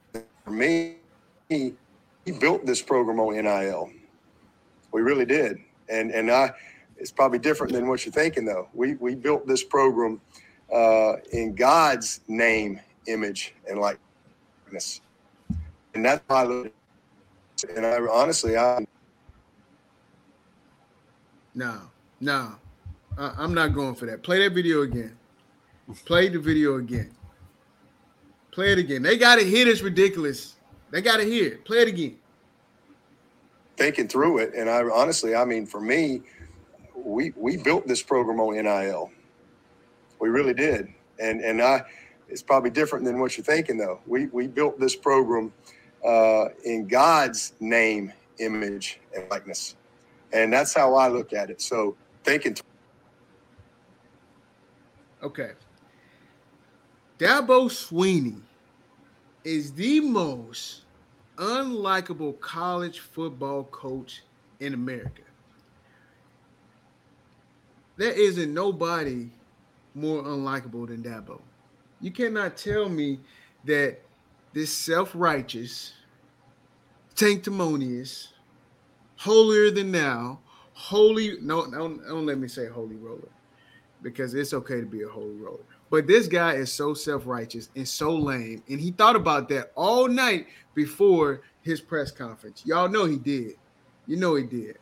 for 0.45 0.51
me, 0.51 0.97
he 2.25 2.33
built 2.33 2.67
this 2.67 2.83
program 2.83 3.21
on 3.21 3.35
NIL. 3.35 3.91
We 4.93 5.03
really 5.03 5.25
did, 5.25 5.59
and 5.89 6.11
and 6.11 6.31
I, 6.31 6.53
it's 6.97 7.11
probably 7.11 7.39
different 7.39 7.73
than 7.73 7.89
what 7.89 8.05
you're 8.05 8.13
thinking 8.13 8.45
though. 8.45 8.69
We 8.75 8.95
we 8.95 9.15
built 9.15 9.47
this 9.47 9.65
program 9.65 10.21
uh, 10.73 11.15
in 11.33 11.55
God's 11.55 12.21
name, 12.29 12.81
image, 13.07 13.55
and 13.69 13.79
likeness, 13.79 15.01
and 15.95 16.05
that's 16.05 16.23
how 16.29 16.51
I. 16.51 16.71
And 17.77 17.85
I 17.85 17.99
honestly, 17.99 18.57
I 18.57 18.87
No, 21.55 21.81
no. 22.21 22.55
I, 23.19 23.35
I'm 23.37 23.53
not 23.55 23.75
going 23.75 23.95
for 23.95 24.07
that. 24.07 24.23
Play 24.23 24.39
that 24.41 24.55
video 24.55 24.83
again. 24.83 25.17
Play 26.05 26.29
the 26.29 26.39
video 26.39 26.77
again. 26.77 27.11
Play 28.53 28.73
it 28.73 28.79
again. 28.79 29.03
They 29.03 29.17
got 29.17 29.37
to 29.37 29.45
hear 29.45 29.65
this 29.65 29.83
ridiculous. 29.83 30.57
They 30.91 31.03
got 31.03 31.21
it. 31.21 31.65
Play 31.65 31.83
it 31.83 31.89
again. 31.89 32.19
thinking 33.77 34.09
through 34.09 34.39
it, 34.39 34.55
and 34.55 34.69
I 34.69 34.83
honestly, 34.83 35.35
I 35.35 35.45
mean, 35.45 35.67
for 35.67 35.81
me, 35.81 36.23
we 36.95 37.33
we 37.37 37.57
built 37.57 37.87
this 37.87 38.03
program 38.03 38.41
on 38.41 38.55
NIL. 38.55 39.11
We 40.21 40.29
really 40.29 40.55
did, 40.55 40.89
and 41.19 41.41
and 41.41 41.63
I, 41.63 41.85
it's 42.29 42.43
probably 42.43 42.71
different 42.71 43.05
than 43.05 43.21
what 43.21 43.37
you're 43.37 43.45
thinking 43.45 43.79
though. 43.79 44.01
We 44.07 44.27
we 44.27 44.49
built 44.49 44.81
this 44.81 44.97
program 44.97 45.53
uh, 46.05 46.47
in 46.65 46.89
God's 46.89 47.55
name, 47.61 48.13
image, 48.39 49.01
and 49.15 49.29
likeness, 49.31 49.77
and 50.33 50.53
that's 50.53 50.75
how 50.75 50.95
I 50.95 51.09
look 51.09 51.33
at 51.33 51.51
it. 51.51 51.61
So 51.63 51.97
thinking. 52.25 52.57
Okay. 55.23 55.53
Dabo 57.19 57.69
Swinney 57.69 58.41
is 59.45 59.73
the 59.73 60.01
most 60.01 60.83
unlikable 61.37 62.39
college 62.41 63.01
football 63.01 63.65
coach 63.65 64.23
in 64.61 64.75
America. 64.75 65.23
There 67.97 68.13
isn't 68.13 68.53
nobody 68.53 69.31
more 69.95 70.23
unlikable 70.23 70.89
than 70.89 71.03
Dabo. 71.03 71.41
You 72.01 72.11
cannot 72.11 72.57
tell 72.57 72.89
me 72.89 73.21
that 73.65 73.99
this 74.53 74.73
self-righteous, 74.73 75.93
sanctimonious, 77.15 78.29
holier 79.17 79.71
than 79.71 79.91
now, 79.91 80.41
holy 80.73 81.37
no, 81.43 81.71
don't, 81.71 82.03
don't 82.07 82.27
let 82.27 82.39
me 82.39 82.49
say 82.49 82.67
holy 82.67 82.97
roller 82.97 83.29
because 84.03 84.33
it's 84.35 84.55
okay 84.55 84.81
to 84.81 84.87
be 84.87 85.03
a 85.03 85.09
holy 85.09 85.37
roller. 85.37 85.59
But 85.91 86.07
this 86.07 86.29
guy 86.29 86.55
is 86.55 86.73
so 86.73 86.95
self-righteous 86.95 87.71
and 87.75 87.87
so 87.87 88.15
lame, 88.15 88.63
and 88.69 88.81
he 88.81 88.93
thought 88.93 89.17
about 89.17 89.49
that 89.49 89.73
all 89.75 90.07
night 90.09 90.47
before 90.75 91.43
his 91.63 91.81
press 91.81 92.13
conference. 92.13 92.63
Y'all 92.65 92.89
know 92.89 93.05
he 93.05 93.17
did. 93.17 93.55
You 94.07 94.17
know 94.17 94.37
he 94.37 94.45
did. 94.45 94.79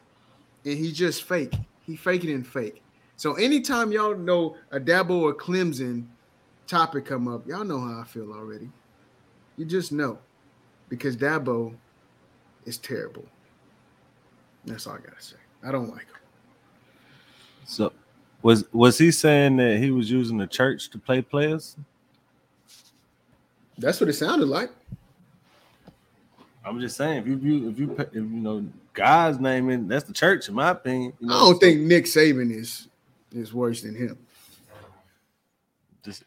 And 0.65 0.77
he 0.77 0.93
just 0.93 1.23
fake. 1.23 1.55
He 1.81 1.97
faking 1.97 2.31
and 2.31 2.47
fake. 2.47 2.83
So 3.17 3.35
anytime 3.35 3.91
y'all 3.91 4.17
know 4.17 4.57
a 4.71 4.79
Dabo 4.79 5.23
or 5.23 5.35
Clemson 5.35 6.07
topic 6.67 7.07
come 7.07 7.27
up, 7.27 7.47
y'all 7.49 7.65
know 7.65 7.81
how 7.81 8.01
I 8.01 8.05
feel 8.05 8.33
already. 8.33 8.71
You 9.57 9.65
just 9.65 9.91
know 9.91 10.19
because 10.89 11.17
Dabo 11.17 11.75
is 12.67 12.79
terrible. 12.79 13.25
That's 14.67 14.87
all 14.87 14.95
I 14.95 14.99
gotta 14.99 15.23
say. 15.23 15.37
I 15.65 15.73
don't 15.73 15.89
like 15.89 16.07
him. 16.07 16.21
So 17.65 17.93
was 18.49 18.65
was 18.73 18.97
he 18.97 19.11
saying 19.11 19.59
that 19.59 19.77
he 19.77 19.91
was 19.91 20.11
using 20.11 20.39
the 20.39 20.47
church 20.47 20.89
to 20.89 20.99
play 20.99 21.21
players? 21.21 21.77
That's 23.77 24.01
what 24.01 24.09
it 24.09 24.15
sounded 24.15 24.49
like. 24.49 24.71
I'm 26.65 26.81
just 26.81 26.97
saying, 26.97 27.19
if 27.19 27.27
you 27.27 27.37
view, 27.37 27.69
if 27.69 27.79
you 27.79 27.95
if 27.99 28.15
you 28.15 28.23
know 28.23 28.67
God's 28.95 29.39
name 29.39 29.69
in, 29.69 29.87
that's 29.87 30.05
the 30.05 30.15
church, 30.15 30.49
in 30.49 30.55
my 30.55 30.71
opinion. 30.71 31.13
You 31.21 31.27
know, 31.27 31.35
I 31.35 31.39
don't 31.41 31.59
think 31.59 31.83
Nick 31.83 32.07
Saban 32.07 32.51
is 32.51 32.89
is 33.33 33.53
worse 33.53 33.83
than 33.83 33.95
him. 33.95 34.17
Just, 36.03 36.25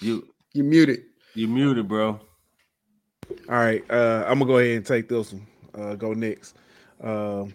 you 0.00 0.28
You 0.52 0.64
muted. 0.64 1.04
you 1.34 1.48
muted, 1.48 1.88
bro. 1.88 2.20
All 3.48 3.56
right, 3.56 3.82
uh, 3.90 4.24
I'm 4.26 4.38
gonna 4.38 4.50
go 4.50 4.58
ahead 4.58 4.76
and 4.76 4.84
take 4.84 5.08
this 5.08 5.32
one. 5.32 5.46
Uh, 5.74 5.94
go 5.94 6.12
next. 6.12 6.56
Um, 7.02 7.54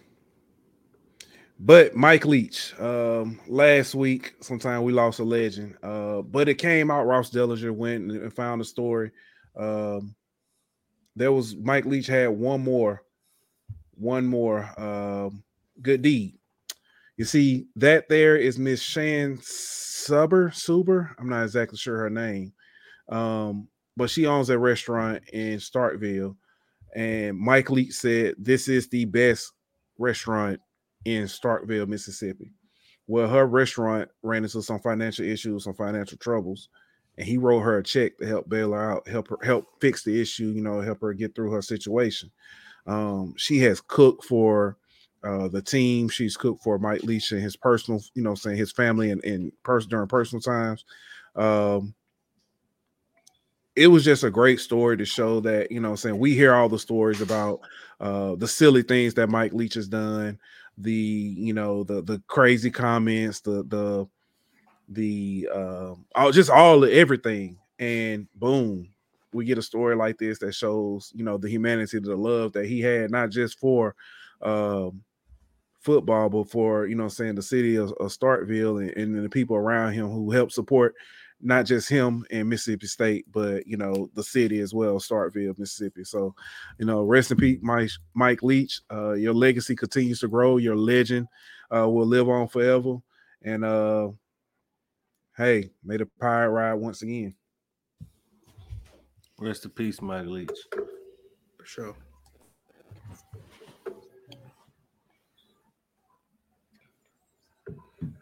but 1.59 1.95
Mike 1.95 2.25
Leach, 2.25 2.79
um, 2.79 3.39
last 3.47 3.95
week, 3.95 4.35
sometime 4.41 4.83
we 4.83 4.93
lost 4.93 5.19
a 5.19 5.23
legend. 5.23 5.75
Uh, 5.81 6.21
but 6.21 6.47
it 6.47 6.55
came 6.55 6.91
out. 6.91 7.07
Ross 7.07 7.31
Dellenger 7.31 7.71
went 7.71 8.11
and 8.11 8.33
found 8.33 8.61
the 8.61 8.65
story. 8.65 9.11
Um, 9.55 10.15
there 11.15 11.31
was 11.31 11.55
Mike 11.55 11.85
Leach 11.85 12.07
had 12.07 12.27
one 12.27 12.63
more, 12.63 13.01
one 13.95 14.25
more 14.25 14.69
um, 14.79 15.43
good 15.81 16.03
deed. 16.03 16.37
You 17.17 17.25
see, 17.25 17.65
that 17.75 18.07
there 18.07 18.37
is 18.37 18.59
Miss 18.59 18.79
Shan 18.79 19.37
Suber, 19.37 20.51
Suber. 20.51 21.15
I'm 21.17 21.29
not 21.29 21.43
exactly 21.43 21.77
sure 21.77 21.97
her 21.97 22.09
name. 22.11 22.53
Um, 23.09 23.67
but 23.95 24.11
she 24.11 24.27
owns 24.27 24.51
a 24.51 24.59
restaurant 24.59 25.23
in 25.33 25.57
Starkville. 25.57 26.35
And 26.95 27.37
Mike 27.37 27.71
Leach 27.71 27.93
said 27.93 28.35
this 28.37 28.67
is 28.67 28.87
the 28.89 29.05
best 29.05 29.51
restaurant 29.97 30.61
in 31.07 31.23
Starkville, 31.23 31.87
Mississippi. 31.87 32.51
Well, 33.07 33.29
her 33.29 33.47
restaurant 33.47 34.09
ran 34.21 34.43
into 34.43 34.61
some 34.61 34.79
financial 34.79 35.25
issues, 35.25 35.63
some 35.63 35.73
financial 35.73 36.17
troubles, 36.17 36.67
and 37.17 37.25
he 37.25 37.37
wrote 37.37 37.61
her 37.61 37.77
a 37.77 37.83
check 37.83 38.17
to 38.17 38.27
help 38.27 38.49
bail 38.49 38.73
her 38.73 38.91
out, 38.91 39.07
help 39.07 39.29
her 39.29 39.37
help 39.41 39.67
fix 39.79 40.03
the 40.03 40.19
issue, 40.19 40.49
you 40.49 40.61
know, 40.61 40.81
help 40.81 40.99
her 41.01 41.13
get 41.13 41.33
through 41.33 41.51
her 41.51 41.61
situation. 41.61 42.29
Um, 42.85 43.33
she 43.37 43.59
has 43.59 43.79
cooked 43.79 44.25
for 44.25 44.77
uh, 45.23 45.47
the 45.47 45.61
team. 45.61 46.09
She's 46.09 46.35
cooked 46.35 46.61
for 46.61 46.77
Mike 46.77 47.03
Leach 47.03 47.31
and 47.31 47.41
his 47.41 47.55
personal, 47.55 48.01
you 48.13 48.21
know, 48.23 48.35
saying 48.35 48.57
his 48.57 48.73
family 48.73 49.11
and, 49.11 49.23
and 49.23 49.51
person 49.63 49.89
during 49.89 50.07
personal 50.07 50.41
times. 50.41 50.83
Um, 51.35 51.95
it 53.77 53.87
was 53.87 54.03
just 54.03 54.23
a 54.23 54.31
great 54.31 54.59
story 54.59 54.97
to 54.97 55.05
show 55.05 55.39
that, 55.41 55.71
you 55.71 55.79
know, 55.79 55.95
saying 55.95 56.17
we 56.17 56.33
hear 56.33 56.53
all 56.53 56.67
the 56.67 56.79
stories 56.79 57.21
about 57.21 57.59
uh, 58.01 58.35
the 58.35 58.47
silly 58.47 58.81
things 58.81 59.13
that 59.13 59.29
Mike 59.29 59.53
Leach 59.53 59.75
has 59.75 59.87
done, 59.87 60.39
the, 60.77 60.91
you 60.91 61.53
know, 61.53 61.83
the 61.83 62.01
the 62.01 62.21
crazy 62.27 62.69
comments, 62.71 63.39
the 63.41 63.63
the 63.67 64.07
the 64.89 65.49
um 65.53 66.05
all 66.15 66.31
just 66.31 66.49
all 66.49 66.83
of 66.83 66.89
everything, 66.91 67.57
and 67.79 68.27
boom, 68.35 68.89
we 69.33 69.45
get 69.45 69.57
a 69.57 69.61
story 69.61 69.95
like 69.95 70.17
this 70.17 70.39
that 70.39 70.53
shows, 70.53 71.11
you 71.15 71.23
know, 71.23 71.37
the 71.37 71.49
humanity, 71.49 71.99
the 71.99 72.15
love 72.15 72.53
that 72.53 72.65
he 72.65 72.79
had, 72.81 73.11
not 73.11 73.29
just 73.29 73.59
for 73.59 73.95
um 74.41 75.01
football, 75.79 76.29
but 76.29 76.49
for 76.49 76.85
you 76.87 76.95
know, 76.95 77.07
saying 77.07 77.35
the 77.35 77.41
city 77.41 77.75
of, 77.75 77.91
of 77.93 78.11
Starkville 78.11 78.81
and, 78.81 79.15
and 79.15 79.23
the 79.25 79.29
people 79.29 79.55
around 79.55 79.93
him 79.93 80.09
who 80.09 80.31
helped 80.31 80.51
support 80.51 80.95
not 81.41 81.65
just 81.65 81.87
him 81.87 82.25
and 82.31 82.49
Mississippi 82.49 82.87
State, 82.87 83.25
but 83.31 83.67
you 83.67 83.77
know, 83.77 84.09
the 84.15 84.23
city 84.23 84.59
as 84.59 84.73
well, 84.73 84.95
Starkville, 84.95 85.57
Mississippi. 85.57 86.03
So, 86.03 86.33
you 86.79 86.85
know, 86.85 87.03
rest 87.03 87.31
in 87.31 87.37
peace, 87.37 87.59
Mike 87.61 87.91
Mike 88.13 88.43
Leach. 88.43 88.81
Uh, 88.91 89.13
your 89.13 89.33
legacy 89.33 89.75
continues 89.75 90.19
to 90.21 90.27
grow, 90.27 90.57
your 90.57 90.75
legend 90.75 91.27
uh 91.75 91.87
will 91.87 92.05
live 92.07 92.29
on 92.29 92.47
forever. 92.47 92.97
And 93.43 93.63
uh 93.63 94.09
hey, 95.37 95.69
may 95.83 95.97
the 95.97 96.07
pirate 96.19 96.49
ride 96.49 96.73
once 96.73 97.01
again. 97.01 97.35
Rest 99.39 99.65
in 99.65 99.71
peace, 99.71 100.01
Mike 100.01 100.25
Leach. 100.25 100.49
For 101.57 101.65
sure. 101.65 101.95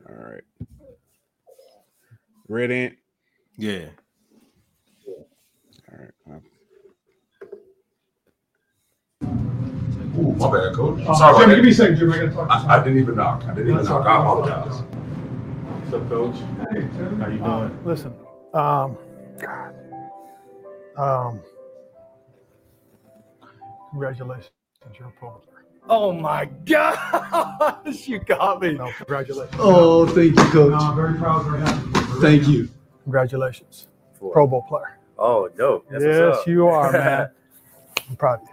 All 0.08 0.16
right. 0.16 0.44
Red 2.48 2.72
Ant. 2.72 2.98
Yeah. 3.58 3.86
All 5.92 5.98
right. 6.00 6.12
Uh, 6.30 6.40
Ooh, 10.20 10.34
my 10.36 10.52
bad, 10.52 10.76
coach. 10.76 11.02
Uh, 11.08 11.14
Sorry 11.14 11.34
Jimmy, 11.40 11.46
about 11.46 11.56
give 11.56 11.66
me 11.66 11.72
a 11.72 11.74
that. 11.74 11.78
second, 11.78 11.98
Jimmy. 11.98 12.14
I 12.14 12.18
gotta 12.26 12.32
talk 12.32 12.48
to 12.50 12.54
I, 12.70 12.80
I 12.80 12.84
didn't 12.84 13.00
even 13.00 13.16
knock. 13.16 13.44
I 13.44 13.48
didn't 13.50 13.62
even 13.64 13.76
That's 13.78 13.90
knock. 13.90 14.06
I 14.06 14.20
apologize. 14.20 14.82
What's 14.82 15.94
up, 15.94 16.10
Coach? 16.10 16.36
How 17.20 17.28
you 17.28 17.38
doing? 17.38 17.80
listen, 17.86 18.14
um, 18.54 18.98
um, 20.98 21.42
congratulations, 23.92 24.52
you're 24.98 25.08
a 25.10 25.12
pro. 25.12 25.42
Oh 25.88 26.12
my 26.14 26.46
gosh, 26.66 28.08
you 28.08 28.20
got 28.20 28.62
me. 28.62 28.74
No, 28.74 28.92
congratulations. 28.98 29.56
Oh, 29.60 30.08
thank 30.08 30.32
you, 30.38 30.44
Coach. 30.52 30.72
No, 30.72 30.78
I'm 30.78 30.96
very 30.96 31.14
proud, 31.16 31.46
very 31.46 31.62
happy. 31.62 32.22
Thank 32.22 32.48
you. 32.48 32.70
Congratulations, 33.06 33.88
Pro 34.20 34.46
Bowl 34.48 34.64
player. 34.68 34.98
Oh, 35.18 35.48
dope. 35.48 35.86
That's 35.90 36.04
yes, 36.04 36.38
you 36.48 36.68
are, 36.68 36.92
man. 36.92 37.30
I'm 38.10 38.16
proud 38.18 38.42
of 38.42 38.48
you. 38.48 38.52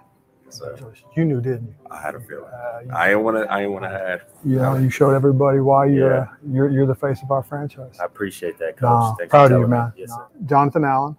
So, 0.51 0.93
You 1.16 1.24
knew, 1.24 1.41
didn't 1.41 1.69
you? 1.69 1.74
I 1.91 1.99
had 2.03 2.15
a 2.15 2.20
feeling. 2.20 2.45
Uh, 2.45 2.81
you, 2.85 2.91
I 2.93 3.11
ain't 3.12 3.20
want 3.23 3.39
to. 3.39 3.51
I 3.51 3.62
ain't 3.62 3.73
want 3.73 3.85
to 3.85 3.89
add. 3.91 4.23
you 4.45 4.57
know, 4.57 4.77
you 4.77 4.91
showed 4.91 5.15
everybody 5.15 5.61
why 5.61 5.87
you're 5.87 6.15
Yeah. 6.15 6.27
you're 6.47 6.69
you're 6.70 6.87
the 6.87 6.95
face 6.95 7.23
of 7.23 7.31
our 7.31 7.43
franchise. 7.43 7.97
I 7.99 8.05
appreciate 8.05 8.59
that, 8.59 8.77
Coach. 8.77 9.16
For 9.19 9.27
proud 9.29 9.53
of 9.53 9.61
you, 9.62 9.66
man. 9.66 9.93
Yes, 9.97 10.11
sir. 10.11 10.27
Jonathan 10.45 10.85
Allen, 10.85 11.16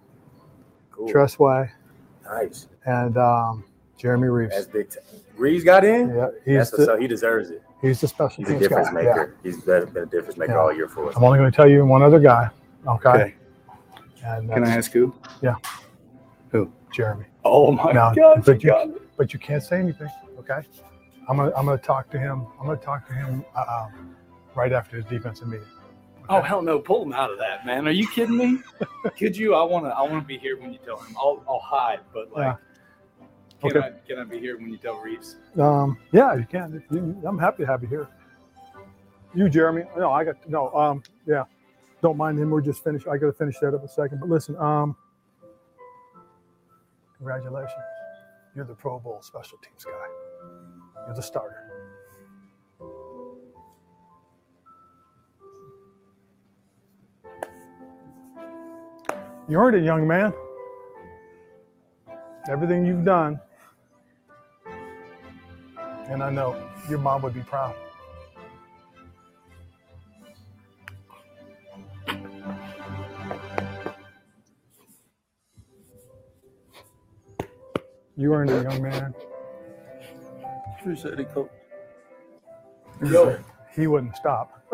Cool. 0.92 1.08
Tress 1.08 1.36
Way, 1.40 1.68
Nice. 2.24 2.68
and 2.86 3.18
um, 3.18 3.64
Jeremy 3.98 4.28
Reaves. 4.28 4.54
As 4.54 4.68
big. 4.68 4.90
T- 4.90 4.98
Reaves 5.36 5.64
got 5.64 5.84
in. 5.84 6.10
Yeah, 6.14 6.28
he's 6.44 6.70
the- 6.70 6.92
up. 6.94 7.00
He 7.00 7.08
deserves 7.08 7.50
it. 7.50 7.60
He's 7.82 8.00
the 8.00 8.06
special 8.08 8.44
He's 8.44 8.54
a 8.54 8.58
difference 8.60 8.88
guy. 8.88 8.94
maker. 8.94 9.34
He's 9.42 9.60
been, 9.60 9.84
been 9.86 10.04
a 10.04 10.06
difference 10.06 10.38
maker 10.38 10.52
Yeah. 10.52 10.58
all 10.60 10.72
year 10.72 10.88
for 10.88 11.08
us. 11.10 11.16
I'm 11.16 11.24
only 11.24 11.38
going 11.38 11.50
to 11.50 11.54
tell 11.56 11.68
you 11.68 11.84
one 11.84 12.02
other 12.02 12.18
guy. 12.20 12.48
Okay. 12.86 13.08
Okay. 13.10 13.34
And 14.24 14.50
Can 14.50 14.64
I 14.64 14.76
ask 14.76 14.92
who? 14.92 15.14
Yeah. 15.42 15.56
Who? 16.50 16.72
Jeremy. 16.92 17.26
Oh 17.44 17.72
my 17.72 17.92
Now, 17.92 18.14
God, 18.14 18.44
But 18.44 18.62
you 18.62 19.00
but 19.16 19.32
you 19.32 19.38
can't 19.38 19.62
say 19.62 19.78
anything. 19.78 20.08
Okay. 20.38 20.60
I'm 21.28 21.36
gonna 21.36 21.52
I'm 21.56 21.64
gonna 21.66 21.78
talk 21.78 22.10
to 22.10 22.18
him. 22.18 22.46
I'm 22.60 22.66
gonna 22.66 22.78
talk 22.78 23.06
to 23.08 23.14
him 23.14 23.44
uh, 23.56 23.86
um, 23.86 24.14
right 24.54 24.72
after 24.72 24.96
his 24.96 25.04
defensive 25.06 25.48
meeting. 25.48 25.66
Oh 26.28 26.40
hell 26.40 26.62
no! 26.62 26.78
Pull 26.78 27.02
him 27.02 27.12
out 27.12 27.30
of 27.30 27.38
that, 27.38 27.66
man. 27.66 27.86
Are 27.86 27.90
you 27.90 28.08
kidding 28.08 28.36
me? 28.36 28.58
Could 29.18 29.36
you? 29.36 29.54
I 29.54 29.62
want 29.62 29.84
to. 29.84 29.90
I 29.90 30.02
want 30.02 30.22
to 30.22 30.26
be 30.26 30.38
here 30.38 30.58
when 30.58 30.72
you 30.72 30.78
tell 30.84 30.98
him. 30.98 31.14
I'll. 31.18 31.44
I'll 31.48 31.58
hide, 31.58 32.00
but 32.14 32.32
like, 32.32 32.56
Yeah. 33.62 33.70
can 33.70 33.76
Okay. 33.78 33.86
I? 33.88 34.06
Can 34.08 34.18
I 34.18 34.24
be 34.24 34.38
here 34.38 34.56
when 34.56 34.70
you 34.70 34.78
tell 34.78 34.98
Reaves? 35.00 35.36
Um, 35.58 35.98
yeah, 36.12 36.34
you 36.34 36.46
can. 36.50 36.82
You- 36.90 37.20
I'm 37.26 37.38
happy 37.38 37.64
to 37.64 37.66
have 37.66 37.82
you 37.82 37.88
here. 37.88 38.08
You, 39.34 39.48
Jeremy. 39.50 39.84
No, 39.98 40.12
I 40.12 40.24
got 40.24 40.36
no. 40.48 40.70
Um, 40.74 41.02
yeah, 41.26 41.44
don't 42.04 42.18
mind 42.18 42.38
him. 42.38 42.50
We're 42.50 42.60
just 42.60 42.84
finished. 42.84 43.08
I 43.08 43.16
got 43.16 43.28
to 43.28 43.32
finish 43.32 43.58
that 43.60 43.74
up 43.74 43.82
a 43.82 43.88
second. 43.88 44.20
But 44.20 44.28
listen, 44.28 44.54
um, 44.56 44.94
congratulations. 47.16 47.72
You're 48.54 48.66
the 48.66 48.74
Pro 48.74 48.98
Bowl 48.98 49.20
special 49.22 49.56
teams 49.58 49.84
guy. 49.84 49.92
You're 51.06 51.16
the 51.16 51.22
starter. 51.22 51.56
You 59.48 59.58
earned 59.58 59.76
it, 59.76 59.84
young 59.84 60.06
man. 60.06 60.34
Everything 62.50 62.84
you've 62.84 63.04
done, 63.04 63.40
and 66.08 66.22
I 66.22 66.30
know 66.30 66.62
your 66.90 66.98
mom 66.98 67.22
would 67.22 67.34
be 67.34 67.40
proud. 67.40 67.74
You 78.16 78.32
earned 78.34 78.50
it, 78.50 78.62
young 78.62 78.82
man. 78.82 79.14
Appreciate 80.80 81.18
it, 81.18 81.32
coach. 81.32 81.50
Yo. 83.04 83.36
He 83.74 83.86
wouldn't 83.88 84.16
stop. 84.16 84.64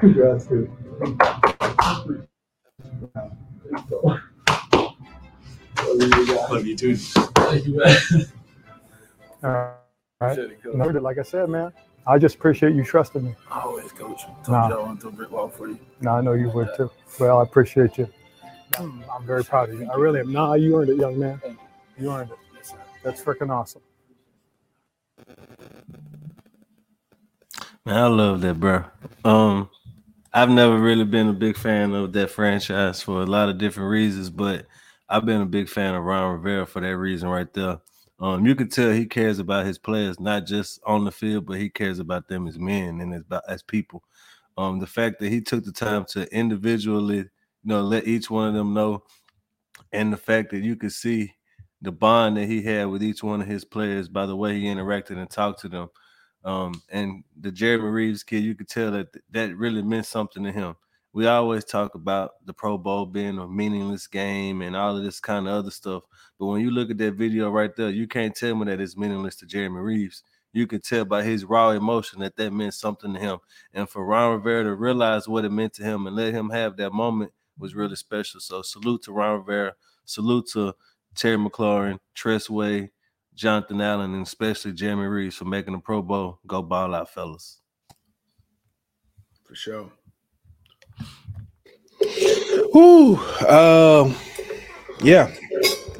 Congrats, 0.00 0.46
dude. 0.46 0.70
Love 6.50 6.66
you 6.66 6.76
too. 6.76 6.96
Thank 6.96 7.66
you, 7.66 7.78
man. 7.78 7.96
All 9.42 9.50
right. 9.50 9.74
Appreciate 10.20 10.50
it, 10.52 10.62
Coach. 10.62 10.74
Noted. 10.74 11.02
Like 11.02 11.18
I 11.18 11.22
said, 11.22 11.48
man, 11.48 11.72
I 12.06 12.18
just 12.18 12.34
appreciate 12.36 12.74
you 12.74 12.84
trusting 12.84 13.24
me. 13.24 13.34
Always, 13.50 13.92
coach. 13.92 14.22
Told 14.44 14.48
Nah. 14.48 14.68
you 14.68 14.74
I 14.74 14.82
want 14.82 15.00
to 15.02 15.10
brick 15.10 15.30
wall 15.30 15.48
for 15.48 15.68
you. 15.68 15.78
No, 16.00 16.10
I 16.12 16.20
know 16.20 16.32
you 16.34 16.50
would 16.50 16.68
too. 16.76 16.90
Well, 17.18 17.38
I 17.38 17.42
appreciate 17.44 17.96
you. 17.98 18.08
I'm 18.78 19.26
very 19.26 19.44
proud 19.44 19.70
of 19.70 19.80
you. 19.80 19.90
I 19.90 19.96
really 19.96 20.20
am. 20.20 20.32
Nah, 20.32 20.54
you 20.54 20.76
earned 20.78 20.90
it, 20.90 20.96
young 20.96 21.18
man. 21.18 21.40
You 21.98 22.12
earned 22.12 22.30
it. 22.30 22.72
That's 23.02 23.22
freaking 23.22 23.50
awesome. 23.50 23.82
Man, 27.84 27.96
I 27.96 28.06
love 28.06 28.40
that, 28.42 28.60
bro. 28.60 28.84
Um, 29.24 29.70
I've 30.32 30.50
never 30.50 30.78
really 30.78 31.04
been 31.04 31.28
a 31.28 31.32
big 31.32 31.56
fan 31.56 31.92
of 31.94 32.12
that 32.12 32.30
franchise 32.30 33.02
for 33.02 33.22
a 33.22 33.26
lot 33.26 33.48
of 33.48 33.58
different 33.58 33.88
reasons, 33.90 34.30
but 34.30 34.66
I've 35.08 35.24
been 35.24 35.40
a 35.40 35.46
big 35.46 35.68
fan 35.68 35.94
of 35.94 36.04
Ron 36.04 36.34
Rivera 36.34 36.66
for 36.66 36.80
that 36.80 36.96
reason 36.96 37.28
right 37.28 37.52
there. 37.54 37.78
Um, 38.20 38.44
you 38.44 38.54
can 38.54 38.68
tell 38.68 38.90
he 38.90 39.06
cares 39.06 39.38
about 39.38 39.64
his 39.64 39.78
players, 39.78 40.20
not 40.20 40.44
just 40.44 40.80
on 40.84 41.04
the 41.04 41.12
field, 41.12 41.46
but 41.46 41.56
he 41.58 41.70
cares 41.70 41.98
about 41.98 42.28
them 42.28 42.46
as 42.46 42.58
men 42.58 43.00
and 43.00 43.14
as, 43.14 43.22
as 43.48 43.62
people. 43.62 44.02
Um, 44.58 44.80
the 44.80 44.86
fact 44.86 45.20
that 45.20 45.30
he 45.30 45.40
took 45.40 45.64
the 45.64 45.72
time 45.72 46.04
to 46.10 46.30
individually, 46.34 47.18
you 47.18 47.30
know, 47.68 47.82
let 47.82 48.08
each 48.08 48.30
one 48.30 48.48
of 48.48 48.54
them 48.54 48.74
know, 48.74 49.04
and 49.92 50.12
the 50.12 50.16
fact 50.16 50.50
that 50.50 50.62
you 50.62 50.74
could 50.74 50.92
see 50.92 51.34
the 51.80 51.92
bond 51.92 52.36
that 52.36 52.46
he 52.46 52.62
had 52.62 52.86
with 52.86 53.02
each 53.02 53.22
one 53.22 53.40
of 53.40 53.46
his 53.46 53.64
players 53.64 54.08
by 54.08 54.26
the 54.26 54.36
way 54.36 54.58
he 54.58 54.64
interacted 54.64 55.18
and 55.18 55.30
talked 55.30 55.60
to 55.60 55.68
them. 55.68 55.88
Um, 56.44 56.82
and 56.90 57.22
the 57.38 57.52
Jeremy 57.52 57.88
Reaves 57.88 58.22
kid, 58.22 58.42
you 58.42 58.54
could 58.54 58.68
tell 58.68 58.90
that 58.92 59.08
that 59.30 59.56
really 59.56 59.82
meant 59.82 60.06
something 60.06 60.42
to 60.44 60.52
him. 60.52 60.74
We 61.12 61.26
always 61.26 61.64
talk 61.64 61.94
about 61.94 62.32
the 62.44 62.52
Pro 62.52 62.78
Bowl 62.78 63.06
being 63.06 63.38
a 63.38 63.46
meaningless 63.46 64.06
game 64.06 64.62
and 64.62 64.76
all 64.76 64.96
of 64.96 65.02
this 65.02 65.20
kind 65.20 65.48
of 65.48 65.54
other 65.54 65.70
stuff. 65.70 66.04
But 66.38 66.46
when 66.46 66.60
you 66.60 66.70
look 66.70 66.90
at 66.90 66.98
that 66.98 67.14
video 67.14 67.50
right 67.50 67.74
there, 67.76 67.90
you 67.90 68.06
can't 68.06 68.34
tell 68.34 68.54
me 68.54 68.66
that 68.66 68.80
it's 68.80 68.96
meaningless 68.96 69.36
to 69.36 69.46
Jeremy 69.46 69.80
Reaves. 69.80 70.22
You 70.52 70.66
can 70.66 70.80
tell 70.80 71.04
by 71.04 71.22
his 71.22 71.44
raw 71.44 71.70
emotion 71.70 72.20
that 72.20 72.36
that 72.36 72.52
meant 72.52 72.74
something 72.74 73.14
to 73.14 73.20
him. 73.20 73.38
And 73.74 73.88
for 73.88 74.04
Ron 74.04 74.34
Rivera 74.34 74.64
to 74.64 74.74
realize 74.74 75.28
what 75.28 75.44
it 75.44 75.50
meant 75.52 75.74
to 75.74 75.82
him 75.82 76.06
and 76.06 76.16
let 76.16 76.34
him 76.34 76.50
have 76.50 76.76
that 76.76 76.92
moment 76.92 77.32
was 77.58 77.74
really 77.74 77.96
special. 77.96 78.40
So 78.40 78.62
salute 78.62 79.02
to 79.02 79.12
Ron 79.12 79.38
Rivera. 79.38 79.74
Salute 80.04 80.46
to 80.52 80.74
Terry 81.14 81.36
McLaurin, 81.36 81.98
Tress 82.14 82.48
Way, 82.48 82.90
Jonathan 83.34 83.80
Allen, 83.80 84.14
and 84.14 84.26
especially 84.26 84.72
Jeremy 84.72 85.06
Reaves 85.06 85.36
for 85.36 85.44
making 85.44 85.72
the 85.74 85.78
Pro 85.80 86.02
Bowl. 86.02 86.38
Go 86.46 86.62
ball 86.62 86.94
out, 86.94 87.10
fellas. 87.10 87.60
For 89.44 89.54
sure. 89.54 89.90
Ooh, 92.76 93.16
Um. 93.48 94.14
Yeah. 95.02 95.32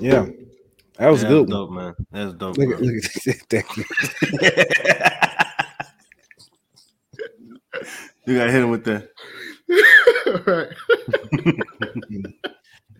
Yeah. 0.00 0.26
That 0.98 1.08
was 1.10 1.22
Yeah, 1.22 1.28
good. 1.28 1.48
Dope, 1.48 1.70
man. 1.70 1.94
That's 2.10 2.34
dope. 2.34 2.56
Look, 2.58 2.74
at- 2.74 2.80
look 2.82 2.96
at 2.96 3.02
that. 3.24 3.42
Thank 3.48 3.76
you. 3.76 3.84
You 8.26 8.36
gotta 8.36 8.52
hit 8.52 8.62
him 8.62 8.70
with 8.70 8.84
that. 8.84 9.08
right. 10.46 10.68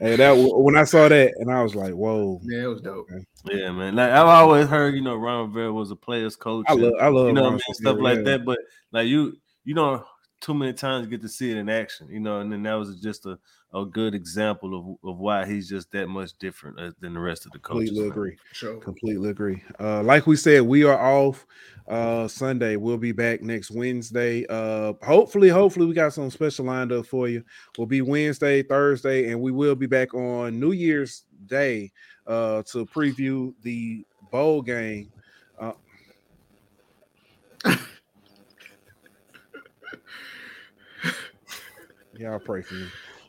Hey, 0.01 0.15
that 0.15 0.31
when 0.33 0.77
I 0.77 0.85
saw 0.85 1.09
that, 1.09 1.33
and 1.39 1.51
I 1.51 1.61
was 1.61 1.75
like, 1.75 1.93
"Whoa!" 1.93 2.41
Yeah, 2.45 2.65
it 2.65 2.67
was 2.69 2.81
dope. 2.81 3.09
Yeah, 3.51 3.73
man. 3.73 3.97
Like 3.97 4.11
I've 4.13 4.29
always 4.29 4.69
heard, 4.69 4.95
you 4.95 5.01
know, 5.01 5.17
Ron 5.17 5.49
Rivera 5.49 5.73
was 5.73 5.91
a 5.91 5.97
player's 5.97 6.37
coach. 6.37 6.67
I 6.69 6.75
love- 6.75 6.93
I 7.01 7.09
love 7.09 7.27
you 7.27 7.33
know, 7.33 7.43
what 7.43 7.47
I 7.49 7.51
Ron 7.51 7.53
mean, 7.55 7.75
stuff 7.75 7.97
Rivera, 7.97 8.03
like 8.05 8.17
yeah. 8.19 8.23
that. 8.25 8.45
But 8.45 8.59
like 8.93 9.09
you, 9.09 9.37
you 9.65 9.75
don't 9.75 10.05
too 10.41 10.55
many 10.55 10.73
times 10.73 11.09
get 11.09 11.21
to 11.23 11.29
see 11.29 11.51
it 11.51 11.57
in 11.57 11.69
action, 11.69 12.09
you 12.11 12.21
know. 12.21 12.39
And 12.41 12.53
then 12.53 12.63
that 12.63 12.75
was 12.75 13.01
just 13.01 13.27
a, 13.27 13.41
a 13.75 13.85
good 13.85 14.15
example 14.15 14.75
of, 14.75 15.09
of 15.09 15.19
why 15.19 15.45
he's 15.47 15.69
just 15.69 15.93
that 15.93 16.09
much 16.09 16.33
different 16.39 16.81
uh, 16.81 16.91
than 17.01 17.13
the 17.15 17.21
rest 17.21 17.45
of 17.45 17.53
the 17.53 17.59
coaches. 17.59 17.91
Completely 17.91 18.09
agree. 18.09 18.37
Sure. 18.53 18.77
Completely 18.79 19.31
agree. 19.31 19.63
Uh, 19.79 20.03
like 20.03 20.27
we 20.27 20.37
said, 20.37 20.63
we 20.63 20.85
are 20.85 20.99
off 20.99 21.47
uh 21.87 22.29
Sunday. 22.29 22.77
We'll 22.77 22.99
be 22.99 23.13
back 23.13 23.43
next 23.43 23.71
Wednesday. 23.71 24.45
Uh 24.49 24.93
hopefully, 25.03 25.49
hopefully 25.49 25.87
we 25.87 25.95
got 25.95 26.13
some 26.13 26.31
special 26.31 26.67
lined 26.67 26.93
up 26.93 27.07
for 27.07 27.29
you. 27.29 27.43
We'll 27.77 27.87
be 27.87 28.03
Wednesday, 28.03 28.63
Thursday, 28.63 29.31
and 29.31 29.41
we 29.41 29.53
will 29.53 29.75
be 29.75 29.87
back 29.87 30.13
on 30.15 30.61
New 30.61 30.73
Year's 30.73 31.25
Day 31.47 31.93
uh 32.27 32.63
to 32.65 32.85
preview 32.87 33.55
the 33.63 34.05
bowl 34.31 34.61
game. 34.63 35.11
Uh, 35.59 35.73
Y'all 42.19 42.39
pray 42.39 42.63
for 42.63 42.75
me. 42.75 42.89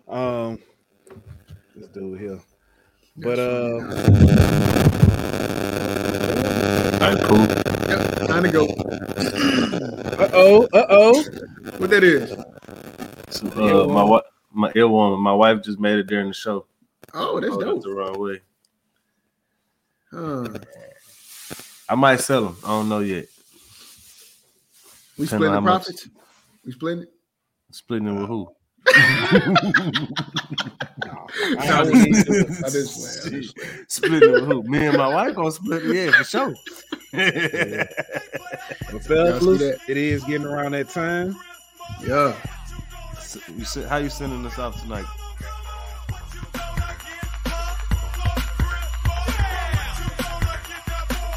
Um 0.10 0.60
this 1.76 1.88
dude 1.90 2.20
here. 2.20 2.40
But 3.18 3.40
uh 3.40 3.80
Yep, 7.88 8.28
time 8.28 8.44
to 8.44 8.52
go. 8.52 8.66
Uh-oh, 10.26 10.68
uh-oh. 10.74 11.24
What 11.78 11.90
that 11.90 12.04
is? 12.04 12.32
Uh, 12.32 13.88
my 13.88 14.04
wife, 14.04 14.24
my 14.52 14.72
ill 14.76 14.90
woman, 14.90 15.20
my 15.20 15.34
wife 15.34 15.62
just 15.64 15.80
made 15.80 15.98
it 16.00 16.08
during 16.08 16.28
the 16.28 16.34
show. 16.34 16.66
Oh, 17.14 17.40
that's 17.40 17.54
Oh, 17.54 17.62
dope. 17.62 17.84
the 17.84 17.92
wrong 17.92 18.20
way. 18.20 18.42
Huh. 20.12 20.48
I 21.88 21.96
might 21.96 22.20
sell 22.20 22.46
them. 22.46 22.58
I 22.64 22.68
don't 22.70 22.90
know 22.90 23.00
yet. 23.00 23.26
We 25.18 25.26
Depending 25.26 25.28
splitting 25.28 25.42
the 25.42 25.50
how 25.52 25.60
much- 25.62 25.72
profits. 25.86 26.10
We 26.66 26.72
splitting 26.74 27.04
it. 27.04 27.14
Splitting 27.72 28.08
it 28.08 28.14
with 28.20 28.28
who? 28.28 28.48
I 31.60 31.84
didn't. 31.84 32.64
I 32.64 32.70
didn't. 32.70 32.90
Split 33.88 34.24
it 34.24 34.32
with 34.32 34.46
who? 34.46 34.64
Me 34.64 34.88
and 34.88 34.98
my 34.98 35.08
wife 35.08 35.36
gonna 35.36 35.52
split 35.52 35.86
it, 35.86 35.96
yeah, 35.96 36.12
for 36.12 36.24
sure. 36.24 36.54
But 38.92 39.04
fellas, 39.04 39.62
it 39.88 39.98
is 39.98 40.24
getting 40.24 40.48
around 40.48 40.72
that 40.72 40.90
time. 40.90 41.36
Yeah. 42.06 42.36
So 43.20 43.40
you 43.56 43.66
said, 43.66 43.88
how 43.88 43.98
you 43.98 44.10
sending 44.10 44.46
us 44.46 44.58
off 44.58 44.82
tonight? 44.82 45.06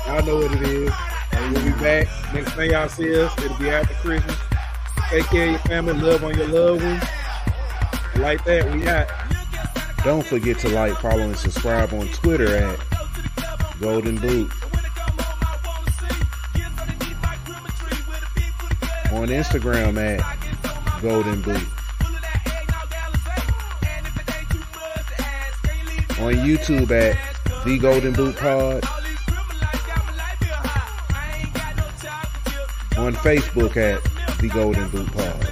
Y'all 0.06 0.24
know 0.24 0.36
what 0.36 0.52
it 0.52 0.62
is. 0.62 0.92
And 1.32 1.54
we'll 1.54 1.64
be 1.64 1.72
back. 1.80 2.06
Next 2.34 2.52
thing 2.52 2.70
y'all 2.70 2.88
see 2.88 3.18
us, 3.20 3.36
it'll 3.38 3.56
be 3.58 3.70
after 3.70 3.94
Christmas. 3.94 4.36
Take 5.08 5.24
care 5.26 5.44
of 5.44 5.50
your 5.50 5.58
family, 5.60 5.94
love 5.94 6.24
on 6.24 6.36
your 6.36 6.48
loved 6.48 6.82
ones. 6.82 7.02
Like 8.16 8.44
that, 8.44 8.70
we 8.72 8.80
got. 8.82 9.08
Don't 10.04 10.26
forget 10.26 10.58
to 10.60 10.68
like, 10.68 10.96
follow, 10.98 11.20
and 11.22 11.36
subscribe 11.36 11.92
on 11.92 12.08
Twitter 12.08 12.56
at 12.56 12.78
Golden 13.80 14.16
Boot. 14.16 14.50
On 19.12 19.28
Instagram 19.28 19.96
at 19.96 21.02
Golden 21.02 21.40
Boot. 21.42 21.62
On 26.20 26.34
YouTube 26.34 26.90
at 26.90 27.16
The 27.64 27.78
Golden 27.78 28.12
Boot 28.12 28.36
Pod. 28.36 28.84
On 32.96 33.14
Facebook 33.14 33.76
at 33.76 34.02
The 34.38 34.48
Golden 34.48 34.88
Boot 34.88 35.12
Pod. 35.12 35.51